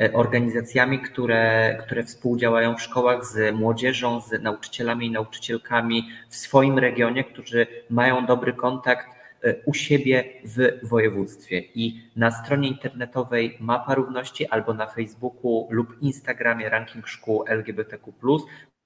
e, 0.00 0.12
organizacjami, 0.12 0.98
które, 0.98 1.76
które 1.80 2.04
współdziałają 2.04 2.76
w 2.76 2.82
szkołach, 2.82 3.26
z 3.26 3.54
młodzieżą, 3.54 4.20
z 4.20 4.42
nauczycielami 4.42 5.06
i 5.06 5.10
nauczycielkami 5.10 6.08
w 6.28 6.36
swoim 6.36 6.78
regionie, 6.78 7.24
którzy 7.24 7.66
mają 7.90 8.26
dobry 8.26 8.52
kontakt 8.52 9.06
e, 9.42 9.54
u 9.64 9.74
siebie 9.74 10.24
w 10.44 10.88
województwie. 10.88 11.58
I 11.74 12.02
na 12.16 12.30
stronie 12.30 12.68
internetowej 12.68 13.56
Mapa 13.60 13.94
Równości 13.94 14.46
albo 14.48 14.74
na 14.74 14.86
Facebooku 14.86 15.68
lub 15.70 16.02
Instagramie 16.02 16.68
Ranking 16.68 17.08
Szkół 17.08 17.44
LGBTQ 17.46 18.12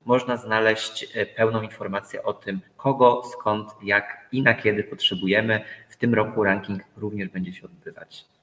można 0.07 0.37
znaleźć 0.37 1.07
e, 1.15 1.27
pełną 1.27 1.63
informację 1.63 2.23
o 2.23 2.33
tym, 2.33 2.61
kogo, 2.77 3.23
skąd, 3.33 3.69
jak 3.83 4.29
i 4.33 4.43
na 4.43 4.55
kiedy 4.55 4.85
potrzebujemy. 4.85 5.65
W 5.89 5.97
tym 5.97 6.15
roku 6.15 6.45
ranking 6.45 6.83
również 6.97 7.29
będzie 7.29 7.53
się 7.53 7.65
odbywać. 7.65 8.36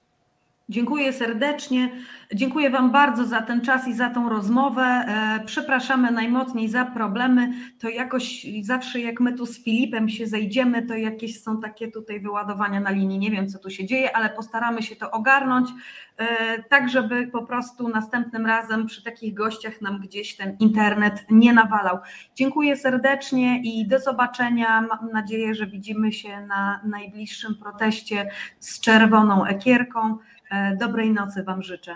Dziękuję 0.69 1.14
serdecznie. 1.14 1.90
Dziękuję 2.34 2.69
Wam 2.69 2.91
bardzo 2.91 3.26
za 3.26 3.41
ten 3.41 3.61
czas 3.61 3.88
i 3.88 3.94
za 3.94 4.10
tą 4.10 4.30
rozmowę. 4.30 4.81
E, 4.84 5.40
przepraszamy 5.45 6.11
najmocniej 6.11 6.69
za 6.69 6.85
problemy. 6.85 7.53
To 7.80 7.90
jakoś 7.90 8.48
zawsze 8.61 8.99
jak 8.99 9.19
my 9.19 9.34
tu 9.34 9.45
z 9.45 9.64
Filipem 9.64 10.10
się 10.10 10.27
zejdziemy, 10.27 10.81
to 10.81 10.94
jakieś 10.94 11.44
są 11.44 11.61
takie 11.61 11.91
tutaj 11.91 12.19
wyładowania 12.19 12.80
na 12.80 12.91
linii. 12.91 13.19
Nie 13.19 13.31
wiem, 13.31 13.48
co 13.48 13.60
tu 13.60 13.69
się 13.69 13.85
dzieje, 13.85 14.15
ale 14.15 14.30
postaramy 14.30 14.84
się 14.84 14.95
to 14.95 15.11
ogarnąć, 15.11 15.69
e, 16.18 16.64
tak 16.64 16.90
żeby 16.90 17.27
po 17.27 17.45
prostu 17.45 17.90
następnym 17.90 18.45
razem 18.45 18.85
przy 18.85 19.03
takich 19.03 19.34
gościach 19.34 19.81
nam 19.81 19.99
gdzieś 19.99 20.35
ten 20.35 20.57
internet 20.60 21.26
nie 21.30 21.53
nawalał. 21.53 21.98
Dziękuję 22.35 22.77
serdecznie 22.77 23.61
i 23.64 23.88
do 23.88 23.99
zobaczenia. 23.99 24.81
Mam 24.81 25.11
nadzieję, 25.11 25.56
że 25.56 25.68
widzimy 25.68 26.11
się 26.11 26.41
na 26.41 26.81
najbliższym 26.85 27.56
proteście 27.56 28.30
z 28.60 28.80
czerwoną 28.80 29.45
ekierką. 29.45 30.18
E, 30.53 30.75
dobrej 30.75 31.11
nocy 31.11 31.43
Wam 31.43 31.63
życzę. 31.63 31.95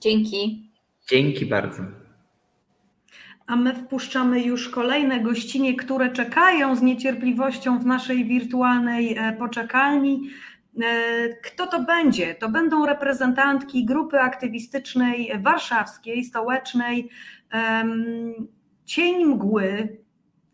Dzięki. 0.00 0.70
Dzięki 1.08 1.46
bardzo. 1.46 1.82
A 3.46 3.56
my 3.56 3.74
wpuszczamy 3.74 4.42
już 4.42 4.68
kolejne 4.68 5.20
gościnie, 5.20 5.76
które 5.76 6.12
czekają 6.12 6.76
z 6.76 6.82
niecierpliwością 6.82 7.78
w 7.78 7.86
naszej 7.86 8.24
wirtualnej 8.24 9.18
e, 9.18 9.32
poczekalni. 9.32 10.30
E, 10.82 11.28
kto 11.28 11.66
to 11.66 11.82
będzie? 11.82 12.34
To 12.34 12.48
będą 12.48 12.86
reprezentantki 12.86 13.84
grupy 13.84 14.20
aktywistycznej 14.20 15.32
warszawskiej, 15.38 16.24
stołecznej 16.24 17.08
Cień 18.84 19.24
Mgły, 19.24 19.96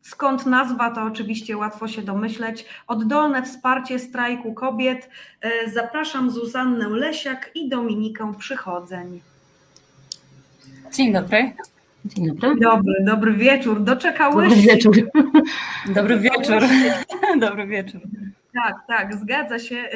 Skąd 0.09 0.47
nazwa, 0.47 0.91
to 0.91 1.03
oczywiście 1.03 1.57
łatwo 1.57 1.89
się 1.89 2.03
domyśleć. 2.03 2.65
Oddolne 2.87 3.43
wsparcie 3.43 3.99
strajku 3.99 4.55
kobiet. 4.55 5.09
E, 5.41 5.71
zapraszam 5.71 6.31
Zuzannę 6.31 6.89
Lesiak 6.89 7.51
i 7.55 7.69
Dominikę 7.69 8.35
Przychodzeń. 8.39 9.21
Dzień 10.93 11.13
dobry. 11.13 11.53
Dzień 12.05 12.27
dobry. 12.27 12.61
Dobry, 12.61 12.95
dobry 13.05 13.33
wieczór. 13.33 13.83
Doczekałeś 13.83 14.49
Dobry 14.49 14.63
wieczór. 14.63 14.97
Dobry 15.95 16.19
wieczór. 16.19 16.63
Dobry 17.41 17.67
wieczór. 17.67 18.01
Tak, 18.65 18.87
tak, 18.87 19.15
zgadza 19.15 19.59
się. 19.59 19.89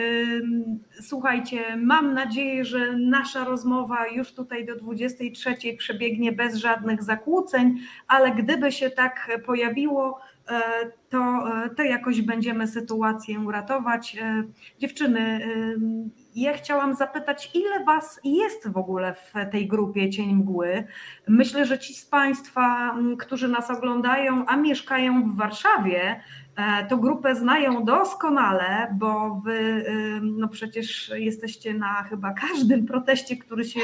Słuchajcie, 1.01 1.77
mam 1.77 2.15
nadzieję, 2.15 2.65
że 2.65 2.97
nasza 2.97 3.45
rozmowa 3.45 4.07
już 4.07 4.33
tutaj 4.33 4.67
do 4.67 4.77
23 4.77 5.57
przebiegnie 5.79 6.33
bez 6.33 6.57
żadnych 6.57 7.03
zakłóceń, 7.03 7.79
ale 8.09 8.31
gdyby 8.31 8.73
się 8.73 8.91
tak 8.91 9.39
pojawiło, 9.47 10.21
e, 10.49 10.61
to, 11.11 11.19
e, 11.19 11.71
to 11.71 11.83
jakoś 11.83 12.23
będziemy 12.23 12.67
sytuację 12.67 13.45
ratować. 13.53 14.17
E, 14.21 14.45
dziewczyny, 14.79 15.41
ja 16.35 16.53
chciałam 16.53 16.95
zapytać, 16.95 17.51
ile 17.55 17.85
Was 17.85 18.21
jest 18.25 18.69
w 18.69 18.77
ogóle 18.77 19.15
w 19.15 19.33
tej 19.53 19.69
grupie 19.69 20.11
Cień 20.11 20.35
Mgły? 20.35 20.85
Myślę, 21.29 21.67
że 21.67 21.79
ci 21.79 21.95
z 21.95 22.07
Państwa, 22.07 22.97
którzy 23.19 23.49
nas 23.49 23.71
oglądają, 23.71 24.47
a 24.47 24.57
mieszkają 24.57 25.33
w 25.33 25.37
Warszawie, 25.37 26.21
E, 26.57 26.87
to 26.87 26.97
grupę 26.97 27.35
znają 27.35 27.85
doskonale, 27.85 28.95
bo 28.99 29.41
wy 29.45 29.85
no 30.23 30.49
przecież 30.49 31.13
jesteście 31.15 31.75
na 31.75 32.03
chyba 32.03 32.33
każdym 32.33 32.87
proteście, 32.87 33.37
który 33.37 33.65
się 33.65 33.81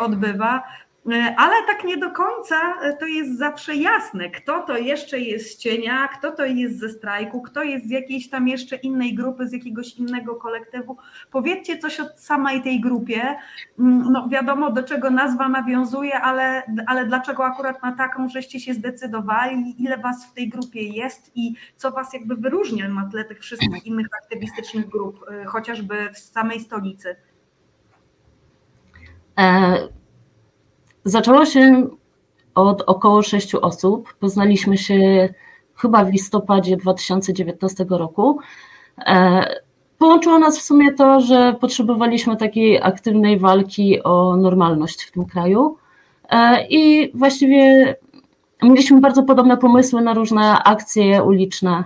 odbywa. 0.00 0.62
E, 1.06 1.34
ale 1.36 1.54
tak 1.66 1.84
nie 1.84 1.96
do 1.96 2.10
końca 2.10 2.56
e, 2.82 2.96
to 2.96 3.06
jest 3.06 3.38
zawsze 3.38 3.74
jasne, 3.74 4.30
kto 4.30 4.62
to 4.62 4.76
jeszcze 4.76 5.18
jest 5.18 5.50
z 5.50 5.56
cienia, 5.56 6.08
kto 6.08 6.32
to 6.32 6.44
jest 6.44 6.78
ze 6.78 6.88
strajku, 6.88 7.42
kto 7.42 7.62
jest 7.62 7.86
z 7.86 7.90
jakiejś 7.90 8.30
tam 8.30 8.48
jeszcze 8.48 8.76
innej 8.76 9.14
grupy, 9.14 9.48
z 9.48 9.52
jakiegoś 9.52 9.94
innego 9.94 10.34
kolektywu. 10.34 10.96
Powiedzcie 11.30 11.78
coś 11.78 12.00
o 12.00 12.04
samej 12.16 12.62
tej 12.62 12.80
grupie. 12.80 13.36
Mm, 13.78 14.12
no 14.12 14.28
wiadomo, 14.28 14.72
do 14.72 14.82
czego 14.82 15.10
nazwa 15.10 15.48
nawiązuje, 15.48 16.20
ale, 16.20 16.62
ale 16.86 17.06
dlaczego 17.06 17.44
akurat 17.44 17.82
na 17.82 17.92
taką 17.92 18.28
żeście 18.28 18.60
się 18.60 18.74
zdecydowali, 18.74 19.82
ile 19.82 19.98
was 19.98 20.26
w 20.26 20.32
tej 20.32 20.48
grupie 20.48 20.82
jest 20.82 21.30
i 21.34 21.54
co 21.76 21.90
was 21.90 22.12
jakby 22.12 22.36
wyróżnia 22.36 22.88
na 22.88 23.08
tle 23.10 23.24
tych 23.24 23.40
wszystkich 23.40 23.86
innych 23.86 24.06
aktywistycznych 24.22 24.88
grup, 24.88 25.24
e, 25.30 25.44
chociażby 25.44 26.10
w 26.12 26.18
samej 26.18 26.60
stolicy? 26.60 27.16
Zaczęło 31.08 31.46
się 31.46 31.86
od 32.54 32.82
około 32.82 33.22
sześciu 33.22 33.58
osób. 33.62 34.14
Poznaliśmy 34.20 34.78
się 34.78 35.28
chyba 35.74 36.04
w 36.04 36.12
listopadzie 36.12 36.76
2019 36.76 37.86
roku. 37.88 38.38
E, 39.06 39.46
połączyło 39.98 40.38
nas 40.38 40.58
w 40.58 40.62
sumie 40.62 40.92
to, 40.92 41.20
że 41.20 41.56
potrzebowaliśmy 41.60 42.36
takiej 42.36 42.82
aktywnej 42.82 43.38
walki 43.38 44.02
o 44.02 44.36
normalność 44.36 45.02
w 45.02 45.12
tym 45.12 45.24
kraju. 45.24 45.76
E, 46.30 46.66
I 46.68 47.12
właściwie 47.14 47.94
mieliśmy 48.62 49.00
bardzo 49.00 49.22
podobne 49.22 49.56
pomysły 49.56 50.02
na 50.02 50.14
różne 50.14 50.62
akcje 50.62 51.22
uliczne. 51.22 51.84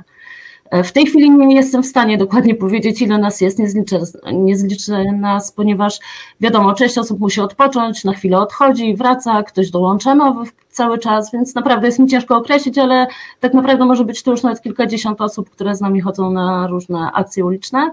W 0.84 0.92
tej 0.92 1.06
chwili 1.06 1.30
nie 1.30 1.56
jestem 1.56 1.82
w 1.82 1.86
stanie 1.86 2.18
dokładnie 2.18 2.54
powiedzieć, 2.54 3.02
ile 3.02 3.18
nas 3.18 3.40
jest, 3.40 3.58
nie 3.58 3.68
zliczę, 3.68 4.00
nie 4.32 4.56
zliczę 4.56 5.04
nas, 5.12 5.52
ponieważ 5.52 5.98
wiadomo, 6.40 6.74
część 6.74 6.98
osób 6.98 7.20
musi 7.20 7.40
odpocząć, 7.40 8.04
na 8.04 8.12
chwilę 8.12 8.38
odchodzi, 8.38 8.96
wraca, 8.96 9.42
ktoś 9.42 9.70
dołącza 9.70 10.14
nowych 10.14 10.48
cały 10.70 10.98
czas, 10.98 11.32
więc 11.32 11.54
naprawdę 11.54 11.86
jest 11.86 11.98
mi 11.98 12.06
ciężko 12.06 12.36
określić, 12.36 12.78
ale 12.78 13.06
tak 13.40 13.54
naprawdę 13.54 13.84
może 13.84 14.04
być 14.04 14.22
to 14.22 14.30
już 14.30 14.42
nawet 14.42 14.62
kilkadziesiąt 14.62 15.20
osób, 15.20 15.50
które 15.50 15.74
z 15.74 15.80
nami 15.80 16.00
chodzą 16.00 16.30
na 16.30 16.66
różne 16.66 17.10
akcje 17.12 17.44
uliczne. 17.44 17.90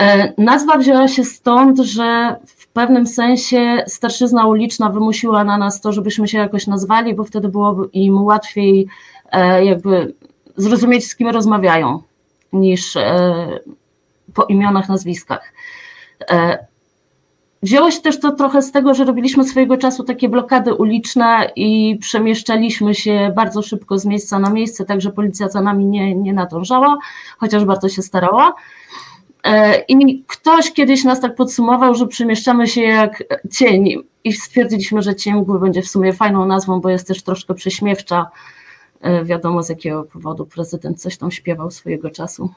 E, 0.00 0.32
nazwa 0.38 0.78
wzięła 0.78 1.08
się 1.08 1.24
stąd, 1.24 1.78
że 1.78 2.36
w 2.46 2.66
pewnym 2.68 3.06
sensie 3.06 3.84
starszyzna 3.86 4.46
uliczna 4.46 4.90
wymusiła 4.90 5.44
na 5.44 5.58
nas 5.58 5.80
to, 5.80 5.92
żebyśmy 5.92 6.28
się 6.28 6.38
jakoś 6.38 6.66
nazwali, 6.66 7.14
bo 7.14 7.24
wtedy 7.24 7.48
byłoby 7.48 7.88
im 7.92 8.24
łatwiej 8.24 8.86
e, 9.32 9.64
jakby 9.64 10.14
zrozumieć, 10.56 11.06
z 11.06 11.16
kim 11.16 11.28
rozmawiają, 11.28 12.02
niż 12.52 12.96
e, 12.96 13.60
po 14.34 14.44
imionach, 14.44 14.88
nazwiskach. 14.88 15.52
E, 16.30 16.66
wzięło 17.62 17.90
się 17.90 18.00
też 18.00 18.20
to 18.20 18.32
trochę 18.32 18.62
z 18.62 18.72
tego, 18.72 18.94
że 18.94 19.04
robiliśmy 19.04 19.44
swojego 19.44 19.76
czasu 19.76 20.04
takie 20.04 20.28
blokady 20.28 20.74
uliczne 20.74 21.50
i 21.56 21.98
przemieszczaliśmy 22.00 22.94
się 22.94 23.32
bardzo 23.36 23.62
szybko 23.62 23.98
z 23.98 24.04
miejsca 24.04 24.38
na 24.38 24.50
miejsce, 24.50 24.84
także 24.84 25.10
policja 25.10 25.48
za 25.48 25.60
nami 25.60 25.84
nie, 25.84 26.14
nie 26.14 26.32
nadążała, 26.32 26.98
chociaż 27.38 27.64
bardzo 27.64 27.88
się 27.88 28.02
starała. 28.02 28.54
E, 29.44 29.78
I 29.88 30.24
ktoś 30.26 30.72
kiedyś 30.72 31.04
nas 31.04 31.20
tak 31.20 31.34
podsumował, 31.34 31.94
że 31.94 32.06
przemieszczamy 32.06 32.66
się 32.66 32.82
jak 32.82 33.22
cień 33.52 34.02
i 34.24 34.32
stwierdziliśmy, 34.32 35.02
że 35.02 35.14
cień 35.14 35.44
będzie 35.60 35.82
w 35.82 35.88
sumie 35.88 36.12
fajną 36.12 36.46
nazwą, 36.46 36.80
bo 36.80 36.88
jest 36.88 37.08
też 37.08 37.22
troszkę 37.22 37.54
prześmiewcza 37.54 38.30
wiadomo 39.24 39.62
z 39.62 39.68
jakiego 39.68 40.04
powodu 40.04 40.46
prezydent 40.46 41.02
coś 41.02 41.16
tam 41.16 41.30
śpiewał 41.30 41.70
swojego 41.70 42.10
czasu. 42.10 42.50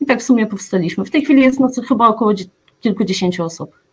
I 0.00 0.06
tak 0.06 0.20
w 0.20 0.22
sumie 0.22 0.46
powstaliśmy. 0.46 1.04
W 1.04 1.10
tej 1.10 1.24
chwili 1.24 1.42
jest 1.42 1.60
nas 1.60 1.80
chyba 1.88 2.08
około 2.08 2.32
kilkudziesięciu 2.80 3.44
osób. 3.44 3.85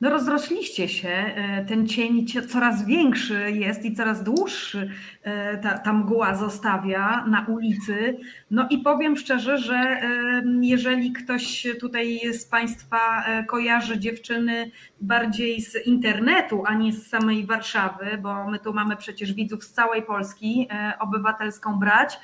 No 0.00 0.10
rozrośliście 0.10 0.88
się, 0.88 1.08
e, 1.08 1.64
ten 1.64 1.86
cień 1.86 2.26
coraz 2.26 2.86
większy 2.86 3.50
jest 3.50 3.84
i 3.84 3.94
coraz 3.94 4.22
dłuższy 4.22 4.90
e, 5.22 5.58
ta, 5.58 5.78
ta 5.78 5.92
mgła 5.92 6.34
zostawia 6.34 7.24
na 7.26 7.46
ulicy. 7.48 8.18
No 8.50 8.66
i 8.70 8.78
powiem 8.78 9.16
szczerze, 9.16 9.58
że 9.58 9.74
e, 9.74 10.42
jeżeli 10.60 11.12
ktoś 11.12 11.66
tutaj 11.80 12.20
z 12.32 12.44
Państwa 12.44 13.24
kojarzy 13.48 13.98
dziewczyny 13.98 14.70
bardziej 15.00 15.60
z 15.60 15.86
internetu, 15.86 16.62
a 16.66 16.74
nie 16.74 16.92
z 16.92 17.06
samej 17.06 17.46
Warszawy, 17.46 18.18
bo 18.22 18.50
my 18.50 18.58
tu 18.58 18.72
mamy 18.72 18.96
przecież 18.96 19.32
widzów 19.32 19.64
z 19.64 19.72
całej 19.72 20.02
Polski, 20.02 20.68
obywatelską 21.00 21.78
brać, 21.78 22.18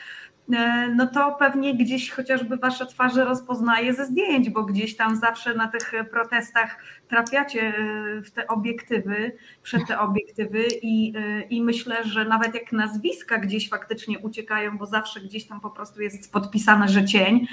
no 0.96 1.06
to 1.06 1.36
pewnie 1.38 1.74
gdzieś 1.74 2.10
chociażby 2.10 2.56
wasze 2.56 2.86
twarze 2.86 3.24
rozpoznaje 3.24 3.94
ze 3.94 4.06
zdjęć, 4.06 4.50
bo 4.50 4.62
gdzieś 4.62 4.96
tam 4.96 5.16
zawsze 5.16 5.54
na 5.54 5.68
tych 5.68 5.92
protestach 6.10 6.78
trafiacie 7.08 7.62
e, 7.62 8.22
w 8.22 8.30
te 8.30 8.46
obiektywy, 8.46 9.32
przed 9.62 9.86
te 9.88 10.00
obiektywy 10.00 10.64
i, 10.82 11.12
e, 11.16 11.42
i 11.42 11.62
myślę, 11.62 12.04
że 12.04 12.24
nawet 12.24 12.54
jak 12.54 12.72
nazwiska 12.72 13.38
gdzieś 13.38 13.68
faktycznie 13.68 14.18
uciekają, 14.18 14.78
bo 14.78 14.86
zawsze 14.86 15.20
gdzieś 15.20 15.46
tam 15.46 15.60
po 15.60 15.70
prostu 15.70 16.02
jest 16.02 16.32
podpisane, 16.32 16.88
że 16.88 17.04
cień, 17.04 17.46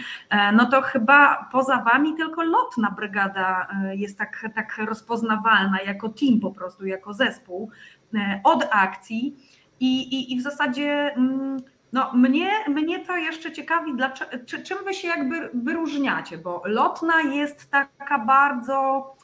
no 0.54 0.66
to 0.66 0.82
chyba 0.82 1.50
poza 1.52 1.78
wami 1.78 2.16
tylko 2.16 2.44
lotna 2.44 2.92
brygada 2.92 3.68
jest 3.94 4.18
tak, 4.18 4.46
tak 4.56 4.78
rozpoznawalna 4.78 5.82
jako 5.82 6.10
team 6.10 6.40
po 6.40 6.52
prostu, 6.52 6.86
jako 6.86 7.14
zespół 7.14 7.72
od 8.44 8.68
akcji 8.72 9.36
i, 9.80 10.02
i, 10.02 10.34
i 10.34 10.40
w 10.40 10.42
zasadzie... 10.42 11.14
Mm, 11.16 11.58
no, 11.94 12.12
mnie, 12.14 12.50
mnie 12.68 13.06
to 13.06 13.16
jeszcze 13.16 13.52
ciekawi, 13.52 13.94
dlaczego, 13.96 14.32
czy, 14.46 14.64
czym 14.64 14.78
wy 14.86 14.94
się 14.94 15.08
jakby 15.08 15.50
wyróżniacie, 15.54 16.38
bo 16.38 16.62
lotna 16.66 17.22
jest 17.22 17.72
taka 17.72 18.20
bardzo, 18.20 19.16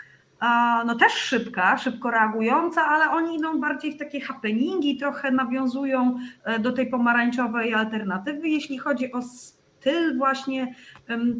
no 0.85 0.95
też 0.95 1.14
szybka, 1.14 1.77
szybko 1.77 2.11
reagująca, 2.11 2.85
ale 2.85 3.10
oni 3.10 3.35
idą 3.35 3.60
bardziej 3.60 3.91
w 3.91 3.99
takie 3.99 4.22
happeningi, 4.22 4.98
trochę 4.98 5.31
nawiązują 5.31 6.19
e, 6.44 6.60
do 6.60 6.72
tej 6.72 6.88
pomarańczowej 6.88 7.73
alternatywy, 7.73 8.49
jeśli 8.49 8.77
chodzi 8.77 9.11
o 9.11 9.22
styl 9.22 10.18
właśnie 10.18 10.76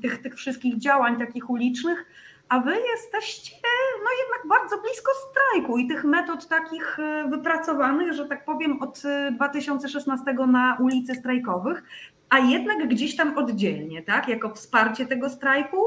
tych, 0.02 0.22
tych 0.22 0.36
wszystkich 0.36 0.78
działań 0.78 1.20
takich 1.20 1.50
ulicznych 1.50 2.06
a 2.50 2.60
wy 2.60 2.76
jesteście 2.92 3.56
no 4.04 4.10
jednak 4.24 4.48
bardzo 4.48 4.82
blisko 4.82 5.12
strajku 5.30 5.78
i 5.78 5.88
tych 5.88 6.04
metod 6.04 6.48
takich 6.48 7.00
e, 7.00 7.28
wypracowanych, 7.30 8.14
że 8.14 8.26
tak 8.26 8.46
powiem, 8.46 8.82
od 8.82 9.02
2016 9.32 10.32
e, 10.32 10.48
na 10.48 10.78
ulicy 10.80 11.16
strajkowych, 11.16 11.84
a 12.30 12.40
jednak 12.40 12.88
gdzieś 12.88 13.16
tam 13.16 13.38
oddzielnie, 13.38 14.02
tak, 14.02 14.28
jako 14.28 14.50
wsparcie 14.50 15.06
tego 15.06 15.30
strajku, 15.30 15.78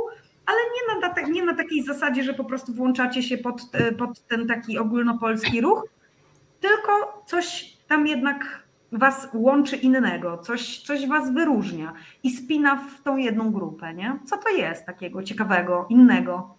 ale 0.47 0.59
nie 0.59 1.01
na, 1.01 1.29
nie 1.29 1.45
na 1.45 1.55
takiej 1.55 1.83
zasadzie, 1.83 2.23
że 2.23 2.35
po 2.35 2.45
prostu 2.45 2.73
włączacie 2.73 3.23
się 3.23 3.39
pod, 3.39 3.63
e, 3.73 3.93
pod 3.93 4.27
ten 4.27 4.47
taki 4.47 4.79
ogólnopolski 4.79 5.61
ruch, 5.61 5.85
tylko 6.61 7.23
coś 7.27 7.77
tam 7.89 8.07
jednak 8.07 8.66
was 8.93 9.29
łączy 9.35 9.77
innego, 9.77 10.39
coś, 10.39 10.83
coś 10.83 11.07
was 11.07 11.33
wyróżnia 11.33 11.93
i 12.23 12.31
spina 12.31 12.77
w 12.77 13.03
tą 13.03 13.17
jedną 13.17 13.53
grupę, 13.53 13.95
nie? 13.95 14.19
Co 14.27 14.37
to 14.37 14.49
jest 14.49 14.87
takiego 14.87 15.23
ciekawego, 15.23 15.87
innego? 15.89 16.55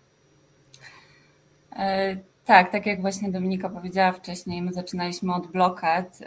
E, 1.76 2.18
tak, 2.45 2.72
tak 2.72 2.86
jak 2.86 3.02
właśnie 3.02 3.32
Dominika 3.32 3.70
powiedziała 3.70 4.12
wcześniej, 4.12 4.62
my 4.62 4.74
zaczynaliśmy 4.74 5.34
od 5.34 5.48
blokad, 5.48 6.20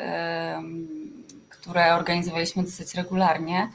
które 1.49 1.95
organizowaliśmy 1.95 2.63
dosyć 2.63 2.95
regularnie 2.95 3.69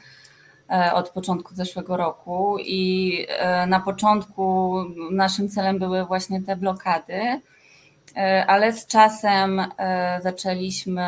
e, 0.70 0.92
od 0.94 1.10
początku 1.10 1.54
zeszłego 1.54 1.96
roku 1.96 2.58
i 2.58 3.12
e, 3.28 3.66
na 3.66 3.80
początku 3.80 4.74
naszym 5.10 5.48
celem 5.48 5.78
były 5.78 6.04
właśnie 6.04 6.42
te 6.42 6.56
blokady, 6.56 7.40
ale 8.46 8.72
z 8.72 8.86
czasem 8.86 9.62
zaczęliśmy 10.22 11.04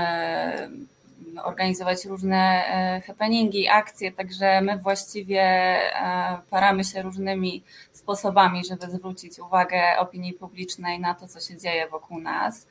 organizować 1.45 2.05
różne 2.05 2.37
e, 2.37 3.03
happeningi, 3.07 3.69
akcje, 3.69 4.13
także 4.13 4.61
my 4.61 4.79
właściwie 4.79 5.43
e, 5.43 6.39
paramy 6.51 6.85
się 6.85 7.03
różnymi 7.03 7.63
sposobami, 7.93 8.65
żeby 8.65 8.91
zwrócić 8.91 9.39
uwagę 9.39 9.83
opinii 9.99 10.33
publicznej 10.33 11.01
na 11.01 11.15
to, 11.15 11.29
co 11.29 11.41
się 11.41 11.57
dzieje 11.57 11.89
wokół 11.89 12.21
nas. 12.21 12.67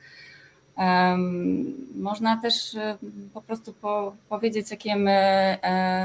Można 1.94 2.36
też 2.42 2.74
e, 2.74 2.98
po 3.34 3.42
prostu 3.42 3.72
po, 3.72 4.14
powiedzieć, 4.28 4.70
jakie 4.70 4.96
my, 4.96 5.58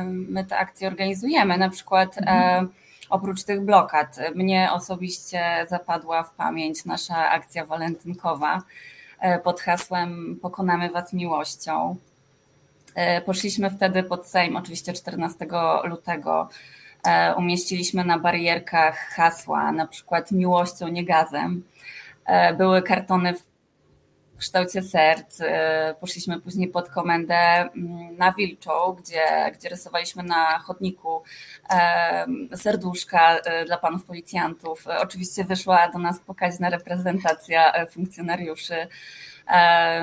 my 0.10 0.46
te 0.46 0.58
akcje 0.58 0.88
organizujemy. 0.88 1.58
Na 1.58 1.70
przykład 1.70 2.18
mhm. 2.18 2.70
oprócz 3.10 3.44
tych 3.44 3.62
blokad, 3.62 4.20
mnie 4.36 4.70
osobiście 4.72 5.66
zapadła 5.70 6.24
w 6.24 6.34
pamięć 6.34 6.86
nasza 6.86 7.30
akcja 7.30 7.66
walentynkowa 7.66 8.62
pod 9.44 9.62
hasłem 9.62 10.40
Pokonamy 10.42 10.90
Was 10.90 11.14
miłością. 11.14 11.96
E, 12.96 13.22
poszliśmy 13.22 13.70
wtedy 13.70 14.04
pod 14.04 14.28
Sejm, 14.28 14.56
oczywiście 14.56 14.94
14 14.94 15.46
lutego. 15.84 16.50
E, 17.08 17.36
umieściliśmy 17.36 18.06
na 18.06 18.20
barierkach 18.20 18.98
hasła, 18.98 19.72
na 19.72 19.88
przykład 19.88 20.32
miłością, 20.32 20.88
nie 20.88 21.06
gazem. 21.06 21.64
E, 22.26 22.54
były 22.54 22.82
kartony 22.82 23.34
w 23.34 23.44
kształcie 24.38 24.82
serc. 24.82 25.40
Poszliśmy 26.00 26.42
później 26.42 26.68
pod 26.68 26.90
komendę 26.90 27.36
mm, 27.36 28.18
na 28.18 28.34
Wilczą, 28.34 28.96
gdzie, 29.00 29.52
gdzie 29.58 29.70
rysowaliśmy 29.70 30.24
na 30.24 30.60
chodniku 30.60 31.24
serduszka 32.56 33.40
dla 33.66 33.78
panów 33.78 34.06
policjantów. 34.06 34.86
Oczywiście 35.00 35.44
wyszła 35.44 35.88
do 35.88 36.00
nas 36.00 36.20
pokaźna 36.20 36.70
reprezentacja 36.70 37.86
funkcjonariuszy 37.90 38.88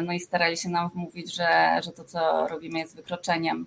no 0.02 0.12
i 0.12 0.20
starali 0.20 0.56
się 0.56 0.68
nam 0.68 0.88
wmówić, 0.88 1.34
że, 1.34 1.80
że 1.84 1.92
to, 1.92 2.04
co 2.04 2.48
robimy, 2.48 2.78
jest 2.78 2.96
wykroczeniem. 2.96 3.66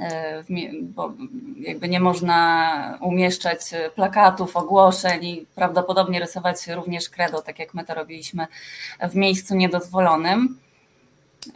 E, 0.00 0.44
bo 0.82 1.12
jakby 1.60 1.88
nie 1.88 2.00
można 2.00 2.98
umieszczać 3.00 3.60
plakatów, 3.94 4.56
ogłoszeń 4.56 5.24
i 5.24 5.46
prawdopodobnie 5.54 6.20
rysować 6.20 6.66
również 6.66 7.10
kredo, 7.10 7.42
tak 7.42 7.58
jak 7.58 7.74
my 7.74 7.84
to 7.84 7.94
robiliśmy 7.94 8.46
w 9.10 9.14
miejscu 9.14 9.54
niedozwolonym. 9.54 10.58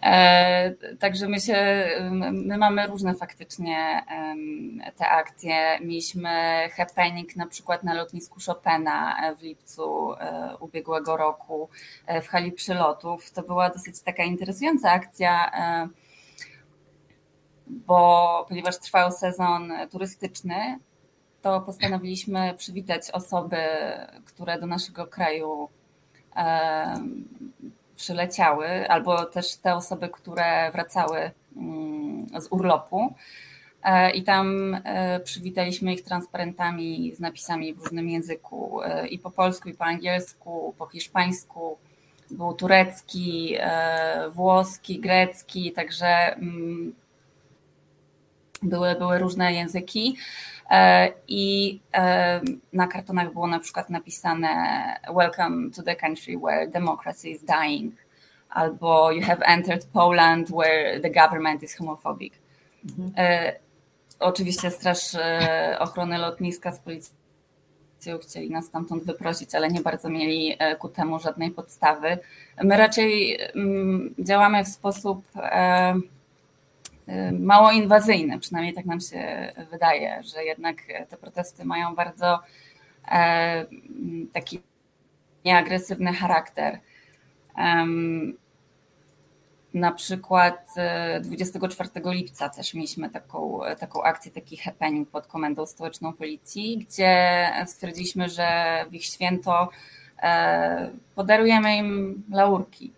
E, 0.03 0.75
także 0.99 1.29
my 1.29 1.41
się, 1.41 1.87
my 2.33 2.59
mamy 2.59 2.87
różne 2.87 3.15
faktycznie 3.15 4.05
te 4.97 5.09
akcje. 5.09 5.79
Mieliśmy 5.81 6.31
happening 6.77 7.37
na 7.37 7.47
przykład 7.47 7.83
na 7.83 7.95
lotnisku 7.95 8.39
Chopina 8.47 9.17
w 9.39 9.43
lipcu 9.43 10.13
e, 10.13 10.57
ubiegłego 10.61 11.17
roku 11.17 11.69
e, 12.07 12.23
w 12.23 12.29
hali 12.29 12.53
przylotów. 12.53 13.31
To 13.31 13.43
była 13.43 13.71
dosyć 13.71 14.03
taka 14.03 14.25
interesująca 14.25 14.91
akcja, 14.91 15.51
bo 17.67 18.47
ponieważ 18.49 18.79
trwał 18.79 19.13
sezon 19.13 19.73
turystyczny, 19.91 20.79
to 21.43 21.61
postanowiliśmy 21.61 22.55
przywitać 22.55 23.11
osoby, 23.11 23.57
które 24.25 24.59
do 24.59 24.67
naszego 24.67 25.07
kraju 25.07 25.69
przyleciały, 28.01 28.89
albo 28.89 29.25
też 29.25 29.57
te 29.57 29.75
osoby, 29.75 30.09
które 30.09 30.71
wracały 30.73 31.31
mm, 31.57 32.41
z 32.41 32.47
urlopu. 32.51 33.15
E, 33.83 34.11
I 34.11 34.23
tam 34.23 34.77
e, 34.85 35.21
przywitaliśmy 35.21 35.95
ich 35.95 36.03
transparentami 36.03 37.13
z 37.15 37.21
napisami 37.21 37.75
w 37.75 37.79
różnym 37.79 38.09
języku 38.09 38.83
e, 38.83 39.09
i 39.09 39.19
po 39.19 39.31
polsku, 39.31 39.69
i 39.69 39.75
po 39.75 39.85
angielsku, 39.85 40.75
po 40.79 40.87
hiszpańsku. 40.87 41.79
Był 42.31 42.53
turecki, 42.55 43.57
włoski, 44.31 45.01
grecki, 45.01 45.73
także 45.73 46.07
mm, 46.35 46.95
były, 48.63 48.95
były 48.95 49.19
różne 49.19 49.53
języki. 49.53 50.17
I 51.29 51.81
na 52.73 52.87
kartonach 52.87 53.33
było 53.33 53.47
na 53.47 53.59
przykład 53.59 53.91
napisane 53.91 54.49
Welcome 55.17 55.71
to 55.71 55.83
the 55.83 55.97
country 55.97 56.39
where 56.39 56.69
democracy 56.69 57.29
is 57.29 57.45
dying, 57.45 57.95
albo 58.51 59.11
You 59.11 59.23
have 59.23 59.43
entered 59.47 59.87
Poland 59.93 60.51
where 60.51 61.01
the 61.01 61.11
government 61.11 61.63
is 61.63 61.77
homophobic. 61.77 62.35
Mhm. 62.85 63.13
Oczywiście 64.21 64.71
Straż 64.71 65.15
e, 65.15 65.77
Ochrony 65.79 66.19
Lotniska 66.19 66.73
z 66.73 66.79
policją 66.79 68.19
chcieli 68.23 68.51
nas 68.51 68.65
stamtąd 68.65 69.05
wyprosić, 69.05 69.55
ale 69.55 69.69
nie 69.69 69.81
bardzo 69.81 70.09
mieli 70.09 70.57
e, 70.59 70.77
ku 70.77 70.89
temu 70.89 71.19
żadnej 71.19 71.51
podstawy. 71.51 72.19
My 72.65 72.77
raczej 72.77 73.39
mm, 73.55 74.15
działamy 74.19 74.65
w 74.65 74.69
sposób 74.69 75.23
mało 77.33 77.73
inwazyjny, 77.73 78.39
przynajmniej 78.39 78.75
tak 78.75 78.85
nam 78.85 79.01
się 79.01 79.53
wydaje, 79.71 80.23
że 80.23 80.45
jednak 80.45 80.77
te 81.09 81.17
protesty 81.17 81.65
mają 81.65 81.95
bardzo 81.95 82.41
e, 83.09 83.67
taki 84.33 84.61
nieagresywny 85.45 86.13
charakter. 86.13 86.79
na 89.75 89.93
przykład 89.93 90.75
24 91.21 91.89
lipca 92.05 92.49
też 92.49 92.75
mieliśmy 92.75 93.11
taką, 93.11 93.61
taką 93.79 94.03
akcję, 94.03 94.31
taki 94.33 94.57
happening 94.57 95.11
pod 95.11 95.27
Komendą 95.27 95.67
Stołeczną 95.67 96.13
Policji, 96.13 96.79
gdzie 96.79 97.47
stwierdziliśmy, 97.67 98.29
że 98.29 98.47
w 98.91 98.95
ich 98.95 99.05
święto 99.05 99.69
podarujemy 101.15 101.77
im 101.77 102.23
laurki 102.31 102.93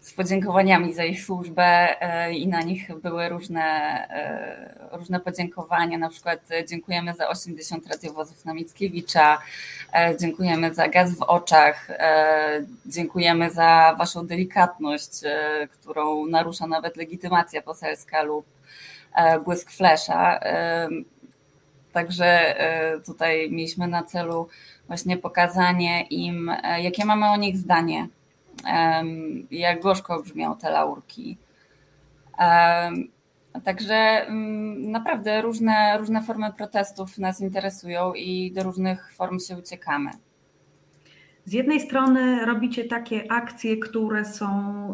z 0.00 0.12
podziękowaniami 0.12 0.94
za 0.94 1.04
ich 1.04 1.24
służbę 1.24 2.00
e, 2.00 2.32
i 2.32 2.48
na 2.48 2.62
nich 2.62 2.98
były 2.98 3.28
różne, 3.28 3.62
e, 4.10 4.96
różne 4.98 5.20
podziękowania, 5.20 5.98
na 5.98 6.08
przykład 6.08 6.40
dziękujemy 6.68 7.14
za 7.14 7.28
80 7.28 7.86
radiowozów 7.86 8.44
na 8.44 8.54
Mickiewicza, 8.54 9.38
e, 9.92 10.16
dziękujemy 10.16 10.74
za 10.74 10.88
gaz 10.88 11.14
w 11.14 11.22
oczach, 11.22 11.88
dziękujemy 12.86 13.50
za 13.50 13.94
waszą 13.98 14.26
delikatność, 14.26 15.10
którą 15.70 16.26
narusza 16.26 16.66
nawet 16.66 16.96
legitymacja 16.96 17.62
poselska 17.62 18.22
lub 18.22 18.46
błysk 19.44 19.70
flesza. 19.70 20.40
Także 21.92 22.56
tutaj 23.06 23.50
mieliśmy 23.50 23.88
na 23.88 24.02
celu 24.02 24.48
właśnie 24.86 25.16
pokazanie 25.16 26.02
im, 26.02 26.52
jakie 26.82 27.04
mamy 27.04 27.26
o 27.26 27.36
nich 27.36 27.56
zdanie, 27.56 28.08
jak 29.50 29.82
gorzko 29.82 30.22
brzmią 30.22 30.56
te 30.56 30.70
laurki. 30.70 31.38
Także 33.64 33.94
mm, 33.94 34.90
naprawdę 34.90 35.42
różne, 35.42 35.98
różne 35.98 36.22
formy 36.22 36.52
protestów 36.52 37.18
nas 37.18 37.40
interesują 37.40 38.14
i 38.14 38.52
do 38.52 38.62
różnych 38.62 39.12
form 39.14 39.40
się 39.40 39.58
uciekamy. 39.58 40.10
Z 41.44 41.52
jednej 41.52 41.80
strony 41.80 42.46
robicie 42.46 42.84
takie 42.84 43.32
akcje, 43.32 43.76
które 43.76 44.24
są 44.24 44.48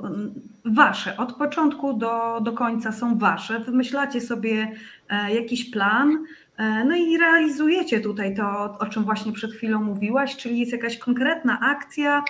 mm, 0.05 0.34
wasze, 0.64 1.16
od 1.16 1.32
początku 1.32 1.93
do, 1.93 2.40
do 2.40 2.52
końca 2.52 2.93
są 2.93 3.18
wasze. 3.18 3.60
Wymyślacie 3.60 4.20
sobie 4.20 4.72
e, 5.09 5.34
jakiś 5.34 5.70
plan, 5.70 6.24
e, 6.56 6.84
no 6.84 6.97
i 6.97 7.18
realizujecie 7.18 8.01
tutaj 8.01 8.36
to, 8.36 8.78
o 8.78 8.86
czym 8.86 9.05
właśnie 9.05 9.32
przed 9.32 9.52
chwilą 9.52 9.82
mówiłaś, 9.82 10.36
czyli 10.36 10.59
jest 10.59 10.72
jakaś 10.72 10.98
konkretna 10.98 11.60
akcja, 11.60 12.24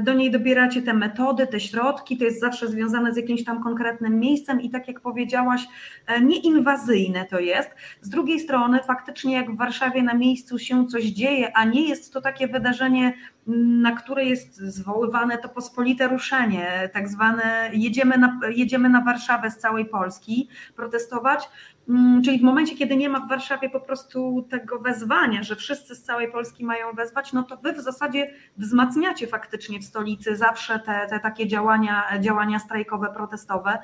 do 0.00 0.14
niej 0.14 0.30
dobieracie 0.30 0.82
te 0.82 0.94
metody, 0.94 1.46
te 1.46 1.60
środki, 1.60 2.18
to 2.18 2.24
jest 2.24 2.40
zawsze 2.40 2.68
związane 2.68 3.14
z 3.14 3.16
jakimś 3.16 3.44
tam 3.44 3.62
konkretnym 3.62 4.20
miejscem 4.20 4.60
i 4.60 4.70
tak 4.70 4.88
jak 4.88 5.00
powiedziałaś, 5.00 5.66
e, 6.06 6.20
nieinwazyjne 6.20 7.24
to 7.24 7.40
jest. 7.40 7.70
Z 8.00 8.08
drugiej 8.08 8.40
strony, 8.40 8.80
faktycznie 8.86 9.34
jak 9.34 9.52
w 9.52 9.56
Warszawie 9.56 10.02
na 10.02 10.14
miejscu 10.14 10.58
się 10.58 10.86
coś 10.86 11.04
dzieje, 11.04 11.56
a 11.56 11.64
nie 11.64 11.88
jest 11.88 12.12
to 12.12 12.20
takie 12.20 12.48
wydarzenie, 12.48 13.14
na 13.82 13.92
które 13.92 14.24
jest 14.24 14.56
zwoływane 14.56 15.38
to 15.38 15.48
pospolite 15.48 16.08
ruszenie, 16.08 16.90
tak 16.92 17.08
zwane 17.08 17.70
jedziemy 17.72 18.18
na, 18.18 18.40
jedziemy 18.56 18.88
na 18.88 19.00
Warszawę 19.00 19.50
z 19.50 19.58
całej 19.58 19.86
Polski 19.86 20.48
protestować, 20.76 21.48
Mm, 21.48 21.73
czyli 22.24 22.38
w 22.38 22.42
momencie, 22.42 22.76
kiedy 22.76 22.96
nie 22.96 23.08
ma 23.08 23.20
w 23.20 23.28
Warszawie 23.28 23.70
po 23.70 23.80
prostu 23.80 24.46
tego 24.50 24.78
wezwania, 24.78 25.42
że 25.42 25.56
wszyscy 25.56 25.94
z 25.94 26.02
całej 26.02 26.32
Polski 26.32 26.64
mają 26.64 26.92
wezwać, 26.92 27.32
no 27.32 27.42
to 27.42 27.56
wy 27.56 27.72
w 27.72 27.80
zasadzie 27.80 28.30
wzmacniacie 28.56 29.26
faktycznie 29.26 29.80
w 29.80 29.84
stolicy 29.84 30.36
zawsze 30.36 30.78
te, 30.78 31.06
te 31.10 31.20
takie 31.20 31.46
działania, 31.46 32.04
działania 32.20 32.58
strajkowe, 32.58 33.08
protestowe. 33.14 33.78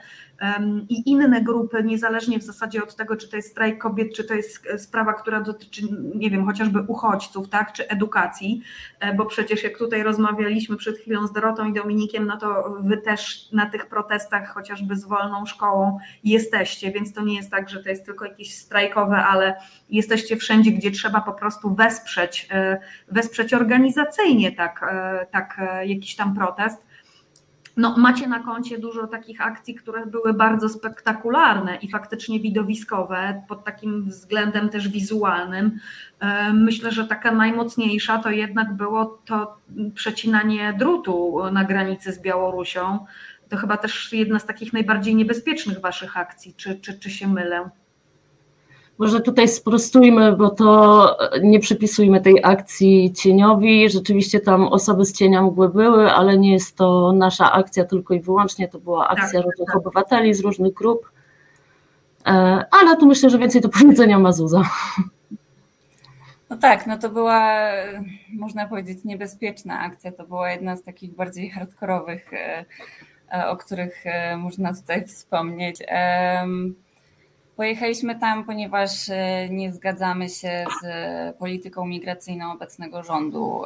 I 0.88 1.10
inne 1.10 1.42
grupy, 1.42 1.84
niezależnie 1.84 2.38
w 2.38 2.42
zasadzie 2.42 2.82
od 2.82 2.96
tego, 2.96 3.16
czy 3.16 3.28
to 3.28 3.36
jest 3.36 3.50
strajk 3.50 3.78
kobiet, 3.78 4.14
czy 4.14 4.24
to 4.24 4.34
jest 4.34 4.68
sprawa, 4.78 5.12
która 5.12 5.40
dotyczy, 5.40 5.82
nie 6.14 6.30
wiem, 6.30 6.46
chociażby 6.46 6.80
uchodźców, 6.88 7.48
tak, 7.48 7.72
czy 7.72 7.88
edukacji, 7.88 8.62
e, 9.00 9.14
bo 9.14 9.26
przecież 9.26 9.62
jak 9.62 9.78
tutaj 9.78 10.02
rozmawialiśmy 10.02 10.76
przed 10.76 10.98
chwilą 10.98 11.26
z 11.26 11.32
Dorotą 11.32 11.68
i 11.68 11.72
Dominikiem, 11.72 12.26
no 12.26 12.36
to 12.36 12.76
wy 12.80 12.96
też 12.96 13.52
na 13.52 13.66
tych 13.66 13.86
protestach, 13.86 14.54
chociażby 14.54 14.96
z 14.96 15.04
wolną 15.04 15.46
szkołą 15.46 15.98
jesteście, 16.24 16.92
więc 16.92 17.12
to 17.12 17.22
nie 17.22 17.36
jest 17.36 17.50
tak, 17.50 17.68
że 17.68 17.82
to 17.82 17.89
jest 17.90 18.04
tylko 18.04 18.24
jakieś 18.24 18.54
strajkowe, 18.54 19.16
ale 19.16 19.56
jesteście 19.90 20.36
wszędzie, 20.36 20.70
gdzie 20.70 20.90
trzeba 20.90 21.20
po 21.20 21.32
prostu 21.32 21.74
wesprzeć, 21.74 22.48
e, 22.50 22.80
wesprzeć 23.08 23.54
organizacyjnie 23.54 24.52
tak, 24.52 24.86
e, 24.92 25.26
tak 25.30 25.60
jakiś 25.84 26.16
tam 26.16 26.34
protest. 26.34 26.90
No, 27.76 27.94
macie 27.98 28.28
na 28.28 28.38
koncie 28.38 28.78
dużo 28.78 29.06
takich 29.06 29.40
akcji, 29.40 29.74
które 29.74 30.06
były 30.06 30.34
bardzo 30.34 30.68
spektakularne 30.68 31.76
i 31.76 31.90
faktycznie 31.90 32.40
widowiskowe, 32.40 33.42
pod 33.48 33.64
takim 33.64 34.04
względem 34.04 34.68
też 34.68 34.88
wizualnym. 34.88 35.78
E, 36.20 36.52
myślę, 36.52 36.92
że 36.92 37.06
taka 37.06 37.32
najmocniejsza 37.32 38.18
to 38.18 38.30
jednak 38.30 38.72
było 38.72 39.20
to 39.24 39.56
przecinanie 39.94 40.74
drutu 40.78 41.38
na 41.52 41.64
granicy 41.64 42.12
z 42.12 42.22
Białorusią. 42.22 43.06
To 43.48 43.56
chyba 43.56 43.76
też 43.76 44.12
jedna 44.12 44.38
z 44.38 44.46
takich 44.46 44.72
najbardziej 44.72 45.14
niebezpiecznych 45.14 45.80
waszych 45.80 46.16
akcji, 46.16 46.54
czy, 46.56 46.80
czy, 46.80 46.98
czy 46.98 47.10
się 47.10 47.28
mylę? 47.28 47.70
Może 49.00 49.20
tutaj 49.20 49.48
sprostujmy, 49.48 50.36
bo 50.36 50.50
to 50.50 51.16
nie 51.42 51.60
przypisujmy 51.60 52.20
tej 52.20 52.44
akcji 52.44 53.12
cieniowi. 53.12 53.90
Rzeczywiście 53.90 54.40
tam 54.40 54.68
osoby 54.68 55.04
z 55.04 55.12
cienia 55.12 55.42
mgły 55.42 55.68
były, 55.68 56.12
ale 56.12 56.38
nie 56.38 56.52
jest 56.52 56.76
to 56.76 57.12
nasza 57.12 57.52
akcja 57.52 57.84
tylko 57.84 58.14
i 58.14 58.20
wyłącznie. 58.20 58.68
To 58.68 58.78
była 58.78 59.08
akcja 59.08 59.40
tak, 59.40 59.44
różnych 59.44 59.66
tak. 59.66 59.76
obywateli 59.76 60.34
z 60.34 60.40
różnych 60.40 60.74
grup. 60.74 61.10
E, 62.26 62.30
ale 62.70 62.96
tu 62.96 63.06
myślę, 63.06 63.30
że 63.30 63.38
więcej 63.38 63.60
do 63.60 63.68
powiedzenia 63.68 64.18
ma 64.18 64.32
Zuza. 64.32 64.62
No 66.50 66.56
tak, 66.56 66.86
no 66.86 66.98
to 66.98 67.08
była, 67.10 67.58
można 68.32 68.68
powiedzieć, 68.68 69.04
niebezpieczna 69.04 69.80
akcja. 69.80 70.12
To 70.12 70.26
była 70.26 70.50
jedna 70.50 70.76
z 70.76 70.82
takich 70.82 71.14
bardziej 71.14 71.50
hardkorowych, 71.50 72.32
e, 72.32 72.64
e, 73.32 73.48
o 73.48 73.56
których 73.56 74.04
można 74.38 74.74
tutaj 74.74 75.04
wspomnieć. 75.04 75.78
Pojechaliśmy 77.60 78.18
tam, 78.18 78.44
ponieważ 78.44 79.08
e, 79.08 79.48
nie 79.50 79.72
zgadzamy 79.72 80.28
się 80.28 80.64
z 80.82 81.36
polityką 81.36 81.86
migracyjną 81.86 82.52
obecnego 82.52 83.02
rządu 83.02 83.64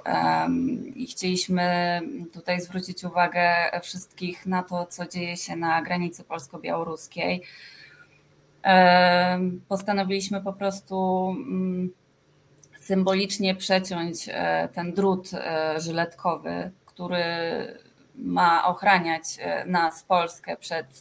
i 0.95 1.07
chcieliśmy 1.07 2.01
tutaj 2.33 2.61
zwrócić 2.61 3.05
uwagę 3.05 3.51
wszystkich 3.83 4.47
na 4.47 4.63
to, 4.63 4.87
co 4.87 5.07
dzieje 5.07 5.37
się 5.37 5.57
na 5.57 5.83
granicy 5.83 6.25
polsko-białoruskiej. 6.25 7.43
Postanowiliśmy 9.69 10.41
po 10.41 10.53
prostu 10.53 11.29
mm, 11.37 11.91
symbolicznie 12.79 13.55
przeciąć 13.55 14.29
e, 14.29 14.69
ten 14.75 14.93
drut 14.93 15.31
e, 15.35 15.81
żyletkowy, 15.81 16.71
który 16.87 17.25
ma 18.15 18.67
ochraniać 18.67 19.25
nas, 19.67 20.03
Polskę, 20.03 20.57
przed 20.57 21.01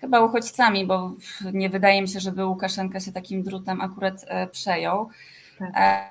chyba 0.00 0.20
uchodźcami, 0.20 0.86
bo 0.86 1.12
nie 1.52 1.70
wydaje 1.70 2.02
mi 2.02 2.08
się, 2.08 2.20
żeby 2.20 2.46
Łukaszenka 2.46 3.00
się 3.00 3.12
takim 3.12 3.42
drutem 3.42 3.80
akurat 3.80 4.24
e, 4.28 4.46
przejął. 4.46 5.08
Tak. 5.58 5.70
E, 5.76 6.10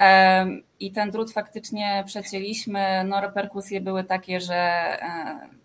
e, 0.00 0.46
I 0.80 0.92
ten 0.92 1.10
drut 1.10 1.32
faktycznie 1.32 2.02
przecięliśmy. 2.06 3.04
No, 3.04 3.20
reperkusje 3.20 3.80
były 3.80 4.04
takie, 4.04 4.40
że 4.40 4.86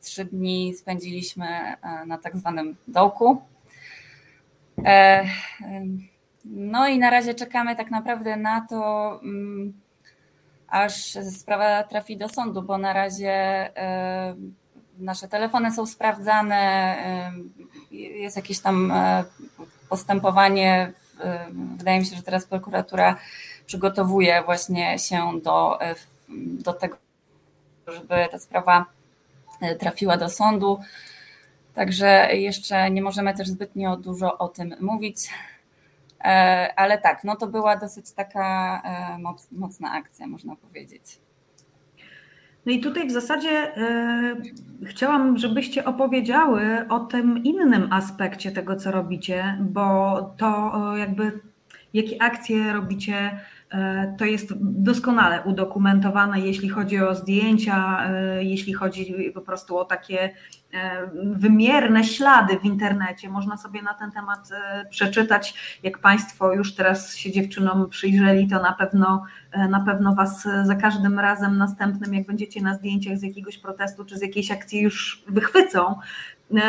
trzy 0.01 0.25
dni 0.25 0.73
spędziliśmy 0.73 1.47
na 2.05 2.17
tak 2.17 2.37
zwanym 2.37 2.75
dołku. 2.87 3.41
No 6.45 6.87
i 6.87 6.99
na 6.99 7.09
razie 7.09 7.33
czekamy 7.33 7.75
tak 7.75 7.91
naprawdę 7.91 8.37
na 8.37 8.67
to, 8.69 9.19
mm, 9.23 9.73
aż 10.67 11.17
sprawa 11.31 11.83
trafi 11.83 12.17
do 12.17 12.29
sądu, 12.29 12.61
bo 12.61 12.77
na 12.77 12.93
razie 12.93 13.69
nasze 15.01 15.27
telefony 15.27 15.71
są 15.71 15.85
sprawdzane, 15.85 16.97
jest 17.91 18.35
jakieś 18.35 18.59
tam 18.59 18.91
e, 18.91 19.23
postępowanie. 19.89 20.93
Wydaje 21.77 21.99
mi 21.99 22.05
się, 22.05 22.15
że 22.15 22.23
teraz 22.23 22.45
prokuratura 22.45 23.17
przygotowuje 23.65 24.43
właśnie 24.43 24.99
się 24.99 25.39
do, 25.43 25.81
e, 25.81 25.95
do 26.63 26.73
tego, 26.73 26.97
żeby 27.87 28.27
ta 28.31 28.39
sprawa 28.39 28.85
e, 29.61 29.75
trafiła 29.75 30.17
do 30.17 30.29
sądu. 30.29 30.79
Także 31.73 32.29
jeszcze 32.33 32.91
nie 32.91 33.01
możemy 33.01 33.33
też 33.33 33.47
zbytnio 33.47 33.97
dużo 33.97 34.37
o 34.37 34.47
tym 34.47 34.75
mówić. 34.81 35.29
Ale 36.75 36.97
tak, 36.97 37.23
no 37.23 37.35
to 37.35 37.47
była 37.47 37.77
dosyć 37.77 38.11
taka 38.11 38.81
mocna 39.51 39.91
akcja, 39.91 40.27
można 40.27 40.55
powiedzieć. 40.55 41.19
No 42.65 42.71
i 42.71 42.79
tutaj 42.79 43.07
w 43.07 43.11
zasadzie 43.11 43.77
y, 44.81 44.85
chciałam, 44.85 45.37
żebyście 45.37 45.85
opowiedziały 45.85 46.85
o 46.89 46.99
tym 46.99 47.43
innym 47.43 47.87
aspekcie 47.93 48.51
tego, 48.51 48.75
co 48.75 48.91
robicie, 48.91 49.57
bo 49.61 50.21
to 50.37 50.73
y, 50.95 50.99
jakby 50.99 51.39
jakie 51.93 52.21
akcje 52.21 52.73
robicie. 52.73 53.39
To 54.17 54.25
jest 54.25 54.53
doskonale 54.61 55.41
udokumentowane, 55.43 56.39
jeśli 56.39 56.69
chodzi 56.69 56.99
o 56.99 57.15
zdjęcia, 57.15 58.09
jeśli 58.39 58.73
chodzi 58.73 59.31
po 59.33 59.41
prostu 59.41 59.77
o 59.77 59.85
takie 59.85 60.29
wymierne 61.23 62.03
ślady 62.03 62.59
w 62.59 62.65
internecie. 62.65 63.29
Można 63.29 63.57
sobie 63.57 63.81
na 63.81 63.93
ten 63.93 64.11
temat 64.11 64.49
przeczytać. 64.89 65.53
Jak 65.83 65.99
Państwo 65.99 66.53
już 66.53 66.75
teraz 66.75 67.15
się 67.15 67.31
dziewczynom 67.31 67.89
przyjrzeli, 67.89 68.47
to 68.47 68.61
na 68.61 68.73
pewno, 68.73 69.23
na 69.69 69.79
pewno 69.79 70.15
Was 70.15 70.47
za 70.63 70.75
każdym 70.75 71.19
razem 71.19 71.57
następnym, 71.57 72.13
jak 72.13 72.27
będziecie 72.27 72.61
na 72.61 72.73
zdjęciach 72.73 73.17
z 73.17 73.23
jakiegoś 73.23 73.57
protestu 73.57 74.05
czy 74.05 74.17
z 74.17 74.21
jakiejś 74.21 74.51
akcji 74.51 74.81
już 74.81 75.23
wychwycą. 75.27 75.95
E, 76.57 76.61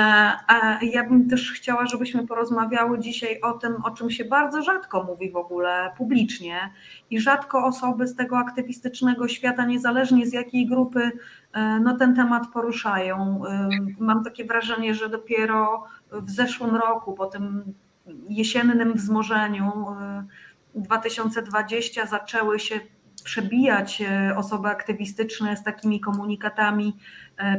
a 0.46 0.78
ja 0.82 1.08
bym 1.08 1.28
też 1.28 1.52
chciała, 1.52 1.86
żebyśmy 1.86 2.26
porozmawiały 2.26 2.98
dzisiaj 2.98 3.40
o 3.40 3.52
tym, 3.52 3.76
o 3.84 3.90
czym 3.90 4.10
się 4.10 4.24
bardzo 4.24 4.62
rzadko 4.62 5.04
mówi 5.04 5.30
w 5.30 5.36
ogóle 5.36 5.90
publicznie 5.96 6.70
i 7.10 7.20
rzadko 7.20 7.64
osoby 7.64 8.06
z 8.06 8.16
tego 8.16 8.38
aktywistycznego 8.38 9.28
świata, 9.28 9.64
niezależnie 9.64 10.26
z 10.26 10.32
jakiej 10.32 10.66
grupy, 10.66 11.10
e, 11.52 11.80
no 11.80 11.96
ten 11.96 12.14
temat 12.14 12.42
poruszają. 12.52 13.42
E, 13.46 13.68
mam 13.98 14.24
takie 14.24 14.44
wrażenie, 14.44 14.94
że 14.94 15.08
dopiero 15.08 15.84
w 16.12 16.30
zeszłym 16.30 16.76
roku, 16.76 17.12
po 17.12 17.26
tym 17.26 17.74
jesiennym 18.28 18.94
wzmożeniu 18.94 19.72
2020 20.74 22.06
zaczęły 22.06 22.58
się 22.58 22.80
przebijać 23.24 24.02
osoby 24.36 24.68
aktywistyczne 24.68 25.56
z 25.56 25.62
takimi 25.62 26.00
komunikatami 26.00 26.96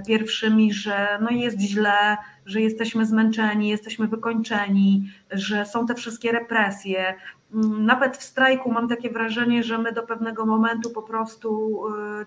pierwszymi, 0.07 0.73
że 0.73 1.19
no 1.21 1.29
jest 1.29 1.59
źle, 1.59 2.17
że 2.45 2.61
jesteśmy 2.61 3.05
zmęczeni, 3.05 3.69
jesteśmy 3.69 4.07
wykończeni, 4.07 5.11
że 5.31 5.65
są 5.65 5.85
te 5.85 5.95
wszystkie 5.95 6.31
represje. 6.31 7.15
Mm, 7.53 7.85
nawet 7.85 8.17
w 8.17 8.23
strajku 8.23 8.71
mam 8.71 8.87
takie 8.87 9.09
wrażenie, 9.09 9.63
że 9.63 9.77
my 9.77 9.91
do 9.91 10.03
pewnego 10.03 10.45
momentu 10.45 10.89
po 10.89 11.01
prostu 11.01 11.79
e, 12.21 12.25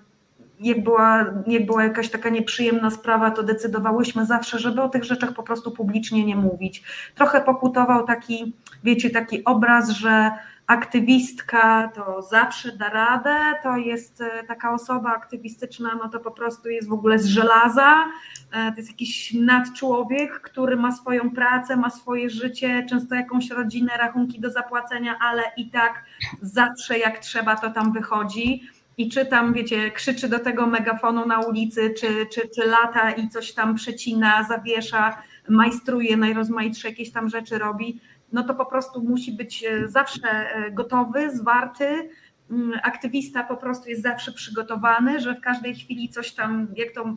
jak 0.60 0.84
była, 0.84 1.24
jak 1.46 1.66
była 1.66 1.84
jakaś 1.84 2.08
taka 2.08 2.28
nieprzyjemna 2.28 2.90
sprawa, 2.90 3.30
to 3.30 3.42
decydowałyśmy 3.42 4.26
zawsze, 4.26 4.58
żeby 4.58 4.82
o 4.82 4.88
tych 4.88 5.04
rzeczach 5.04 5.32
po 5.32 5.42
prostu 5.42 5.70
publicznie 5.70 6.24
nie 6.24 6.36
mówić. 6.36 6.82
Trochę 7.14 7.40
pokutował 7.40 8.06
taki, 8.06 8.52
wiecie, 8.84 9.10
taki 9.10 9.44
obraz, 9.44 9.90
że 9.90 10.30
aktywistka 10.66 11.88
to 11.94 12.22
zawsze 12.22 12.76
da 12.76 12.88
radę, 12.88 13.36
to 13.62 13.76
jest 13.76 14.20
e, 14.20 14.44
taka 14.44 14.72
osoba 14.72 15.14
aktywistyczna, 15.14 15.90
no 16.02 16.08
to 16.08 16.20
po 16.20 16.30
prostu 16.30 16.68
jest 16.68 16.88
w 16.88 16.92
ogóle 16.92 17.18
z 17.18 17.26
żelaza, 17.26 18.04
e, 18.52 18.72
to 18.72 18.76
jest 18.76 18.90
jakiś 18.90 19.34
nadczłowiek, 19.34 20.40
który 20.40 20.76
ma 20.76 20.92
swoją 20.92 21.30
pracę, 21.30 21.76
ma 21.76 21.90
swoje 21.90 22.30
życie, 22.30 22.86
często 22.90 23.14
jakąś 23.14 23.50
rodzinę, 23.50 23.92
rachunki 23.98 24.40
do 24.40 24.50
zapłacenia, 24.50 25.18
ale 25.20 25.42
i 25.56 25.70
tak 25.70 26.04
zawsze 26.42 26.98
jak 26.98 27.18
trzeba 27.18 27.56
to 27.56 27.70
tam 27.70 27.92
wychodzi. 27.92 28.62
I 28.98 29.08
czy 29.08 29.26
tam, 29.26 29.52
wiecie, 29.52 29.90
krzyczy 29.90 30.28
do 30.28 30.38
tego 30.38 30.66
megafonu 30.66 31.26
na 31.26 31.40
ulicy, 31.40 31.94
czy, 32.00 32.26
czy, 32.32 32.48
czy 32.54 32.66
lata 32.66 33.10
i 33.10 33.28
coś 33.28 33.52
tam 33.52 33.74
przecina, 33.74 34.42
zawiesza, 34.42 35.22
majstruje, 35.48 36.16
najrozmaitsze 36.16 36.88
jakieś 36.88 37.12
tam 37.12 37.28
rzeczy 37.28 37.58
robi, 37.58 38.00
no 38.32 38.42
to 38.44 38.54
po 38.54 38.66
prostu 38.66 39.02
musi 39.02 39.32
być 39.32 39.64
e, 39.64 39.88
zawsze 39.88 40.28
e, 40.28 40.70
gotowy, 40.70 41.36
zwarty. 41.36 42.08
Mm, 42.50 42.80
aktywista 42.82 43.44
po 43.44 43.56
prostu 43.56 43.88
jest 43.88 44.02
zawsze 44.02 44.32
przygotowany, 44.32 45.20
że 45.20 45.34
w 45.34 45.40
każdej 45.40 45.74
chwili 45.74 46.08
coś 46.08 46.32
tam, 46.32 46.66
jak 46.76 46.92
to 46.92 47.16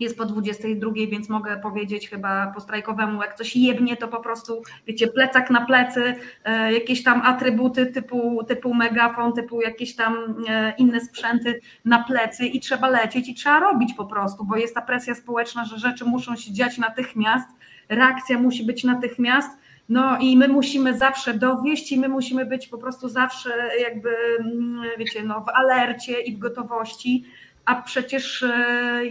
jest 0.00 0.18
po 0.18 0.24
22, 0.24 0.92
więc 1.10 1.28
mogę 1.28 1.56
powiedzieć 1.56 2.08
chyba 2.08 2.52
po 2.54 2.60
strajkowemu, 2.60 3.22
jak 3.22 3.34
coś 3.34 3.56
jebnie, 3.56 3.96
to 3.96 4.08
po 4.08 4.20
prostu, 4.20 4.62
wiecie, 4.86 5.08
plecak 5.08 5.50
na 5.50 5.66
plecy, 5.66 6.14
e, 6.44 6.72
jakieś 6.72 7.02
tam 7.02 7.22
atrybuty 7.22 7.86
typu, 7.86 8.44
typu 8.48 8.74
megafon, 8.74 9.32
typu 9.32 9.60
jakieś 9.60 9.96
tam 9.96 10.44
inne 10.78 11.00
sprzęty 11.00 11.60
na 11.84 12.04
plecy 12.04 12.46
i 12.46 12.60
trzeba 12.60 12.88
lecieć 12.88 13.28
i 13.28 13.34
trzeba 13.34 13.60
robić 13.60 13.94
po 13.94 14.06
prostu, 14.06 14.44
bo 14.44 14.56
jest 14.56 14.74
ta 14.74 14.82
presja 14.82 15.14
społeczna, 15.14 15.64
że 15.64 15.78
rzeczy 15.78 16.04
muszą 16.04 16.36
się 16.36 16.52
dziać 16.52 16.78
natychmiast, 16.78 17.48
reakcja 17.88 18.38
musi 18.38 18.64
być 18.66 18.84
natychmiast, 18.84 19.60
no 19.90 20.18
i 20.18 20.36
my 20.36 20.48
musimy 20.48 20.98
zawsze 20.98 21.34
dowieść 21.34 21.92
i 21.92 21.98
my 21.98 22.08
musimy 22.08 22.46
być 22.46 22.66
po 22.68 22.78
prostu 22.78 23.08
zawsze 23.08 23.50
jakby, 23.80 24.10
mm, 24.40 24.82
wiecie, 24.98 25.22
no, 25.24 25.40
w 25.40 25.48
alercie 25.48 26.20
i 26.20 26.36
w 26.36 26.38
gotowości, 26.38 27.24
a 27.64 27.82
przecież 27.82 28.42
e, 28.42 29.02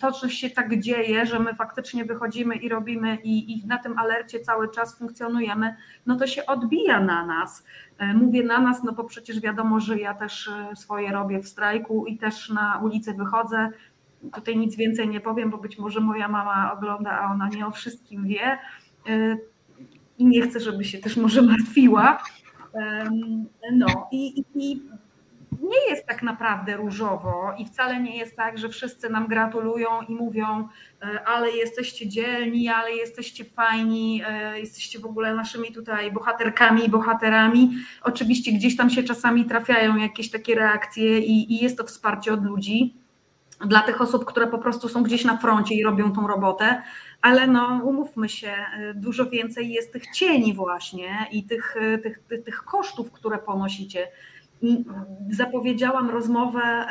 to, 0.00 0.12
że 0.12 0.30
się 0.30 0.50
tak 0.50 0.80
dzieje, 0.80 1.26
że 1.26 1.38
my 1.38 1.54
faktycznie 1.54 2.04
wychodzimy 2.04 2.56
i 2.56 2.68
robimy 2.68 3.18
i, 3.24 3.52
i 3.52 3.66
na 3.66 3.78
tym 3.78 3.98
alercie 3.98 4.40
cały 4.40 4.70
czas 4.70 4.98
funkcjonujemy, 4.98 5.76
no 6.06 6.16
to 6.16 6.26
się 6.26 6.46
odbija 6.46 7.00
na 7.00 7.26
nas. 7.26 7.64
E, 7.98 8.14
mówię 8.14 8.42
na 8.42 8.58
nas, 8.58 8.82
no 8.82 8.92
bo 8.92 9.04
przecież 9.04 9.40
wiadomo, 9.40 9.80
że 9.80 9.98
ja 9.98 10.14
też 10.14 10.48
e, 10.48 10.76
swoje 10.76 11.12
robię 11.12 11.40
w 11.40 11.48
strajku 11.48 12.06
i 12.06 12.18
też 12.18 12.50
na 12.50 12.80
ulicę 12.84 13.14
wychodzę. 13.14 13.70
Tutaj 14.34 14.56
nic 14.56 14.76
więcej 14.76 15.08
nie 15.08 15.20
powiem, 15.20 15.50
bo 15.50 15.58
być 15.58 15.78
może 15.78 16.00
moja 16.00 16.28
mama 16.28 16.72
ogląda, 16.72 17.10
a 17.20 17.32
ona 17.32 17.48
nie 17.48 17.66
o 17.66 17.70
wszystkim 17.70 18.26
wie 18.26 18.58
i 20.18 20.26
nie 20.26 20.42
chcę, 20.42 20.60
żeby 20.60 20.84
się 20.84 20.98
też 20.98 21.16
może 21.16 21.42
martwiła. 21.42 22.22
No 23.72 24.08
i, 24.12 24.44
i, 24.54 24.82
nie 25.62 25.90
jest 25.90 26.06
tak 26.06 26.22
naprawdę 26.22 26.76
różowo 26.76 27.54
i 27.58 27.66
wcale 27.66 28.00
nie 28.00 28.16
jest 28.16 28.36
tak, 28.36 28.58
że 28.58 28.68
wszyscy 28.68 29.10
nam 29.10 29.26
gratulują 29.26 29.88
i 30.08 30.14
mówią, 30.14 30.68
e, 31.02 31.24
ale 31.24 31.50
jesteście 31.50 32.08
dzielni, 32.08 32.68
ale 32.68 32.92
jesteście 32.92 33.44
fajni, 33.44 34.22
e, 34.26 34.60
jesteście 34.60 34.98
w 34.98 35.06
ogóle 35.06 35.34
naszymi 35.34 35.72
tutaj 35.72 36.12
bohaterkami 36.12 36.84
i 36.84 36.90
bohaterami. 36.90 37.70
Oczywiście 38.02 38.52
gdzieś 38.52 38.76
tam 38.76 38.90
się 38.90 39.02
czasami 39.02 39.44
trafiają 39.44 39.96
jakieś 39.96 40.30
takie 40.30 40.54
reakcje 40.54 41.18
i, 41.18 41.52
i 41.52 41.62
jest 41.62 41.78
to 41.78 41.84
wsparcie 41.84 42.32
od 42.32 42.44
ludzi 42.44 42.94
dla 43.60 43.82
tych 43.82 44.00
osób, 44.00 44.24
które 44.24 44.46
po 44.46 44.58
prostu 44.58 44.88
są 44.88 45.02
gdzieś 45.02 45.24
na 45.24 45.36
froncie 45.36 45.74
i 45.74 45.84
robią 45.84 46.12
tą 46.12 46.26
robotę, 46.26 46.82
ale 47.22 47.46
no 47.46 47.80
umówmy 47.84 48.28
się, 48.28 48.52
dużo 48.94 49.30
więcej 49.30 49.72
jest 49.72 49.92
tych 49.92 50.06
cieni 50.06 50.54
właśnie 50.54 51.26
i 51.32 51.44
tych, 51.44 51.76
tych, 52.02 52.18
tych, 52.18 52.44
tych 52.44 52.64
kosztów, 52.64 53.12
które 53.12 53.38
ponosicie. 53.38 54.08
I 54.62 54.84
zapowiedziałam 55.30 56.10
rozmowę 56.10 56.86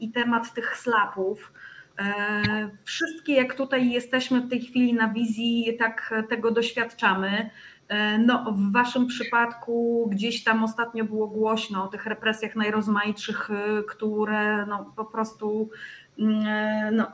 i 0.00 0.10
temat 0.10 0.54
tych 0.54 0.76
slapów. 0.76 1.52
E, 2.00 2.70
wszystkie, 2.84 3.34
jak 3.34 3.54
tutaj 3.54 3.90
jesteśmy 3.90 4.40
w 4.40 4.50
tej 4.50 4.60
chwili 4.60 4.94
na 4.94 5.08
wizji, 5.08 5.76
tak 5.78 6.14
tego 6.28 6.50
doświadczamy. 6.50 7.50
E, 7.88 8.18
no, 8.18 8.52
w 8.52 8.72
Waszym 8.72 9.06
przypadku 9.06 10.08
gdzieś 10.12 10.44
tam 10.44 10.64
ostatnio 10.64 11.04
było 11.04 11.26
głośno 11.26 11.84
o 11.84 11.88
tych 11.88 12.06
represjach 12.06 12.56
najrozmaitszych, 12.56 13.50
e, 13.50 13.82
które 13.82 14.66
no, 14.66 14.92
po 14.96 15.04
prostu 15.04 15.70
mm, 16.18 16.96
no, 16.96 17.12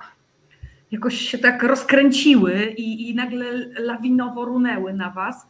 jakoś 0.90 1.20
się 1.20 1.38
tak 1.38 1.62
rozkręciły 1.62 2.74
i, 2.76 3.10
i 3.10 3.14
nagle 3.14 3.46
lawinowo 3.78 4.44
runęły 4.44 4.92
na 4.92 5.10
was. 5.10 5.46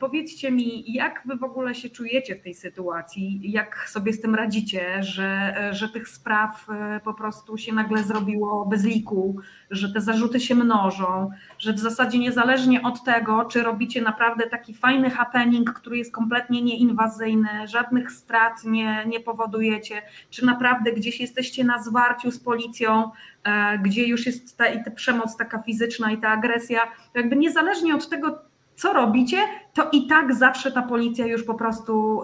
Powiedzcie 0.00 0.50
mi, 0.50 0.92
jak 0.92 1.22
wy 1.24 1.36
w 1.36 1.44
ogóle 1.44 1.74
się 1.74 1.90
czujecie 1.90 2.36
w 2.36 2.42
tej 2.42 2.54
sytuacji? 2.54 3.40
Jak 3.52 3.88
sobie 3.88 4.12
z 4.12 4.20
tym 4.20 4.34
radzicie, 4.34 5.02
że, 5.02 5.54
że 5.72 5.88
tych 5.88 6.08
spraw 6.08 6.66
e, 6.70 7.00
po 7.04 7.14
prostu 7.14 7.58
się 7.58 7.72
nagle 7.72 8.02
zrobiło 8.02 8.66
bez 8.66 8.84
liku, 8.84 9.36
że 9.70 9.92
te 9.92 10.00
zarzuty 10.00 10.40
się 10.40 10.54
mnożą, 10.54 11.30
że 11.58 11.72
w 11.72 11.78
zasadzie 11.78 12.18
niezależnie 12.18 12.82
od 12.82 13.04
tego, 13.04 13.44
czy 13.44 13.62
robicie 13.62 14.02
naprawdę 14.02 14.46
taki 14.46 14.74
fajny 14.74 15.10
happening, 15.10 15.72
który 15.72 15.98
jest 15.98 16.12
kompletnie 16.12 16.62
nieinwazyjny, 16.62 17.48
żadnych 17.68 18.12
strat 18.12 18.64
nie, 18.64 19.04
nie 19.06 19.20
powodujecie, 19.20 20.02
czy 20.30 20.46
naprawdę 20.46 20.92
gdzieś 20.92 21.20
jesteście 21.20 21.64
na 21.64 21.82
zwarciu 21.82 22.30
z 22.30 22.40
policją, 22.40 23.10
e, 23.44 23.78
gdzie 23.78 24.06
już 24.06 24.26
jest 24.26 24.56
ta, 24.56 24.66
i 24.66 24.84
ta 24.84 24.90
przemoc 24.90 25.36
taka 25.36 25.62
fizyczna 25.62 26.12
i 26.12 26.18
ta 26.18 26.28
agresja, 26.28 26.80
to 27.12 27.18
jakby 27.18 27.36
niezależnie 27.36 27.94
od 27.94 28.08
tego, 28.08 28.51
co 28.74 28.92
robicie, 28.92 29.36
to 29.74 29.90
i 29.92 30.06
tak 30.06 30.34
zawsze 30.34 30.72
ta 30.72 30.82
policja 30.82 31.26
już 31.26 31.44
po 31.44 31.54
prostu 31.54 32.22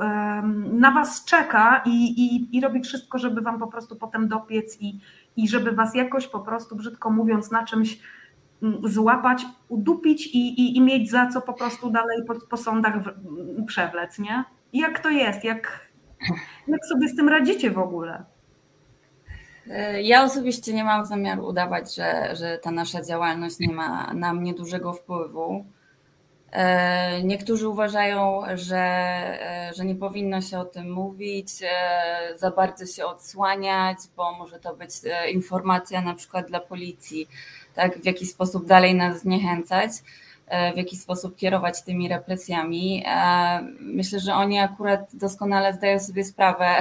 na 0.72 0.90
was 0.90 1.24
czeka 1.24 1.82
i, 1.86 1.90
i, 1.90 2.56
i 2.56 2.60
robi 2.60 2.80
wszystko, 2.80 3.18
żeby 3.18 3.40
wam 3.40 3.58
po 3.58 3.66
prostu 3.66 3.96
potem 3.96 4.28
dopiec 4.28 4.80
i, 4.80 5.00
i 5.36 5.48
żeby 5.48 5.72
was 5.72 5.94
jakoś 5.94 6.26
po 6.26 6.40
prostu, 6.40 6.76
brzydko 6.76 7.10
mówiąc, 7.10 7.50
na 7.50 7.64
czymś 7.64 7.98
mm, 8.62 8.80
złapać, 8.84 9.46
udupić 9.68 10.26
i, 10.26 10.60
i, 10.60 10.76
i 10.76 10.80
mieć 10.80 11.10
za 11.10 11.26
co 11.26 11.40
po 11.40 11.52
prostu 11.52 11.90
dalej 11.90 12.24
po, 12.26 12.34
po 12.34 12.56
sądach 12.56 12.94
przewlec, 13.66 14.18
nie? 14.18 14.44
jak 14.72 14.98
to 15.00 15.10
jest? 15.10 15.44
Jak, 15.44 15.88
jak 16.68 16.86
sobie 16.86 17.08
z 17.08 17.16
tym 17.16 17.28
radzicie 17.28 17.70
w 17.70 17.78
ogóle? 17.78 18.24
Ja 20.02 20.24
osobiście 20.24 20.74
nie 20.74 20.84
mam 20.84 21.06
zamiaru 21.06 21.46
udawać, 21.46 21.94
że, 21.94 22.36
że 22.36 22.58
ta 22.62 22.70
nasza 22.70 23.02
działalność 23.02 23.58
nie 23.58 23.74
ma 23.74 24.14
na 24.14 24.34
mnie 24.34 24.54
dużego 24.54 24.92
wpływu. 24.92 25.64
E, 26.52 27.22
niektórzy 27.22 27.68
uważają, 27.68 28.42
że, 28.54 28.78
e, 28.78 29.72
że 29.76 29.84
nie 29.84 29.94
powinno 29.94 30.40
się 30.40 30.58
o 30.58 30.64
tym 30.64 30.90
mówić, 30.90 31.48
e, 31.62 32.38
za 32.38 32.50
bardzo 32.50 32.86
się 32.86 33.06
odsłaniać, 33.06 33.98
bo 34.16 34.32
może 34.32 34.58
to 34.58 34.76
być 34.76 34.90
informacja 35.32 36.00
na 36.00 36.14
przykład 36.14 36.46
dla 36.46 36.60
policji, 36.60 37.28
tak, 37.74 37.98
w 37.98 38.04
jaki 38.04 38.26
sposób 38.26 38.66
dalej 38.66 38.94
nas 38.94 39.20
zniechęcać. 39.20 39.90
w 40.74 40.76
jaki 40.76 40.96
sposób 40.96 41.36
kierować 41.36 41.82
tymi 41.82 42.08
represjami. 42.08 43.04
Myślę, 43.80 44.20
że 44.20 44.34
oni 44.34 44.58
akurat 44.58 45.16
doskonale 45.16 45.72
zdają 45.74 46.00
sobie 46.00 46.24
sprawę, 46.24 46.78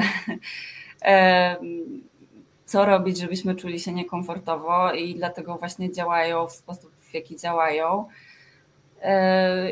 co 2.66 2.86
robić, 2.86 3.20
żebyśmy 3.20 3.56
czuli 3.56 3.80
się 3.80 3.94
niekomfortowo 3.94 4.94
i 4.94 5.16
dlatego 5.16 5.56
właśnie 5.56 5.92
działają 5.92 6.48
w 6.48 6.52
sposób, 6.52 6.92
w 7.00 7.14
jaki 7.14 7.38
działają. 7.38 8.06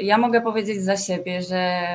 Ja 0.02 0.18
mogę 0.18 0.42
powiedzieć 0.42 0.82
za 0.82 0.98
siebie, 0.98 1.42
że 1.42 1.86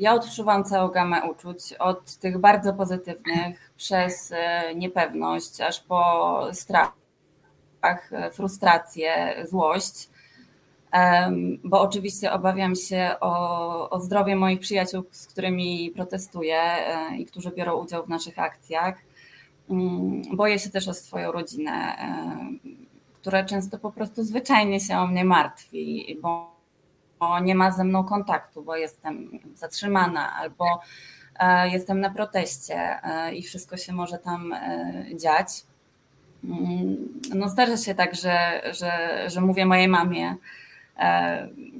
ja 0.00 0.14
odczuwam 0.14 0.64
całą 0.64 0.88
gamę 0.88 1.30
uczuć, 1.30 1.72
od 1.78 2.16
tych 2.16 2.38
bardzo 2.38 2.74
pozytywnych 2.74 3.72
przez 3.76 4.32
e, 4.32 4.74
niepewność, 4.74 5.60
aż 5.60 5.80
po 5.80 6.40
strach, 6.52 6.92
e, 8.12 8.30
frustrację, 8.30 9.34
złość. 9.48 10.08
Bo 11.64 11.80
oczywiście 11.80 12.32
obawiam 12.32 12.74
się 12.74 13.10
o, 13.20 13.90
o 13.90 14.00
zdrowie 14.00 14.36
moich 14.36 14.60
przyjaciół, 14.60 15.04
z 15.10 15.26
którymi 15.26 15.92
protestuję 15.96 16.62
e, 16.62 17.16
i 17.16 17.26
którzy 17.26 17.50
biorą 17.50 17.76
udział 17.76 18.04
w 18.04 18.08
naszych 18.08 18.38
akcjach. 18.38 18.98
Mm, 19.70 20.22
boję 20.36 20.58
się 20.58 20.70
też 20.70 20.88
o 20.88 20.94
swoją 20.94 21.32
rodzinę, 21.32 21.96
która 23.14 23.44
często 23.44 23.78
po 23.78 23.92
prostu 23.92 24.24
zwyczajnie 24.24 24.80
się 24.80 24.98
o 24.98 25.06
mnie 25.06 25.24
martwi, 25.24 26.18
bo 26.22 26.49
nie 27.42 27.54
ma 27.54 27.70
ze 27.70 27.84
mną 27.84 28.04
kontaktu, 28.04 28.62
bo 28.62 28.76
jestem 28.76 29.40
zatrzymana 29.54 30.32
albo 30.36 30.80
e, 31.38 31.68
jestem 31.68 32.00
na 32.00 32.10
proteście 32.10 32.98
e, 33.04 33.34
i 33.34 33.42
wszystko 33.42 33.76
się 33.76 33.92
może 33.92 34.18
tam 34.18 34.52
e, 34.52 35.04
dziać. 35.14 35.48
Mm, 36.44 36.96
no 37.34 37.48
zdarza 37.48 37.76
się 37.76 37.94
tak, 37.94 38.14
że, 38.14 38.62
że, 38.72 39.24
że 39.30 39.40
mówię 39.40 39.66
mojej 39.66 39.88
mamie, 39.88 40.36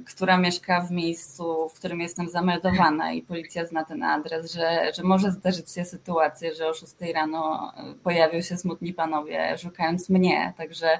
która 0.05 0.37
mieszka 0.37 0.81
w 0.81 0.91
miejscu, 0.91 1.69
w 1.69 1.73
którym 1.73 2.01
jestem 2.01 2.29
zameldowana 2.29 3.11
i 3.11 3.21
policja 3.21 3.65
zna 3.65 3.83
ten 3.83 4.03
adres, 4.03 4.53
że, 4.53 4.91
że 4.95 5.03
może 5.03 5.31
zdarzyć 5.31 5.71
się 5.71 5.85
sytuacja, 5.85 6.53
że 6.53 6.67
o 6.67 6.73
6 6.73 6.93
rano 7.13 7.73
pojawią 8.03 8.41
się 8.41 8.57
smutni 8.57 8.93
panowie 8.93 9.57
szukając 9.57 10.09
mnie, 10.09 10.53
także 10.57 10.99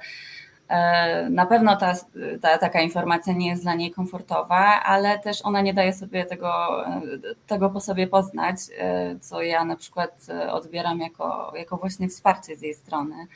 na 1.30 1.46
pewno 1.46 1.76
ta, 1.76 1.94
ta, 2.42 2.58
taka 2.58 2.82
informacja 2.82 3.34
nie 3.34 3.48
jest 3.50 3.64
dla 3.64 3.76
niej 3.76 3.92
komfortowa, 3.92 4.84
ale 4.84 5.20
też 5.20 5.42
ona 5.44 5.62
nie 5.62 5.74
daje 5.74 5.94
sobie 5.94 6.26
tego, 6.26 6.84
e, 6.88 7.02
tego 7.48 7.70
po 7.70 7.82
sobie 7.82 8.08
poznać, 8.08 8.58
e, 8.78 9.16
co 9.20 9.42
ja 9.42 9.66
na 9.66 9.76
przykład 9.76 10.28
odbieram 10.52 11.00
jako, 11.00 11.54
jako 11.56 11.78
właśnie 11.78 12.10
wsparcie 12.10 12.58
z 12.58 12.62
jej 12.62 12.74
strony. 12.74 13.28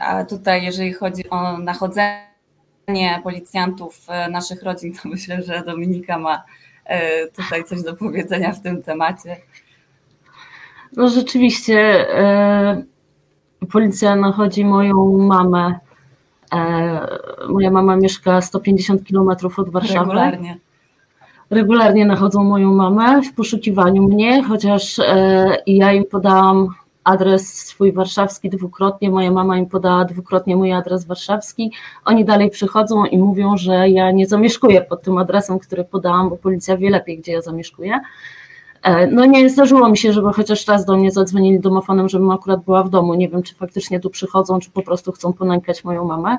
A 0.00 0.24
tutaj, 0.24 0.64
jeżeli 0.64 0.92
chodzi 0.92 1.30
o 1.30 1.58
nachodzenie 1.58 3.20
policjantów 3.22 4.06
naszych 4.30 4.62
rodzin, 4.62 4.94
to 4.94 5.08
myślę, 5.08 5.42
że 5.42 5.62
Dominika 5.62 6.18
ma 6.18 6.44
tutaj 7.36 7.64
coś 7.64 7.82
do 7.82 7.96
powiedzenia 7.96 8.52
w 8.52 8.60
tym 8.60 8.82
temacie. 8.82 9.36
No 10.92 11.08
rzeczywiście. 11.08 12.06
Policja 13.66 14.16
nachodzi 14.16 14.64
moją 14.64 15.18
mamę 15.18 15.74
E, 16.54 17.48
moja 17.48 17.70
mama 17.70 17.96
mieszka 17.96 18.40
150 18.40 19.08
km 19.08 19.28
od 19.56 19.70
Warszawy. 19.70 19.98
Regularnie. 19.98 20.58
Regularnie 21.50 22.06
nachodzą 22.06 22.44
moją 22.44 22.74
mamę 22.74 23.22
w 23.22 23.34
poszukiwaniu 23.34 24.02
mnie, 24.02 24.42
chociaż 24.42 24.98
e, 24.98 25.56
ja 25.66 25.92
im 25.92 26.04
podałam 26.04 26.68
adres 27.04 27.54
swój 27.54 27.92
warszawski 27.92 28.50
dwukrotnie, 28.50 29.10
moja 29.10 29.30
mama 29.30 29.58
im 29.58 29.66
podała 29.66 30.04
dwukrotnie 30.04 30.56
mój 30.56 30.72
adres 30.72 31.04
warszawski. 31.04 31.72
Oni 32.04 32.24
dalej 32.24 32.50
przychodzą 32.50 33.04
i 33.04 33.18
mówią, 33.18 33.56
że 33.56 33.88
ja 33.88 34.10
nie 34.10 34.26
zamieszkuję 34.26 34.80
pod 34.80 35.02
tym 35.02 35.18
adresem, 35.18 35.58
który 35.58 35.84
podałam, 35.84 36.28
bo 36.28 36.36
policja 36.36 36.76
wie 36.76 36.90
lepiej, 36.90 37.18
gdzie 37.18 37.32
ja 37.32 37.42
zamieszkuję. 37.42 38.00
E, 38.84 39.06
no 39.06 39.24
nie 39.24 39.50
zdarzyło 39.50 39.88
mi 39.88 39.98
się, 39.98 40.12
żeby 40.12 40.32
chociaż 40.32 40.66
raz 40.66 40.84
do 40.84 40.96
mnie 40.96 41.10
zadzwonili 41.10 41.60
domofonem, 41.60 42.08
żebym 42.08 42.30
akurat 42.30 42.64
była 42.64 42.82
w 42.82 42.90
domu. 42.90 43.14
Nie 43.14 43.28
wiem, 43.28 43.42
czy 43.42 43.54
faktycznie 43.54 44.00
tu 44.00 44.10
przychodzą, 44.10 44.58
czy 44.58 44.70
po 44.70 44.82
prostu 44.82 45.12
chcą 45.12 45.32
ponękać 45.32 45.84
moją 45.84 46.04
mamę. 46.04 46.36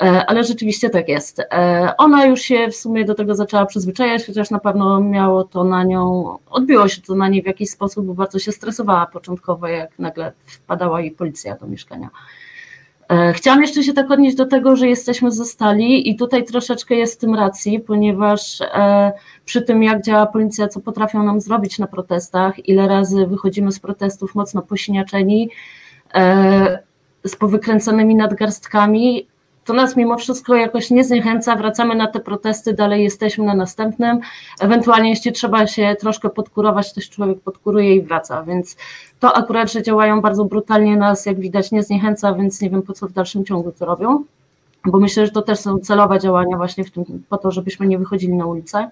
E, 0.00 0.26
ale 0.26 0.44
rzeczywiście 0.44 0.90
tak 0.90 1.08
jest. 1.08 1.40
E, 1.40 1.92
ona 1.98 2.26
już 2.26 2.40
się 2.40 2.68
w 2.68 2.76
sumie 2.76 3.04
do 3.04 3.14
tego 3.14 3.34
zaczęła 3.34 3.66
przyzwyczajać, 3.66 4.26
chociaż 4.26 4.50
na 4.50 4.58
pewno 4.58 5.00
miało 5.00 5.44
to 5.44 5.64
na 5.64 5.84
nią, 5.84 6.36
odbiło 6.50 6.88
się 6.88 7.02
to 7.02 7.14
na 7.14 7.28
niej 7.28 7.42
w 7.42 7.46
jakiś 7.46 7.70
sposób, 7.70 8.06
bo 8.06 8.14
bardzo 8.14 8.38
się 8.38 8.52
stresowała 8.52 9.06
początkowo, 9.06 9.66
jak 9.66 9.98
nagle 9.98 10.32
wpadała 10.46 11.00
jej 11.00 11.10
policja 11.10 11.56
do 11.56 11.66
mieszkania. 11.66 12.10
E, 13.10 13.32
chciałam 13.32 13.62
jeszcze 13.62 13.82
się 13.82 13.92
tak 13.92 14.10
odnieść 14.10 14.36
do 14.36 14.46
tego, 14.46 14.76
że 14.76 14.88
jesteśmy 14.88 15.30
zostali 15.30 16.10
i 16.10 16.16
tutaj 16.16 16.44
troszeczkę 16.44 16.94
jest 16.94 17.14
w 17.14 17.18
tym 17.18 17.34
racji, 17.34 17.80
ponieważ 17.80 18.58
przy 19.44 19.62
tym 19.62 19.82
jak 19.82 20.02
działa 20.02 20.26
policja, 20.26 20.68
co 20.68 20.80
potrafią 20.80 21.22
nam 21.22 21.40
zrobić 21.40 21.78
na 21.78 21.86
protestach, 21.86 22.68
ile 22.68 22.88
razy 22.88 23.26
wychodzimy 23.26 23.72
z 23.72 23.80
protestów 23.80 24.34
mocno 24.34 24.62
posiniaczeni, 24.62 25.50
z 27.24 27.36
powykręconymi 27.36 28.14
nadgarstkami, 28.14 29.26
to 29.64 29.72
nas 29.72 29.96
mimo 29.96 30.18
wszystko 30.18 30.54
jakoś 30.54 30.90
nie 30.90 31.04
zniechęca, 31.04 31.56
wracamy 31.56 31.94
na 31.94 32.06
te 32.06 32.20
protesty, 32.20 32.72
dalej 32.72 33.04
jesteśmy 33.04 33.44
na 33.44 33.54
następnym. 33.54 34.20
Ewentualnie, 34.60 35.10
jeśli 35.10 35.32
trzeba 35.32 35.66
się 35.66 35.96
troszkę 36.00 36.30
podkurować, 36.30 36.92
też 36.92 37.10
człowiek 37.10 37.40
podkuruje 37.40 37.96
i 37.96 38.02
wraca, 38.02 38.42
więc 38.42 38.76
to 39.20 39.36
akurat, 39.36 39.72
że 39.72 39.82
działają 39.82 40.20
bardzo 40.20 40.44
brutalnie, 40.44 40.96
nas 40.96 41.26
jak 41.26 41.40
widać 41.40 41.72
nie 41.72 41.82
zniechęca, 41.82 42.34
więc 42.34 42.60
nie 42.60 42.70
wiem 42.70 42.82
po 42.82 42.92
co 42.92 43.08
w 43.08 43.12
dalszym 43.12 43.44
ciągu 43.44 43.72
to 43.72 43.86
robią, 43.86 44.24
bo 44.84 44.98
myślę, 45.00 45.26
że 45.26 45.32
to 45.32 45.42
też 45.42 45.58
są 45.58 45.78
celowe 45.78 46.18
działania 46.18 46.56
właśnie 46.56 46.84
w 46.84 46.90
tym, 46.90 47.04
po 47.28 47.38
to, 47.38 47.50
żebyśmy 47.50 47.86
nie 47.86 47.98
wychodzili 47.98 48.34
na 48.34 48.46
ulicę. 48.46 48.90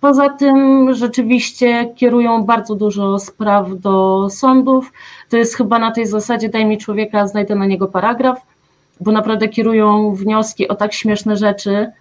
E, 0.00 0.10
poza 0.10 0.28
tym 0.28 0.88
rzeczywiście 0.94 1.92
kierują 1.96 2.44
bardzo 2.44 2.74
dużo 2.74 3.18
spraw 3.18 3.78
do 3.78 4.26
sądów. 4.30 4.92
To 5.28 5.36
jest 5.36 5.56
chyba 5.56 5.78
na 5.78 5.90
tej 5.92 6.06
zasadzie 6.06 6.48
daj 6.48 6.66
mi 6.66 6.78
człowieka, 6.78 7.26
znajdę 7.26 7.54
na 7.54 7.66
niego 7.66 7.88
paragraf, 7.88 8.40
bo 9.00 9.12
naprawdę 9.12 9.48
kierują 9.48 10.14
wnioski 10.14 10.68
o 10.68 10.74
tak 10.74 10.92
śmieszne 10.92 11.36
rzeczy. 11.36 11.92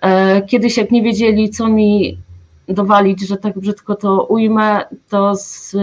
E, 0.00 0.42
kiedyś 0.42 0.76
jak 0.76 0.90
nie 0.90 1.02
wiedzieli, 1.02 1.50
co 1.50 1.68
mi 1.68 2.18
dowalić, 2.68 3.28
że 3.28 3.36
tak 3.36 3.58
brzydko 3.58 3.94
to 3.94 4.24
ujmę, 4.24 4.84
to 5.08 5.36
z 5.36 5.76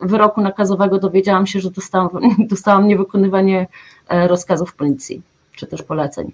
wyroku 0.00 0.40
nakazowego 0.40 0.98
dowiedziałam 0.98 1.46
się, 1.46 1.60
że 1.60 1.70
dostałam, 1.70 2.10
dostałam 2.50 2.88
niewykonywanie 2.88 3.66
e, 4.08 4.28
rozkazów 4.28 4.74
policji, 4.74 5.22
czy 5.56 5.66
też 5.66 5.82
poleceń. 5.82 6.32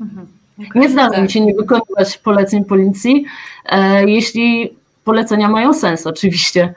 Mhm. 0.00 0.39
Nie 0.74 0.88
zdarza 0.88 1.22
mi 1.22 1.30
się 1.30 1.40
nie 1.40 1.54
wykonywać 1.54 2.18
poleceń 2.18 2.64
policji, 2.64 3.24
e, 3.66 4.10
jeśli 4.10 4.76
polecenia 5.04 5.48
mają 5.48 5.74
sens 5.74 6.06
oczywiście, 6.06 6.74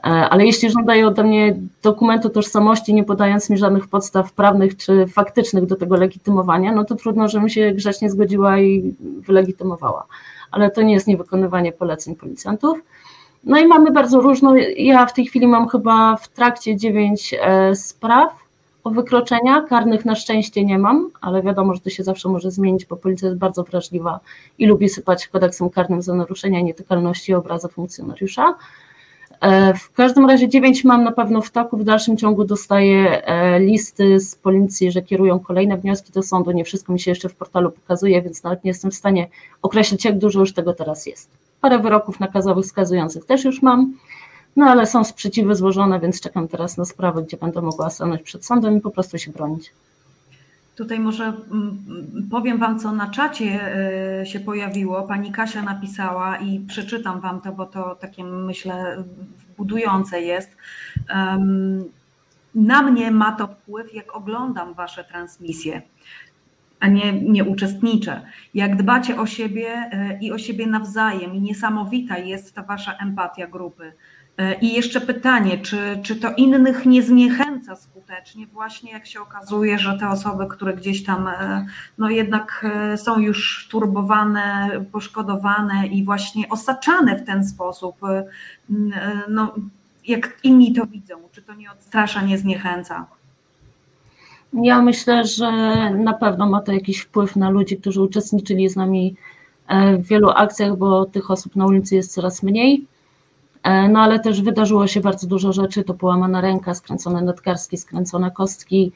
e, 0.00 0.06
ale 0.06 0.46
jeśli 0.46 0.70
żądają 0.70 1.06
ode 1.06 1.24
mnie 1.24 1.56
dokumentu 1.82 2.30
tożsamości, 2.30 2.94
nie 2.94 3.04
podając 3.04 3.50
mi 3.50 3.58
żadnych 3.58 3.88
podstaw 3.88 4.32
prawnych 4.32 4.76
czy 4.76 5.06
faktycznych 5.06 5.66
do 5.66 5.76
tego 5.76 5.96
legitymowania, 5.96 6.72
no 6.72 6.84
to 6.84 6.94
trudno, 6.94 7.28
żebym 7.28 7.48
się 7.48 7.72
grzecznie 7.72 8.10
zgodziła 8.10 8.58
i 8.58 8.94
wylegitymowała. 9.00 10.06
Ale 10.50 10.70
to 10.70 10.82
nie 10.82 10.94
jest 10.94 11.06
niewykonywanie 11.06 11.72
poleceń 11.72 12.16
policjantów. 12.16 12.78
No 13.44 13.58
i 13.58 13.66
mamy 13.66 13.90
bardzo 13.90 14.20
różną, 14.20 14.54
ja 14.76 15.06
w 15.06 15.12
tej 15.12 15.26
chwili 15.26 15.46
mam 15.46 15.68
chyba 15.68 16.16
w 16.16 16.28
trakcie 16.28 16.76
dziewięć 16.76 17.34
e, 17.40 17.74
spraw, 17.74 18.45
o 18.86 18.90
wykroczenia. 18.90 19.60
Karnych 19.60 20.04
na 20.04 20.14
szczęście 20.14 20.64
nie 20.64 20.78
mam, 20.78 21.10
ale 21.20 21.42
wiadomo, 21.42 21.74
że 21.74 21.80
to 21.80 21.90
się 21.90 22.04
zawsze 22.04 22.28
może 22.28 22.50
zmienić, 22.50 22.86
bo 22.86 22.96
policja 22.96 23.28
jest 23.28 23.38
bardzo 23.38 23.62
wrażliwa 23.62 24.20
i 24.58 24.66
lubi 24.66 24.88
sypać 24.88 25.28
kodeksem 25.28 25.70
karnym 25.70 26.02
za 26.02 26.14
naruszenia 26.14 26.60
nietykalności 26.60 27.34
obrazu 27.34 27.68
funkcjonariusza. 27.68 28.54
E, 29.40 29.74
w 29.74 29.92
każdym 29.92 30.26
razie 30.26 30.48
dziewięć 30.48 30.84
mam 30.84 31.04
na 31.04 31.12
pewno 31.12 31.42
w 31.42 31.50
toku, 31.50 31.76
w 31.76 31.84
dalszym 31.84 32.16
ciągu 32.16 32.44
dostaję 32.44 33.26
e, 33.26 33.60
listy 33.60 34.20
z 34.20 34.34
policji, 34.34 34.92
że 34.92 35.02
kierują 35.02 35.40
kolejne 35.40 35.76
wnioski 35.76 36.12
do 36.12 36.22
sądu. 36.22 36.50
Nie 36.50 36.64
wszystko 36.64 36.92
mi 36.92 37.00
się 37.00 37.10
jeszcze 37.10 37.28
w 37.28 37.34
portalu 37.34 37.70
pokazuje, 37.70 38.22
więc 38.22 38.42
nawet 38.42 38.64
nie 38.64 38.70
jestem 38.70 38.90
w 38.90 38.94
stanie 38.94 39.28
określić, 39.62 40.04
jak 40.04 40.18
dużo 40.18 40.40
już 40.40 40.54
tego 40.54 40.74
teraz 40.74 41.06
jest. 41.06 41.30
Parę 41.60 41.78
wyroków 41.78 42.20
nakazowych 42.20 42.66
skazujących 42.66 43.24
też 43.24 43.44
już 43.44 43.62
mam. 43.62 43.94
No 44.56 44.66
ale 44.66 44.86
są 44.86 45.04
sprzeciwy 45.04 45.54
złożone, 45.54 46.00
więc 46.00 46.20
czekam 46.20 46.48
teraz 46.48 46.76
na 46.76 46.84
sprawę, 46.84 47.22
gdzie 47.22 47.36
będę 47.36 47.62
mogła 47.62 47.90
stanąć 47.90 48.22
przed 48.22 48.44
sądem 48.44 48.78
i 48.78 48.80
po 48.80 48.90
prostu 48.90 49.18
się 49.18 49.32
bronić. 49.32 49.72
Tutaj 50.76 51.00
może 51.00 51.24
mm, 51.24 52.28
powiem 52.30 52.58
Wam, 52.58 52.78
co 52.78 52.92
na 52.92 53.10
czacie 53.10 53.74
e, 54.20 54.26
się 54.26 54.40
pojawiło. 54.40 55.02
Pani 55.02 55.32
Kasia 55.32 55.62
napisała 55.62 56.36
i 56.36 56.60
przeczytam 56.60 57.20
Wam 57.20 57.40
to, 57.40 57.52
bo 57.52 57.66
to 57.66 57.94
takie 57.94 58.24
myślę 58.24 59.04
budujące 59.56 60.20
jest. 60.20 60.50
Na 62.54 62.82
mnie 62.82 63.10
ma 63.10 63.32
to 63.32 63.46
wpływ, 63.46 63.94
jak 63.94 64.16
oglądam 64.16 64.74
Wasze 64.74 65.04
transmisje, 65.04 65.82
a 66.80 66.88
nie, 66.88 67.12
nie 67.12 67.44
uczestniczę. 67.44 68.22
Jak 68.54 68.76
dbacie 68.76 69.20
o 69.20 69.26
siebie 69.26 69.68
e, 69.68 70.18
i 70.20 70.32
o 70.32 70.38
siebie 70.38 70.66
nawzajem, 70.66 71.34
i 71.34 71.40
niesamowita 71.40 72.18
jest 72.18 72.54
ta 72.54 72.62
Wasza 72.62 72.92
empatia 72.92 73.46
grupy. 73.46 73.92
E, 74.38 74.54
I 74.54 74.74
jeszcze 74.74 75.00
pytanie, 75.00 75.58
czy, 75.58 76.00
czy 76.02 76.16
to 76.16 76.34
innych 76.36 76.86
nie 76.86 77.02
zniechęca 77.02 77.76
skutecznie, 77.76 78.46
właśnie 78.46 78.92
jak 78.92 79.06
się 79.06 79.20
okazuje, 79.20 79.78
że 79.78 79.98
te 79.98 80.08
osoby, 80.08 80.46
które 80.46 80.74
gdzieś 80.74 81.04
tam 81.04 81.28
e, 81.28 81.66
no 81.98 82.10
jednak 82.10 82.66
e, 82.72 82.98
są 82.98 83.18
już 83.18 83.68
turbowane, 83.70 84.70
poszkodowane 84.92 85.86
i 85.86 86.04
właśnie 86.04 86.48
osaczane 86.48 87.16
w 87.16 87.24
ten 87.24 87.44
sposób, 87.44 87.96
no, 89.28 89.54
jak 90.06 90.38
inni 90.42 90.72
to 90.72 90.86
widzą, 90.86 91.14
czy 91.32 91.42
to 91.42 91.54
nie 91.54 91.72
odstrasza, 91.72 92.22
nie 92.22 92.38
zniechęca? 92.38 93.06
Ja 94.52 94.82
myślę, 94.82 95.24
że 95.24 95.50
na 95.90 96.12
pewno 96.12 96.46
ma 96.46 96.60
to 96.60 96.72
jakiś 96.72 97.00
wpływ 97.00 97.36
na 97.36 97.50
ludzi, 97.50 97.76
którzy 97.76 98.02
uczestniczyli 98.02 98.68
z 98.68 98.76
nami 98.76 99.16
w 99.98 100.06
wielu 100.06 100.30
akcjach, 100.30 100.76
bo 100.76 101.04
tych 101.06 101.30
osób 101.30 101.56
na 101.56 101.66
ulicy 101.66 101.94
jest 101.94 102.14
coraz 102.14 102.42
mniej 102.42 102.86
no 103.64 104.00
ale 104.00 104.20
też 104.20 104.42
wydarzyło 104.42 104.86
się 104.86 105.00
bardzo 105.00 105.26
dużo 105.26 105.52
rzeczy, 105.52 105.84
to 105.84 105.94
połamana 105.94 106.40
ręka, 106.40 106.74
skręcone 106.74 107.22
nadgarstki, 107.22 107.76
skręcone 107.76 108.30
kostki, 108.30 108.92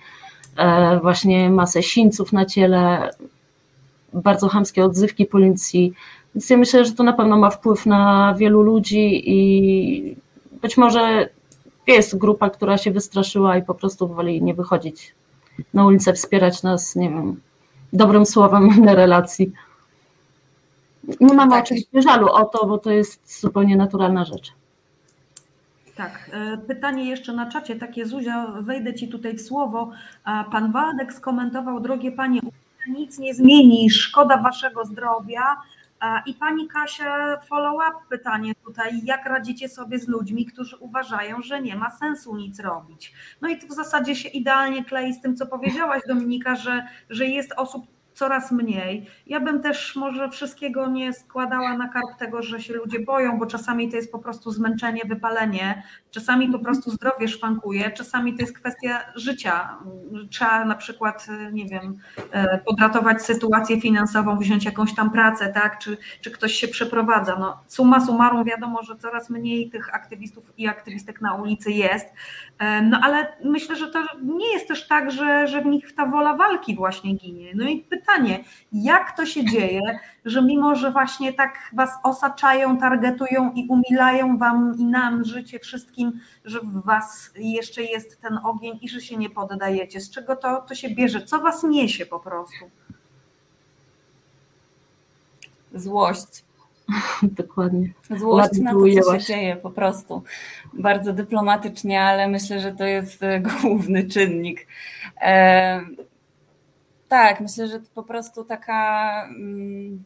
e, 0.57 1.01
właśnie 1.01 1.51
masę 1.51 1.82
sińców 1.82 2.32
na 2.32 2.45
ciele, 2.45 3.11
bardzo 4.12 4.49
chamskie 4.49 4.85
odzywki 4.85 5.27
policji. 5.27 5.93
Więc 6.35 6.51
ja 6.51 6.57
myślę, 6.57 6.85
że 6.85 6.93
to 6.93 7.03
na 7.03 7.12
pewno 7.12 7.39
ma 7.39 7.51
wpływ 7.51 7.87
na 7.87 8.35
wielu 8.39 8.62
ludzi 8.62 9.31
i 9.31 10.16
być 10.62 10.77
może 10.77 11.28
jest 11.87 12.19
grupa, 12.19 12.51
która 12.51 12.78
się 12.78 12.91
wystraszyła 12.91 13.57
i 13.57 13.62
po 13.62 13.74
prostu 13.74 14.09
woli 14.09 14.43
nie 14.43 14.55
wychodzić 14.55 15.15
na 15.74 15.87
ulicę, 15.87 16.12
wspierać 16.12 16.62
nas, 16.62 16.97
nie 16.97 17.11
wiem, 17.11 17.41
dobrym 17.93 18.27
słowem 18.27 18.69
na 18.85 18.95
relacji. 18.95 19.53
Nie 21.20 21.35
mamy 21.35 21.51
tak. 21.51 21.65
oczywiście 21.65 22.03
żalu 22.03 22.28
o 22.28 22.45
to, 22.45 22.66
bo 22.66 22.78
to 22.78 22.91
jest 22.91 23.41
zupełnie 23.41 23.77
naturalna 23.77 24.24
rzecz. 24.24 24.53
Tak, 25.97 26.31
e, 26.32 26.59
pytanie 26.59 27.11
jeszcze 27.11 27.32
na 27.32 27.51
czacie, 27.51 27.77
takie 27.77 28.07
Zuzia, 28.07 28.47
wejdę 28.61 28.95
Ci 28.95 29.09
tutaj 29.09 29.35
w 29.35 29.41
słowo. 29.41 29.91
Pan 30.24 30.73
Waldek 30.73 31.12
skomentował, 31.12 31.81
drogie 31.81 32.12
Panie, 32.12 32.41
nic 32.89 33.19
nie 33.19 33.35
zmieni, 33.35 33.91
szkoda 33.91 34.37
Waszego 34.37 34.85
zdrowia. 34.85 35.57
I 36.27 36.35
Pani 36.35 36.69
Kasia, 36.69 37.41
follow-up 37.49 37.97
pytanie 38.11 38.53
tutaj, 38.65 39.01
jak 39.05 39.27
radzicie 39.27 39.69
sobie 39.69 39.99
z 39.99 40.09
ludźmi, 40.09 40.47
którzy 40.47 40.77
uważają, 40.77 41.43
że 41.43 41.62
nie 41.62 41.77
ma 41.77 41.91
sensu 41.91 42.37
nic 42.37 42.61
robić? 42.61 43.12
No 43.41 43.49
i 43.49 43.59
to 43.59 43.66
w 43.66 43.73
zasadzie 43.73 44.16
się 44.16 44.28
idealnie 44.28 44.85
klei 44.85 45.15
z 45.15 45.20
tym, 45.20 45.37
co 45.37 45.47
powiedziałaś 45.47 46.03
Dominika, 46.09 46.57
że, 46.57 46.87
że 47.11 47.27
jest 47.27 47.53
osób 47.57 47.87
coraz 48.20 48.52
mniej. 48.52 49.06
Ja 49.26 49.40
bym 49.40 49.62
też 49.62 49.97
może 49.97 50.28
wszystkiego 50.28 50.88
nie 50.88 51.12
składała 51.12 51.76
na 51.76 51.88
karp 51.88 52.18
tego, 52.18 52.42
że 52.42 52.60
się 52.60 52.74
ludzie 52.74 53.01
boją, 53.01 53.38
bo 53.38 53.47
czasami 53.47 53.90
to 53.90 53.97
jest 53.97 54.12
po 54.12 54.18
prostu 54.18 54.51
zmęczenie, 54.51 55.02
wypalenie, 55.09 55.82
czasami 56.10 56.48
po 56.48 56.59
prostu 56.59 56.90
zdrowie 56.90 57.28
szwankuje, 57.28 57.90
czasami 57.90 58.34
to 58.34 58.40
jest 58.40 58.59
kwestia 58.59 59.01
życia. 59.14 59.78
Trzeba 60.30 60.64
na 60.64 60.74
przykład, 60.74 61.26
nie 61.52 61.66
wiem, 61.66 61.98
e, 62.30 62.59
podratować 62.59 63.22
sytuację 63.22 63.80
finansową, 63.80 64.38
wziąć 64.38 64.64
jakąś 64.64 64.94
tam 64.94 65.10
pracę, 65.10 65.52
tak, 65.52 65.78
czy, 65.78 65.97
czy 66.20 66.30
ktoś 66.30 66.52
się 66.52 66.68
przeprowadza. 66.68 67.36
No, 67.38 67.60
summa 67.66 68.06
summarum 68.06 68.44
wiadomo, 68.44 68.82
że 68.82 68.97
coraz 68.97 69.30
mniej 69.30 69.70
tych 69.70 69.94
aktywistów 69.94 70.52
i 70.59 70.68
aktywistek 70.68 71.20
na 71.20 71.34
ulicy 71.34 71.72
jest, 71.72 72.06
no 72.82 73.01
ale 73.03 73.37
myślę, 73.45 73.77
że 73.77 73.91
to 73.91 74.03
nie 74.23 74.53
jest 74.53 74.69
też 74.69 74.89
tak, 74.89 75.11
że, 75.11 75.47
że 75.47 75.62
w 75.62 75.66
nich 75.66 75.95
ta 75.95 76.07
wola 76.07 76.37
walki 76.37 76.77
właśnie 76.77 77.15
ginie. 77.15 77.53
No 77.55 77.69
i 77.69 77.78
pytanie, 77.78 78.45
jak 78.73 79.16
to 79.16 79.27
się 79.27 79.45
dzieje, 79.45 79.81
że 80.24 80.43
mimo, 80.43 80.74
że 80.74 80.91
właśnie 80.91 81.32
tak 81.32 81.59
was 81.73 81.91
osaczają, 82.03 82.78
targetują 82.78 83.53
i 83.53 83.69
umilają 83.69 84.39
wam 84.39 84.74
i 84.78 84.85
nam 84.85 85.24
życie 85.24 85.59
wszystkim, 85.59 86.20
że 86.45 86.61
w 86.61 86.85
was 86.85 87.31
jeszcze 87.37 87.82
jest 87.82 88.20
ten 88.20 88.39
ogień 88.45 88.78
i 88.82 88.89
że 88.89 89.01
się 89.01 89.16
nie 89.16 89.31
poddajecie. 89.31 90.01
Z 90.01 90.11
czego 90.11 90.37
to, 90.37 90.61
to 90.61 90.74
się 90.74 90.91
bierze? 90.91 91.23
Co 91.23 91.39
was 91.39 91.62
niesie 91.62 92.07
po 92.07 92.20
prostu? 92.20 92.70
Złość. 95.74 96.49
Dokładnie. 97.22 97.92
Złość 98.18 98.58
na 98.58 98.72
to, 98.72 98.78
co 99.04 99.18
się 99.18 99.26
dzieje 99.26 99.56
po 99.56 99.70
prostu. 99.70 100.22
Bardzo 100.72 101.12
dyplomatycznie, 101.12 102.02
ale 102.02 102.28
myślę, 102.28 102.60
że 102.60 102.72
to 102.72 102.84
jest 102.84 103.20
główny 103.62 104.04
czynnik. 104.04 104.66
Tak, 107.08 107.40
myślę, 107.40 107.68
że 107.68 107.80
to 107.80 107.86
po 107.94 108.02
prostu 108.02 108.44
taka 108.44 109.24
mm, 109.24 110.04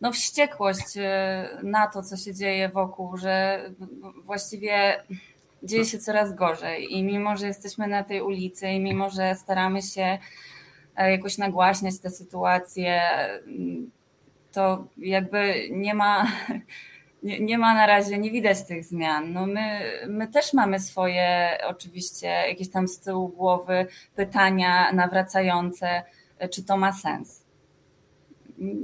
no, 0.00 0.12
wściekłość 0.12 0.96
e, 0.96 1.48
na 1.62 1.86
to, 1.86 2.02
co 2.02 2.16
się 2.16 2.34
dzieje 2.34 2.68
wokół, 2.68 3.16
że 3.16 3.64
właściwie 4.24 5.04
dzieje 5.62 5.84
się 5.84 5.98
coraz 5.98 6.34
gorzej 6.34 6.92
i 6.92 7.02
mimo, 7.02 7.36
że 7.36 7.46
jesteśmy 7.46 7.86
na 7.86 8.04
tej 8.04 8.22
ulicy 8.22 8.68
i 8.68 8.80
mimo, 8.80 9.10
że 9.10 9.34
staramy 9.34 9.82
się 9.82 10.18
e, 10.96 11.10
jakoś 11.10 11.38
nagłaśniać 11.38 11.98
tę 11.98 12.10
sytuację, 12.10 13.00
mm, 13.46 13.90
to 14.52 14.84
jakby 14.96 15.68
nie 15.70 15.94
ma, 15.94 16.26
nie, 17.22 17.40
nie, 17.40 17.58
ma 17.58 17.74
na 17.74 17.86
razie, 17.86 18.18
nie 18.18 18.30
widać 18.30 18.64
tych 18.64 18.84
zmian. 18.84 19.32
No 19.32 19.46
my, 19.46 19.80
my 20.08 20.28
też 20.28 20.52
mamy 20.52 20.80
swoje 20.80 21.58
oczywiście 21.66 22.26
jakieś 22.26 22.70
tam 22.70 22.88
z 22.88 23.00
tyłu 23.00 23.28
głowy 23.28 23.86
pytania 24.16 24.92
nawracające, 24.92 26.02
czy 26.50 26.64
to 26.64 26.76
ma 26.76 26.92
sens. 26.92 27.42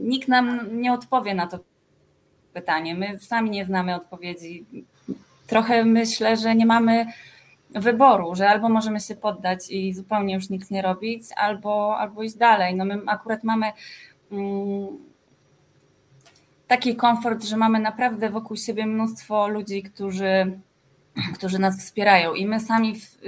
Nikt 0.02 0.28
nam 0.28 0.80
nie 0.80 0.92
odpowie 0.92 1.34
na 1.34 1.46
to 1.46 1.58
pytanie. 2.52 2.94
My 2.94 3.18
sami 3.18 3.50
nie 3.50 3.64
znamy 3.64 3.94
odpowiedzi. 3.94 4.66
Trochę 5.46 5.84
myślę, 5.84 6.36
że 6.36 6.54
nie 6.54 6.66
mamy 6.66 7.06
wyboru, 7.70 8.34
że 8.34 8.48
albo 8.48 8.68
możemy 8.68 9.00
się 9.00 9.16
poddać 9.16 9.70
i 9.70 9.94
zupełnie 9.94 10.34
już 10.34 10.50
nic 10.50 10.70
nie 10.70 10.82
robić, 10.82 11.22
albo, 11.36 11.98
albo 11.98 12.22
iść 12.22 12.34
dalej. 12.34 12.74
No 12.74 12.84
my 12.84 12.98
akurat 13.06 13.44
mamy 13.44 13.72
mm, 14.32 14.88
taki 16.66 16.96
komfort, 16.96 17.44
że 17.44 17.56
mamy 17.56 17.78
naprawdę 17.78 18.30
wokół 18.30 18.56
siebie 18.56 18.86
mnóstwo 18.86 19.48
ludzi, 19.48 19.82
którzy 19.82 20.58
którzy 21.34 21.58
nas 21.58 21.78
wspierają. 21.78 22.34
I 22.34 22.46
my 22.46 22.60
sami 22.60 23.00
w, 23.00 23.18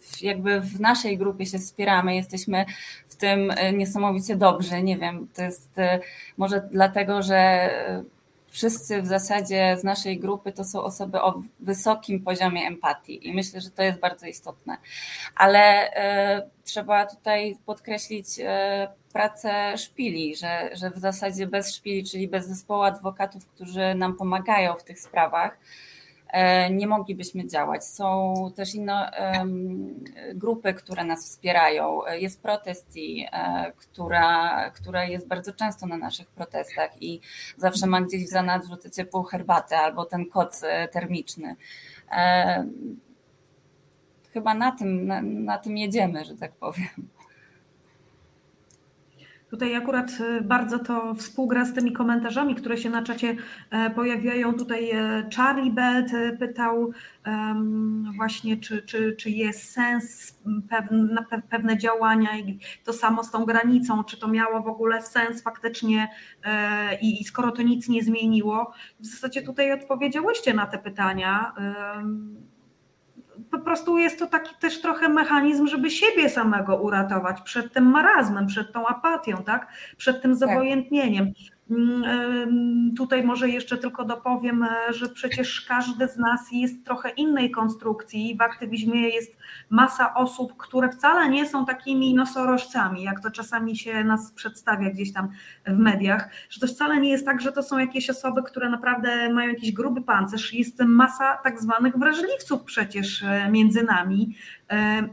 w, 0.00 0.22
jakby 0.22 0.60
w 0.60 0.80
naszej 0.80 1.18
grupie 1.18 1.46
się 1.46 1.58
wspieramy, 1.58 2.14
jesteśmy 2.14 2.64
w 3.06 3.16
tym 3.16 3.52
niesamowicie 3.72 4.36
dobrzy, 4.36 4.82
nie 4.82 4.98
wiem, 4.98 5.28
to 5.34 5.42
jest 5.42 5.78
e, 5.78 6.00
może 6.36 6.68
dlatego, 6.72 7.22
że 7.22 7.70
wszyscy 8.54 9.02
w 9.02 9.06
zasadzie 9.06 9.76
z 9.80 9.84
naszej 9.84 10.18
grupy 10.18 10.52
to 10.52 10.64
są 10.64 10.82
osoby 10.82 11.22
o 11.22 11.42
wysokim 11.60 12.24
poziomie 12.24 12.66
empatii 12.66 13.28
i 13.28 13.34
myślę, 13.34 13.60
że 13.60 13.70
to 13.70 13.82
jest 13.82 14.00
bardzo 14.00 14.26
istotne. 14.26 14.76
Ale 15.36 15.92
e, 15.94 16.50
trzeba 16.64 17.06
tutaj 17.06 17.56
podkreślić 17.66 18.26
e, 18.40 18.88
pracę 19.12 19.78
szpili, 19.78 20.36
że, 20.36 20.70
że 20.72 20.90
w 20.90 20.98
zasadzie 20.98 21.46
bez 21.46 21.74
szpili, 21.74 22.04
czyli 22.04 22.28
bez 22.28 22.46
zespołu 22.46 22.82
adwokatów, 22.82 23.46
którzy 23.46 23.94
nam 23.94 24.16
pomagają 24.16 24.74
w 24.74 24.84
tych 24.84 25.00
sprawach, 25.00 25.58
nie 26.70 26.86
moglibyśmy 26.86 27.46
działać. 27.46 27.84
Są 27.84 28.34
też 28.56 28.74
inne 28.74 29.10
grupy, 30.34 30.74
które 30.74 31.04
nas 31.04 31.24
wspierają. 31.24 32.00
Jest 32.12 32.42
Protesti, 32.42 33.26
e, 33.32 33.72
która, 33.76 34.70
która 34.70 35.04
jest 35.04 35.26
bardzo 35.26 35.52
często 35.52 35.86
na 35.86 35.96
naszych 35.96 36.30
protestach 36.30 37.02
i 37.02 37.20
zawsze 37.56 37.86
ma 37.86 38.00
gdzieś 38.00 38.24
w 38.24 38.30
zanadrzu 38.30 38.76
tę 38.76 38.90
ciepłą 38.90 39.22
herbatę 39.22 39.78
albo 39.78 40.04
ten 40.04 40.26
koc 40.26 40.62
e, 40.64 40.88
termiczny. 40.88 41.56
Chyba 44.32 44.54
na 44.54 44.72
tym, 44.72 45.06
na, 45.06 45.22
na 45.22 45.58
tym 45.58 45.76
jedziemy, 45.76 46.24
że 46.24 46.36
tak 46.36 46.52
powiem. 46.52 46.88
Tutaj 49.54 49.74
akurat 49.74 50.10
y, 50.20 50.40
bardzo 50.40 50.78
to 50.78 51.14
współgra 51.14 51.64
z 51.64 51.74
tymi 51.74 51.92
komentarzami, 51.92 52.54
które 52.54 52.76
się 52.76 52.90
na 52.90 53.02
czacie 53.02 53.36
e, 53.70 53.90
pojawiają. 53.90 54.54
Tutaj 54.54 54.90
e, 54.90 55.28
Charlie 55.36 55.70
Belt 55.70 56.14
e, 56.14 56.36
pytał 56.36 56.92
właśnie, 58.16 58.56
czy, 58.56 58.82
czy, 58.82 59.16
czy 59.16 59.30
jest 59.30 59.72
sens 59.72 60.38
na 60.90 61.40
pewne 61.50 61.78
działania 61.78 62.38
i 62.38 62.58
to 62.84 62.92
samo 62.92 63.24
z 63.24 63.30
tą 63.30 63.44
granicą, 63.44 64.04
czy 64.04 64.16
to 64.16 64.28
miało 64.28 64.62
w 64.62 64.68
ogóle 64.68 65.02
sens 65.02 65.42
faktycznie 65.42 66.08
i, 67.02 67.20
i 67.20 67.24
skoro 67.24 67.52
to 67.52 67.62
nic 67.62 67.88
nie 67.88 68.02
zmieniło. 68.02 68.72
W 69.00 69.06
zasadzie 69.06 69.42
tutaj 69.42 69.72
odpowiedziałyście 69.72 70.54
na 70.54 70.66
te 70.66 70.78
pytania 70.78 71.52
po 73.58 73.64
prostu 73.64 73.98
jest 73.98 74.18
to 74.18 74.26
taki 74.26 74.54
też 74.54 74.80
trochę 74.80 75.08
mechanizm, 75.08 75.66
żeby 75.66 75.90
siebie 75.90 76.30
samego 76.30 76.76
uratować 76.76 77.40
przed 77.40 77.72
tym 77.72 77.84
marazmem, 77.84 78.46
przed 78.46 78.72
tą 78.72 78.86
apatią, 78.86 79.36
tak? 79.36 79.66
przed 79.96 80.22
tym 80.22 80.30
tak. 80.30 80.40
zobojętnieniem. 80.40 81.32
Mm, 81.70 82.94
tutaj 82.96 83.22
może 83.22 83.48
jeszcze 83.48 83.78
tylko 83.78 84.04
dopowiem, 84.04 84.62
e, 84.62 84.92
że 84.92 85.08
przecież 85.08 85.60
każdy 85.60 86.08
z 86.08 86.16
nas 86.16 86.40
jest 86.52 86.84
trochę 86.84 87.10
innej 87.10 87.50
konstrukcji. 87.50 88.36
W 88.38 88.42
aktywizmie 88.42 89.08
jest 89.08 89.36
masa 89.70 90.14
osób, 90.14 90.56
które 90.56 90.88
wcale 90.88 91.28
nie 91.28 91.48
są 91.48 91.66
takimi 91.66 92.14
nosorożcami, 92.14 93.02
jak 93.02 93.20
to 93.20 93.30
czasami 93.30 93.76
się 93.76 94.04
nas 94.04 94.32
przedstawia 94.32 94.90
gdzieś 94.90 95.12
tam 95.12 95.28
w 95.66 95.78
mediach, 95.78 96.28
że 96.50 96.60
to 96.60 96.66
wcale 96.66 97.00
nie 97.00 97.10
jest 97.10 97.26
tak, 97.26 97.40
że 97.40 97.52
to 97.52 97.62
są 97.62 97.78
jakieś 97.78 98.10
osoby, 98.10 98.42
które 98.42 98.70
naprawdę 98.70 99.32
mają 99.32 99.48
jakiś 99.48 99.72
gruby 99.72 100.02
pancerz. 100.02 100.54
Jest 100.54 100.80
masa 100.80 101.38
tak 101.44 101.60
zwanych 101.60 101.98
wrażliwców 101.98 102.64
przecież 102.64 103.22
e, 103.22 103.50
między 103.50 103.82
nami, 103.82 104.34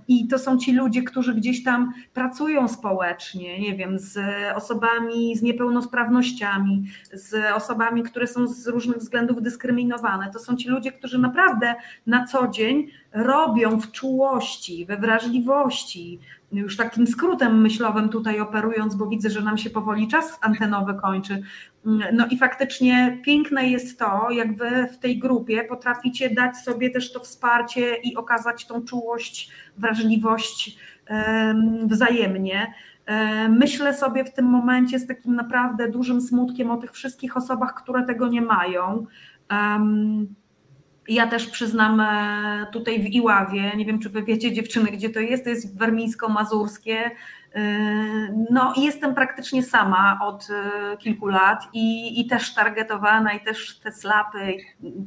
i 0.08 0.28
to 0.28 0.40
są 0.40 0.58
ci 0.58 0.74
ludzie, 0.74 1.03
którzy 1.03 1.34
gdzieś 1.34 1.64
tam 1.64 1.94
pracują 2.14 2.68
społecznie, 2.68 3.60
nie 3.60 3.76
wiem, 3.76 3.99
z 3.99 4.20
osobami 4.56 5.38
z 5.38 5.41
niepełnosprawnościami, 5.41 6.84
z 7.14 7.56
osobami, 7.56 8.03
które 8.03 8.28
są 8.28 8.48
z 8.48 8.68
różnych 8.68 8.98
względów 8.98 9.41
dyskryminowane. 9.41 10.32
To 10.34 10.40
są 10.40 10.56
ci 10.56 10.70
ludzie, 10.70 10.91
którzy 10.91 11.20
naprawdę 11.20 11.76
na 12.08 12.26
co 12.26 12.48
dzień 12.48 12.88
robią 13.14 13.80
w 13.80 13.92
czułości, 13.92 14.86
we 14.86 14.98
wrażliwości, 14.98 16.20
już 16.52 16.78
takim 16.78 17.08
skrótem 17.08 17.62
myślowym 17.62 18.10
tutaj 18.10 18.40
operując, 18.40 18.96
bo 18.96 19.06
widzę, 19.06 19.30
że 19.30 19.42
nam 19.42 19.58
się 19.58 19.70
powoli 19.70 20.08
czas 20.08 20.40
antenowy 20.42 20.94
kończy. 20.94 21.42
No 22.14 22.28
i 22.32 22.38
faktycznie 22.38 23.22
piękne 23.26 23.68
jest 23.68 24.00
to, 24.00 24.32
jak 24.32 24.58
wy 24.58 24.88
w 24.94 24.98
tej 24.98 25.20
grupie 25.20 25.64
potraficie 25.64 26.30
dać 26.30 26.58
sobie 26.58 26.90
też 26.90 27.14
to 27.14 27.20
wsparcie 27.20 27.96
i 27.96 28.16
okazać 28.16 28.66
tą 28.66 28.82
czułość, 28.82 29.52
wrażliwość 29.78 30.78
wzajemnie. 31.84 32.74
Myślę 33.50 33.94
sobie 33.94 34.26
w 34.26 34.34
tym 34.34 34.46
momencie 34.46 35.00
z 35.00 35.08
takim 35.08 35.36
naprawdę 35.36 35.90
dużym 35.90 36.22
smutkiem 36.22 36.72
o 36.72 36.78
tych 36.78 36.92
wszystkich 36.92 37.38
osobach, 37.38 37.74
które 37.74 38.06
tego 38.06 38.28
nie 38.28 38.42
mają. 38.42 39.06
Ja 41.07 41.28
też 41.28 41.48
przyznam 41.48 41.99
e, 41.99 42.68
tutaj 42.73 43.03
w 43.03 43.06
Iławie, 43.06 43.72
nie 43.78 43.86
wiem 43.86 43.99
czy 43.99 44.10
wy 44.10 44.23
wiecie 44.23 44.52
dziewczyny, 44.52 44.91
gdzie 44.91 45.10
to 45.10 45.19
jest, 45.19 45.44
to 45.44 45.49
jest 45.49 45.78
warmińsko-mazurskie. 45.78 47.11
E, 47.56 47.61
no 48.52 48.73
jestem 48.78 49.15
praktycznie 49.15 49.64
sama 49.64 50.19
od 50.23 50.48
e, 50.49 50.98
kilku 50.98 51.28
lat 51.28 51.68
i, 51.73 52.19
i 52.22 52.28
też 52.28 52.53
targetowana 52.53 53.34
i 53.34 53.40
też 53.40 53.80
te 53.80 53.91
slapy, 53.91 54.57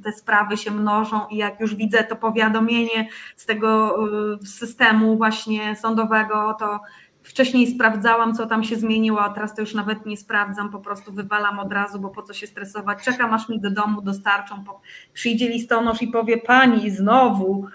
te 0.05 0.13
sprawy 0.13 0.57
się 0.57 0.71
mnożą 0.71 1.27
i 1.31 1.37
jak 1.37 1.61
już 1.61 1.75
widzę 1.75 2.05
to 2.05 2.17
powiadomienie 2.17 3.09
z 3.37 3.47
tego 3.47 3.99
systemu 4.45 5.17
właśnie 5.17 5.77
sądowego, 5.77 6.57
to 6.59 6.81
Wcześniej 7.25 7.67
sprawdzałam, 7.67 8.35
co 8.35 8.47
tam 8.47 8.65
się 8.65 8.77
zmieniło, 8.77 9.21
a 9.21 9.31
teraz 9.31 9.55
to 9.55 9.61
już 9.61 9.75
nawet 9.75 10.07
nie 10.07 10.17
sprawdzam, 10.17 10.71
po 10.71 10.79
prostu 10.79 11.13
wywalam 11.13 11.59
od 11.59 11.73
razu, 11.73 12.01
bo 12.01 12.11
po 12.11 12.23
co 12.23 12.33
się 12.35 12.47
stresować. 12.47 13.05
Czekam, 13.05 13.35
aż 13.35 13.49
mi 13.49 13.61
do 13.61 13.71
domu 13.71 14.03
dostarczą. 14.03 14.65
Przyjdzie 15.13 15.49
listonosz 15.49 16.03
i 16.03 16.09
powie: 16.09 16.39
Pani, 16.39 16.91
znowu. 16.91 17.67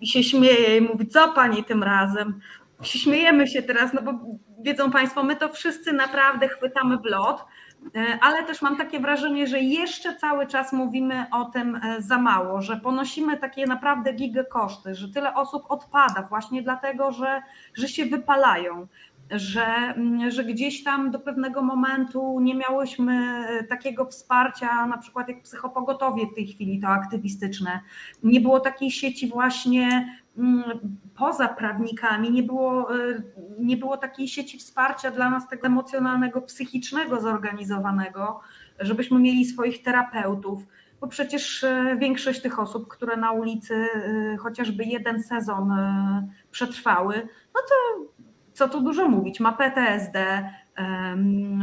I, 0.00 0.06
się 0.06 0.22
śmieje 0.22 0.76
i 0.76 0.80
mówi: 0.80 1.06
Co 1.06 1.32
pani 1.32 1.64
tym 1.64 1.82
razem? 1.82 2.40
Śmiejemy 2.82 3.46
się 3.46 3.62
teraz, 3.62 3.92
no 3.92 4.02
bo 4.02 4.12
wiedzą 4.62 4.90
Państwo, 4.90 5.22
my 5.22 5.36
to 5.36 5.48
wszyscy 5.48 5.92
naprawdę 5.92 6.48
chwytamy 6.48 6.98
w 6.98 7.04
lot 7.04 7.44
ale 8.20 8.42
też 8.42 8.62
mam 8.62 8.76
takie 8.76 9.00
wrażenie, 9.00 9.46
że 9.46 9.60
jeszcze 9.60 10.16
cały 10.16 10.46
czas 10.46 10.72
mówimy 10.72 11.26
o 11.30 11.44
tym 11.44 11.76
e, 11.76 12.02
za 12.02 12.18
mało, 12.18 12.62
że 12.62 12.76
ponosimy 12.76 13.36
takie 13.36 13.66
naprawdę 13.66 14.12
gigę 14.12 14.44
koszty, 14.44 14.94
że 14.94 15.08
tyle 15.08 15.34
osób 15.34 15.62
odpada 15.68 16.22
właśnie 16.22 16.62
dlatego, 16.62 17.12
że, 17.12 17.42
że 17.74 17.88
się 17.88 18.06
wypalają, 18.06 18.86
że, 19.30 19.94
że 20.28 20.44
gdzieś 20.44 20.84
tam 20.84 21.10
do 21.10 21.18
pewnego 21.20 21.62
momentu 21.62 22.40
nie 22.40 22.54
miałyśmy 22.54 23.44
e, 23.48 23.64
takiego 23.64 24.06
wsparcia, 24.06 24.86
na 24.86 24.98
przykład 24.98 25.28
jak 25.28 25.42
psychopogotowie 25.42 26.26
w 26.26 26.34
tej 26.34 26.46
chwili 26.46 26.80
to 26.80 26.88
aktywistyczne. 26.88 27.80
Nie 28.22 28.40
było 28.40 28.60
takiej 28.60 28.90
sieci 28.90 29.28
właśnie 29.28 30.16
poza 31.16 31.48
prawnikami, 31.48 32.30
nie 32.30 32.42
było, 32.42 32.94
e, 32.96 33.22
nie 33.58 33.76
było 33.76 33.96
takiej 33.96 34.28
sieci 34.28 34.58
wsparcia 34.58 35.10
dla 35.10 35.30
nas 35.30 35.48
tego 35.48 35.66
emocjonalnego, 35.66 36.42
psychicznego 36.42 37.20
zorganizowanego, 37.20 38.40
żebyśmy 38.80 39.18
mieli 39.18 39.44
swoich 39.44 39.82
terapeutów 39.82 40.66
bo 41.00 41.08
przecież 41.08 41.64
e, 41.64 41.96
większość 41.98 42.42
tych 42.42 42.58
osób, 42.58 42.88
które 42.88 43.16
na 43.16 43.32
ulicy 43.32 43.86
chociażby 44.38 44.84
jeden 44.84 45.22
sezon 45.22 45.72
przetrwały, 46.50 47.28
no 47.54 47.60
to 47.68 48.04
co 48.52 48.68
tu 48.68 48.80
dużo 48.80 49.08
mówić, 49.08 49.40
ma 49.40 49.52
PTSD, 49.52 50.48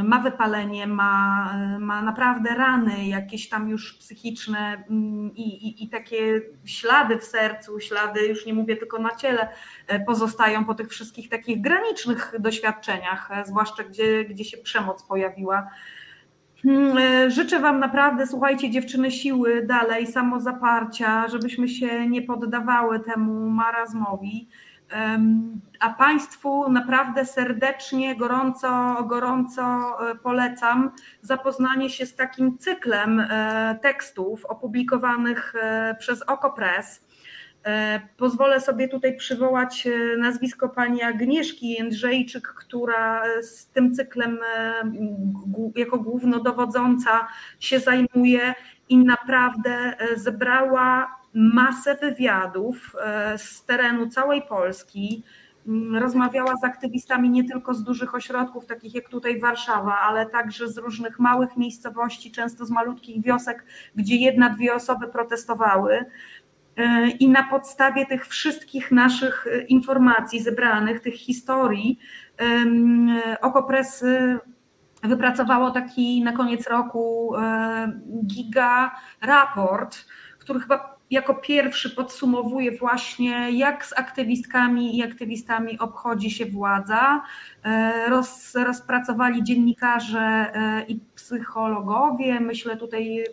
ma 0.03 0.19
wypalenie, 0.19 0.87
ma, 0.87 1.53
ma 1.79 2.01
naprawdę 2.01 2.49
rany 2.49 3.07
jakieś 3.07 3.49
tam 3.49 3.69
już 3.69 3.97
psychiczne 3.97 4.83
mm, 4.89 5.35
i, 5.35 5.67
i, 5.67 5.83
i, 5.83 5.89
takie 5.89 6.41
ślady 6.65 7.17
w 7.17 7.23
sercu, 7.23 7.79
ślady, 7.79 8.27
już 8.27 8.45
nie 8.45 8.53
mówię 8.53 8.77
tylko 8.77 8.99
na 8.99 9.15
ciele, 9.15 9.49
e, 9.87 9.99
pozostają 9.99 10.65
po 10.65 10.73
tych 10.73 10.89
wszystkich 10.89 11.29
takich 11.29 11.61
granicznych 11.61 12.33
doświadczeniach, 12.39 13.31
e, 13.31 13.45
zwłaszcza 13.45 13.83
gdzie, 13.83 14.25
gdzie 14.25 14.43
się 14.43 14.57
przemoc 14.57 15.03
pojawiła. 15.03 15.69
Hmm, 16.63 16.97
e, 16.97 17.31
życzę 17.31 17.59
Wam 17.59 17.79
naprawdę, 17.79 18.27
słuchajcie, 18.27 18.69
dziewczyny, 18.69 19.11
siły 19.11 19.65
dalej, 19.65 20.07
samozaparcia, 20.07 21.27
żebyśmy 21.27 21.67
się 21.67 22.09
nie 22.09 22.21
poddawały 22.21 22.99
temu 22.99 23.49
marazmowi 23.49 24.49
a 25.79 25.89
Państwu 25.89 26.69
naprawdę 26.69 27.25
serdecznie, 27.25 28.15
gorąco, 28.15 29.03
gorąco 29.03 29.61
e, 29.61 30.15
polecam 30.15 30.91
zapoznanie 31.21 31.89
się 31.89 32.05
z 32.05 32.15
takim 32.15 32.57
cyklem 32.57 33.19
e, 33.19 33.79
tekstów 33.81 34.45
opublikowanych 34.45 35.53
e, 35.61 35.95
przez 35.99 36.21
OkoPress. 36.21 37.09
Pozwolę 38.17 38.61
sobie 38.61 38.87
tutaj 38.87 39.17
przywołać 39.17 39.87
nazwisko 40.17 40.69
pani 40.69 41.03
Agnieszki 41.03 41.69
Jędrzejczyk, 41.69 42.47
która 42.47 43.23
z 43.41 43.67
tym 43.67 43.93
cyklem 43.93 44.39
jako 45.75 45.99
głównodowodząca 45.99 47.27
się 47.59 47.79
zajmuje 47.79 48.53
i 48.89 48.97
naprawdę 48.97 49.93
zebrała 50.15 51.18
masę 51.33 51.95
wywiadów 51.95 52.95
e, 53.01 53.37
z 53.37 53.65
terenu 53.65 54.07
całej 54.07 54.41
Polski. 54.41 55.23
Mm, 55.67 55.95
rozmawiała 55.95 56.55
z 56.61 56.63
aktywistami 56.63 57.29
nie 57.29 57.43
tylko 57.43 57.73
z 57.73 57.83
dużych 57.83 58.15
ośrodków, 58.15 58.65
takich 58.65 58.95
jak 58.95 59.09
tutaj 59.09 59.39
Warszawa, 59.39 59.99
ale 59.99 60.25
także 60.25 60.67
z 60.67 60.77
różnych 60.77 61.19
małych 61.19 61.57
miejscowości, 61.57 62.31
często 62.31 62.65
z 62.65 62.71
malutkich 62.71 63.23
wiosek, 63.23 63.65
gdzie 63.95 64.15
jedna, 64.15 64.49
dwie 64.49 64.73
osoby 64.73 65.07
protestowały. 65.07 66.05
E, 66.77 67.09
I 67.09 67.29
na 67.29 67.43
podstawie 67.43 68.05
tych 68.05 68.27
wszystkich 68.27 68.91
naszych 68.91 69.47
e, 69.47 69.61
informacji 69.61 70.43
zebranych, 70.43 70.99
tych 70.99 71.15
historii, 71.15 71.99
Okopres 73.41 74.05
wypracowało 75.03 75.71
taki 75.71 76.23
na 76.23 76.31
koniec 76.31 76.67
roku 76.67 77.33
giga 78.25 78.91
raport, 79.21 80.05
który 80.39 80.59
chyba 80.59 80.98
jako 81.09 81.33
pierwszy 81.33 81.89
podsumowuje 81.89 82.77
właśnie, 82.77 83.51
jak 83.51 83.85
z 83.85 83.93
aktywistkami 83.99 84.97
i 84.97 85.03
aktywistami 85.03 85.79
obchodzi 85.79 86.31
się 86.31 86.45
władza. 86.45 87.21
E, 87.65 88.09
roz, 88.09 88.55
rozpracowali 88.55 89.43
dziennikarze 89.43 90.19
e, 90.19 90.85
i 90.87 90.99
psychologowie, 91.15 92.39
myślę 92.39 92.77
tutaj 92.77 93.23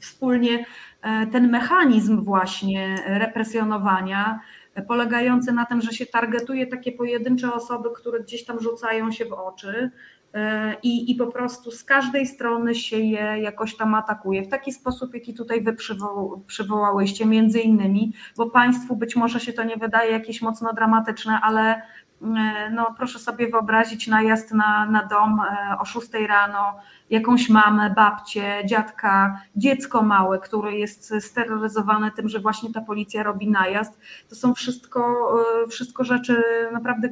wspólnie 0.00 0.64
e, 1.02 1.26
ten 1.26 1.50
mechanizm 1.50 2.24
właśnie 2.24 2.96
represjonowania, 3.06 4.40
polegający 4.88 5.52
na 5.52 5.64
tym, 5.64 5.80
że 5.82 5.92
się 5.92 6.06
targetuje 6.06 6.66
takie 6.66 6.92
pojedyncze 6.92 7.52
osoby, 7.52 7.88
które 7.96 8.20
gdzieś 8.20 8.44
tam 8.44 8.60
rzucają 8.60 9.12
się 9.12 9.24
w 9.24 9.32
oczy, 9.32 9.90
i, 10.82 11.10
i 11.10 11.14
po 11.14 11.26
prostu 11.26 11.70
z 11.70 11.84
każdej 11.84 12.26
strony 12.26 12.74
się 12.74 12.98
je 12.98 13.38
jakoś 13.40 13.76
tam 13.76 13.94
atakuje 13.94 14.42
w 14.42 14.48
taki 14.48 14.72
sposób, 14.72 15.14
jaki 15.14 15.34
tutaj 15.34 15.62
wy 15.62 15.72
przywo 15.72 16.40
przywołałyście, 16.46 17.26
między 17.26 17.60
innymi, 17.60 18.12
bo 18.36 18.50
Państwu 18.50 18.96
być 18.96 19.16
może 19.16 19.40
się 19.40 19.52
to 19.52 19.64
nie 19.64 19.76
wydaje 19.76 20.12
jakieś 20.12 20.42
mocno 20.42 20.72
dramatyczne, 20.72 21.40
ale 21.42 21.74
e, 21.74 21.82
no, 22.70 22.94
proszę 22.96 23.18
sobie 23.18 23.48
wyobrazić 23.50 24.06
najazd 24.06 24.52
na, 24.52 24.86
na 24.90 25.04
dom 25.04 25.40
e, 25.40 25.78
o 25.78 25.84
6 25.84 26.08
rano, 26.28 26.74
jakąś 27.10 27.48
mamę, 27.48 27.90
babcię, 27.90 28.62
dziadka, 28.64 29.40
dziecko 29.56 30.02
małe, 30.02 30.38
które 30.38 30.72
jest 30.72 31.14
steroryzowane 31.20 32.10
tym, 32.10 32.28
że 32.28 32.40
właśnie 32.40 32.72
ta 32.72 32.80
policja 32.80 33.22
robi 33.22 33.50
najazd. 33.50 34.00
To 34.28 34.34
są 34.34 34.54
wszystko, 34.54 35.32
wszystko 35.68 36.04
rzeczy 36.04 36.42
naprawdę 36.72 37.08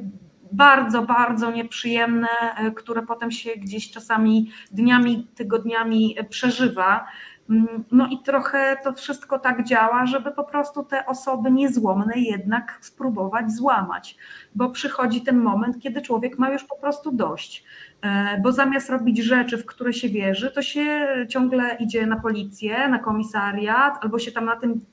bardzo, 0.51 1.01
bardzo 1.01 1.51
nieprzyjemne, 1.51 2.27
e, 2.57 2.71
które 2.71 3.01
potem 3.01 3.31
się 3.31 3.49
gdzieś 3.57 3.91
czasami 3.91 4.51
dniami, 4.71 5.27
tygodniami 5.35 6.17
przeżywa. 6.29 7.05
Mm, 7.49 7.83
no 7.91 8.07
i 8.07 8.19
trochę 8.19 8.77
to 8.83 8.93
wszystko 8.93 9.39
tak 9.39 9.63
działa, 9.63 10.05
żeby 10.05 10.31
po 10.31 10.43
prostu 10.43 10.83
te 10.83 11.05
osoby 11.05 11.51
niezłomne 11.51 12.13
jednak 12.15 12.77
spróbować 12.81 13.51
złamać, 13.51 14.17
bo 14.55 14.69
przychodzi 14.69 15.21
ten 15.21 15.37
moment, 15.37 15.79
kiedy 15.79 16.01
człowiek 16.01 16.39
ma 16.39 16.49
już 16.49 16.63
po 16.63 16.77
prostu 16.77 17.11
dość. 17.11 17.63
E, 18.01 18.41
bo 18.41 18.51
zamiast 18.51 18.89
robić 18.89 19.17
rzeczy, 19.17 19.57
w 19.57 19.65
które 19.65 19.93
się 19.93 20.09
wierzy, 20.09 20.51
to 20.51 20.61
się 20.61 21.07
ciągle 21.29 21.75
idzie 21.79 22.07
na 22.07 22.19
policję, 22.19 22.87
na 22.87 22.99
komisariat, 22.99 23.97
albo 24.01 24.19
się 24.19 24.31
tam 24.31 24.45
na 24.45 24.55
tym 24.55 24.85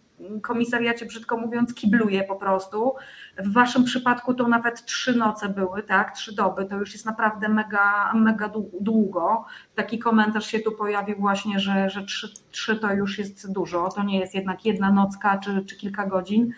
komisariacie, 0.43 1.07
brzydko 1.07 1.37
mówiąc, 1.37 1.75
kibluje 1.75 2.25
po 2.25 2.37
prostu. 2.37 2.95
W 3.39 3.53
waszym 3.53 3.85
przypadku 3.85 4.35
to 4.35 4.49
nawet 4.49 4.85
trzy 4.85 5.19
noce 5.19 5.49
były, 5.49 5.83
tak, 5.83 6.15
trzy 6.15 6.35
doby, 6.35 6.65
to 6.65 6.77
już 6.77 6.93
jest 6.93 7.07
naprawdę 7.07 7.49
mega, 7.49 8.13
mega 8.15 8.51
długo. 8.81 9.45
Taki 9.75 9.99
komentarz 9.99 10.47
się 10.47 10.59
tu 10.59 10.73
pojawił 10.73 11.17
właśnie, 11.17 11.61
że, 11.61 11.91
że 11.91 12.05
trzy, 12.05 12.29
trzy 12.51 12.77
to 12.77 12.93
już 12.93 13.19
jest 13.19 13.53
dużo, 13.53 13.89
to 13.89 14.03
nie 14.03 14.19
jest 14.19 14.35
jednak 14.35 14.65
jedna 14.65 14.93
nocka 14.93 15.39
czy, 15.39 15.65
czy 15.65 15.77
kilka 15.77 16.07
godzin. 16.07 16.53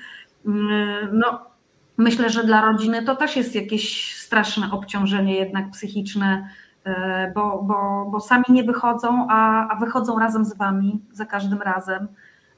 Mm, 0.47 1.19
no, 1.19 1.47
myślę, 1.97 2.31
że 2.31 2.45
dla 2.45 2.61
rodziny 2.61 3.03
to 3.03 3.17
też 3.17 3.37
jest 3.37 3.55
jakieś 3.55 4.17
straszne 4.17 4.71
obciążenie 4.73 5.35
jednak 5.35 5.71
psychiczne, 5.71 6.49
e, 6.85 7.33
bo, 7.35 7.63
bo, 7.63 8.09
bo 8.11 8.21
sami 8.21 8.45
nie 8.49 8.65
wychodzą, 8.65 9.27
a, 9.31 9.69
a 9.69 9.77
wychodzą 9.77 10.19
razem 10.19 10.45
z 10.45 10.57
wami 10.57 11.01
za 11.13 11.25
każdym 11.25 11.63
razem. 11.63 12.09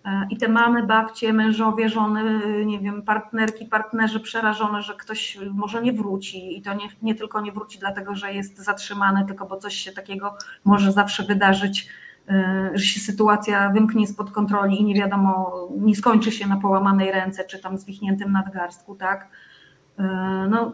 E, 0.07 0.27
I 0.31 0.37
te 0.37 0.49
mamy, 0.49 0.83
babcie, 0.83 1.33
mężowie, 1.33 1.89
żony, 1.89 2.41
nie 2.67 2.81
wiem, 2.81 3.03
partnerki, 3.03 3.65
partnerzy 3.65 4.21
przerażone, 4.21 4.83
że 4.83 4.95
ktoś 4.95 5.39
może 5.55 5.83
nie 5.83 5.93
wróci 5.93 6.59
i 6.59 6.63
to 6.63 6.75
nie, 6.75 6.89
nie 7.03 7.15
tylko 7.15 7.41
nie 7.41 7.53
wróci 7.53 7.79
dlatego, 7.79 8.15
że 8.15 8.33
jest 8.33 8.59
zatrzymany, 8.59 9.27
tylko 9.27 9.47
bo 9.47 9.57
coś 9.57 9.75
się 9.75 9.93
takiego 9.93 10.37
może 10.65 10.93
zawsze 10.93 11.23
wydarzyć, 11.23 11.89
e, 12.29 12.71
że 12.75 12.85
się 12.85 13.01
sytuacja 13.01 13.71
wymknie 13.71 14.07
spod 14.07 14.31
kontroli 14.31 14.81
i 14.81 14.85
nie 14.85 14.95
wiadomo, 14.95 15.53
nie 15.79 15.97
skończy 15.97 16.33
się 16.33 16.49
na 16.49 16.57
połamanej 16.57 17.13
ręce 17.13 17.45
czy 17.45 17.59
tam 17.59 17.79
zwichniętym 17.79 18.33
nadgarstku, 18.33 18.95
tak? 18.95 19.29
E, 19.99 20.03
no, 20.51 20.73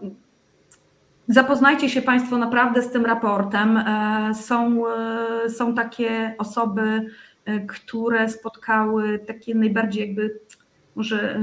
Zapoznajcie 1.29 1.89
się 1.89 2.03
Państwo 2.03 2.39
naprawdę 2.39 2.83
z 2.83 2.91
tym 2.91 3.07
raportem. 3.07 3.85
Są, 4.35 4.83
są 5.49 5.75
takie 5.75 6.35
osoby, 6.39 7.07
które 7.69 8.29
spotkały 8.29 9.19
takie 9.19 9.55
najbardziej 9.55 10.07
jakby 10.09 10.41
może 10.97 11.41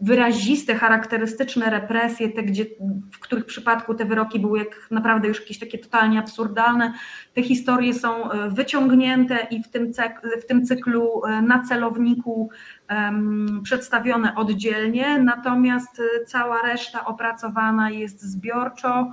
wyraziste, 0.00 0.74
charakterystyczne 0.74 1.70
represje, 1.70 2.28
te, 2.28 2.42
gdzie, 2.42 2.66
w 3.12 3.18
których 3.18 3.46
przypadku 3.46 3.94
te 3.94 4.04
wyroki 4.04 4.40
były 4.40 4.58
jak 4.58 4.88
naprawdę 4.90 5.28
już 5.28 5.40
jakieś 5.40 5.58
takie 5.58 5.78
totalnie 5.78 6.18
absurdalne. 6.18 6.92
Te 7.34 7.42
historie 7.42 7.94
są 7.94 8.30
e, 8.30 8.50
wyciągnięte 8.50 9.46
i 9.50 9.62
w 9.62 9.68
tym, 9.68 9.92
cyklu, 9.92 10.30
w 10.42 10.46
tym 10.46 10.66
cyklu 10.66 11.24
e, 11.24 11.42
na 11.42 11.62
celowniku 11.62 12.50
um, 12.90 13.60
przedstawione 13.64 14.34
oddzielnie, 14.34 15.18
natomiast 15.18 16.02
cała 16.26 16.62
reszta 16.62 17.04
opracowana 17.04 17.90
jest 17.90 18.22
zbiorczo 18.22 18.88
E, 19.00 19.12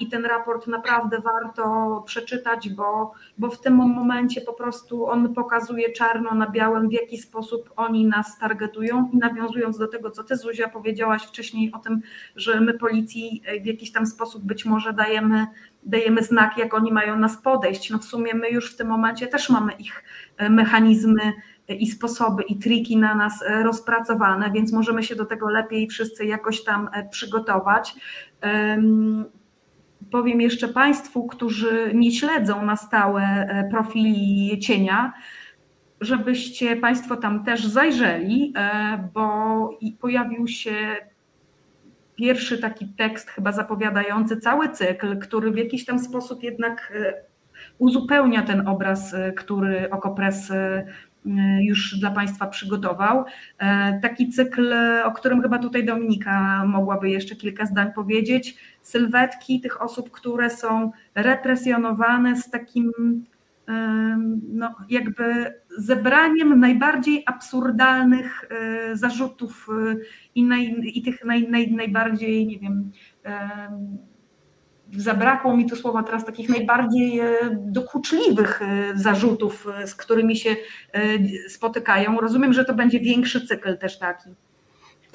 i 0.00 0.08
ten 0.08 0.24
raport 0.24 0.66
naprawdę 0.66 1.20
warto 1.20 2.02
przeczytać, 2.06 2.68
bo, 2.68 3.12
bo 3.38 3.50
w 3.50 3.60
tym 3.60 3.74
momencie 3.74 4.40
po 4.40 4.52
prostu 4.52 5.06
on 5.06 5.34
pokazuje 5.34 5.92
czarno 5.92 6.34
na 6.34 6.50
białym, 6.50 6.88
w 6.88 6.92
jaki 6.92 7.18
sposób 7.18 7.70
oni 7.76 8.06
nas 8.06 8.38
targetują 8.38 9.10
i 9.12 9.16
nawiązując 9.16 9.78
do 9.78 9.88
tego, 9.88 10.10
co 10.10 10.24
ty 10.24 10.36
Zuzia 10.36 10.68
powiedziałaś 10.68 11.22
wcześniej 11.22 11.72
o 11.72 11.78
tym, 11.78 12.00
że 12.36 12.60
my 12.60 12.74
policji 12.74 13.42
w 13.62 13.66
jakiś 13.66 13.92
tam 13.92 14.06
sposób 14.06 14.44
być 14.44 14.64
może 14.64 14.92
dajemy, 14.92 15.46
dajemy 15.82 16.22
znak, 16.22 16.58
jak 16.58 16.74
oni 16.74 16.92
mają 16.92 17.18
nas 17.18 17.36
podejść. 17.36 17.90
No 17.90 17.98
w 17.98 18.04
sumie 18.04 18.34
my 18.34 18.50
już 18.50 18.74
w 18.74 18.76
tym 18.76 18.88
momencie 18.88 19.26
też 19.26 19.50
mamy 19.50 19.72
ich 19.72 20.04
e, 20.36 20.50
mechanizmy 20.50 21.32
i 21.68 21.86
sposoby 21.86 22.42
i 22.42 22.56
triki 22.56 22.96
na 22.96 23.14
nas 23.14 23.42
e, 23.42 23.62
rozpracowane, 23.62 24.50
więc 24.50 24.72
możemy 24.72 25.02
się 25.02 25.16
do 25.16 25.24
tego 25.24 25.50
lepiej 25.50 25.88
wszyscy 25.88 26.26
jakoś 26.26 26.64
tam 26.64 26.90
przygotować 27.10 27.94
powiem 30.10 30.40
jeszcze 30.40 30.68
Państwu, 30.68 31.26
którzy 31.26 31.90
nie 31.94 32.12
śledzą 32.12 32.64
na 32.64 32.76
stałe 32.76 33.22
e, 33.22 33.68
profili 33.70 34.58
cienia, 34.58 35.12
żebyście 36.00 36.76
Państwo 36.76 37.16
tam 37.16 37.44
też 37.44 37.66
zajrzeli, 37.66 38.52
e, 38.56 39.08
bo 39.14 39.70
pojawił 40.00 40.48
się 40.48 40.96
pierwszy 42.14 42.58
taki 42.58 42.88
tekst, 42.88 43.30
chyba 43.30 43.52
zapowiadający 43.52 44.36
cały 44.36 44.68
cykl, 44.68 45.18
który 45.18 45.50
w 45.50 45.56
jakiś 45.56 45.84
tam 45.84 45.98
sposób 45.98 46.42
jednak 46.42 46.92
e, 46.96 47.14
uzupełnia 47.78 48.42
ten 48.42 48.68
obraz, 48.68 49.14
który 49.36 49.90
Okopres 49.90 50.52
już 51.60 51.98
dla 51.98 52.10
Państwa 52.10 52.46
przygotował. 52.46 53.24
Taki 54.02 54.28
cykl, 54.28 54.74
o 55.04 55.12
którym 55.12 55.42
chyba 55.42 55.58
tutaj 55.58 55.84
Dominika 55.84 56.64
mogłaby 56.66 57.10
jeszcze 57.10 57.36
kilka 57.36 57.66
zdań 57.66 57.92
powiedzieć 57.92 58.56
sylwetki 58.82 59.60
tych 59.60 59.82
osób, 59.82 60.10
które 60.10 60.50
są 60.50 60.90
represjonowane 61.14 62.36
z 62.36 62.50
takim 62.50 62.92
no, 64.48 64.74
jakby 64.88 65.54
zebraniem 65.78 66.60
najbardziej 66.60 67.22
absurdalnych 67.26 68.44
e, 68.50 68.96
zarzutów 68.96 69.68
e, 69.68 69.96
i, 70.34 70.44
naj, 70.44 70.76
i 70.84 71.02
tych 71.02 71.24
naj, 71.24 71.48
naj, 71.48 71.72
najbardziej, 71.72 72.46
nie 72.46 72.58
wiem, 72.58 72.90
zabrakło 74.96 75.56
mi 75.56 75.66
tu 75.66 75.76
słowa 75.76 76.02
teraz 76.02 76.24
takich 76.24 76.48
najbardziej 76.48 77.20
e, 77.20 77.26
dokuczliwych 77.52 78.60
zarzutów, 78.94 79.66
z 79.86 79.94
którymi 79.94 80.36
się 80.36 80.56
spotykają. 81.48 82.20
Rozumiem, 82.20 82.52
że 82.52 82.64
to 82.64 82.74
będzie 82.74 83.00
większy 83.00 83.46
cykl 83.46 83.78
też 83.78 83.98
taki. 83.98 84.30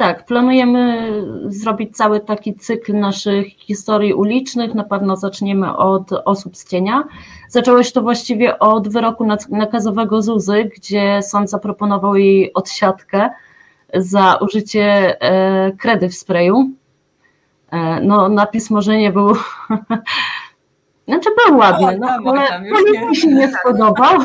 Tak, 0.02 0.26
planujemy 0.26 1.12
zrobić 1.46 1.98
cały 1.98 2.20
taki 2.20 2.56
cykl 2.56 3.00
naszych 3.00 3.48
historii 3.48 4.14
ulicznych. 4.14 4.76
Na 4.76 4.84
pewno 4.84 5.16
zaczniemy 5.16 5.78
od 5.78 6.12
osób 6.12 6.58
z 6.58 6.70
cienia. 6.70 7.04
Zaczęło 7.50 7.84
się 7.84 7.92
to 7.92 8.02
właściwie 8.02 8.60
od 8.60 8.88
wyroku 8.88 9.28
nakazowego 9.50 10.22
Zuzy, 10.22 10.70
gdzie 10.78 11.20
sąd 11.22 11.50
zaproponował 11.50 12.16
jej 12.16 12.54
odsiadkę 12.54 13.30
za 13.94 14.36
użycie 14.36 15.18
e, 15.22 15.72
kredy 15.72 16.10
w 16.10 16.16
sprayu. 16.16 16.72
E, 17.72 18.02
no, 18.02 18.30
napis 18.30 18.70
może 18.70 18.98
nie 18.98 19.12
był 19.12 19.34
Znaczy 21.08 21.30
był 21.48 21.58
ładny, 21.58 21.98
no, 22.00 22.10
ale 22.10 22.62
mi 23.10 23.16
się 23.16 23.28
nie 23.28 23.52
spodobał. 23.54 24.20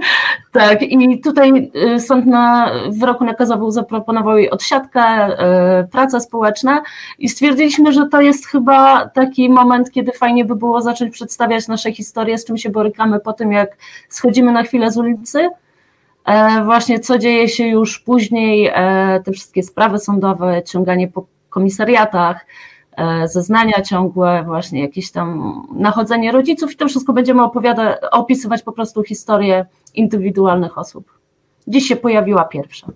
tak, 0.52 0.82
i 0.82 1.20
tutaj 1.20 1.70
y, 1.94 2.00
sąd 2.00 2.26
na 2.26 2.70
wyroku 2.88 3.24
nakazował 3.24 3.70
zaproponował 3.70 4.38
jej 4.38 4.50
odsiadkę, 4.50 5.28
y, 5.80 5.88
praca 5.88 6.20
społeczna 6.20 6.82
i 7.18 7.28
stwierdziliśmy, 7.28 7.92
że 7.92 8.08
to 8.08 8.20
jest 8.20 8.46
chyba 8.46 9.08
taki 9.08 9.50
moment, 9.50 9.90
kiedy 9.90 10.12
fajnie 10.12 10.44
by 10.44 10.56
było 10.56 10.82
zacząć 10.82 11.12
przedstawiać 11.12 11.68
nasze 11.68 11.92
historie, 11.92 12.38
z 12.38 12.44
czym 12.44 12.56
się 12.56 12.70
borykamy 12.70 13.20
po 13.20 13.32
tym, 13.32 13.52
jak 13.52 13.76
schodzimy 14.08 14.52
na 14.52 14.62
chwilę 14.62 14.90
z 14.90 14.96
ulicy. 14.96 15.48
E, 16.24 16.64
właśnie 16.64 17.00
co 17.00 17.18
dzieje 17.18 17.48
się 17.48 17.66
już 17.66 17.98
później, 17.98 18.70
e, 18.74 19.20
te 19.24 19.32
wszystkie 19.32 19.62
sprawy 19.62 19.98
sądowe, 19.98 20.62
ciąganie 20.62 21.08
po 21.08 21.26
komisariatach, 21.50 22.46
zeznania 23.24 23.82
ciągłe, 23.82 24.42
właśnie 24.46 24.80
jakieś 24.80 25.10
tam 25.10 25.52
nachodzenie 25.74 26.32
rodziców 26.32 26.72
i 26.72 26.76
to 26.76 26.88
wszystko 26.88 27.12
będziemy 27.12 27.42
opowiadać, 27.42 27.98
opisywać 28.10 28.62
po 28.62 28.72
prostu 28.72 29.02
historię 29.02 29.66
indywidualnych 29.94 30.78
osób. 30.78 31.18
Dziś 31.66 31.88
się 31.88 31.96
pojawiła 31.96 32.44
pierwsza. 32.44 32.86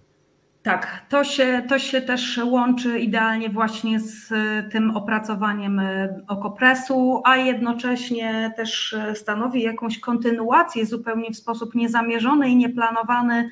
Tak, 0.62 1.02
to 1.08 1.24
się, 1.24 1.62
to 1.68 1.78
się 1.78 2.00
też 2.00 2.40
łączy 2.44 2.98
idealnie 2.98 3.48
właśnie 3.48 4.00
z 4.00 4.28
tym 4.72 4.96
opracowaniem 4.96 5.78
e, 5.78 6.20
okopresu, 6.28 7.22
a 7.24 7.36
jednocześnie 7.36 8.52
też 8.56 8.92
e, 8.92 9.14
stanowi 9.14 9.62
jakąś 9.62 10.00
kontynuację 10.00 10.86
zupełnie 10.86 11.30
w 11.30 11.36
sposób 11.36 11.74
niezamierzony 11.74 12.48
i 12.48 12.56
nieplanowany 12.56 13.50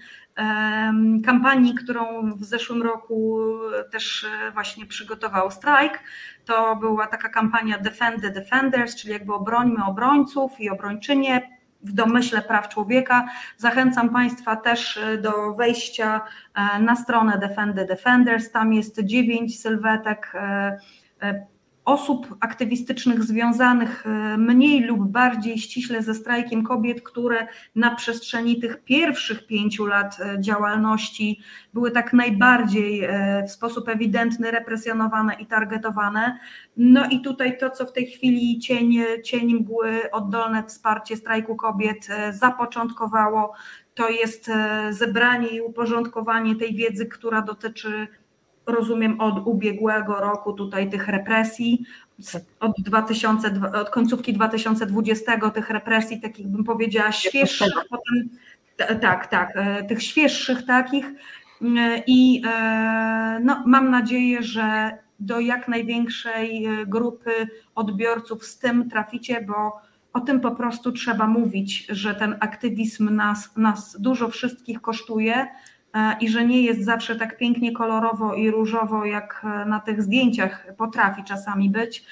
kampanii, 1.24 1.74
którą 1.74 2.30
w 2.36 2.44
zeszłym 2.44 2.82
roku 2.82 3.40
też 3.92 4.26
właśnie 4.54 4.86
przygotował 4.86 5.50
strajk. 5.50 6.00
To 6.50 6.76
była 6.76 7.06
taka 7.06 7.28
kampania 7.28 7.78
Defend 7.78 8.22
the 8.22 8.30
Defenders, 8.30 8.96
czyli 8.96 9.12
jakby 9.12 9.34
obrońmy 9.34 9.84
obrońców 9.84 10.60
i 10.60 10.70
obrończynie 10.70 11.50
w 11.82 11.92
domyśle 11.92 12.42
praw 12.42 12.68
człowieka. 12.68 13.28
Zachęcam 13.56 14.10
Państwa 14.10 14.56
też 14.56 15.00
do 15.22 15.54
wejścia 15.54 16.20
e, 16.54 16.78
na 16.78 16.96
stronę 16.96 17.38
Defend 17.38 17.76
the 17.76 17.84
Defenders. 17.84 18.50
Tam 18.50 18.72
jest 18.72 19.00
dziewięć 19.00 19.60
sylwetek 19.60 20.32
e, 20.34 20.78
e, 21.22 21.46
osób 21.90 22.36
aktywistycznych 22.40 23.24
związanych 23.24 24.06
e, 24.06 24.38
mniej 24.38 24.80
lub 24.80 25.08
bardziej 25.08 25.58
ściśle 25.58 26.02
ze 26.02 26.14
strajkiem 26.14 26.62
kobiet, 26.62 27.02
które 27.02 27.46
na 27.74 27.94
przestrzeni 27.94 28.60
tych 28.60 28.84
pierwszych 28.84 29.46
pięciu 29.46 29.86
lat 29.86 30.20
e, 30.20 30.40
działalności 30.40 31.40
były 31.74 31.90
tak 31.90 32.12
najbardziej 32.12 33.08
w 33.46 33.50
sposób 33.50 33.88
ewidentny 33.88 34.50
represjonowane 34.50 35.34
i 35.34 35.46
targetowane. 35.46 36.38
No 36.76 37.08
i 37.08 37.20
tutaj 37.20 37.58
to, 37.58 37.70
co 37.70 37.86
w 37.86 37.92
tej 37.92 38.06
chwili 38.06 38.58
cień, 38.58 38.94
cień 39.24 39.54
mgły, 39.54 40.10
oddolne 40.12 40.64
wsparcie 40.64 41.16
strajku 41.16 41.56
kobiet 41.56 42.08
zapoczątkowało, 42.30 43.52
to 43.94 44.08
jest 44.08 44.50
zebranie 44.90 45.48
i 45.48 45.60
uporządkowanie 45.60 46.56
tej 46.56 46.74
wiedzy, 46.74 47.06
która 47.06 47.42
dotyczy 47.42 48.08
rozumiem, 48.66 49.20
od 49.20 49.46
ubiegłego 49.46 50.20
roku 50.20 50.52
tutaj 50.52 50.90
tych 50.90 51.08
represji, 51.08 51.84
od, 52.60 52.72
2000, 52.78 53.52
od 53.74 53.90
końcówki 53.90 54.32
2020 54.32 55.50
tych 55.50 55.70
represji, 55.70 56.20
takich 56.20 56.48
bym 56.48 56.64
powiedziała 56.64 57.12
świeższych, 57.12 57.74
potem 57.90 58.28
tak, 59.00 59.26
tak, 59.26 59.52
e, 59.54 59.84
tych 59.84 60.02
świeższych 60.02 60.66
takich. 60.66 61.06
E, 61.62 62.02
i 62.06 62.42
e, 62.46 63.40
no, 63.44 63.62
mam 63.66 63.90
nadzieję, 63.90 64.42
że 64.42 64.98
do 65.20 65.40
jak 65.40 65.68
największej 65.68 66.68
grupy 66.86 67.30
odbiorców 67.74 68.44
z 68.44 68.58
tym 68.58 68.90
traficie, 68.90 69.40
bo 69.40 69.80
o 70.12 70.20
tym 70.20 70.40
po 70.40 70.50
prostu 70.50 70.92
trzeba 70.92 71.26
mówić, 71.26 71.86
że 71.88 72.14
ten 72.14 72.36
aktywizm 72.40 73.14
nas, 73.14 73.56
nas 73.56 73.96
dużo 74.00 74.28
wszystkich 74.28 74.80
kosztuje, 74.80 75.46
i 76.20 76.28
że 76.28 76.46
nie 76.46 76.62
jest 76.62 76.84
zawsze 76.84 77.16
tak 77.16 77.36
pięknie 77.36 77.72
kolorowo 77.72 78.34
i 78.34 78.50
różowo, 78.50 79.04
jak 79.04 79.42
e, 79.44 79.64
na 79.64 79.80
tych 79.80 80.02
zdjęciach 80.02 80.66
potrafi 80.76 81.24
czasami 81.24 81.70
być. 81.70 82.04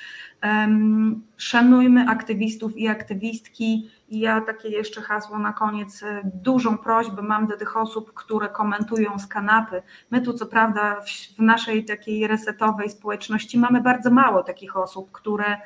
Szanujmy 1.37 2.09
aktywistów 2.09 2.77
i 2.77 2.89
aktywistki. 2.89 3.91
Ja 4.11 4.41
takie 4.41 4.69
jeszcze 4.69 5.03
hasło 5.03 5.39
na 5.39 5.53
koniec, 5.53 6.03
e, 6.03 6.21
dużą 6.25 6.79
prośbę 6.79 7.23
mam 7.23 7.47
do 7.47 7.57
tych 7.57 7.77
osób, 7.77 8.15
które 8.15 8.49
komentują 8.49 9.19
z 9.19 9.27
kanapy. 9.27 9.83
My 10.11 10.21
tu 10.21 10.33
co 10.33 10.47
prawda 10.47 11.01
w 11.39 11.43
naszej 11.43 11.85
takiej 11.85 12.27
resetowej 12.27 12.91
społeczności 12.91 13.59
mamy 13.59 13.81
bardzo 13.81 14.11
mało 14.11 14.43
takich 14.43 14.77
osób, 14.77 15.13
które 15.13 15.57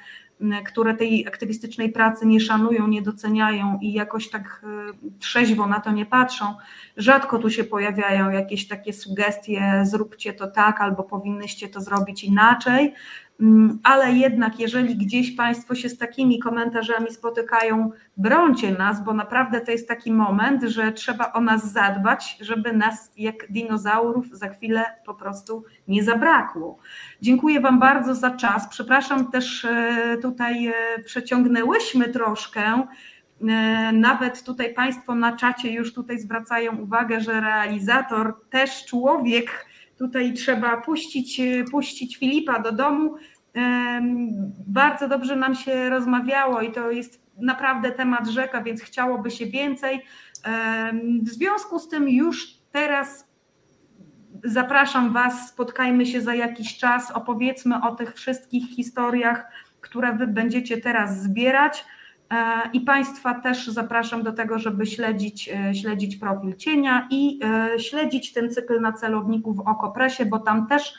które 0.67 0.95
tej 0.95 1.27
aktywistycznej 1.29 1.93
pracy 1.93 2.27
nie 2.27 2.41
szanują, 2.41 2.89
nie 2.89 3.03
doceniają 3.03 3.79
i 3.83 3.93
jakoś 3.93 4.31
tak 4.31 4.63
e, 4.65 4.69
trzeźwo 5.19 5.67
na 5.67 5.81
to 5.81 5.93
nie 5.93 6.07
patrzą. 6.07 6.55
Rzadko 6.97 7.39
tu 7.39 7.51
się 7.51 7.65
pojawiają 7.65 8.31
jakieś 8.31 8.69
takie 8.69 8.93
sugestie, 8.93 9.83
zróbcie 9.85 10.33
to 10.33 10.47
tak, 10.47 10.81
albo 10.81 11.03
powinnyście 11.03 11.69
to 11.69 11.81
zrobić 11.81 12.25
inaczej. 12.25 12.95
Mm, 13.41 13.79
ale 13.83 14.13
jednak, 14.13 14.61
jeżeli 14.61 14.97
gdzieś 14.97 15.37
Państwo 15.37 15.75
się 15.75 15.89
z 15.89 15.99
takimi 15.99 16.39
komentarzami 16.39 17.11
spotykają, 17.11 17.91
brońcie 18.17 18.73
nas, 18.73 19.05
bo 19.05 19.13
naprawdę 19.13 19.61
to 19.61 19.71
jest 19.71 19.89
taki 19.89 20.13
moment, 20.13 20.63
że 20.63 20.93
trzeba 20.93 21.33
o 21.33 21.41
nas 21.41 21.73
zadbać, 21.73 22.37
żeby 22.41 22.73
nas 22.73 23.13
jak 23.17 23.53
dinozaurów 23.53 24.27
za 24.33 24.49
chwilę 24.49 24.85
po 25.07 25.15
prostu 25.15 25.65
nie 25.89 26.05
zabrakło. 26.05 26.79
Dziękuję 27.23 27.61
Wam 27.61 27.81
bardzo 27.81 28.15
za 28.15 28.31
czas. 28.31 28.69
Przepraszam 28.69 29.31
też, 29.31 29.65
e, 29.65 30.19
tutaj 30.23 30.67
e, 30.67 30.73
przeciągnęłyśmy 31.05 32.09
troszkę. 32.09 32.87
E, 33.49 33.93
nawet 33.93 34.43
tutaj 34.43 34.75
Państwo 34.75 35.15
na 35.15 35.37
czacie 35.37 35.73
już 35.73 35.95
tutaj 35.95 36.19
zwracają 36.19 36.77
uwagę, 36.77 37.21
że 37.21 37.41
realizator 37.41 38.35
też 38.51 38.85
człowiek, 38.87 39.67
tutaj 40.03 40.33
trzeba 40.33 40.77
puścić, 40.77 41.41
puścić 41.71 42.17
Filipa 42.17 42.59
do 42.59 42.73
domu. 42.73 43.15
Bardzo 44.67 45.09
dobrze 45.09 45.37
nam 45.37 45.55
się 45.55 45.91
rozmawiało 45.91 46.61
i 46.61 46.73
to 46.73 46.91
jest 46.91 47.23
naprawdę 47.37 47.91
temat 47.91 48.29
rzeka, 48.29 48.63
więc 48.63 48.83
chciałoby 48.83 49.31
się 49.31 49.47
więcej. 49.47 50.05
W 51.23 51.29
związku 51.29 51.79
z 51.79 51.89
tym 51.89 52.09
już 52.09 52.49
teraz 52.73 53.29
zapraszam 54.45 55.13
Was, 55.13 55.49
spotkajmy 55.49 56.07
się 56.07 56.21
za 56.21 56.35
jakiś 56.35 56.79
czas, 56.79 57.11
opowiedzmy 57.11 57.83
o 57.83 57.95
tych 57.95 58.15
wszystkich 58.15 58.69
historiach, 58.77 59.45
które 59.81 60.13
Wy 60.13 60.27
będziecie 60.27 60.77
teraz 60.77 61.23
zbierać. 61.23 61.85
E, 62.33 62.71
I 62.73 62.81
Państwa 62.81 63.35
też 63.35 63.67
zapraszam 63.67 64.23
do 64.23 64.33
tego, 64.33 64.59
żeby 64.59 64.87
śledzić, 64.87 65.49
e, 65.49 65.75
śledzić 65.75 66.17
profil 66.17 66.57
cienia 66.57 67.09
i 67.11 67.41
e, 67.45 67.79
śledzić 67.79 68.33
ten 68.33 68.51
cykl 68.51 68.81
na 68.81 68.93
celowniku 68.93 69.55
w 69.55 69.61
Okopresie, 69.61 70.27
bo 70.27 70.39
tam 70.39 70.67
też 70.67 70.95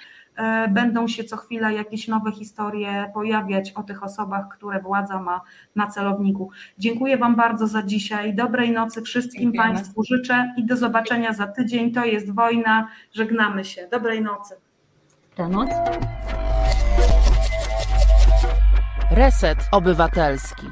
będą 0.69 1.07
się 1.07 1.23
co 1.23 1.38
chwila 1.38 1.72
jakieś 1.72 2.07
nowe 2.07 2.31
historie 2.31 3.11
pojawiać 3.14 3.72
o 3.72 3.84
tych 3.84 4.03
osobach, 4.03 4.45
które 4.49 4.81
władza 4.81 5.19
ma 5.19 5.41
na 5.76 5.88
celowniku. 5.88 6.49
Dziękuję 6.77 7.18
Wam 7.18 7.35
bardzo 7.35 7.68
za 7.68 7.84
dzisiaj. 7.84 8.35
Dobrej 8.35 8.72
nocy 8.72 9.01
wszystkim 9.01 9.41
Dziękujemy. 9.41 9.73
Państwu 9.73 10.03
życzę 10.03 10.53
i 10.57 10.65
do 10.65 10.77
zobaczenia 10.77 11.34
za 11.34 11.47
tydzień. 11.47 11.91
To 11.91 12.05
jest 12.05 12.31
wojna. 12.31 12.88
Żegnamy 13.11 13.65
się. 13.65 13.88
Dobrej 13.91 14.22
nocy. 14.22 14.55
Dobranoc. 15.38 15.69
Reset 19.11 19.57
Obywatelski. 19.72 20.68